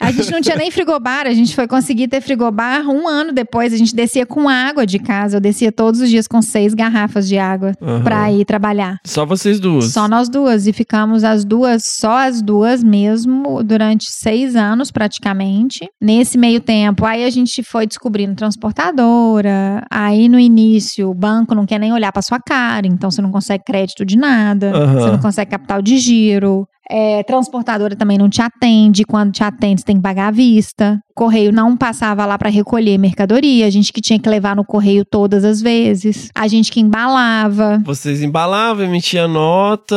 A 0.00 0.12
gente 0.12 0.30
não 0.30 0.40
tinha 0.40 0.56
nem 0.56 0.70
frigobar, 0.70 1.26
a 1.26 1.34
gente 1.34 1.54
foi 1.54 1.66
conseguir 1.66 2.06
ter 2.08 2.20
frigobar 2.20 2.88
um 2.88 3.08
ano 3.08 3.32
depois. 3.32 3.72
A 3.72 3.76
gente 3.76 3.94
descia 3.94 4.24
com 4.24 4.48
água 4.48 4.86
de 4.86 4.98
casa. 5.00 5.36
Eu 5.36 5.40
descia 5.40 5.72
todos 5.72 6.00
os 6.00 6.08
dias 6.08 6.28
com 6.28 6.40
seis 6.40 6.74
garrafas 6.74 7.26
de 7.28 7.38
água 7.38 7.72
Aham. 7.82 8.02
pra 8.04 8.30
ir 8.30 8.44
trabalhar. 8.44 8.98
Só 9.04 9.26
vocês 9.26 9.58
duas. 9.58 9.92
Só 9.92 10.06
nós 10.06 10.28
duas. 10.28 10.66
E 10.66 10.72
ficamos 10.72 11.23
as 11.24 11.44
duas, 11.44 11.82
só 11.98 12.18
as 12.18 12.42
duas 12.42 12.82
mesmo, 12.84 13.62
durante 13.62 14.04
seis 14.08 14.54
anos 14.54 14.90
praticamente. 14.90 15.88
Nesse 16.00 16.36
meio 16.38 16.60
tempo, 16.60 17.04
aí 17.04 17.24
a 17.24 17.30
gente 17.30 17.62
foi 17.62 17.86
descobrindo 17.86 18.34
transportadora. 18.34 19.84
Aí 19.90 20.28
no 20.28 20.38
início, 20.38 21.10
o 21.10 21.14
banco 21.14 21.54
não 21.54 21.66
quer 21.66 21.78
nem 21.78 21.92
olhar 21.92 22.12
pra 22.12 22.22
sua 22.22 22.38
cara, 22.38 22.86
então 22.86 23.10
você 23.10 23.22
não 23.22 23.30
consegue 23.30 23.64
crédito 23.64 24.04
de 24.04 24.16
nada, 24.16 24.70
Aham. 24.70 24.94
você 24.94 25.10
não 25.10 25.18
consegue 25.18 25.50
capital 25.50 25.80
de 25.82 25.98
giro. 25.98 26.66
É, 26.90 27.22
transportadora 27.22 27.96
também 27.96 28.18
não 28.18 28.28
te 28.28 28.42
atende. 28.42 29.04
Quando 29.04 29.32
te 29.32 29.42
atende, 29.42 29.80
você 29.80 29.86
tem 29.86 29.96
que 29.96 30.02
pagar 30.02 30.28
à 30.28 30.30
vista. 30.30 30.98
Correio 31.14 31.52
não 31.52 31.76
passava 31.76 32.26
lá 32.26 32.36
para 32.36 32.50
recolher 32.50 32.98
mercadoria. 32.98 33.66
A 33.66 33.70
gente 33.70 33.92
que 33.92 34.00
tinha 34.00 34.18
que 34.18 34.28
levar 34.28 34.56
no 34.56 34.64
correio 34.64 35.04
todas 35.04 35.44
as 35.44 35.62
vezes. 35.62 36.28
A 36.34 36.48
gente 36.48 36.72
que 36.72 36.80
embalava. 36.80 37.80
Vocês 37.84 38.20
embalavam, 38.22 38.84
emitia 38.84 39.28
nota, 39.28 39.96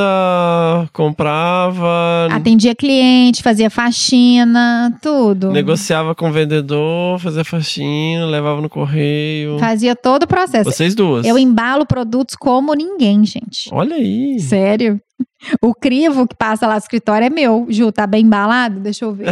comprava, 0.93 2.27
Atendia 2.31 2.75
cliente, 2.75 3.41
fazia 3.41 3.69
faxina, 3.69 4.95
tudo. 5.01 5.51
negociava 5.51 6.13
com 6.13 6.29
o 6.29 6.31
vendedor, 6.31 7.19
fazia 7.19 7.43
faxina, 7.43 8.25
levava 8.25 8.61
no 8.61 8.69
correio. 8.69 9.57
Fazia 9.59 9.95
todo 9.95 10.23
o 10.23 10.27
processo. 10.27 10.69
Vocês 10.69 10.93
duas. 10.93 11.25
Eu 11.25 11.37
embalo 11.37 11.85
produtos 11.85 12.35
como 12.35 12.73
ninguém, 12.73 13.25
gente. 13.25 13.69
Olha 13.71 13.95
aí. 13.95 14.39
Sério? 14.39 15.01
O 15.61 15.73
crivo 15.73 16.27
que 16.27 16.35
passa 16.35 16.65
lá 16.65 16.73
no 16.73 16.79
escritório 16.79 17.25
é 17.25 17.29
meu. 17.29 17.67
Ju, 17.69 17.91
tá 17.91 18.07
bem 18.07 18.25
embalado? 18.25 18.79
Deixa 18.79 19.05
eu 19.05 19.13
ver. 19.13 19.27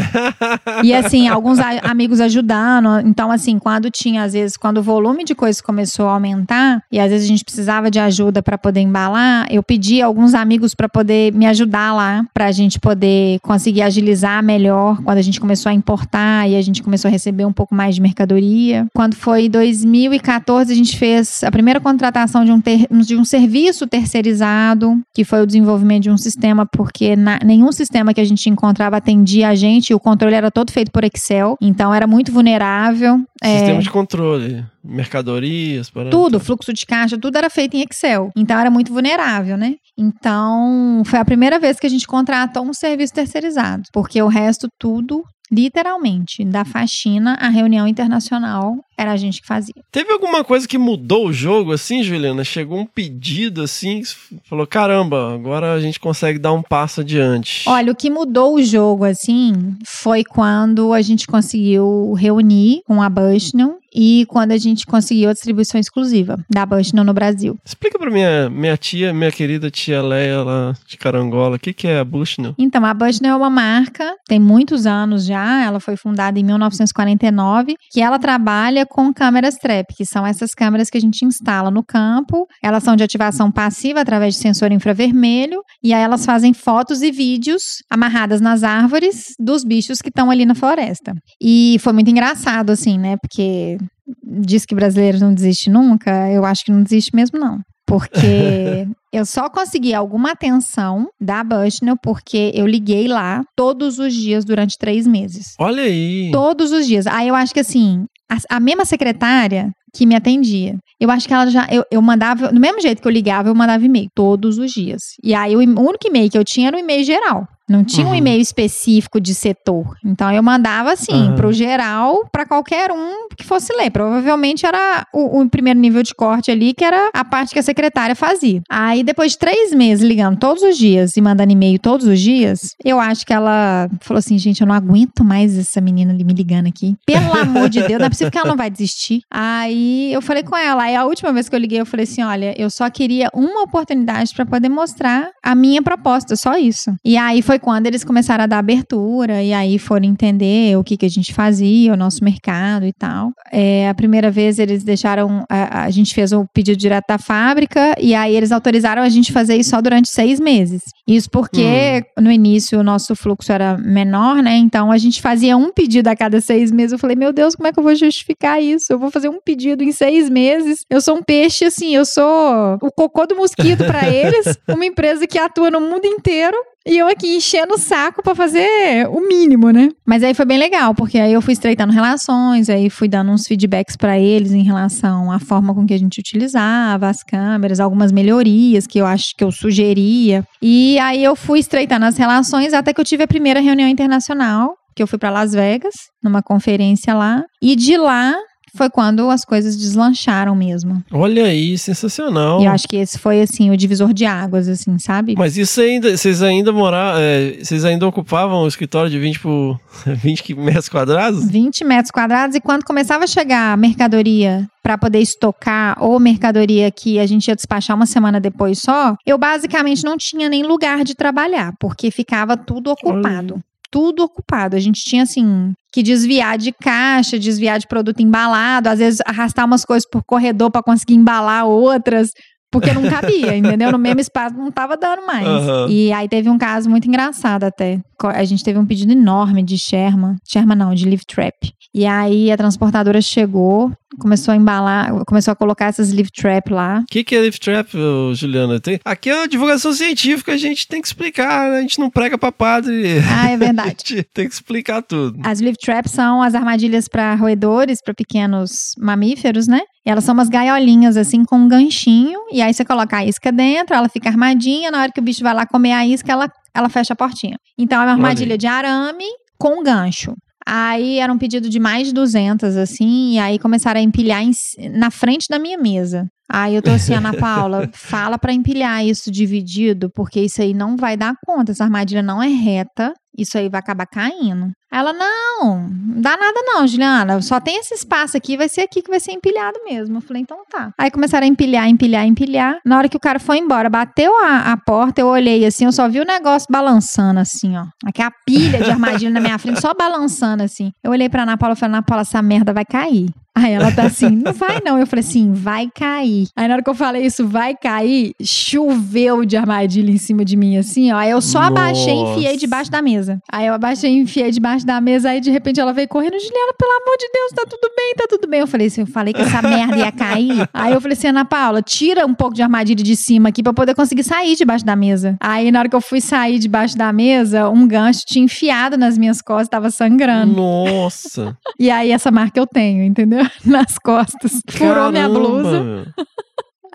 E 0.83 0.93
assim, 0.93 1.27
alguns 1.27 1.57
amigos 1.59 2.21
ajudando. 2.21 2.99
Então, 3.05 3.31
assim, 3.31 3.57
quando 3.57 3.89
tinha, 3.89 4.23
às 4.23 4.33
vezes, 4.33 4.55
quando 4.55 4.77
o 4.77 4.83
volume 4.83 5.23
de 5.25 5.33
coisas 5.35 5.59
começou 5.61 6.07
a 6.07 6.13
aumentar, 6.13 6.81
e 6.91 6.99
às 6.99 7.09
vezes 7.09 7.25
a 7.25 7.27
gente 7.27 7.43
precisava 7.43 7.89
de 7.91 7.99
ajuda 7.99 8.41
para 8.41 8.57
poder 8.57 8.81
embalar, 8.81 9.47
eu 9.49 9.63
pedi 9.63 10.01
alguns 10.01 10.33
amigos 10.35 10.73
para 10.75 10.87
poder 10.87 11.33
me 11.33 11.47
ajudar 11.47 11.93
lá, 11.93 12.23
pra 12.33 12.51
gente 12.51 12.79
poder 12.79 13.39
conseguir 13.41 13.81
agilizar 13.81 14.43
melhor 14.43 15.01
quando 15.03 15.17
a 15.17 15.21
gente 15.23 15.39
começou 15.41 15.69
a 15.69 15.73
importar 15.73 16.47
e 16.49 16.55
a 16.55 16.61
gente 16.61 16.83
começou 16.83 17.09
a 17.09 17.11
receber 17.11 17.45
um 17.45 17.53
pouco 17.53 17.73
mais 17.73 17.95
de 17.95 18.01
mercadoria. 18.01 18.85
Quando 18.95 19.15
foi 19.15 19.49
2014, 19.49 20.71
a 20.71 20.75
gente 20.75 20.97
fez 20.97 21.43
a 21.43 21.51
primeira 21.51 21.79
contratação 21.79 22.45
de 22.45 22.51
um, 22.51 22.61
ter- 22.61 22.87
de 22.91 23.15
um 23.17 23.25
serviço 23.25 23.87
terceirizado, 23.87 24.99
que 25.13 25.23
foi 25.23 25.41
o 25.41 25.45
desenvolvimento 25.47 25.74
desenvolvimento 25.75 26.03
de 26.03 26.09
um 26.11 26.17
sistema, 26.17 26.65
porque 26.65 27.15
na- 27.15 27.39
nenhum 27.43 27.71
sistema 27.71 28.13
que 28.13 28.21
a 28.21 28.25
gente 28.25 28.49
encontrava 28.49 28.97
atendia 28.97 29.49
a 29.49 29.55
gente, 29.55 29.93
o 29.93 29.99
controle 29.99 30.33
era 30.35 30.49
todo 30.49 30.71
feito 30.71 30.91
por 30.91 31.03
Excel, 31.03 31.55
então 31.61 31.93
era 31.93 32.07
muito 32.07 32.31
vulnerável. 32.31 33.19
é, 33.41 33.57
Sistema 33.59 33.81
de 33.81 33.89
controle, 33.89 34.65
mercadorias, 34.83 35.89
para 35.89 36.09
tudo, 36.09 36.39
fluxo 36.39 36.73
de 36.73 36.85
caixa, 36.85 37.17
tudo 37.17 37.37
era 37.37 37.49
feito 37.49 37.75
em 37.75 37.81
Excel. 37.81 38.29
Então 38.35 38.57
era 38.59 38.69
muito 38.71 38.91
vulnerável, 38.93 39.57
né? 39.57 39.75
Então 39.97 41.01
foi 41.05 41.19
a 41.19 41.25
primeira 41.25 41.59
vez 41.59 41.79
que 41.79 41.85
a 41.87 41.89
gente 41.89 42.07
contratou 42.07 42.65
um 42.65 42.73
serviço 42.73 43.13
terceirizado, 43.13 43.83
porque 43.93 44.21
o 44.21 44.27
resto 44.27 44.67
tudo, 44.79 45.23
literalmente, 45.51 46.43
da 46.45 46.63
faxina 46.65 47.35
à 47.39 47.49
reunião 47.49 47.87
internacional, 47.87 48.75
era 48.97 49.11
a 49.11 49.17
gente 49.17 49.41
que 49.41 49.47
fazia. 49.47 49.75
Teve 49.91 50.11
alguma 50.11 50.43
coisa 50.43 50.67
que 50.67 50.77
mudou 50.77 51.27
o 51.27 51.33
jogo 51.33 51.71
assim, 51.71 52.03
Juliana? 52.03 52.43
Chegou 52.43 52.79
um 52.79 52.85
pedido 52.85 53.61
assim, 53.61 54.01
falou: 54.43 54.65
caramba, 54.65 55.33
agora 55.33 55.73
a 55.73 55.79
gente 55.79 55.99
consegue 55.99 56.39
dar 56.39 56.53
um 56.53 56.61
passo 56.61 57.01
adiante. 57.01 57.63
Olha, 57.67 57.91
o 57.91 57.95
que 57.95 58.09
mudou 58.09 58.55
o 58.55 58.63
jogo, 58.63 59.05
assim, 59.05 59.75
foi 59.85 60.23
quando 60.23 60.93
a 60.93 61.01
gente 61.01 61.27
conseguiu 61.27 62.13
reunir 62.13 62.81
com 62.85 63.01
a 63.01 63.09
Bushnell 63.09 63.79
e 63.95 64.25
quando 64.27 64.51
a 64.51 64.57
gente 64.57 64.85
conseguiu 64.85 65.29
a 65.29 65.33
distribuição 65.33 65.79
exclusiva 65.79 66.37
da 66.49 66.65
Bushnell 66.65 67.05
no 67.05 67.13
Brasil. 67.13 67.57
Explica 67.63 67.97
pra 67.97 68.11
minha, 68.11 68.49
minha 68.49 68.75
tia, 68.75 69.13
minha 69.13 69.31
querida 69.31 69.71
tia 69.71 70.01
Leia 70.01 70.43
lá 70.43 70.73
de 70.85 70.97
Carangola, 70.97 71.55
o 71.55 71.59
que, 71.59 71.71
que 71.71 71.87
é 71.87 71.99
a 71.99 72.03
Bushnell? 72.03 72.53
Então, 72.57 72.85
a 72.85 72.93
Bushnell 72.93 73.33
é 73.33 73.37
uma 73.37 73.49
marca, 73.49 74.15
tem 74.27 74.39
muitos 74.39 74.85
anos 74.85 75.25
já, 75.25 75.63
ela 75.63 75.79
foi 75.79 75.95
fundada 75.95 76.37
em 76.37 76.43
1949, 76.43 77.75
que 77.89 78.01
ela 78.01 78.19
trabalha 78.19 78.84
com 78.85 79.13
câmeras 79.13 79.55
trap, 79.55 79.93
que 79.95 80.05
são 80.05 80.25
essas 80.25 80.53
câmeras 80.53 80.89
que 80.89 80.97
a 80.97 81.01
gente 81.01 81.25
instala 81.25 81.69
no 81.71 81.83
campo. 81.83 82.47
Elas 82.63 82.83
são 82.83 82.95
de 82.95 83.03
ativação 83.03 83.51
passiva 83.51 84.01
através 84.01 84.35
de 84.35 84.39
sensor 84.41 84.71
infravermelho, 84.71 85.61
e 85.83 85.93
aí 85.93 86.01
elas 86.01 86.25
fazem 86.25 86.53
fotos 86.53 87.01
e 87.01 87.11
vídeos 87.11 87.63
amarradas 87.89 88.41
nas 88.41 88.63
árvores 88.63 89.33
dos 89.39 89.63
bichos 89.63 90.01
que 90.01 90.09
estão 90.09 90.29
ali 90.29 90.45
na 90.45 90.55
floresta. 90.55 91.13
E 91.41 91.77
foi 91.79 91.93
muito 91.93 92.09
engraçado, 92.09 92.71
assim, 92.71 92.97
né? 92.97 93.17
Porque 93.17 93.77
diz 94.23 94.65
que 94.65 94.75
brasileiro 94.75 95.19
não 95.19 95.33
desiste 95.33 95.69
nunca, 95.69 96.29
eu 96.31 96.45
acho 96.45 96.65
que 96.65 96.71
não 96.71 96.83
desiste 96.83 97.15
mesmo, 97.15 97.39
não. 97.39 97.59
Porque 97.85 98.87
eu 99.13 99.25
só 99.25 99.49
consegui 99.49 99.93
alguma 99.93 100.31
atenção 100.31 101.07
da 101.21 101.43
Bushnell 101.43 101.95
porque 102.01 102.51
eu 102.53 102.65
liguei 102.65 103.07
lá 103.07 103.43
todos 103.55 103.99
os 103.99 104.13
dias 104.13 104.43
durante 104.43 104.77
três 104.77 105.05
meses. 105.05 105.53
Olha 105.59 105.83
aí. 105.83 106.29
Todos 106.31 106.71
os 106.71 106.87
dias. 106.87 107.05
Aí 107.07 107.27
eu 107.27 107.35
acho 107.35 107.53
que 107.53 107.59
assim, 107.59 108.05
a, 108.29 108.57
a 108.57 108.59
mesma 108.59 108.85
secretária 108.85 109.71
que 109.93 110.05
me 110.05 110.15
atendia, 110.15 110.77
eu 110.99 111.09
acho 111.09 111.27
que 111.27 111.33
ela 111.33 111.47
já. 111.47 111.67
Eu, 111.71 111.83
eu 111.91 112.01
mandava, 112.01 112.51
do 112.51 112.59
mesmo 112.59 112.81
jeito 112.81 113.01
que 113.01 113.07
eu 113.07 113.11
ligava, 113.11 113.49
eu 113.49 113.55
mandava 113.55 113.85
e-mail 113.85 114.09
todos 114.13 114.57
os 114.57 114.71
dias. 114.71 115.01
E 115.23 115.33
aí 115.33 115.55
o, 115.55 115.59
o 115.59 115.81
único 115.81 116.07
e-mail 116.07 116.29
que 116.29 116.37
eu 116.37 116.43
tinha 116.43 116.67
era 116.67 116.77
o 116.77 116.79
e-mail 116.79 117.03
geral. 117.03 117.47
Não 117.69 117.83
tinha 117.83 118.05
um 118.05 118.09
Uhum. 118.09 118.15
e-mail 118.15 118.41
específico 118.41 119.19
de 119.19 119.33
setor. 119.33 119.95
Então 120.05 120.31
eu 120.31 120.43
mandava 120.43 120.91
assim, 120.93 121.27
Aham. 121.29 121.35
pro 121.35 121.51
geral, 121.53 122.27
pra 122.31 122.45
qualquer 122.45 122.91
um 122.91 123.27
que 123.35 123.43
fosse 123.43 123.73
ler. 123.75 123.89
Provavelmente 123.91 124.65
era 124.65 125.05
o, 125.13 125.41
o 125.41 125.49
primeiro 125.49 125.79
nível 125.79 126.03
de 126.03 126.13
corte 126.13 126.51
ali, 126.51 126.73
que 126.73 126.83
era 126.85 127.09
a 127.13 127.25
parte 127.25 127.53
que 127.53 127.59
a 127.59 127.63
secretária 127.63 128.15
fazia. 128.15 128.61
Aí 128.69 129.03
depois 129.03 129.31
de 129.33 129.39
três 129.39 129.73
meses 129.73 130.05
ligando 130.05 130.37
todos 130.37 130.63
os 130.63 130.77
dias 130.77 131.17
e 131.17 131.21
mandando 131.21 131.51
e-mail 131.51 131.79
todos 131.79 132.05
os 132.05 132.19
dias, 132.19 132.75
eu 132.83 132.99
acho 132.99 133.25
que 133.25 133.33
ela 133.33 133.89
falou 134.01 134.19
assim: 134.19 134.37
gente, 134.37 134.61
eu 134.61 134.67
não 134.67 134.75
aguento 134.75 135.23
mais 135.23 135.57
essa 135.57 135.81
menina 135.81 136.13
ali 136.13 136.23
me 136.23 136.33
ligando 136.33 136.67
aqui. 136.67 136.95
Pelo 137.05 137.33
amor 137.37 137.69
de 137.69 137.81
Deus, 137.81 137.99
não 137.99 138.05
é 138.05 138.09
possível 138.09 138.31
que 138.31 138.37
ela 138.37 138.47
não 138.49 138.57
vai 138.57 138.69
desistir. 138.69 139.21
Aí 139.31 140.11
eu 140.13 140.21
falei 140.21 140.43
com 140.43 140.55
ela. 140.55 140.83
Aí 140.83 140.95
a 140.95 141.05
última 141.05 141.31
vez 141.33 141.49
que 141.49 141.55
eu 141.55 141.59
liguei, 141.59 141.79
eu 141.79 141.85
falei 141.85 142.03
assim: 142.03 142.21
olha, 142.23 142.53
eu 142.57 142.69
só 142.69 142.89
queria 142.89 143.29
uma 143.33 143.63
oportunidade 143.63 144.33
pra 144.33 144.45
poder 144.45 144.69
mostrar 144.69 145.29
a 145.43 145.55
minha 145.55 145.81
proposta, 145.81 146.35
só 146.35 146.57
isso. 146.57 146.93
E 147.03 147.17
aí 147.17 147.41
foi 147.41 147.54
quando 147.59 147.87
eles 147.87 148.03
começaram 148.03 148.43
a 148.43 148.47
dar 148.47 148.59
abertura, 148.59 149.43
e 149.43 149.53
aí 149.53 149.77
foram 149.77 150.05
entender 150.05 150.77
o 150.77 150.83
que, 150.83 150.97
que 150.97 151.05
a 151.05 151.09
gente 151.09 151.33
fazia, 151.33 151.93
o 151.93 151.97
nosso 151.97 152.23
mercado 152.23 152.85
e 152.85 152.93
tal. 152.93 153.31
É, 153.51 153.87
a 153.89 153.93
primeira 153.93 154.31
vez 154.31 154.59
eles 154.59 154.83
deixaram. 154.83 155.45
A, 155.49 155.85
a 155.85 155.89
gente 155.89 156.13
fez 156.13 156.31
o 156.31 156.45
pedido 156.53 156.77
direto 156.77 157.05
da 157.07 157.17
fábrica, 157.17 157.95
e 157.99 158.13
aí 158.13 158.35
eles 158.35 158.51
autorizaram 158.51 159.01
a 159.01 159.09
gente 159.09 159.31
fazer 159.31 159.55
isso 159.55 159.69
só 159.69 159.81
durante 159.81 160.09
seis 160.09 160.39
meses. 160.39 160.81
Isso 161.07 161.29
porque 161.29 162.03
no 162.19 162.31
início 162.31 162.79
o 162.79 162.83
nosso 162.83 163.15
fluxo 163.15 163.51
era 163.51 163.77
menor, 163.77 164.41
né? 164.41 164.55
Então 164.57 164.91
a 164.91 164.97
gente 164.97 165.21
fazia 165.21 165.55
um 165.55 165.71
pedido 165.71 166.07
a 166.07 166.15
cada 166.15 166.41
seis 166.41 166.71
meses. 166.71 166.93
Eu 166.93 166.99
falei, 166.99 167.15
meu 167.15 167.31
Deus, 167.31 167.55
como 167.55 167.67
é 167.67 167.71
que 167.73 167.79
eu 167.79 167.83
vou 167.83 167.95
justificar 167.95 168.61
isso? 168.61 168.91
Eu 168.91 168.99
vou 168.99 169.11
fazer 169.11 169.29
um 169.29 169.39
pedido 169.39 169.83
em 169.83 169.91
seis 169.91 170.29
meses. 170.29 170.79
Eu 170.89 171.01
sou 171.01 171.17
um 171.17 171.23
peixe, 171.23 171.65
assim, 171.65 171.95
eu 171.95 172.05
sou 172.05 172.77
o 172.81 172.91
cocô 172.91 173.25
do 173.25 173.35
mosquito 173.35 173.85
pra 173.85 174.07
eles, 174.09 174.57
uma 174.67 174.85
empresa 174.85 175.27
que 175.27 175.37
atua 175.37 175.69
no 175.69 175.81
mundo 175.81 176.05
inteiro. 176.05 176.57
E 176.87 176.99
eu 176.99 177.07
aqui 177.07 177.37
enchendo 177.37 177.73
o 177.73 177.79
saco 177.79 178.21
pra 178.21 178.35
fazer 178.35 179.07
o 179.09 179.19
mínimo, 179.27 179.71
né? 179.71 179.89
Mas 180.05 180.23
aí 180.23 180.35
foi 180.35 180.45
bem 180.45 180.59
legal, 180.59 180.93
porque 180.93 181.17
aí 181.17 181.33
eu 181.33 181.41
fui 181.41 181.53
estreitando 181.53 181.91
relações, 181.91 182.69
aí 182.69 182.91
fui 182.91 183.07
dando 183.07 183.31
uns 183.31 183.47
feedbacks 183.47 183.95
pra 183.95 184.19
eles 184.19 184.51
em 184.51 184.61
relação 184.61 185.31
à 185.31 185.39
forma 185.39 185.73
com 185.73 185.85
que 185.85 185.95
a 185.95 185.97
gente 185.97 186.19
utilizava 186.19 187.07
as 187.07 187.23
câmeras, 187.23 187.79
algumas 187.79 188.11
melhorias 188.11 188.85
que 188.85 188.99
eu 188.99 189.05
acho 189.07 189.35
que 189.35 189.43
eu 189.43 189.51
sugeria. 189.51 190.45
E 190.61 190.99
aí 190.99 191.23
eu 191.23 191.35
fui 191.35 191.57
estreitando 191.57 192.05
as 192.05 192.17
relações 192.17 192.71
até 192.71 192.93
que 192.93 193.01
eu 193.01 193.05
tive 193.05 193.23
a 193.23 193.27
primeira 193.27 193.59
reunião 193.59 193.89
internacional, 193.89 194.75
que 194.95 195.01
eu 195.01 195.07
fui 195.07 195.17
pra 195.17 195.31
Las 195.31 195.53
Vegas, 195.53 195.95
numa 196.23 196.43
conferência 196.43 197.15
lá. 197.15 197.43
E 197.61 197.75
de 197.75 197.97
lá 197.97 198.35
foi 198.75 198.89
quando 198.89 199.29
as 199.29 199.43
coisas 199.43 199.75
deslancharam 199.75 200.55
mesmo. 200.55 201.03
Olha 201.11 201.45
aí, 201.45 201.77
sensacional. 201.77 202.61
E 202.61 202.65
eu 202.65 202.71
acho 202.71 202.87
que 202.87 202.97
esse 202.97 203.17
foi, 203.17 203.41
assim, 203.41 203.71
o 203.71 203.77
divisor 203.77 204.13
de 204.13 204.25
águas, 204.25 204.67
assim, 204.67 204.97
sabe? 204.99 205.35
Mas 205.37 205.57
isso 205.57 205.81
ainda, 205.81 206.15
vocês 206.15 206.41
ainda 206.41 206.71
moravam, 206.71 207.21
vocês 207.61 207.85
ainda 207.85 208.07
ocupavam 208.07 208.63
o 208.63 208.67
escritório 208.67 209.09
de 209.09 209.19
20 209.19 209.39
por 209.39 209.79
20 210.05 210.55
metros 210.55 210.89
quadrados? 210.89 211.45
20 211.45 211.83
metros 211.83 212.11
quadrados 212.11 212.55
e 212.55 212.61
quando 212.61 212.83
começava 212.83 213.23
a 213.23 213.27
chegar 213.27 213.77
mercadoria 213.77 214.67
para 214.83 214.97
poder 214.97 215.19
estocar 215.19 215.97
ou 215.99 216.19
mercadoria 216.19 216.91
que 216.91 217.17
a 217.17 217.25
gente 217.25 217.47
ia 217.47 217.55
despachar 217.55 217.95
uma 217.95 218.05
semana 218.05 218.39
depois 218.39 218.79
só, 218.79 219.15
eu 219.25 219.37
basicamente 219.37 220.03
não 220.03 220.17
tinha 220.17 220.47
nem 220.47 220.63
lugar 220.63 221.03
de 221.03 221.15
trabalhar, 221.15 221.73
porque 221.79 222.11
ficava 222.11 222.55
tudo 222.55 222.91
ocupado. 222.91 223.59
Tudo 223.95 224.25
ocupado. 224.25 224.75
A 224.75 224.79
gente 224.79 225.01
tinha 225.05 225.23
assim 225.23 225.71
que 225.93 226.03
desviar 226.03 226.57
de 226.57 226.73
caixa, 226.73 227.39
desviar 227.39 227.79
de 227.79 227.87
produto 227.87 228.19
embalado, 228.19 228.89
às 228.89 228.99
vezes 228.99 229.21
arrastar 229.25 229.65
umas 229.65 229.85
coisas 229.85 230.05
por 230.05 230.21
corredor 230.25 230.69
para 230.69 230.83
conseguir 230.83 231.13
embalar 231.13 231.65
outras. 231.65 232.31
Porque 232.69 232.91
não 232.91 233.09
cabia, 233.09 233.55
entendeu? 233.55 233.93
No 233.93 233.97
mesmo 233.97 234.19
espaço 234.19 234.53
não 234.53 234.69
tava 234.69 234.97
dando 234.97 235.25
mais. 235.25 235.47
Aham. 235.47 235.87
E 235.89 236.11
aí 236.11 236.27
teve 236.27 236.49
um 236.49 236.57
caso 236.57 236.89
muito 236.89 237.07
engraçado 237.07 237.63
até. 237.63 238.01
A 238.21 238.43
gente 238.43 238.65
teve 238.65 238.77
um 238.77 238.85
pedido 238.85 239.13
enorme 239.13 239.63
de 239.63 239.77
Sherman. 239.77 240.35
Sherman 240.45 240.77
não, 240.77 240.93
de 240.93 241.05
Live 241.05 241.25
Trap. 241.25 241.53
E 241.93 242.05
aí 242.05 242.51
a 242.51 242.57
transportadora 242.57 243.21
chegou, 243.21 243.89
começou 244.19 244.53
a 244.53 244.57
embalar, 244.57 245.25
começou 245.25 245.51
a 245.51 245.55
colocar 245.55 245.85
essas 245.85 246.11
Live 246.11 246.31
Trap 246.31 246.71
lá. 246.71 246.99
O 247.01 247.05
que, 247.05 247.23
que 247.23 247.35
é 247.35 247.41
Lift 247.41 247.63
Trap, 247.63 247.89
Juliana? 248.33 248.79
Tem, 248.79 248.99
aqui 249.03 249.29
é 249.29 249.35
uma 249.35 249.47
divulgação 249.47 249.93
científica, 249.93 250.53
a 250.53 250.57
gente 250.57 250.87
tem 250.87 251.01
que 251.01 251.07
explicar, 251.07 251.71
né? 251.71 251.77
a 251.79 251.81
gente 251.81 251.99
não 251.99 252.09
prega 252.09 252.37
pra 252.37 252.51
padre. 252.51 253.19
Ah, 253.29 253.49
é 253.49 253.57
verdade. 253.57 254.19
A 254.19 254.23
tem 254.33 254.47
que 254.47 254.53
explicar 254.53 255.01
tudo. 255.01 255.39
As 255.43 255.61
live 255.61 255.77
traps 255.77 256.11
são 256.11 256.41
as 256.41 256.55
armadilhas 256.55 257.07
para 257.07 257.35
roedores, 257.35 257.99
para 258.03 258.13
pequenos 258.13 258.93
mamíferos, 258.97 259.67
né? 259.67 259.81
E 260.05 260.09
elas 260.09 260.23
são 260.23 260.33
umas 260.33 260.49
gaiolinhas 260.49 261.17
assim 261.17 261.43
com 261.43 261.57
um 261.57 261.67
ganchinho, 261.67 262.39
e 262.51 262.61
aí 262.61 262.73
você 262.73 262.85
coloca 262.85 263.17
a 263.17 263.25
isca 263.25 263.51
dentro, 263.51 263.95
ela 263.95 264.07
fica 264.07 264.29
armadinha, 264.29 264.91
na 264.91 265.01
hora 265.01 265.11
que 265.11 265.19
o 265.19 265.23
bicho 265.23 265.43
vai 265.43 265.53
lá 265.53 265.65
comer 265.65 265.93
a 265.93 266.05
isca, 266.05 266.31
ela, 266.31 266.49
ela 266.73 266.89
fecha 266.89 267.13
a 267.13 267.15
portinha. 267.15 267.57
Então 267.77 268.01
é 268.01 268.05
uma 268.05 268.11
armadilha 268.11 268.57
de 268.57 268.67
arame 268.67 269.25
com 269.57 269.81
gancho. 269.83 270.33
Aí 270.67 271.19
era 271.19 271.31
um 271.31 271.37
pedido 271.37 271.69
de 271.69 271.79
mais 271.79 272.07
de 272.07 272.13
200, 272.13 272.75
assim, 272.75 273.33
e 273.33 273.39
aí 273.39 273.59
começaram 273.59 273.99
a 273.99 274.03
empilhar 274.03 274.41
em 274.43 274.51
na 274.91 275.11
frente 275.11 275.47
da 275.49 275.59
minha 275.59 275.77
mesa. 275.77 276.27
Aí 276.49 276.75
eu 276.75 276.81
tô 276.81 276.91
assim, 276.91 277.13
Ana 277.13 277.33
Paula, 277.37 277.89
fala 277.93 278.37
pra 278.37 278.53
empilhar 278.53 279.05
isso 279.05 279.31
dividido, 279.31 280.09
porque 280.13 280.41
isso 280.41 280.61
aí 280.61 280.73
não 280.73 280.95
vai 280.95 281.15
dar 281.17 281.35
conta, 281.45 281.71
essa 281.71 281.83
armadilha 281.83 282.21
não 282.21 282.41
é 282.41 282.47
reta, 282.47 283.13
isso 283.37 283.57
aí 283.57 283.69
vai 283.69 283.79
acabar 283.79 284.05
caindo. 284.05 284.71
Ela, 284.91 285.11
não, 285.11 285.89
não 285.89 286.21
dá 286.21 286.37
nada 286.37 286.61
não, 286.63 286.87
Juliana, 286.87 287.41
só 287.41 287.59
tem 287.59 287.77
esse 287.77 287.93
espaço 287.93 288.37
aqui, 288.37 288.55
vai 288.55 288.69
ser 288.69 288.81
aqui 288.81 289.01
que 289.01 289.09
vai 289.09 289.19
ser 289.19 289.33
empilhado 289.33 289.77
mesmo. 289.83 290.17
Eu 290.17 290.21
falei, 290.21 290.41
então 290.41 290.57
tá. 290.69 290.91
Aí 290.97 291.11
começaram 291.11 291.45
a 291.45 291.49
empilhar, 291.49 291.89
empilhar, 291.89 292.25
empilhar. 292.25 292.79
Na 292.85 292.97
hora 292.97 293.09
que 293.09 293.17
o 293.17 293.19
cara 293.19 293.39
foi 293.39 293.57
embora, 293.57 293.89
bateu 293.89 294.33
a, 294.37 294.71
a 294.71 294.77
porta, 294.77 295.19
eu 295.19 295.27
olhei 295.27 295.65
assim, 295.65 295.85
eu 295.85 295.91
só 295.91 296.07
vi 296.07 296.21
o 296.21 296.25
negócio 296.25 296.67
balançando 296.71 297.39
assim, 297.39 297.75
ó. 297.77 297.85
Aqui 298.05 298.21
a 298.21 298.31
pilha 298.45 298.81
de 298.81 298.89
armadilha 298.89 299.31
na 299.31 299.41
minha 299.41 299.57
frente, 299.57 299.81
só 299.81 299.93
balançando 299.93 300.63
assim. 300.63 300.91
Eu 301.03 301.11
olhei 301.11 301.27
pra 301.27 301.43
Ana 301.43 301.57
Paula 301.57 301.73
e 301.73 301.77
falei, 301.77 301.95
Ana 301.95 302.03
Paula, 302.03 302.21
essa 302.21 302.41
merda 302.41 302.73
vai 302.73 302.85
cair. 302.85 303.27
Aí 303.57 303.71
ela 303.71 303.89
tá 303.91 304.03
assim, 304.03 304.29
não 304.29 304.51
vai 304.51 304.79
não. 304.83 304.99
Eu 304.99 305.07
falei 305.07 305.23
assim, 305.23 305.53
vai 305.53 305.89
cair. 305.93 306.47
Aí 306.55 306.67
na 306.67 306.73
hora 306.75 306.83
que 306.83 306.89
eu 306.89 306.93
falei 306.93 307.25
isso, 307.25 307.47
vai 307.47 307.73
cair, 307.75 308.33
choveu 308.43 309.45
de 309.45 309.55
armadilha 309.55 310.11
em 310.11 310.17
cima 310.17 310.43
de 310.43 310.57
mim, 310.57 310.77
assim, 310.77 311.11
ó. 311.11 311.17
Aí 311.17 311.31
eu 311.31 311.41
só 311.41 311.59
abaixei 311.59 312.13
e 312.13 312.21
enfiei 312.21 312.57
debaixo 312.57 312.91
da 312.91 313.01
mesa. 313.01 313.39
Aí 313.49 313.67
eu 313.67 313.73
abaixei 313.73 314.11
e 314.11 314.17
enfiei 314.17 314.51
debaixo 314.51 314.85
da 314.85 314.99
mesa, 314.99 315.29
aí 315.29 315.39
de 315.39 315.49
repente 315.49 315.79
ela 315.79 315.93
veio 315.93 316.07
correndo, 316.07 316.33
Juliana, 316.33 316.73
pelo 316.77 316.91
amor 316.91 317.17
de 317.17 317.29
Deus, 317.33 317.51
tá 317.55 317.63
tudo 317.69 317.89
bem, 317.95 318.13
tá 318.15 318.25
tudo 318.29 318.47
bem. 318.47 318.59
Eu 318.59 318.67
falei 318.67 318.87
assim, 318.87 319.01
eu 319.01 319.07
falei 319.07 319.33
que 319.33 319.41
essa 319.41 319.61
merda 319.61 319.97
ia 319.97 320.11
cair. 320.11 320.69
Aí 320.73 320.91
eu 320.91 320.99
falei 320.99 321.17
assim, 321.17 321.27
Ana 321.27 321.45
Paula, 321.45 321.81
tira 321.81 322.25
um 322.25 322.33
pouco 322.33 322.53
de 322.53 322.61
armadilha 322.61 323.03
de 323.03 323.15
cima 323.15 323.49
aqui 323.49 323.63
pra 323.63 323.69
eu 323.69 323.73
poder 323.73 323.95
conseguir 323.95 324.23
sair 324.23 324.55
debaixo 324.55 324.85
da 324.85 324.97
mesa. 324.97 325.37
Aí 325.39 325.71
na 325.71 325.79
hora 325.79 325.89
que 325.89 325.95
eu 325.95 326.01
fui 326.01 326.19
sair 326.19 326.59
debaixo 326.59 326.97
da 326.97 327.13
mesa, 327.13 327.69
um 327.69 327.87
gancho 327.87 328.21
tinha 328.25 328.43
enfiado 328.43 328.97
nas 328.97 329.17
minhas 329.17 329.41
costas, 329.41 329.69
tava 329.69 329.89
sangrando. 329.89 330.53
Nossa. 330.53 331.57
E 331.79 331.89
aí 331.89 332.11
essa 332.11 332.29
marca 332.31 332.59
eu 332.59 332.67
tenho, 332.67 333.03
entendeu? 333.03 333.44
Nas 333.65 333.97
costas. 333.97 334.61
Furou 334.69 335.11
minha 335.11 335.29
blusa. 335.29 336.05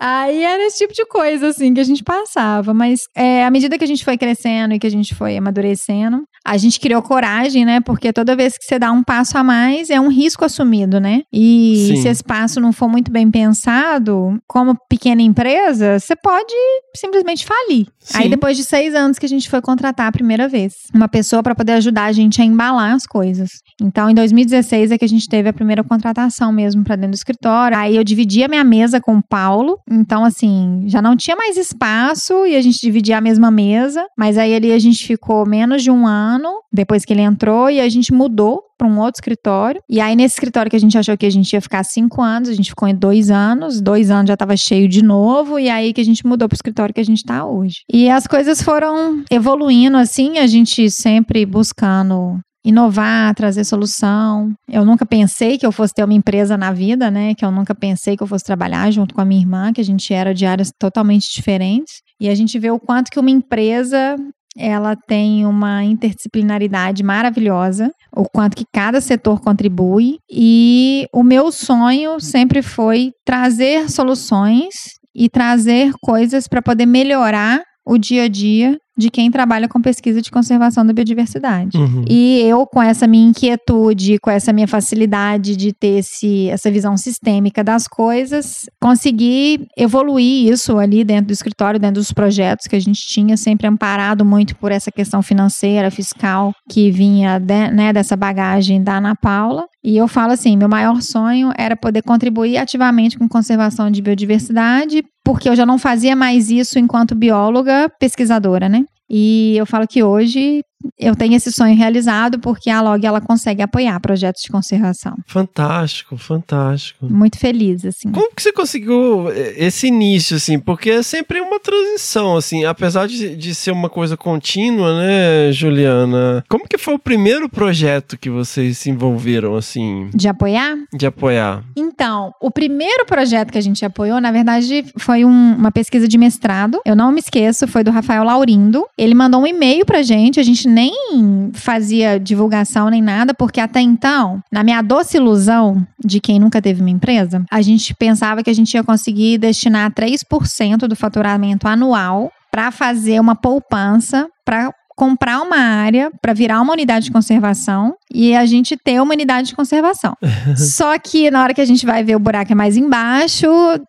Aí 0.01 0.43
era 0.43 0.65
esse 0.65 0.79
tipo 0.79 0.93
de 0.93 1.05
coisa, 1.05 1.49
assim, 1.49 1.75
que 1.75 1.79
a 1.79 1.83
gente 1.83 2.03
passava. 2.03 2.73
Mas 2.73 3.01
é, 3.15 3.45
à 3.45 3.51
medida 3.51 3.77
que 3.77 3.83
a 3.83 3.87
gente 3.87 4.03
foi 4.03 4.17
crescendo 4.17 4.73
e 4.73 4.79
que 4.79 4.87
a 4.87 4.91
gente 4.91 5.13
foi 5.13 5.37
amadurecendo, 5.37 6.23
a 6.43 6.57
gente 6.57 6.79
criou 6.79 7.03
coragem, 7.03 7.63
né? 7.63 7.79
Porque 7.81 8.11
toda 8.11 8.35
vez 8.35 8.57
que 8.57 8.65
você 8.65 8.79
dá 8.79 8.91
um 8.91 9.03
passo 9.03 9.37
a 9.37 9.43
mais, 9.43 9.91
é 9.91 9.99
um 9.99 10.07
risco 10.07 10.43
assumido, 10.43 10.99
né? 10.99 11.21
E 11.31 11.85
Sim. 11.87 12.01
se 12.01 12.07
esse 12.07 12.23
passo 12.23 12.59
não 12.59 12.73
for 12.73 12.89
muito 12.89 13.11
bem 13.11 13.29
pensado, 13.29 14.39
como 14.47 14.75
pequena 14.89 15.21
empresa, 15.21 15.99
você 15.99 16.15
pode 16.15 16.53
simplesmente 16.97 17.45
falir. 17.45 17.85
Aí 18.15 18.23
Sim. 18.23 18.29
depois 18.29 18.57
de 18.57 18.63
seis 18.63 18.95
anos 18.95 19.19
que 19.19 19.25
a 19.25 19.29
gente 19.29 19.49
foi 19.49 19.61
contratar 19.61 20.07
a 20.07 20.11
primeira 20.11 20.47
vez, 20.47 20.73
uma 20.93 21.07
pessoa 21.07 21.43
para 21.43 21.53
poder 21.53 21.73
ajudar 21.73 22.05
a 22.05 22.11
gente 22.11 22.41
a 22.41 22.45
embalar 22.45 22.95
as 22.95 23.05
coisas. 23.05 23.51
Então, 23.79 24.09
em 24.09 24.15
2016 24.15 24.91
é 24.91 24.97
que 24.97 25.05
a 25.05 25.09
gente 25.09 25.27
teve 25.29 25.47
a 25.47 25.53
primeira 25.53 25.83
contratação 25.83 26.51
mesmo 26.51 26.83
para 26.83 26.95
dentro 26.95 27.11
do 27.11 27.15
escritório. 27.15 27.77
Aí 27.77 27.95
eu 27.95 28.03
dividi 28.03 28.43
a 28.43 28.47
minha 28.47 28.63
mesa 28.63 28.99
com 28.99 29.17
o 29.17 29.23
Paulo. 29.23 29.77
Então, 29.91 30.23
assim, 30.23 30.83
já 30.87 31.01
não 31.01 31.15
tinha 31.15 31.35
mais 31.35 31.57
espaço 31.57 32.45
e 32.45 32.55
a 32.55 32.61
gente 32.61 32.79
dividia 32.81 33.17
a 33.17 33.21
mesma 33.21 33.51
mesa. 33.51 34.05
Mas 34.17 34.37
aí 34.37 34.55
ali 34.55 34.71
a 34.71 34.79
gente 34.79 35.05
ficou 35.05 35.45
menos 35.45 35.83
de 35.83 35.91
um 35.91 36.07
ano 36.07 36.49
depois 36.71 37.03
que 37.03 37.11
ele 37.11 37.21
entrou 37.21 37.69
e 37.69 37.81
a 37.81 37.89
gente 37.89 38.13
mudou 38.13 38.63
para 38.77 38.87
um 38.87 38.97
outro 38.99 39.19
escritório. 39.19 39.81
E 39.87 39.99
aí, 39.99 40.15
nesse 40.15 40.35
escritório 40.35 40.69
que 40.69 40.75
a 40.75 40.79
gente 40.79 40.97
achou 40.97 41.15
que 41.15 41.25
a 41.25 41.29
gente 41.29 41.51
ia 41.53 41.61
ficar 41.61 41.83
cinco 41.83 42.21
anos, 42.21 42.49
a 42.49 42.53
gente 42.53 42.69
ficou 42.69 42.87
em 42.87 42.95
dois 42.95 43.29
anos. 43.29 43.81
Dois 43.81 44.09
anos 44.09 44.27
já 44.27 44.33
estava 44.33 44.55
cheio 44.57 44.87
de 44.87 45.03
novo. 45.03 45.59
E 45.59 45.69
aí 45.69 45.93
que 45.93 46.01
a 46.01 46.05
gente 46.05 46.25
mudou 46.25 46.47
para 46.47 46.55
o 46.55 46.57
escritório 46.57 46.93
que 46.93 47.01
a 47.01 47.05
gente 47.05 47.17
está 47.19 47.45
hoje. 47.45 47.81
E 47.91 48.09
as 48.09 48.25
coisas 48.25 48.61
foram 48.61 49.23
evoluindo 49.29 49.97
assim, 49.97 50.39
a 50.39 50.47
gente 50.47 50.89
sempre 50.89 51.45
buscando 51.45 52.39
inovar, 52.63 53.33
trazer 53.35 53.63
solução. 53.63 54.53
Eu 54.69 54.85
nunca 54.85 55.05
pensei 55.05 55.57
que 55.57 55.65
eu 55.65 55.71
fosse 55.71 55.93
ter 55.93 56.03
uma 56.03 56.13
empresa 56.13 56.57
na 56.57 56.71
vida, 56.71 57.09
né? 57.09 57.33
Que 57.33 57.43
eu 57.43 57.51
nunca 57.51 57.73
pensei 57.73 58.15
que 58.15 58.23
eu 58.23 58.27
fosse 58.27 58.45
trabalhar 58.45 58.91
junto 58.91 59.13
com 59.13 59.21
a 59.21 59.25
minha 59.25 59.41
irmã, 59.41 59.73
que 59.73 59.81
a 59.81 59.83
gente 59.83 60.13
era 60.13 60.33
de 60.33 60.45
áreas 60.45 60.71
totalmente 60.79 61.27
diferentes. 61.33 62.01
E 62.19 62.29
a 62.29 62.35
gente 62.35 62.57
vê 62.59 62.69
o 62.69 62.79
quanto 62.79 63.09
que 63.09 63.19
uma 63.19 63.31
empresa 63.31 64.15
ela 64.57 64.95
tem 64.95 65.45
uma 65.45 65.83
interdisciplinaridade 65.83 67.03
maravilhosa, 67.03 67.89
o 68.15 68.25
quanto 68.25 68.57
que 68.57 68.65
cada 68.71 68.99
setor 68.99 69.39
contribui. 69.39 70.17
E 70.29 71.07
o 71.13 71.23
meu 71.23 71.51
sonho 71.51 72.19
sempre 72.19 72.61
foi 72.61 73.11
trazer 73.25 73.89
soluções 73.89 74.73
e 75.15 75.29
trazer 75.29 75.91
coisas 76.01 76.47
para 76.47 76.61
poder 76.61 76.85
melhorar 76.85 77.63
o 77.85 77.97
dia 77.97 78.23
a 78.23 78.27
dia 78.27 78.77
de 79.01 79.09
quem 79.09 79.31
trabalha 79.31 79.67
com 79.67 79.81
pesquisa 79.81 80.21
de 80.21 80.29
conservação 80.31 80.85
da 80.85 80.93
biodiversidade. 80.93 81.77
Uhum. 81.77 82.05
E 82.07 82.39
eu, 82.43 82.65
com 82.65 82.81
essa 82.81 83.07
minha 83.07 83.29
inquietude, 83.29 84.17
com 84.19 84.29
essa 84.29 84.53
minha 84.53 84.67
facilidade 84.67 85.55
de 85.57 85.73
ter 85.73 85.99
esse, 85.99 86.47
essa 86.49 86.69
visão 86.71 86.95
sistêmica 86.95 87.63
das 87.63 87.87
coisas, 87.87 88.65
consegui 88.79 89.67
evoluir 89.77 90.51
isso 90.51 90.77
ali 90.77 91.03
dentro 91.03 91.27
do 91.27 91.33
escritório, 91.33 91.79
dentro 91.79 91.95
dos 92.01 92.11
projetos 92.11 92.67
que 92.67 92.75
a 92.75 92.79
gente 92.79 93.01
tinha, 93.07 93.35
sempre 93.35 93.67
amparado 93.67 94.23
muito 94.23 94.55
por 94.55 94.71
essa 94.71 94.91
questão 94.91 95.21
financeira, 95.21 95.89
fiscal, 95.89 96.53
que 96.69 96.91
vinha 96.91 97.39
de- 97.39 97.71
né, 97.71 97.91
dessa 97.91 98.15
bagagem 98.15 98.83
da 98.83 98.97
Ana 98.97 99.15
Paula. 99.15 99.65
E 99.83 99.97
eu 99.97 100.07
falo 100.07 100.31
assim: 100.33 100.55
meu 100.55 100.69
maior 100.69 101.01
sonho 101.01 101.51
era 101.57 101.75
poder 101.75 102.03
contribuir 102.03 102.57
ativamente 102.57 103.17
com 103.17 103.27
conservação 103.27 103.89
de 103.89 104.01
biodiversidade, 104.01 105.03
porque 105.23 105.49
eu 105.49 105.55
já 105.55 105.65
não 105.65 105.77
fazia 105.77 106.15
mais 106.15 106.49
isso 106.51 106.77
enquanto 106.77 107.15
bióloga 107.15 107.89
pesquisadora, 107.99 108.69
né? 108.69 108.83
E 109.13 109.57
eu 109.57 109.65
falo 109.65 109.85
que 109.85 110.01
hoje 110.01 110.63
eu 110.99 111.15
tenho 111.15 111.35
esse 111.35 111.51
sonho 111.51 111.75
realizado 111.75 112.39
porque 112.39 112.69
a 112.69 112.81
Log 112.81 113.05
ela 113.05 113.21
consegue 113.21 113.61
apoiar 113.61 113.99
projetos 113.99 114.41
de 114.43 114.49
conservação. 114.49 115.15
Fantástico, 115.27 116.17
fantástico. 116.17 117.05
Muito 117.09 117.37
feliz, 117.37 117.83
assim. 117.85 118.11
Como 118.11 118.33
que 118.35 118.41
você 118.41 118.51
conseguiu 118.53 119.29
eh, 119.31 119.53
esse 119.57 119.87
início, 119.87 120.37
assim? 120.37 120.59
Porque 120.59 120.89
é 120.89 121.03
sempre 121.03 121.39
uma 121.41 121.59
transição, 121.59 122.35
assim. 122.37 122.65
Apesar 122.65 123.07
de, 123.07 123.35
de 123.35 123.55
ser 123.55 123.71
uma 123.71 123.89
coisa 123.89 124.15
contínua, 124.15 124.97
né, 124.99 125.51
Juliana? 125.51 126.43
Como 126.49 126.67
que 126.67 126.77
foi 126.77 126.93
o 126.93 126.99
primeiro 126.99 127.49
projeto 127.49 128.17
que 128.17 128.29
vocês 128.29 128.77
se 128.77 128.89
envolveram, 128.89 129.55
assim, 129.55 130.09
De 130.13 130.27
apoiar? 130.27 130.75
de 130.93 131.05
apoiar? 131.05 131.63
Então, 131.75 132.33
o 132.41 132.51
primeiro 132.51 133.05
projeto 133.05 133.51
que 133.51 133.57
a 133.57 133.61
gente 133.61 133.83
apoiou, 133.85 134.19
na 134.21 134.31
verdade, 134.31 134.85
foi 134.97 135.23
um- 135.25 135.55
uma 135.55 135.71
pesquisa 135.71 136.07
de 136.07 136.17
mestrado. 136.17 136.79
Eu 136.85 136.95
não 136.95 137.11
me 137.11 137.19
esqueço, 137.19 137.67
foi 137.67 137.83
do 137.83 137.91
Rafael 137.91 138.23
Laurindo. 138.23 138.85
Ele 138.97 139.13
mandou 139.13 139.41
um 139.41 139.47
e-mail 139.47 139.85
pra 139.85 140.01
gente, 140.01 140.39
a 140.39 140.43
gente 140.43 140.67
nem 140.71 141.51
fazia 141.53 142.19
divulgação 142.19 142.89
nem 142.89 143.01
nada, 143.01 143.33
porque 143.33 143.59
até 143.59 143.81
então, 143.81 144.41
na 144.51 144.63
minha 144.63 144.81
doce 144.81 145.17
ilusão 145.17 145.85
de 146.03 146.19
quem 146.19 146.39
nunca 146.39 146.61
teve 146.61 146.81
uma 146.81 146.89
empresa, 146.89 147.43
a 147.51 147.61
gente 147.61 147.93
pensava 147.93 148.41
que 148.41 148.49
a 148.49 148.55
gente 148.55 148.73
ia 148.73 148.83
conseguir 148.83 149.37
destinar 149.37 149.91
3% 149.91 150.87
do 150.87 150.95
faturamento 150.95 151.67
anual 151.67 152.31
para 152.51 152.71
fazer 152.71 153.19
uma 153.19 153.35
poupança 153.35 154.27
para 154.43 154.73
comprar 155.01 155.41
uma 155.41 155.57
área 155.57 156.11
para 156.21 156.31
virar 156.31 156.61
uma 156.61 156.73
unidade 156.73 157.05
de 157.05 157.11
conservação 157.11 157.95
e 158.13 158.35
a 158.35 158.45
gente 158.45 158.77
ter 158.77 159.01
uma 159.01 159.15
unidade 159.15 159.47
de 159.47 159.55
conservação. 159.55 160.15
Só 160.55 160.95
que 160.99 161.31
na 161.31 161.41
hora 161.41 161.55
que 161.55 161.61
a 161.61 161.65
gente 161.65 161.87
vai 161.87 162.03
ver 162.03 162.15
o 162.15 162.19
buraco 162.19 162.51
é 162.51 162.55
mais 162.55 162.77
embaixo 162.77 163.47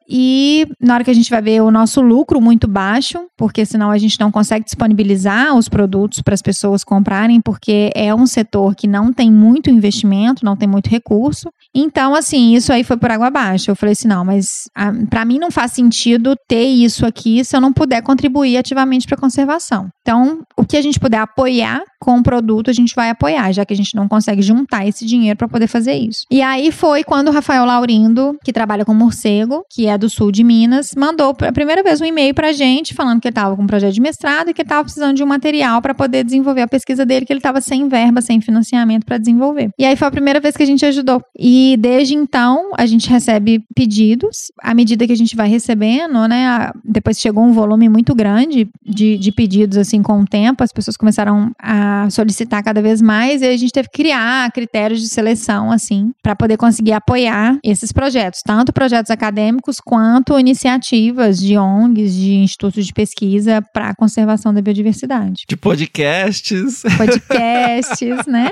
e 0.09 0.66
na 0.80 0.94
hora 0.94 1.05
que 1.05 1.10
a 1.10 1.14
gente 1.14 1.28
vai 1.28 1.43
ver 1.43 1.60
o 1.60 1.70
nosso 1.70 2.01
lucro 2.01 2.40
muito 2.40 2.66
baixo, 2.66 3.18
porque 3.36 3.66
senão 3.66 3.90
a 3.90 3.98
gente 3.98 4.18
não 4.18 4.32
consegue 4.32 4.64
disponibilizar 4.64 5.55
os 5.55 5.68
produtos 5.68 6.22
para 6.22 6.32
as 6.32 6.40
pessoas 6.40 6.82
comprarem, 6.82 7.43
porque 7.43 7.90
é 7.94 8.14
um 8.14 8.26
setor 8.26 8.74
que 8.74 8.86
não 8.86 9.12
tem 9.12 9.30
muito 9.30 9.68
investimento, 9.68 10.47
não 10.47 10.56
tem 10.56 10.66
muito 10.66 10.89
recurso. 10.89 11.51
Então, 11.74 12.14
assim, 12.14 12.55
isso 12.55 12.72
aí 12.72 12.84
foi 12.84 12.97
por 12.97 13.10
água 13.10 13.26
abaixo. 13.26 13.70
Eu 13.70 13.76
falei 13.76 13.93
assim, 13.93 14.09
não, 14.09 14.24
mas 14.24 14.62
para 15.10 15.26
mim 15.26 15.39
não 15.39 15.51
faz 15.51 15.72
sentido 15.72 16.34
ter 16.48 16.64
isso 16.64 17.05
aqui 17.05 17.44
se 17.44 17.55
eu 17.55 17.60
não 17.60 17.72
puder 17.72 18.01
contribuir 18.01 18.56
ativamente 18.56 19.06
para 19.06 19.16
a 19.16 19.20
conservação. 19.20 19.90
Então, 20.01 20.40
o 20.56 20.64
que 20.64 20.76
a 20.76 20.82
gente 20.82 21.02
puder 21.03 21.19
apoiar 21.19 21.83
com 22.01 22.19
o 22.19 22.23
produto, 22.23 22.69
a 22.70 22.73
gente 22.73 22.95
vai 22.95 23.11
apoiar, 23.11 23.53
já 23.53 23.65
que 23.65 23.73
a 23.73 23.77
gente 23.77 23.95
não 23.95 24.09
consegue 24.09 24.43
juntar 24.43 24.87
esse 24.87 25.05
dinheiro 25.07 25.37
para 25.37 25.47
poder 25.49 25.66
fazer 25.69 25.93
isso. 25.95 26.24
E 26.31 26.41
aí 26.43 26.73
foi 26.73 27.05
quando 27.05 27.29
o 27.29 27.31
Rafael 27.31 27.65
Laurindo, 27.65 28.37
que 28.45 28.53
trabalha 28.53 28.85
com 28.85 28.93
morcego, 28.95 29.65
que 29.70 29.87
é 29.87 29.97
do 29.99 30.09
sul 30.11 30.33
de 30.33 30.43
Minas, 30.43 30.91
mandou 30.97 31.37
a 31.41 31.53
primeira 31.53 31.83
vez 31.83 32.01
um 32.01 32.05
e-mail 32.05 32.35
pra 32.35 32.53
gente 32.53 32.95
falando 32.95 33.20
que 33.20 33.29
ele 33.29 33.33
estava 33.33 33.55
com 33.57 33.62
um 33.62 33.66
projeto 33.66 33.93
de 33.95 34.01
mestrado 34.01 34.51
e 34.51 34.55
que 34.55 34.62
estava 34.62 34.83
precisando 34.83 35.15
de 35.16 35.23
um 35.23 35.27
material 35.27 35.81
para 35.83 35.95
poder 35.95 36.24
desenvolver 36.24 36.62
a 36.62 36.69
pesquisa 36.69 37.05
dele, 37.07 37.24
que 37.27 37.33
ele 37.33 37.39
estava 37.39 37.61
sem 37.61 37.89
verba, 37.89 38.20
sem 38.20 38.41
financiamento 38.41 39.05
para 39.05 39.19
desenvolver. 39.19 39.70
E 39.79 39.85
aí 39.85 39.95
foi 39.97 40.09
a 40.09 40.11
primeira 40.11 40.41
vez 40.41 40.57
que 40.57 40.62
a 40.62 40.66
gente 40.66 40.85
ajudou. 40.87 41.20
E 41.39 41.77
desde 41.79 42.15
então 42.15 42.70
a 42.77 42.85
gente 42.87 43.09
recebe 43.09 43.62
pedidos, 43.74 44.51
à 44.62 44.74
medida 44.74 45.07
que 45.07 45.12
a 45.12 45.16
gente 45.16 45.37
vai 45.37 45.49
recebendo, 45.49 46.27
né? 46.29 46.47
a- 46.47 46.73
Depois 46.85 47.19
chegou 47.19 47.45
um 47.45 47.53
volume 47.53 47.89
muito 47.89 48.15
grande 48.15 48.69
de, 48.85 49.16
de 49.19 49.33
pedidos 49.33 49.77
assim 49.79 50.03
com 50.03 50.20
o 50.20 50.24
tempo, 50.27 50.62
as 50.65 50.73
pessoas 50.73 50.91
começaram 50.97 51.51
a 51.59 52.09
solicitar 52.10 52.62
cada 52.62 52.82
vez 52.82 53.01
mais 53.01 53.43
e 53.43 53.47
a 53.47 53.56
gente 53.56 53.73
teve 53.73 53.89
que 53.89 54.02
criar 54.02 54.51
critérios 54.52 55.01
de 55.01 55.09
seleção 55.09 55.70
assim 55.70 56.12
para 56.23 56.35
poder 56.35 56.56
conseguir 56.56 56.93
apoiar 56.93 57.59
esses 57.64 57.93
projetos, 57.93 58.40
tanto 58.44 58.73
projetos 58.73 59.10
acadêmicos 59.10 59.77
quanto 59.85 60.39
iniciativas 60.39 61.39
de 61.39 61.56
ONGs, 61.56 62.14
de 62.14 62.35
institutos 62.35 62.86
de 62.86 62.93
pesquisa 62.93 63.62
para 63.73 63.90
a 63.90 63.94
conservação 63.94 64.52
da 64.52 64.60
biodiversidade. 64.60 65.44
De 65.48 65.56
podcasts? 65.56 66.82
Podcasts, 66.97 68.27
né? 68.27 68.51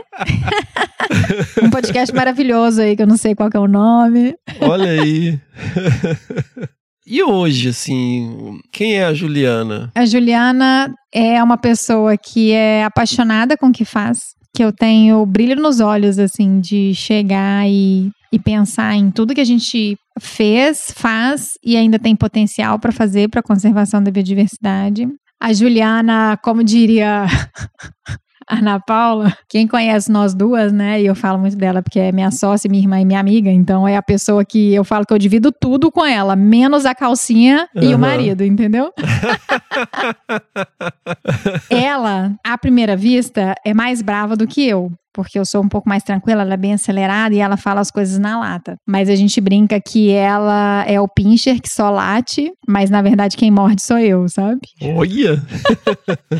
um 1.62 1.70
podcast 1.70 2.14
maravilhoso 2.14 2.80
aí 2.82 2.96
que 2.96 3.02
eu 3.02 3.06
não 3.06 3.16
sei 3.16 3.34
qual 3.34 3.50
é 3.52 3.58
o 3.58 3.68
nome. 3.68 4.34
Olha 4.60 4.90
aí. 4.90 5.40
e 7.06 7.22
hoje, 7.22 7.68
assim, 7.68 8.60
quem 8.70 8.98
é 8.98 9.04
a 9.04 9.14
Juliana? 9.14 9.90
A 9.94 10.04
Juliana 10.04 10.94
é 11.12 11.42
uma 11.42 11.56
pessoa 11.56 12.16
que 12.16 12.52
é 12.52 12.84
apaixonada 12.84 13.56
com 13.56 13.68
o 13.68 13.72
que 13.72 13.84
faz, 13.84 14.34
que 14.54 14.62
eu 14.62 14.72
tenho 14.72 15.24
brilho 15.26 15.60
nos 15.60 15.80
olhos, 15.80 16.18
assim, 16.18 16.60
de 16.60 16.94
chegar 16.94 17.68
e, 17.68 18.10
e 18.32 18.38
pensar 18.38 18.94
em 18.94 19.10
tudo 19.10 19.34
que 19.34 19.40
a 19.40 19.44
gente 19.44 19.96
fez, 20.20 20.92
faz 20.94 21.52
e 21.64 21.76
ainda 21.76 21.98
tem 21.98 22.14
potencial 22.14 22.78
para 22.78 22.92
fazer 22.92 23.28
para 23.28 23.40
a 23.40 23.44
conservação 23.44 24.02
da 24.02 24.10
biodiversidade. 24.10 25.08
A 25.40 25.52
Juliana, 25.52 26.36
como 26.42 26.62
diria 26.62 27.24
Ana 28.50 28.80
Paula, 28.80 29.32
quem 29.48 29.68
conhece 29.68 30.10
nós 30.10 30.34
duas, 30.34 30.72
né? 30.72 31.00
E 31.00 31.06
eu 31.06 31.14
falo 31.14 31.38
muito 31.38 31.56
dela 31.56 31.82
porque 31.82 32.00
é 32.00 32.10
minha 32.10 32.32
sócia, 32.32 32.68
minha 32.68 32.82
irmã 32.82 33.00
e 33.00 33.04
minha 33.04 33.20
amiga. 33.20 33.50
Então 33.50 33.86
é 33.86 33.96
a 33.96 34.02
pessoa 34.02 34.44
que 34.44 34.74
eu 34.74 34.82
falo 34.82 35.06
que 35.06 35.14
eu 35.14 35.18
divido 35.18 35.52
tudo 35.52 35.90
com 35.90 36.04
ela, 36.04 36.34
menos 36.34 36.84
a 36.84 36.94
calcinha 36.94 37.68
e 37.74 37.94
o 37.94 37.98
marido, 37.98 38.44
entendeu? 38.44 38.92
ela, 41.70 42.32
à 42.44 42.58
primeira 42.58 42.96
vista, 42.96 43.54
é 43.64 43.72
mais 43.72 44.02
brava 44.02 44.36
do 44.36 44.46
que 44.46 44.66
eu. 44.66 44.90
Porque 45.12 45.38
eu 45.38 45.44
sou 45.44 45.62
um 45.62 45.68
pouco 45.68 45.88
mais 45.88 46.02
tranquila, 46.02 46.42
ela 46.42 46.54
é 46.54 46.56
bem 46.56 46.74
acelerada 46.74 47.34
e 47.34 47.38
ela 47.38 47.56
fala 47.56 47.80
as 47.80 47.90
coisas 47.90 48.18
na 48.18 48.38
lata. 48.38 48.76
Mas 48.86 49.08
a 49.08 49.16
gente 49.16 49.40
brinca 49.40 49.80
que 49.80 50.10
ela 50.10 50.84
é 50.86 51.00
o 51.00 51.08
pincher 51.08 51.60
que 51.60 51.68
só 51.68 51.90
late, 51.90 52.52
mas 52.66 52.90
na 52.90 53.02
verdade 53.02 53.36
quem 53.36 53.50
morde 53.50 53.82
sou 53.82 53.98
eu, 53.98 54.28
sabe? 54.28 54.60
Olha! 54.96 55.42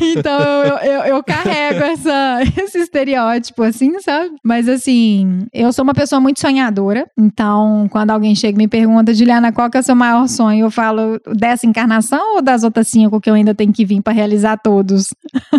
Então 0.01 0.41
eu, 0.63 0.77
eu, 0.77 1.01
eu 1.15 1.23
carrego 1.23 1.83
essa, 1.83 2.39
esse 2.57 2.79
estereótipo, 2.79 3.63
assim, 3.63 3.99
sabe? 3.99 4.31
Mas 4.43 4.67
assim, 4.67 5.45
eu 5.53 5.71
sou 5.71 5.83
uma 5.83 5.93
pessoa 5.93 6.19
muito 6.19 6.39
sonhadora. 6.39 7.05
Então, 7.17 7.87
quando 7.89 8.11
alguém 8.11 8.35
chega 8.35 8.57
e 8.57 8.57
me 8.57 8.67
pergunta, 8.67 9.13
Juliana, 9.13 9.51
qual 9.51 9.69
que 9.69 9.77
é 9.77 9.79
o 9.79 9.83
seu 9.83 9.95
maior 9.95 10.27
sonho? 10.27 10.65
Eu 10.65 10.71
falo 10.71 11.19
dessa 11.35 11.65
encarnação 11.65 12.35
ou 12.35 12.41
das 12.41 12.63
outras 12.63 12.87
cinco 12.87 13.19
que 13.19 13.29
eu 13.29 13.33
ainda 13.33 13.53
tenho 13.53 13.71
que 13.71 13.85
vir 13.85 14.01
para 14.01 14.13
realizar 14.13 14.57
todos? 14.57 15.13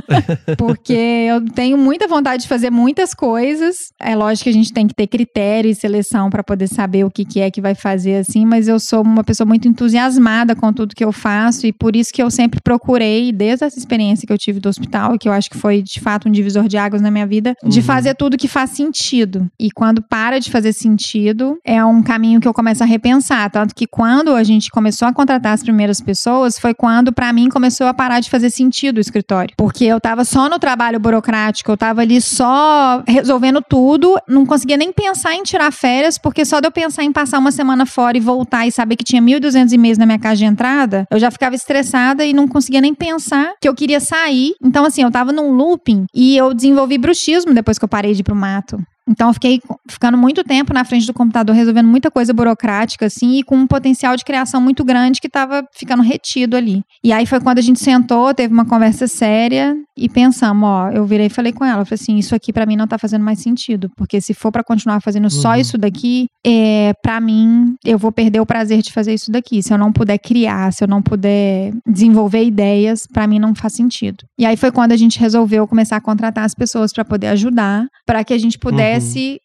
Porque 0.59 0.93
eu 0.93 1.45
tenho 1.51 1.77
muita 1.79 2.09
vontade 2.09 2.43
de 2.43 2.49
fazer 2.49 2.71
muitas 3.03 3.15
coisas. 3.15 3.77
É 4.01 4.15
lógico 4.15 4.45
que 4.45 4.51
a 4.51 4.53
gente 4.53 4.73
tem 4.73 4.87
que 4.87 4.95
ter 4.95 5.07
critério 5.09 5.69
e 5.71 5.75
seleção 5.75 6.31
para 6.31 6.43
poder 6.45 6.69
saber 6.69 7.05
o 7.05 7.11
que, 7.11 7.25
que 7.25 7.41
é 7.41 7.51
que 7.51 7.61
vai 7.61 7.75
fazer 7.75 8.17
assim, 8.17 8.47
mas 8.47 8.69
eu 8.69 8.79
sou 8.79 9.03
uma 9.03 9.25
pessoa 9.25 9.47
muito 9.47 9.67
entusiasmada 9.67 10.55
com 10.55 10.73
tudo 10.73 10.95
que 10.95 11.05
eu 11.05 11.11
faço 11.13 11.67
e 11.67 11.73
por 11.73 11.97
isso 11.97 12.13
que 12.13 12.23
eu 12.23 12.31
sempre 12.31 12.61
procurei, 12.63 13.33
desde 13.33 13.65
essa 13.65 13.79
experiência 13.79 14.25
que 14.27 14.33
eu 14.33 14.39
tive 14.39 14.61
do 14.61 14.69
hospital, 14.69 15.19
que 15.19 15.29
eu 15.29 15.33
acho 15.33 15.51
que 15.51 15.59
foi 15.59 15.83
de 15.83 15.99
fato 16.01 16.29
um 16.29 16.31
divisor 16.31 16.69
de 16.69 16.77
águas 16.77 17.03
na 17.03 17.11
minha 17.11 17.27
vida, 17.27 17.55
de 17.65 17.81
Uhum. 17.81 17.85
fazer 17.85 18.15
tudo 18.15 18.37
que 18.37 18.47
faz 18.47 18.71
sentido. 18.71 19.49
E 19.59 19.71
quando 19.73 20.01
para 20.03 20.39
de 20.39 20.51
fazer 20.51 20.73
sentido, 20.73 21.59
é 21.65 21.85
um 21.85 22.03
caminho 22.03 22.41
que 22.41 22.47
eu 22.47 22.55
começo 22.55 22.83
a 22.85 22.87
repensar. 22.87 23.51
Tanto 23.51 23.75
que 23.75 23.87
quando 23.87 24.35
a 24.37 24.45
gente 24.45 24.71
começou 24.71 25.09
a 25.09 25.13
contratar 25.13 25.53
as 25.55 25.63
primeiras 25.63 26.01
pessoas, 26.01 26.57
foi 26.59 26.73
quando, 26.75 27.13
pra 27.13 27.33
mim, 27.33 27.49
começou 27.49 27.87
a 27.89 27.95
parar 27.95 28.21
de 28.21 28.31
fazer 28.31 28.51
sentido 28.51 28.99
o 28.99 29.01
escritório. 29.01 29.55
Porque 29.57 29.85
eu 29.85 30.01
tava 30.01 30.25
só 30.25 30.49
no 30.49 30.59
trabalho 30.59 31.01
burocrático, 31.01 31.73
eu 31.73 31.77
tava 31.77 32.03
ali 32.03 32.21
só 32.21 32.92
resolvendo 33.07 33.63
tudo, 33.63 34.17
não 34.29 34.45
conseguia 34.45 34.77
nem 34.77 34.93
pensar 34.93 35.35
em 35.35 35.43
tirar 35.43 35.73
férias, 35.73 36.19
porque 36.19 36.45
só 36.45 36.61
de 36.61 36.67
eu 36.67 36.73
pensar 36.73 37.05
em 37.05 37.13
passar 37.13 37.39
uma 37.39 37.53
semana 37.53 37.87
fora 37.87 38.17
e 38.17 38.21
voltar 38.21 38.67
e 38.67 38.73
saber 38.73 38.97
que 38.97 39.05
tinha 39.05 39.23
1.200 39.23 39.73
e-mails 39.73 39.99
na 39.99 40.07
minha 40.07 40.19
caixa 40.19 40.39
de 40.39 40.45
entrada, 40.45 41.07
eu 41.11 41.19
já 41.19 41.31
ficava 41.31 41.55
estressada 41.55 42.25
e 42.25 42.33
não 42.33 42.49
conseguia 42.49 42.81
nem 42.81 42.95
pensar 42.95 43.53
que 43.61 43.69
eu 43.69 43.75
queria 43.75 44.01
sair. 44.01 44.55
Então, 44.63 44.85
assim, 44.85 45.03
eu 45.03 45.11
tava 45.11 45.33
num 45.33 45.53
looping 45.53 46.07
e 46.15 46.37
eu 46.37 46.53
desenvolvi 46.53 46.99
bruxismo 46.99 47.55
depois 47.55 47.79
que 47.79 47.85
eu 47.85 47.89
parei 47.89 48.13
de 48.13 48.21
ir 48.21 48.25
pro 48.25 48.35
mato. 48.35 48.79
Então, 49.09 49.29
eu 49.29 49.35
fiquei 49.35 49.61
ficando 49.91 50.17
muito 50.17 50.45
tempo 50.45 50.73
na 50.73 50.85
frente 50.85 51.07
do 51.07 51.13
computador, 51.15 51.55
resolvendo 51.55 51.87
muita 51.89 52.11
coisa 52.11 52.33
burocrática, 52.33 53.07
assim, 53.07 53.39
e 53.39 53.43
com 53.43 53.57
um 53.57 53.67
potencial 53.67 54.17
de 54.17 54.25
criação 54.25 54.61
muito 54.61 54.85
grande 54.85 55.21
que 55.21 55.29
tava 55.29 55.65
ficando 55.77 56.03
retido 56.03 56.57
ali. 56.57 56.83
E 57.05 57.13
aí 57.13 57.27
foi 57.27 57.41
quando 57.41 57.59
a 57.59 57.63
gente 57.63 57.81
sentou, 57.81 58.33
teve 58.33 58.53
uma 58.53 58.65
conversa 58.65 59.07
séria 59.07 59.75
e 59.97 60.09
pensamos, 60.09 60.69
ó, 60.69 60.91
eu 60.91 61.05
virei 61.05 61.27
e 61.27 61.31
falei 61.31 61.53
com 61.53 61.65
ela, 61.65 61.83
eu 61.83 61.87
falei 61.87 61.99
assim, 62.01 62.17
isso 62.17 62.35
aqui 62.35 62.53
pra 62.53 62.65
mim 62.67 62.77
não 62.77 62.87
tá 62.87 62.97
fazendo 62.99 63.25
mais 63.25 63.41
sentido, 63.41 63.91
porque 63.97 64.21
se 64.21 64.33
for 64.35 64.51
pra 64.53 64.63
continuar 64.65 65.01
fazendo 65.01 65.29
só 65.31 65.51
Uhum. 65.51 65.57
isso 65.57 65.77
daqui, 65.77 66.27
é, 66.47 66.93
para 67.03 67.21
mim, 67.21 67.75
eu 67.85 67.99
vou 67.99 68.13
perder 68.13 68.41
o 68.41 68.47
prazer 68.47 68.83
de 68.83 68.93
fazer 68.93 69.15
isso 69.15 69.31
daqui. 69.31 69.63
Se 69.63 69.73
eu 69.73 69.79
não 69.79 69.93
puder 69.93 70.19
criar, 70.19 70.73
se 70.73 70.83
eu 70.85 70.89
não 70.89 71.03
puder 71.03 71.73
desenvolver 71.87 72.45
ideias, 72.45 73.07
pra 73.13 73.27
mim 73.27 73.39
não 73.39 73.55
faz 73.55 73.75
sentido. 73.75 74.25
E 74.39 74.47
aí 74.47 74.57
foi 74.57 74.71
quando 74.71 74.93
a 74.93 74.97
gente 74.97 75.19
resolveu 75.19 75.67
começar 75.67 75.97
a 75.97 76.01
contratar 76.01 76.45
as 76.45 76.55
pessoas 76.55 76.93
pra 76.93 77.05
poder 77.05 77.29
ajudar, 77.29 77.87
pra 78.07 78.25
que 78.25 78.33
a 78.33 78.39
gente 78.39 78.59
pudesse 78.59 78.92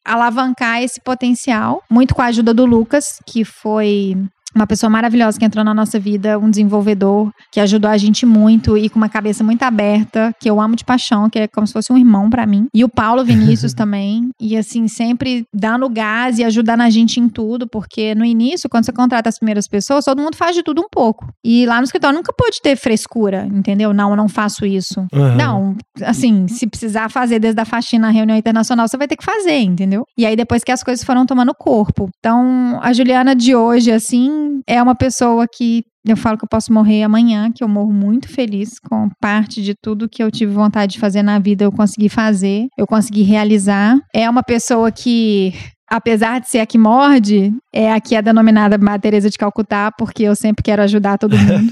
alavancar 0.03 0.81
esse 0.81 0.99
potencial, 0.99 1.83
muito 1.89 2.15
com 2.15 2.21
a 2.21 2.25
ajuda 2.25 2.53
do 2.53 2.65
Lucas, 2.65 3.19
que 3.25 3.43
foi 3.43 4.15
uma 4.55 4.65
pessoa 4.65 4.89
maravilhosa 4.89 5.37
que 5.37 5.45
entrou 5.45 5.63
na 5.63 5.73
nossa 5.73 5.99
vida, 5.99 6.39
um 6.39 6.49
desenvolvedor 6.49 7.31
que 7.51 7.59
ajudou 7.59 7.89
a 7.89 7.97
gente 7.97 8.25
muito 8.25 8.77
e 8.77 8.89
com 8.89 8.97
uma 8.97 9.09
cabeça 9.09 9.43
muito 9.43 9.63
aberta, 9.63 10.33
que 10.39 10.49
eu 10.49 10.59
amo 10.59 10.75
de 10.75 10.83
paixão, 10.83 11.29
que 11.29 11.39
é 11.39 11.47
como 11.47 11.67
se 11.67 11.73
fosse 11.73 11.91
um 11.91 11.97
irmão 11.97 12.29
pra 12.29 12.45
mim. 12.45 12.67
E 12.73 12.83
o 12.83 12.89
Paulo 12.89 13.23
Vinícius 13.23 13.73
também, 13.75 14.29
e 14.39 14.57
assim, 14.57 14.87
sempre 14.87 15.45
dando 15.53 15.89
gás 15.89 16.39
e 16.39 16.43
ajudando 16.43 16.81
a 16.81 16.89
gente 16.89 17.19
em 17.19 17.29
tudo, 17.29 17.67
porque 17.67 18.15
no 18.15 18.25
início, 18.25 18.69
quando 18.69 18.85
você 18.85 18.91
contrata 18.91 19.29
as 19.29 19.37
primeiras 19.37 19.67
pessoas, 19.67 20.05
todo 20.05 20.21
mundo 20.21 20.35
faz 20.35 20.55
de 20.55 20.63
tudo 20.63 20.81
um 20.81 20.87
pouco. 20.89 21.27
E 21.43 21.65
lá 21.65 21.77
no 21.77 21.83
escritório 21.83 22.17
nunca 22.17 22.33
pôde 22.33 22.59
ter 22.61 22.75
frescura, 22.75 23.45
entendeu? 23.45 23.93
Não, 23.93 24.11
eu 24.11 24.15
não 24.15 24.27
faço 24.27 24.65
isso. 24.65 25.05
Aham. 25.13 25.35
Não, 25.35 25.75
assim, 26.03 26.47
se 26.47 26.67
precisar 26.67 27.09
fazer 27.09 27.39
desde 27.39 27.61
a 27.61 27.65
faxina 27.65 28.07
na 28.07 28.13
reunião 28.13 28.37
internacional, 28.37 28.87
você 28.87 28.97
vai 28.97 29.07
ter 29.07 29.17
que 29.17 29.23
fazer, 29.25 29.59
entendeu? 29.59 30.03
E 30.17 30.25
aí 30.25 30.35
depois 30.35 30.63
que 30.63 30.71
as 30.71 30.83
coisas 30.83 31.03
foram 31.03 31.25
tomando 31.25 31.53
corpo. 31.53 32.09
Então, 32.19 32.79
a 32.81 32.93
Juliana 32.93 33.35
de 33.35 33.55
hoje, 33.55 33.91
assim, 33.91 34.36
é 34.65 34.81
uma 34.81 34.95
pessoa 34.95 35.47
que 35.47 35.83
eu 36.05 36.15
falo 36.15 36.37
que 36.37 36.45
eu 36.45 36.49
posso 36.49 36.71
morrer 36.71 37.03
amanhã, 37.03 37.51
que 37.51 37.63
eu 37.63 37.67
morro 37.67 37.91
muito 37.91 38.29
feliz 38.29 38.79
com 38.79 39.09
parte 39.19 39.61
de 39.61 39.73
tudo 39.75 40.07
que 40.07 40.23
eu 40.23 40.31
tive 40.31 40.53
vontade 40.53 40.93
de 40.93 40.99
fazer 40.99 41.21
na 41.21 41.37
vida, 41.37 41.65
eu 41.65 41.71
consegui 41.71 42.07
fazer, 42.07 42.67
eu 42.77 42.87
consegui 42.87 43.23
realizar. 43.23 43.99
É 44.13 44.29
uma 44.29 44.41
pessoa 44.43 44.91
que 44.91 45.53
Apesar 45.89 46.41
de 46.41 46.49
ser 46.49 46.59
a 46.59 46.65
que 46.65 46.77
morde, 46.77 47.53
é 47.73 47.93
a 47.93 48.01
que 48.01 48.13
é 48.13 48.21
denominada 48.21 48.77
Madre 48.77 49.03
Teresa 49.03 49.29
de 49.29 49.37
Calcutá, 49.37 49.89
porque 49.89 50.23
eu 50.23 50.35
sempre 50.35 50.61
quero 50.61 50.81
ajudar 50.81 51.17
todo 51.17 51.37
mundo. 51.37 51.71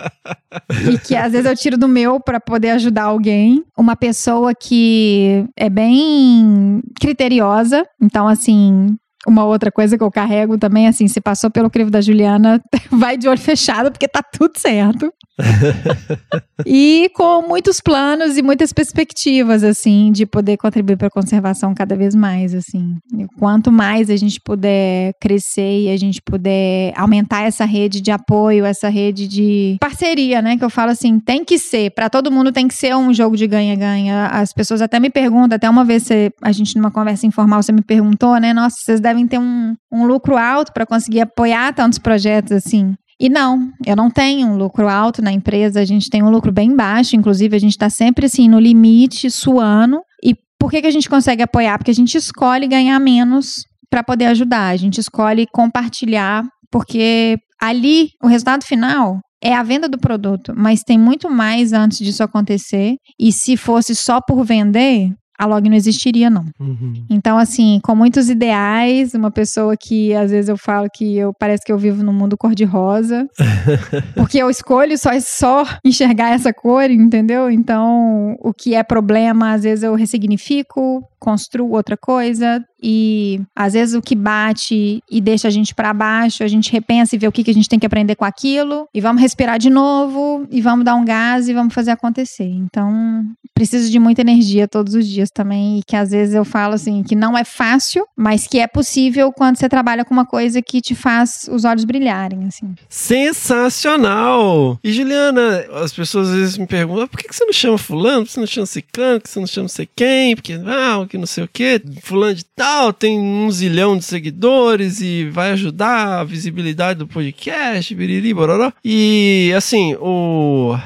e 0.90 0.98
que 0.98 1.14
às 1.14 1.32
vezes 1.32 1.44
eu 1.44 1.54
tiro 1.54 1.76
do 1.76 1.86
meu 1.86 2.18
para 2.18 2.40
poder 2.40 2.70
ajudar 2.70 3.04
alguém. 3.04 3.62
Uma 3.76 3.94
pessoa 3.94 4.54
que 4.54 5.44
é 5.54 5.68
bem 5.68 6.80
criteriosa, 6.98 7.84
então 8.00 8.26
assim, 8.26 8.96
uma 9.26 9.44
outra 9.44 9.70
coisa 9.72 9.98
que 9.98 10.04
eu 10.04 10.10
carrego 10.10 10.56
também, 10.56 10.86
assim, 10.86 11.08
se 11.08 11.20
passou 11.20 11.50
pelo 11.50 11.68
crivo 11.68 11.90
da 11.90 12.00
Juliana, 12.00 12.62
vai 12.90 13.16
de 13.16 13.28
olho 13.28 13.40
fechado, 13.40 13.90
porque 13.90 14.06
tá 14.06 14.22
tudo 14.22 14.52
certo. 14.58 15.12
e 16.64 17.10
com 17.14 17.42
muitos 17.42 17.80
planos 17.80 18.38
e 18.38 18.42
muitas 18.42 18.72
perspectivas, 18.72 19.62
assim, 19.62 20.10
de 20.12 20.24
poder 20.24 20.56
contribuir 20.56 20.96
para 20.96 21.08
a 21.08 21.10
conservação 21.10 21.74
cada 21.74 21.94
vez 21.94 22.14
mais, 22.14 22.54
assim. 22.54 22.96
E 23.18 23.26
quanto 23.38 23.70
mais 23.70 24.08
a 24.08 24.16
gente 24.16 24.40
puder 24.40 25.12
crescer 25.20 25.82
e 25.82 25.90
a 25.90 25.96
gente 25.96 26.22
puder 26.22 26.92
aumentar 26.96 27.42
essa 27.42 27.64
rede 27.64 28.00
de 28.00 28.10
apoio, 28.10 28.64
essa 28.64 28.88
rede 28.88 29.28
de 29.28 29.76
parceria, 29.80 30.40
né? 30.40 30.56
Que 30.56 30.64
eu 30.64 30.70
falo 30.70 30.90
assim, 30.92 31.18
tem 31.18 31.44
que 31.44 31.58
ser, 31.58 31.90
para 31.90 32.08
todo 32.08 32.30
mundo 32.30 32.52
tem 32.52 32.66
que 32.66 32.74
ser 32.74 32.94
um 32.96 33.12
jogo 33.12 33.36
de 33.36 33.46
ganha-ganha. 33.46 34.26
As 34.26 34.52
pessoas 34.52 34.80
até 34.80 34.98
me 34.98 35.10
perguntam, 35.10 35.56
até 35.56 35.68
uma 35.68 35.84
vez 35.84 36.04
você, 36.04 36.32
a 36.42 36.52
gente 36.52 36.76
numa 36.76 36.90
conversa 36.90 37.26
informal, 37.26 37.62
você 37.62 37.72
me 37.72 37.82
perguntou, 37.82 38.38
né? 38.38 38.54
Nossa, 38.54 38.76
vocês 38.78 39.00
devem 39.00 39.15
ter 39.24 39.38
um, 39.38 39.76
um 39.92 40.04
lucro 40.04 40.36
alto 40.36 40.72
para 40.72 40.84
conseguir 40.84 41.20
apoiar 41.20 41.72
tantos 41.72 42.00
projetos 42.00 42.50
assim. 42.50 42.96
E 43.20 43.28
não, 43.28 43.70
eu 43.86 43.94
não 43.94 44.10
tenho 44.10 44.48
um 44.48 44.56
lucro 44.56 44.88
alto 44.88 45.22
na 45.22 45.32
empresa, 45.32 45.80
a 45.80 45.84
gente 45.84 46.10
tem 46.10 46.22
um 46.22 46.30
lucro 46.30 46.52
bem 46.52 46.74
baixo, 46.74 47.14
inclusive 47.14 47.56
a 47.56 47.60
gente 47.60 47.70
está 47.70 47.88
sempre 47.88 48.26
assim 48.26 48.48
no 48.48 48.58
limite, 48.58 49.30
suando. 49.30 50.00
E 50.22 50.34
por 50.58 50.70
que, 50.70 50.82
que 50.82 50.86
a 50.86 50.90
gente 50.90 51.08
consegue 51.08 51.42
apoiar? 51.42 51.78
Porque 51.78 51.92
a 51.92 51.94
gente 51.94 52.16
escolhe 52.18 52.66
ganhar 52.66 52.98
menos 52.98 53.54
para 53.88 54.02
poder 54.02 54.26
ajudar, 54.26 54.68
a 54.68 54.76
gente 54.76 55.00
escolhe 55.00 55.46
compartilhar, 55.52 56.44
porque 56.70 57.38
ali 57.60 58.10
o 58.22 58.26
resultado 58.26 58.64
final 58.64 59.20
é 59.42 59.54
a 59.54 59.62
venda 59.62 59.88
do 59.88 59.98
produto, 59.98 60.52
mas 60.56 60.82
tem 60.82 60.98
muito 60.98 61.30
mais 61.30 61.72
antes 61.72 61.98
disso 61.98 62.22
acontecer. 62.22 62.96
E 63.18 63.32
se 63.32 63.56
fosse 63.56 63.94
só 63.94 64.20
por 64.20 64.44
vender, 64.44 65.10
a 65.38 65.46
log 65.46 65.68
não 65.68 65.76
existiria, 65.76 66.30
não. 66.30 66.46
Uhum. 66.58 67.04
Então, 67.10 67.36
assim, 67.38 67.80
com 67.82 67.94
muitos 67.94 68.30
ideais, 68.30 69.14
uma 69.14 69.30
pessoa 69.30 69.76
que 69.76 70.14
às 70.14 70.30
vezes 70.30 70.48
eu 70.48 70.56
falo 70.56 70.88
que 70.92 71.16
eu 71.16 71.32
parece 71.32 71.64
que 71.64 71.72
eu 71.72 71.78
vivo 71.78 72.02
num 72.02 72.12
mundo 72.12 72.36
cor-de-rosa, 72.36 73.28
porque 74.14 74.38
eu 74.38 74.48
escolho 74.48 74.96
só, 74.98 75.10
só 75.20 75.64
enxergar 75.84 76.32
essa 76.32 76.52
cor, 76.52 76.90
entendeu? 76.90 77.50
Então, 77.50 78.36
o 78.40 78.52
que 78.52 78.74
é 78.74 78.82
problema, 78.82 79.52
às 79.52 79.62
vezes 79.62 79.82
eu 79.82 79.94
ressignifico, 79.94 81.02
construo 81.26 81.72
outra 81.72 81.96
coisa, 81.96 82.64
e 82.80 83.40
às 83.54 83.72
vezes 83.72 83.96
o 83.96 84.00
que 84.00 84.14
bate 84.14 85.02
e 85.10 85.20
deixa 85.20 85.48
a 85.48 85.50
gente 85.50 85.74
para 85.74 85.92
baixo, 85.92 86.44
a 86.44 86.46
gente 86.46 86.70
repensa 86.70 87.16
e 87.16 87.18
vê 87.18 87.26
o 87.26 87.32
que, 87.32 87.42
que 87.42 87.50
a 87.50 87.54
gente 87.54 87.68
tem 87.68 87.80
que 87.80 87.86
aprender 87.86 88.14
com 88.14 88.24
aquilo, 88.24 88.86
e 88.94 89.00
vamos 89.00 89.20
respirar 89.20 89.58
de 89.58 89.68
novo, 89.68 90.46
e 90.52 90.60
vamos 90.60 90.84
dar 90.84 90.94
um 90.94 91.04
gás 91.04 91.48
e 91.48 91.52
vamos 91.52 91.74
fazer 91.74 91.90
acontecer. 91.90 92.44
Então, 92.48 93.24
preciso 93.52 93.90
de 93.90 93.98
muita 93.98 94.20
energia 94.20 94.68
todos 94.68 94.94
os 94.94 95.04
dias 95.04 95.30
também, 95.30 95.80
e 95.80 95.82
que 95.82 95.96
às 95.96 96.10
vezes 96.12 96.32
eu 96.32 96.44
falo 96.44 96.74
assim, 96.74 97.02
que 97.02 97.16
não 97.16 97.36
é 97.36 97.42
fácil, 97.42 98.06
mas 98.16 98.46
que 98.46 98.60
é 98.60 98.68
possível 98.68 99.32
quando 99.32 99.56
você 99.56 99.68
trabalha 99.68 100.04
com 100.04 100.14
uma 100.14 100.26
coisa 100.26 100.62
que 100.62 100.80
te 100.80 100.94
faz 100.94 101.48
os 101.50 101.64
olhos 101.64 101.84
brilharem, 101.84 102.44
assim. 102.46 102.72
Sensacional! 102.88 104.78
E 104.84 104.92
Juliana, 104.92 105.64
as 105.82 105.92
pessoas 105.92 106.28
às 106.28 106.34
vezes 106.36 106.58
me 106.58 106.66
perguntam, 106.68 107.04
"Ah, 107.04 107.08
por 107.08 107.18
que 107.18 107.26
que 107.26 107.34
você 107.34 107.44
não 107.44 107.52
chama 107.52 107.78
fulano? 107.78 108.18
Por 108.20 108.26
que 108.26 108.32
você 108.32 108.40
não 108.40 108.46
chama 108.46 108.66
ciclano? 108.66 109.18
Por 109.18 109.24
que 109.24 109.30
você 109.30 109.40
não 109.40 109.46
chama 109.46 109.68
sei 109.68 109.88
quem? 109.96 110.36
Porque, 110.36 110.52
ah, 110.66 110.98
que 111.16 111.20
não 111.20 111.26
sei 111.26 111.44
o 111.44 111.48
quê. 111.48 111.80
Fulano 112.02 112.34
de 112.34 112.44
tal 112.44 112.92
tem 112.92 113.18
um 113.18 113.50
zilhão 113.50 113.96
de 113.96 114.04
seguidores 114.04 115.00
e 115.00 115.28
vai 115.30 115.50
ajudar 115.52 116.20
a 116.20 116.24
visibilidade 116.24 116.98
do 116.98 117.08
podcast, 117.08 117.94
biriri, 117.94 118.32
bororó. 118.32 118.72
E, 118.84 119.52
assim, 119.56 119.94
o... 119.96 120.76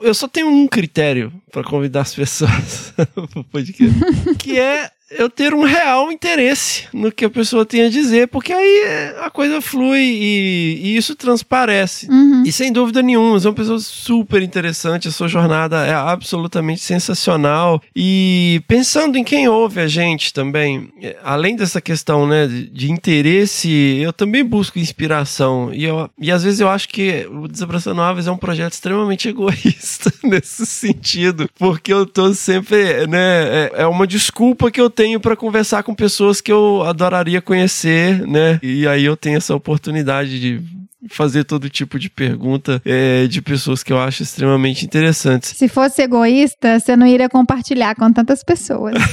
Eu 0.00 0.14
só 0.14 0.26
tenho 0.26 0.48
um 0.48 0.66
critério 0.66 1.30
para 1.54 1.62
convidar 1.62 2.00
as 2.00 2.12
pessoas 2.12 2.92
pro 3.30 3.44
podcast. 3.44 4.34
que 4.40 4.58
é 4.58 4.90
eu 5.10 5.30
ter 5.30 5.54
um 5.54 5.62
real 5.62 6.10
interesse 6.10 6.84
no 6.92 7.12
que 7.12 7.24
a 7.24 7.30
pessoa 7.30 7.64
tem 7.64 7.82
a 7.82 7.90
dizer, 7.90 8.28
porque 8.28 8.52
aí 8.52 8.82
a 9.22 9.30
coisa 9.30 9.60
flui 9.60 10.00
e, 10.00 10.80
e 10.82 10.96
isso 10.96 11.14
transparece. 11.14 12.10
Uhum. 12.10 12.42
E 12.44 12.52
sem 12.52 12.72
dúvida 12.72 13.02
nenhuma, 13.02 13.38
você 13.38 13.46
é 13.46 13.50
uma 13.50 13.56
pessoa 13.56 13.78
super 13.78 14.42
interessante, 14.42 15.08
a 15.08 15.12
sua 15.12 15.28
jornada 15.28 15.84
é 15.86 15.92
absolutamente 15.92 16.80
sensacional. 16.80 17.82
E 17.94 18.62
pensando 18.66 19.16
em 19.16 19.24
quem 19.24 19.48
ouve 19.48 19.80
a 19.80 19.86
gente 19.86 20.32
também, 20.32 20.90
é, 21.00 21.16
além 21.22 21.54
dessa 21.54 21.80
questão 21.80 22.26
né, 22.26 22.46
de, 22.46 22.68
de 22.68 22.90
interesse, 22.90 23.70
eu 24.00 24.12
também 24.12 24.44
busco 24.44 24.78
inspiração. 24.78 25.72
E, 25.72 25.84
eu, 25.84 26.10
e 26.18 26.30
às 26.32 26.42
vezes 26.42 26.60
eu 26.60 26.68
acho 26.68 26.88
que 26.88 27.26
o 27.30 27.46
Desabraçando 27.46 28.00
Aves 28.00 28.26
é 28.26 28.32
um 28.32 28.36
projeto 28.36 28.72
extremamente 28.72 29.28
egoísta 29.34 30.12
nesse 30.22 30.66
sentido, 30.66 31.43
porque 31.58 31.92
eu 31.92 32.06
tô 32.06 32.32
sempre, 32.34 33.06
né, 33.06 33.66
é, 33.66 33.72
é 33.78 33.86
uma 33.86 34.06
desculpa 34.06 34.70
que 34.70 34.80
eu 34.80 34.90
tenho 34.90 35.20
para 35.20 35.36
conversar 35.36 35.82
com 35.82 35.94
pessoas 35.94 36.40
que 36.40 36.52
eu 36.52 36.82
adoraria 36.82 37.40
conhecer, 37.40 38.26
né? 38.26 38.58
E 38.62 38.86
aí 38.86 39.04
eu 39.04 39.16
tenho 39.16 39.36
essa 39.36 39.54
oportunidade 39.54 40.40
de 40.40 40.62
fazer 41.08 41.44
todo 41.44 41.68
tipo 41.68 41.98
de 41.98 42.08
pergunta 42.08 42.80
é, 42.84 43.26
de 43.26 43.40
pessoas 43.42 43.82
que 43.82 43.92
eu 43.92 43.98
acho 43.98 44.22
extremamente 44.22 44.84
interessantes. 44.84 45.50
Se 45.56 45.68
fosse 45.68 46.02
egoísta, 46.02 46.78
você 46.78 46.96
não 46.96 47.06
iria 47.06 47.28
compartilhar 47.28 47.94
com 47.94 48.12
tantas 48.12 48.42
pessoas. 48.42 48.94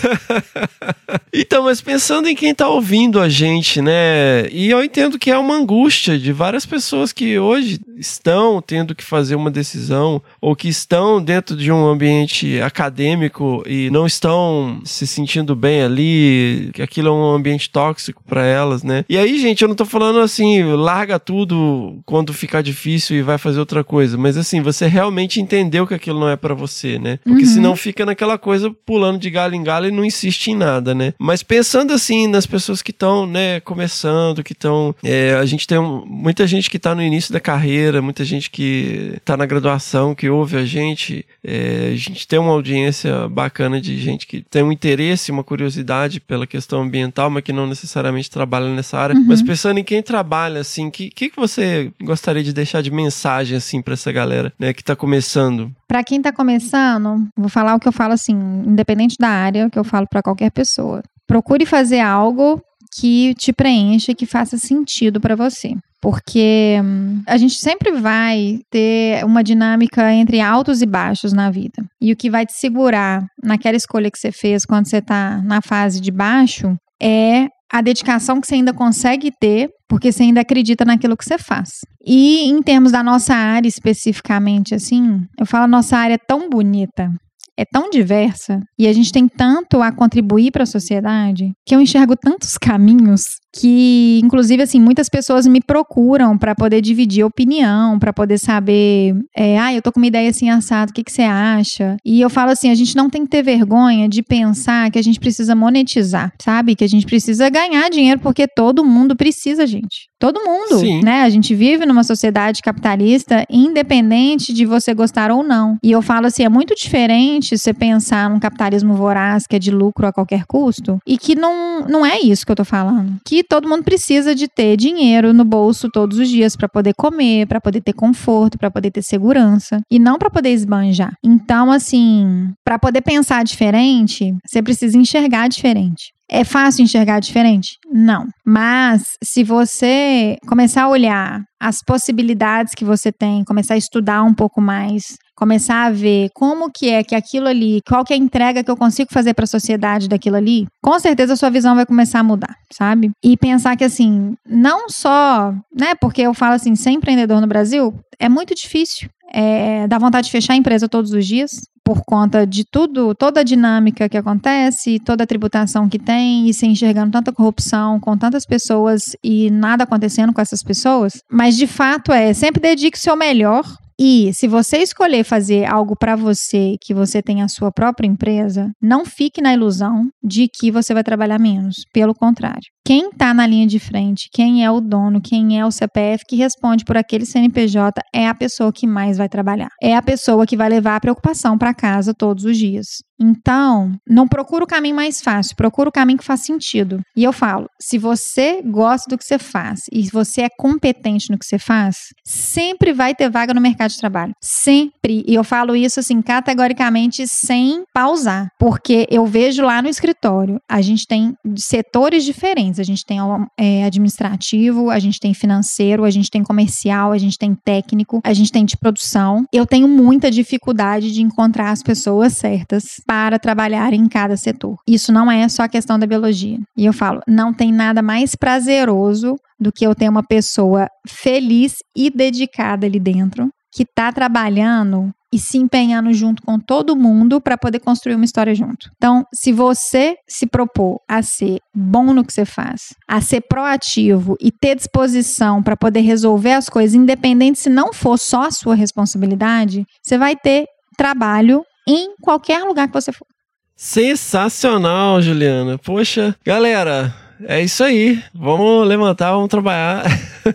Então, 1.34 1.64
mas 1.64 1.80
pensando 1.80 2.28
em 2.28 2.36
quem 2.36 2.54
tá 2.54 2.68
ouvindo 2.68 3.20
a 3.20 3.30
gente, 3.30 3.82
né? 3.82 4.48
E 4.52 4.70
eu 4.70 4.84
entendo 4.84 5.18
que 5.18 5.32
é 5.32 5.38
uma 5.38 5.56
angústia 5.56 6.20
de 6.20 6.34
várias 6.34 6.66
pessoas 6.66 7.14
que 7.14 7.40
hoje 7.40 7.80
estão 7.98 8.62
tendo 8.62 8.94
que 8.94 9.04
fazer 9.04 9.36
uma 9.36 9.50
decisão 9.50 10.22
ou 10.42 10.56
que 10.56 10.68
estão 10.68 11.22
dentro 11.24 11.56
de 11.56 11.72
um 11.72 11.88
ambiente 11.88 12.60
acadêmico 12.62 13.64
e 13.66 13.90
não 13.92 14.06
estão 14.06 14.82
se 14.84 15.08
sentindo 15.08 15.56
bem 15.56 15.84
ali, 15.84 16.70
que 16.74 16.82
aquilo 16.82 17.08
é 17.08 17.12
um 17.12 17.32
ambiente 17.32 17.70
tóxico 17.70 18.22
para 18.28 18.46
elas, 18.46 18.84
né? 18.84 19.06
E 19.08 19.18
aí, 19.18 19.40
gente, 19.40 19.62
eu 19.62 19.70
não 19.70 19.76
tô 19.76 19.86
falando 19.86 20.20
assim, 20.20 20.64
larga 20.64 21.18
tudo 21.18 21.81
quando 22.06 22.34
ficar 22.34 22.62
difícil 22.62 23.18
e 23.18 23.22
vai 23.22 23.38
fazer 23.38 23.60
outra 23.60 23.84
coisa, 23.84 24.18
mas 24.18 24.38
assim, 24.38 24.62
você 24.62 24.88
realmente 24.88 25.40
entendeu 25.42 25.86
que 25.88 25.94
aquilo 25.94 26.20
não 26.20 26.30
é 26.30 26.36
para 26.36 26.54
você, 26.54 26.98
né? 27.00 27.20
Porque 27.24 27.46
senão 27.46 27.76
fica 27.76 28.06
naquela 28.06 28.38
coisa 28.38 28.70
pulando 28.86 29.20
de 29.20 29.30
galho 29.30 29.56
em 29.56 29.64
galho 29.64 29.88
e 29.88 29.92
não 29.92 30.04
insiste 30.06 30.48
em 30.52 30.56
nada, 30.56 30.94
né? 30.94 31.14
Mas 31.20 31.44
pensando 31.44 31.94
assim 31.94 32.28
nas 32.28 32.46
pessoas 32.46 32.82
que 32.82 32.92
estão, 32.92 33.26
né, 33.26 33.60
começando, 33.62 34.44
que 34.44 34.54
estão. 34.54 34.96
a 35.40 35.46
gente 35.46 35.66
tem 35.68 35.78
um- 35.78 36.06
muita 36.06 36.46
gente 36.48 36.70
que 36.70 36.80
tá 36.80 36.94
no 36.96 37.02
início 37.02 37.34
da 37.34 37.40
carreira, 37.40 38.02
muita 38.02 38.24
gente 38.24 38.50
que 38.50 39.16
tá 39.26 39.36
na 39.36 39.46
graduação, 39.46 40.14
que 40.16 40.30
ouve 40.30 40.58
a 40.58 40.66
gente. 40.66 41.26
É, 41.44 41.90
a 41.94 41.96
gente 41.96 42.28
tem 42.28 42.40
uma 42.40 42.52
audiência 42.52 43.28
bacana 43.30 43.80
de 43.82 43.98
gente 44.00 44.26
que 44.28 44.42
tem 44.50 44.64
um 44.64 44.72
interesse, 44.72 45.32
uma 45.32 45.44
curiosidade 45.44 46.20
pela 46.20 46.46
questão 46.48 46.82
ambiental, 46.84 47.30
mas 47.30 47.44
que 47.44 47.52
não 47.54 47.68
necessariamente 47.68 48.30
trabalha 48.30 48.70
nessa 48.74 48.98
área. 48.98 49.16
Mas 49.28 49.42
pensando 49.42 49.78
em 49.80 49.84
quem 49.84 50.02
trabalha, 50.02 50.62
assim, 50.62 50.88
o 50.88 50.92
que, 50.92 51.10
que, 51.10 51.30
que 51.30 51.36
você 51.36 51.71
gostaria 52.02 52.44
de 52.44 52.54
deixar 52.54 52.82
de 52.82 52.92
mensagem, 52.92 53.58
assim, 53.58 53.82
pra 53.82 53.94
essa 53.94 54.12
galera, 54.12 54.54
né, 54.60 54.74
que 54.74 54.84
tá 54.84 54.96
começando? 54.96 55.72
Pra 55.88 56.04
quem 56.04 56.22
tá 56.22 56.32
começando, 56.32 57.28
vou 57.38 57.50
falar 57.50 57.76
o 57.76 57.80
que 57.80 57.88
eu 57.88 57.92
falo 57.92 58.14
assim, 58.14 58.36
independente 58.66 59.16
da 59.20 59.30
área, 59.30 59.68
o 59.68 59.70
que 59.70 59.80
eu 59.80 59.84
falo 59.84 60.08
pra 60.10 60.22
qualquer 60.22 60.52
pessoa. 60.52 61.02
Procure 61.28 61.66
fazer 61.66 62.00
algo 62.00 62.62
que 62.98 63.34
te 63.36 63.54
preencha, 63.54 64.14
que 64.14 64.26
faça 64.26 64.58
sentido 64.58 65.20
pra 65.22 65.36
você. 65.36 65.76
Porque 66.02 66.80
hum, 66.84 67.22
a 67.28 67.38
gente 67.38 67.56
sempre 67.56 67.92
vai 67.92 68.60
ter 68.72 69.24
uma 69.24 69.44
dinâmica 69.44 70.12
entre 70.12 70.42
altos 70.42 70.82
e 70.82 70.86
baixos 70.86 71.32
na 71.32 71.52
vida. 71.52 71.86
E 72.02 72.12
o 72.12 72.18
que 72.18 72.30
vai 72.30 72.46
te 72.46 72.54
segurar 72.54 73.24
naquela 73.42 73.78
escolha 73.78 74.10
que 74.10 74.18
você 74.18 74.32
fez 74.32 74.66
quando 74.66 74.88
você 74.88 75.02
tá 75.02 75.42
na 75.44 75.62
fase 75.62 76.02
de 76.02 76.12
baixo 76.12 76.76
é 77.02 77.48
a 77.72 77.82
dedicação 77.82 78.42
que 78.42 78.48
você 78.48 78.56
ainda 78.56 78.74
consegue 78.74 79.32
ter, 79.40 79.70
porque 79.88 80.12
você 80.12 80.24
ainda 80.24 80.42
acredita 80.42 80.84
naquilo 80.84 81.16
que 81.16 81.24
você 81.24 81.38
faz. 81.38 81.70
E 82.06 82.50
em 82.50 82.62
termos 82.62 82.92
da 82.92 83.02
nossa 83.02 83.34
área 83.34 83.68
especificamente, 83.68 84.76
assim, 84.76 85.26
eu 85.40 85.46
falo, 85.46 85.68
nossa 85.68 85.98
área 85.98 86.16
é 86.16 86.18
tão 86.18 86.50
bonita, 86.50 87.10
é 87.58 87.64
tão 87.64 87.90
diversa, 87.90 88.60
e 88.78 88.88
a 88.88 88.94
gente 88.94 89.12
tem 89.12 89.28
tanto 89.28 89.82
a 89.82 89.92
contribuir 89.92 90.52
para 90.52 90.64
a 90.64 90.68
sociedade, 90.68 91.52
que 91.66 91.76
eu 91.76 91.82
enxergo 91.82 92.16
tantos 92.16 92.58
caminhos 92.58 93.22
que, 93.54 94.20
inclusive, 94.24 94.64
assim, 94.64 94.80
muitas 94.80 95.10
pessoas 95.10 95.46
me 95.46 95.62
procuram 95.62 96.38
para 96.38 96.56
poder 96.56 96.82
dividir 96.82 97.24
opinião, 97.24 98.00
para 98.00 98.14
poder 98.14 98.38
saber, 98.38 99.16
é, 99.36 99.60
ah, 99.60 99.74
eu 99.74 99.82
tô 99.82 99.92
com 99.92 100.00
uma 100.00 100.08
ideia 100.08 100.30
assim 100.30 100.50
assado, 100.50 100.92
o 100.92 100.94
que, 100.94 101.04
que 101.04 101.12
você 101.12 101.24
acha? 101.24 101.98
E 102.06 102.22
eu 102.22 102.30
falo 102.30 102.52
assim, 102.52 102.70
a 102.70 102.76
gente 102.76 102.96
não 102.96 103.10
tem 103.10 103.24
que 103.24 103.30
ter 103.30 103.44
vergonha 103.44 104.08
de 104.08 104.24
pensar 104.24 104.90
que 104.90 104.98
a 104.98 105.02
gente 105.02 105.20
precisa 105.20 105.56
monetizar, 105.56 106.32
sabe? 106.42 106.76
Que 106.76 106.84
a 106.84 106.90
gente 106.90 107.06
precisa 107.06 107.50
ganhar 107.50 107.90
dinheiro 107.90 108.20
porque 108.20 108.48
todo 108.48 108.86
mundo 108.86 109.16
precisa, 109.16 109.68
gente. 109.68 110.10
Todo 110.20 110.44
mundo, 110.44 110.80
Sim. 110.80 111.02
né? 111.04 111.24
A 111.24 111.30
gente 111.30 111.56
vive 111.56 111.86
numa 111.86 112.04
sociedade 112.04 112.62
capitalista 112.62 113.44
independente 113.50 114.54
de 114.54 114.66
você 114.66 114.94
gostar 114.94 115.32
ou 115.32 115.44
não. 115.44 115.78
E 115.84 115.92
eu 115.92 116.02
falo 116.02 116.28
assim, 116.28 116.44
é 116.44 116.50
muito 116.50 116.76
diferente 116.76 117.58
você 117.58 117.74
pensar 117.74 118.30
num 118.30 118.40
capitalismo 118.40 118.94
voraz 118.94 119.48
que 119.48 119.56
é 119.56 119.60
de 119.60 119.72
lucro 119.72 120.06
a 120.06 120.14
qualquer 120.14 120.46
custo 120.46 121.00
e 121.08 121.18
que 121.18 121.36
não, 121.36 121.88
não 121.88 122.06
é 122.06 122.20
isso 122.20 122.46
que 122.46 122.52
eu 122.52 122.56
tô 122.56 122.64
falando. 122.64 123.16
Que 123.26 123.41
todo 123.44 123.68
mundo 123.68 123.84
precisa 123.84 124.34
de 124.34 124.48
ter 124.48 124.78
dinheiro 124.78 125.34
no 125.34 125.44
bolso 125.46 125.90
todos 125.90 126.18
os 126.18 126.30
dias 126.30 126.56
para 126.56 126.70
poder 126.70 126.94
comer, 126.96 127.48
para 127.48 127.62
poder 127.62 127.82
ter 127.82 127.94
conforto, 127.94 128.58
para 128.58 128.72
poder 128.72 128.92
ter 128.92 129.04
segurança 129.04 129.80
e 129.90 130.00
não 130.00 130.18
para 130.18 130.30
poder 130.30 130.50
esbanjar. 130.50 131.14
Então, 131.24 131.72
assim, 131.72 132.50
para 132.64 132.80
poder 132.80 133.02
pensar 133.02 133.44
diferente, 133.44 134.34
você 134.46 134.62
precisa 134.62 134.98
enxergar 134.98 135.48
diferente. 135.48 136.12
É 136.34 136.46
fácil 136.46 136.84
enxergar 136.84 137.20
diferente? 137.20 137.78
Não. 137.92 138.26
Mas 138.46 139.04
se 139.22 139.44
você 139.44 140.38
começar 140.48 140.84
a 140.84 140.90
olhar 140.90 141.44
as 141.60 141.80
possibilidades 141.86 142.74
que 142.74 142.86
você 142.86 143.12
tem, 143.12 143.44
começar 143.44 143.74
a 143.74 143.78
estudar 143.78 144.24
um 144.24 144.34
pouco 144.34 144.62
mais, 144.62 145.18
começar 145.42 145.88
a 145.88 145.90
ver 145.90 146.30
como 146.36 146.70
que 146.72 146.88
é 146.88 147.04
que 147.04 147.16
aquilo 147.16 147.48
ali, 147.48 147.82
qual 147.88 148.06
que 148.06 148.14
é 148.14 148.16
a 148.16 148.20
entrega 148.20 148.64
que 148.64 148.70
eu 148.70 148.78
consigo 148.78 149.12
fazer 149.12 149.34
para 149.34 149.46
a 149.46 149.48
sociedade 149.48 150.08
daquilo 150.08 150.36
ali, 150.36 150.68
com 150.80 151.00
certeza 151.00 151.34
a 151.34 151.36
sua 151.36 151.50
visão 151.50 151.74
vai 151.74 151.84
começar 151.84 152.20
a 152.20 152.24
mudar, 152.24 152.56
sabe? 152.72 153.10
E 153.24 153.36
pensar 153.36 153.76
que 153.76 153.84
assim, 153.84 154.36
não 154.46 154.88
só, 154.88 155.52
né, 155.76 155.96
porque 156.00 156.22
eu 156.22 156.36
falo 156.36 156.54
assim, 156.54 156.76
ser 156.76 156.92
empreendedor 156.92 157.42
no 157.42 157.48
Brasil 157.48 157.92
é 158.20 158.30
muito 158.30 158.54
difícil. 158.54 159.10
É, 159.34 159.88
dá 159.88 159.98
vontade 159.98 160.26
de 160.26 160.32
fechar 160.32 160.54
a 160.54 160.58
empresa 160.58 160.88
todos 160.88 161.12
os 161.12 161.26
dias, 161.26 161.52
por 161.84 162.04
conta 162.06 162.46
de 162.46 162.64
tudo, 162.64 163.16
toda 163.16 163.40
a 163.40 163.44
dinâmica 163.44 164.08
que 164.08 164.18
acontece, 164.18 165.00
toda 165.00 165.24
a 165.24 165.28
tributação 165.28 165.90
que 165.90 165.98
tem, 165.98 166.48
e 166.48 166.54
se 166.54 166.68
enxergando 166.68 167.14
tanta 167.14 167.32
corrupção 167.32 168.00
com 168.00 168.16
tantas 168.16 168.46
pessoas 168.46 169.16
e 169.24 169.50
nada 169.50 169.86
acontecendo 169.86 170.34
com 170.34 170.42
essas 170.42 170.62
pessoas. 170.62 171.14
Mas 171.32 171.58
de 171.58 171.66
fato 171.66 172.12
é, 172.12 172.32
sempre 172.32 172.62
dedique 172.62 172.98
o 172.98 173.02
seu 173.02 173.16
melhor. 173.16 173.64
E 174.04 174.34
se 174.34 174.48
você 174.48 174.78
escolher 174.78 175.24
fazer 175.24 175.64
algo 175.64 175.96
para 175.96 176.16
você, 176.16 176.76
que 176.82 176.92
você 176.92 177.22
tem 177.22 177.44
a 177.44 177.48
sua 177.48 177.72
própria 177.72 178.08
empresa, 178.08 178.72
não 178.82 179.06
fique 179.06 179.44
na 179.44 179.54
ilusão 179.54 180.10
de 180.24 180.48
que 180.48 180.72
você 180.72 180.92
vai 180.92 181.04
trabalhar 181.04 181.38
menos. 181.38 181.86
Pelo 181.94 182.16
contrário. 182.16 182.64
Quem 182.84 183.10
está 183.10 183.32
na 183.32 183.46
linha 183.46 183.68
de 183.68 183.78
frente, 183.78 184.28
quem 184.34 184.66
é 184.66 184.72
o 184.72 184.82
dono, 184.82 185.22
quem 185.22 185.60
é 185.60 185.64
o 185.64 185.72
CPF 185.72 186.26
que 186.28 186.36
responde 186.36 186.84
por 186.84 186.98
aquele 186.98 187.28
CNPJ 187.28 188.02
é 188.12 188.28
a 188.28 188.34
pessoa 188.34 188.74
que 188.74 188.88
mais 188.88 189.20
vai 189.20 189.30
trabalhar. 189.30 189.70
É 189.80 189.96
a 189.96 190.02
pessoa 190.02 190.48
que 190.48 190.58
vai 190.58 190.68
levar 190.68 190.96
a 190.96 191.00
preocupação 191.00 191.56
para 191.56 191.72
casa 191.72 192.12
todos 192.12 192.44
os 192.44 192.58
dias. 192.58 193.04
Então, 193.22 193.94
não 194.08 194.28
procura 194.28 194.64
o 194.64 194.68
caminho 194.68 194.96
mais 194.96 195.22
fácil, 195.22 195.56
procura 195.56 195.90
o 195.90 195.92
caminho 195.92 196.18
que 196.18 196.26
faz 196.26 196.42
sentido. 196.42 197.00
E 197.16 197.24
eu 197.24 197.32
falo, 197.32 197.70
se 197.80 198.00
você 198.00 198.62
gosta 198.64 199.08
do 199.08 199.18
que 199.18 199.24
você 199.24 199.38
faz 199.38 199.82
e 199.92 200.10
você 200.10 200.42
é 200.42 200.50
competente 200.50 201.30
no 201.30 201.38
que 201.38 201.46
você 201.46 201.60
faz, 201.60 201.98
sempre 202.26 202.94
vai 202.94 203.14
ter 203.14 203.30
vaga 203.30 203.54
no 203.54 203.62
mercado 203.62 203.92
de 203.92 203.98
trabalho. 203.98 204.34
Sempre. 204.42 205.24
E 205.28 205.36
eu 205.36 205.44
falo 205.44 205.76
isso 205.76 206.00
assim 206.00 206.22
categoricamente 206.22 207.28
sem 207.28 207.84
pausar, 207.94 208.48
porque 208.60 209.08
eu 209.12 209.26
vejo 209.26 209.64
lá 209.64 209.82
no 209.82 209.88
escritório, 209.88 210.60
a 210.68 210.82
gente 210.82 211.06
tem 211.06 211.36
setores 211.58 212.24
diferentes. 212.24 212.80
A 212.80 212.84
gente 212.84 213.06
tem 213.06 213.20
é, 213.60 213.84
administrativo, 213.84 214.90
a 214.90 215.00
gente 215.00 215.20
tem 215.20 215.34
financeiro, 215.34 216.04
a 216.04 216.10
gente 216.10 216.30
tem 216.30 216.44
comercial, 216.44 217.12
a 217.12 217.18
gente 217.18 217.38
tem 217.38 217.54
técnico, 217.54 218.20
a 218.24 218.34
gente 218.34 218.52
tem 218.52 218.66
de 218.66 218.78
produção. 218.78 219.46
Eu 219.54 219.66
tenho 219.66 219.88
muita 219.88 220.32
dificuldade 220.32 221.12
de 221.12 221.22
encontrar 221.22 221.72
as 221.72 221.84
pessoas 221.84 222.34
certas 222.34 222.86
para 223.12 223.38
trabalhar 223.38 223.92
em 223.92 224.08
cada 224.08 224.38
setor. 224.38 224.78
Isso 224.88 225.12
não 225.12 225.30
é 225.30 225.50
só 225.50 225.64
a 225.64 225.68
questão 225.68 226.00
da 226.00 226.08
biologia. 226.08 226.58
E 226.78 226.86
eu 226.86 226.94
falo, 226.94 227.20
não 227.28 227.54
tem 227.54 227.70
nada 227.70 228.02
mais 228.02 228.36
prazeroso 228.36 229.36
do 229.60 229.70
que 229.70 229.86
eu 229.86 229.94
ter 229.94 230.08
uma 230.08 230.24
pessoa 230.24 230.88
feliz 231.06 231.76
e 231.94 232.10
dedicada 232.10 232.86
ali 232.86 233.02
dentro, 233.02 233.50
que 233.70 233.84
está 233.84 234.14
trabalhando 234.14 235.12
e 235.30 235.38
se 235.38 235.58
empenhando 235.58 236.14
junto 236.14 236.42
com 236.42 236.58
todo 236.58 236.96
mundo 236.96 237.42
para 237.42 237.58
poder 237.58 237.82
construir 237.82 238.16
uma 238.16 238.24
história 238.24 238.56
junto. 238.56 238.90
Então, 238.96 239.26
se 239.36 239.52
você 239.52 240.16
se 240.26 240.48
propor 240.48 241.02
a 241.06 241.22
ser 241.22 241.58
bom 241.76 242.14
no 242.14 242.24
que 242.24 242.32
você 242.32 242.46
faz, 242.46 242.94
a 243.06 243.20
ser 243.20 243.42
proativo 243.42 244.38
e 244.40 244.54
ter 244.54 244.74
disposição 244.74 245.62
para 245.62 245.76
poder 245.76 246.00
resolver 246.00 246.54
as 246.54 246.70
coisas, 246.70 246.96
independente 246.96 247.60
se 247.60 247.70
não 247.70 247.92
for 247.92 248.18
só 248.18 248.44
a 248.44 248.52
sua 248.52 248.74
responsabilidade, 248.74 249.84
você 250.02 250.18
vai 250.18 250.34
ter 250.34 250.66
trabalho 250.98 251.62
em 251.88 252.16
qualquer 252.22 252.64
lugar 252.64 252.88
que 252.88 252.94
você 252.94 253.12
for. 253.12 253.28
Sensacional, 253.76 255.22
Juliana. 255.22 255.78
Poxa, 255.78 256.36
galera, 256.46 257.14
é 257.46 257.62
isso 257.62 257.84
aí. 257.84 258.24
Vamos 258.34 258.88
levantar, 258.88 259.32
vamos 259.32 259.50
trabalhar 259.50 260.04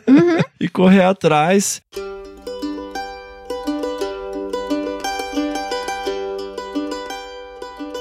e 0.61 0.69
correr 0.69 1.03
atrás. 1.03 1.83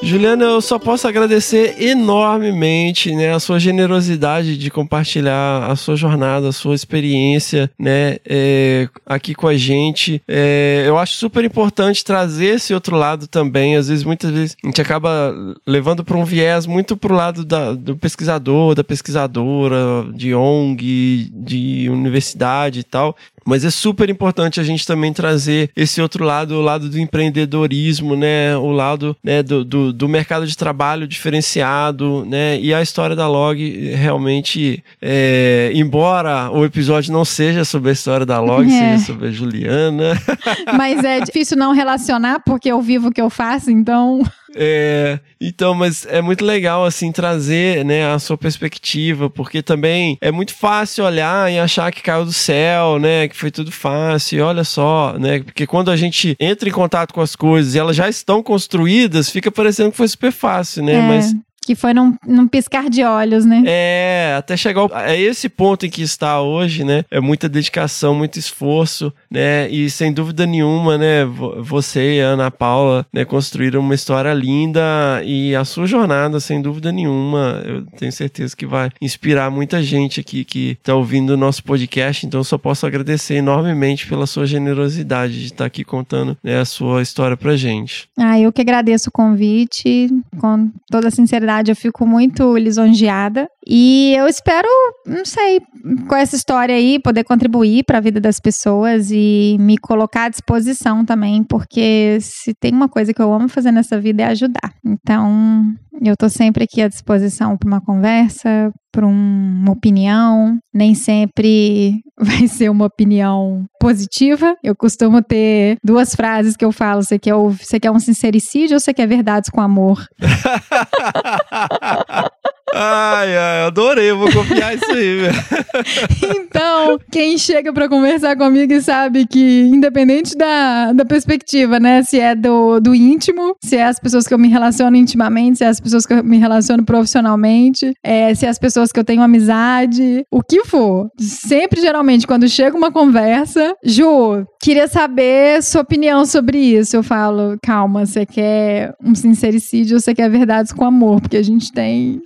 Juliana, 0.05 0.43
eu 0.43 0.61
só 0.61 0.77
posso 0.77 1.07
agradecer 1.07 1.81
enormemente, 1.81 3.11
né, 3.15 3.33
a 3.33 3.39
sua 3.39 3.59
generosidade 3.59 4.55
de 4.55 4.69
compartilhar 4.69 5.65
a 5.67 5.75
sua 5.75 5.95
jornada, 5.95 6.49
a 6.49 6.51
sua 6.51 6.75
experiência, 6.75 7.71
né, 7.77 8.17
é, 8.23 8.87
aqui 9.03 9.33
com 9.33 9.47
a 9.47 9.57
gente. 9.57 10.21
É, 10.27 10.83
eu 10.85 10.95
acho 10.99 11.13
super 11.13 11.43
importante 11.43 12.05
trazer 12.05 12.55
esse 12.55 12.71
outro 12.71 12.95
lado 12.95 13.25
também. 13.25 13.75
Às 13.75 13.87
vezes, 13.89 14.03
muitas 14.03 14.29
vezes, 14.29 14.55
a 14.63 14.67
gente 14.67 14.79
acaba 14.79 15.33
levando 15.65 16.03
para 16.03 16.17
um 16.17 16.23
viés 16.23 16.67
muito 16.67 16.95
pro 16.95 17.15
lado 17.15 17.43
da- 17.43 17.73
do 17.73 17.97
pesquisador, 17.97 18.75
da 18.75 18.83
pesquisadora, 18.83 20.05
de 20.13 20.35
ONG, 20.35 21.31
de 21.33 21.89
universidade 21.89 22.81
e 22.81 22.83
tal. 22.83 23.17
Mas 23.45 23.63
é 23.63 23.69
super 23.69 24.09
importante 24.09 24.59
a 24.59 24.63
gente 24.63 24.87
também 24.87 25.13
trazer 25.13 25.69
esse 25.75 26.01
outro 26.01 26.25
lado, 26.25 26.55
o 26.55 26.61
lado 26.61 26.89
do 26.89 26.99
empreendedorismo, 26.99 28.15
né? 28.15 28.57
O 28.57 28.71
lado 28.71 29.15
né, 29.23 29.43
do, 29.43 29.63
do, 29.63 29.93
do 29.93 30.09
mercado 30.09 30.47
de 30.47 30.57
trabalho 30.57 31.07
diferenciado, 31.07 32.25
né? 32.25 32.59
E 32.59 32.73
a 32.73 32.81
história 32.81 33.15
da 33.15 33.27
Log 33.27 33.93
realmente, 33.93 34.83
é, 35.01 35.71
embora 35.75 36.49
o 36.51 36.65
episódio 36.65 37.13
não 37.13 37.23
seja 37.23 37.63
sobre 37.63 37.89
a 37.89 37.93
história 37.93 38.25
da 38.25 38.39
Log, 38.39 38.65
É. 38.75 38.97
seja 38.97 39.05
sobre 39.05 39.27
a 39.27 39.31
Juliana. 39.31 40.13
Mas 40.75 41.03
é 41.03 41.19
difícil 41.19 41.55
não 41.57 41.71
relacionar 41.71 42.39
porque 42.39 42.71
eu 42.71 42.81
vivo 42.81 43.09
o 43.09 43.11
que 43.11 43.21
eu 43.21 43.29
faço, 43.29 43.69
então. 43.69 44.23
É, 44.57 45.19
então, 45.39 45.73
mas 45.73 46.05
é 46.05 46.21
muito 46.21 46.45
legal, 46.45 46.85
assim, 46.85 47.11
trazer, 47.11 47.83
né, 47.83 48.07
a 48.07 48.17
sua 48.17 48.37
perspectiva, 48.37 49.29
porque 49.29 49.61
também 49.61 50.17
é 50.21 50.31
muito 50.31 50.55
fácil 50.55 51.03
olhar 51.03 51.51
e 51.51 51.59
achar 51.59 51.91
que 51.91 52.01
caiu 52.01 52.23
do 52.23 52.31
céu, 52.31 52.97
né, 52.97 53.27
que 53.27 53.35
foi 53.35 53.51
tudo 53.51 53.69
fácil, 53.69 54.39
e 54.39 54.41
olha 54.41 54.63
só, 54.63 55.17
né, 55.19 55.39
porque 55.41 55.67
quando 55.67 55.91
a 55.91 55.97
gente 55.97 56.37
entra 56.39 56.69
em 56.69 56.71
contato 56.71 57.13
com 57.13 57.19
as 57.19 57.35
coisas 57.35 57.75
e 57.75 57.79
elas 57.79 57.97
já 57.97 58.07
estão 58.07 58.41
construídas, 58.41 59.29
fica 59.29 59.51
parecendo 59.51 59.91
que 59.91 59.97
foi 59.97 60.07
super 60.07 60.31
fácil, 60.31 60.83
né, 60.83 60.93
é, 60.93 61.01
mas 61.01 61.35
Que 61.65 61.73
foi 61.75 61.93
num, 61.93 62.15
num 62.27 62.47
piscar 62.47 62.89
de 62.89 63.03
olhos, 63.03 63.43
né? 63.45 63.63
é, 63.65 64.35
até 64.37 64.55
chegar 64.55 64.81
ao, 64.81 64.91
é 64.95 65.19
esse 65.19 65.49
ponto 65.49 65.85
em 65.85 65.89
que 65.89 66.01
está 66.03 66.39
hoje, 66.41 66.83
né? 66.83 67.03
É 67.09 67.19
muita 67.19 67.49
dedicação, 67.49 68.13
muito 68.13 68.37
esforço, 68.37 69.11
né? 69.31 69.67
E 69.69 69.89
sem 69.89 70.13
dúvida 70.13 70.45
nenhuma, 70.45 70.97
né? 70.97 71.25
vo- 71.25 71.61
Você 71.63 72.17
e 72.17 72.21
a 72.21 72.27
Ana 72.27 72.51
Paula, 72.51 73.05
né? 73.11 73.25
Construíram 73.25 73.79
uma 73.81 73.95
história 73.95 74.31
linda 74.33 74.81
e 75.25 75.55
a 75.55 75.65
sua 75.65 75.87
jornada, 75.87 76.39
sem 76.39 76.61
dúvida 76.61 76.91
nenhuma, 76.91 77.61
eu 77.65 77.85
tenho 77.97 78.11
certeza 78.11 78.55
que 78.55 78.65
vai 78.65 78.89
inspirar 79.01 79.49
muita 79.49 79.81
gente 79.81 80.19
aqui 80.19 80.43
que 80.45 80.77
tá 80.83 80.93
ouvindo 80.93 81.31
o 81.31 81.37
nosso 81.37 81.63
podcast. 81.63 82.25
Então, 82.27 82.43
só 82.43 82.57
posso 82.57 82.85
agradecer 82.85 83.35
enormemente 83.35 84.05
pela 84.07 84.27
sua 84.27 84.45
generosidade 84.45 85.39
de 85.39 85.45
estar 85.47 85.65
aqui 85.65 85.83
contando 85.83 86.37
né, 86.43 86.59
a 86.59 86.65
sua 86.65 87.01
história 87.01 87.35
pra 87.35 87.55
gente. 87.57 88.07
Ah, 88.19 88.39
eu 88.39 88.51
que 88.53 88.61
agradeço 88.61 89.09
o 89.09 89.11
convite. 89.11 90.09
Com 90.39 90.69
toda 90.91 91.09
sinceridade, 91.09 91.54
eu 91.71 91.75
fico 91.75 92.05
muito 92.05 92.57
lisonjeada. 92.57 93.47
E 93.67 94.13
eu 94.15 94.27
espero, 94.27 94.67
não 95.07 95.25
sei, 95.25 95.59
com 96.07 96.15
essa 96.15 96.35
história 96.35 96.75
aí, 96.75 96.99
poder 96.99 97.23
contribuir 97.23 97.83
para 97.83 97.97
a 97.97 98.01
vida 98.01 98.19
das 98.19 98.39
pessoas 98.39 99.09
e 99.11 99.57
me 99.59 99.77
colocar 99.77 100.25
à 100.25 100.29
disposição 100.29 101.03
também, 101.03 101.43
porque 101.43 102.19
se 102.21 102.53
tem 102.53 102.71
uma 102.71 102.87
coisa 102.87 103.13
que 103.13 103.21
eu 103.21 103.33
amo 103.33 103.49
fazer 103.49 103.71
nessa 103.71 103.99
vida 103.99 104.23
é 104.23 104.27
ajudar. 104.27 104.73
Então, 104.85 105.65
eu 106.03 106.15
tô 106.15 106.29
sempre 106.29 106.65
aqui 106.65 106.81
à 106.81 106.87
disposição 106.87 107.57
para 107.57 107.67
uma 107.67 107.81
conversa, 107.81 108.71
para 108.91 109.05
uma 109.05 109.71
opinião. 109.71 110.57
Nem 110.73 110.93
sempre 110.93 112.01
vai 112.19 112.47
ser 112.47 112.69
uma 112.69 112.85
opinião 112.85 113.65
positiva. 113.79 114.55
Eu 114.63 114.75
costumo 114.75 115.21
ter 115.21 115.77
duas 115.83 116.15
frases 116.15 116.55
que 116.55 116.65
eu 116.65 116.71
falo: 116.71 117.03
você 117.03 117.17
quer, 117.17 117.33
você 117.33 117.79
quer 117.79 117.91
um 117.91 117.99
sincericídio 117.99 118.75
ou 118.75 118.79
você 118.79 118.93
quer 118.93 119.07
verdades 119.07 119.49
com 119.49 119.61
amor? 119.61 120.05
ai, 122.75 123.37
ai, 123.37 123.61
adorei, 123.67 124.11
vou 124.11 124.31
copiar 124.31 124.75
isso 124.75 124.91
aí, 124.91 125.19
velho. 125.21 125.35
Então, 126.55 126.97
quem 127.11 127.37
chega 127.37 127.73
pra 127.73 127.89
conversar 127.89 128.37
comigo 128.37 128.71
e 128.71 128.81
sabe 128.81 129.25
que, 129.25 129.61
independente 129.61 130.37
da, 130.37 130.93
da 130.93 131.03
perspectiva, 131.03 131.79
né? 131.79 132.01
Se 132.03 132.19
é 132.19 132.33
do, 132.33 132.79
do 132.79 132.95
íntimo, 132.95 133.55
se 133.61 133.75
é 133.75 133.83
as 133.83 133.99
pessoas 133.99 134.25
que 134.25 134.33
eu 134.33 134.37
me 134.37 134.47
relaciono 134.47 134.95
intimamente, 134.95 135.57
se 135.57 135.63
é 135.65 135.67
as 135.67 135.79
pessoas 135.79 136.05
que 136.05 136.13
eu 136.13 136.23
me 136.23 136.37
relaciono 136.37 136.85
profissionalmente, 136.85 137.93
é, 138.01 138.33
se 138.33 138.45
é 138.45 138.49
as 138.49 138.57
pessoas 138.57 138.91
que 138.91 138.99
eu 138.99 139.03
tenho 139.03 139.21
amizade, 139.21 140.25
o 140.31 140.41
que 140.41 140.63
for. 140.63 141.09
Sempre, 141.19 141.81
geralmente, 141.81 142.25
quando 142.25 142.47
chega 142.47 142.77
uma 142.77 142.91
conversa, 142.91 143.75
Ju, 143.83 144.45
queria 144.61 144.87
saber 144.87 145.61
sua 145.61 145.81
opinião 145.81 146.25
sobre 146.25 146.57
isso. 146.57 146.95
Eu 146.95 147.03
falo, 147.03 147.57
calma, 147.61 148.05
você 148.05 148.25
quer 148.25 148.93
um 149.03 149.13
sincericídio 149.13 149.95
ou 149.95 149.99
você 149.99 150.15
quer 150.15 150.29
verdades 150.29 150.71
com 150.71 150.85
amor? 150.85 151.21
Porque 151.21 151.37
a 151.37 151.43
gente 151.43 151.71
tem 151.71 152.21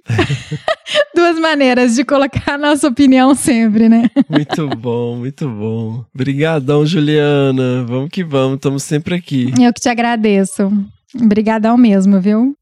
duas 1.16 1.40
maneiras 1.40 1.95
de 1.95 2.03
colocar 2.03 2.53
a 2.53 2.57
nossa 2.57 2.88
opinião 2.88 3.36
sempre, 3.36 3.90
né? 3.90 4.10
Muito 4.30 4.68
bom, 4.70 5.16
muito 5.18 5.48
bom. 5.48 6.06
Obrigadão, 6.14 6.86
Juliana. 6.86 7.84
Vamos 7.86 8.10
que 8.10 8.24
vamos, 8.24 8.56
estamos 8.56 8.84
sempre 8.84 9.16
aqui. 9.16 9.53
Eu 9.60 9.74
que 9.74 9.82
te 9.82 9.90
agradeço. 9.90 10.72
Obrigadão 11.16 11.78
mesmo, 11.78 12.20
viu? 12.20 12.56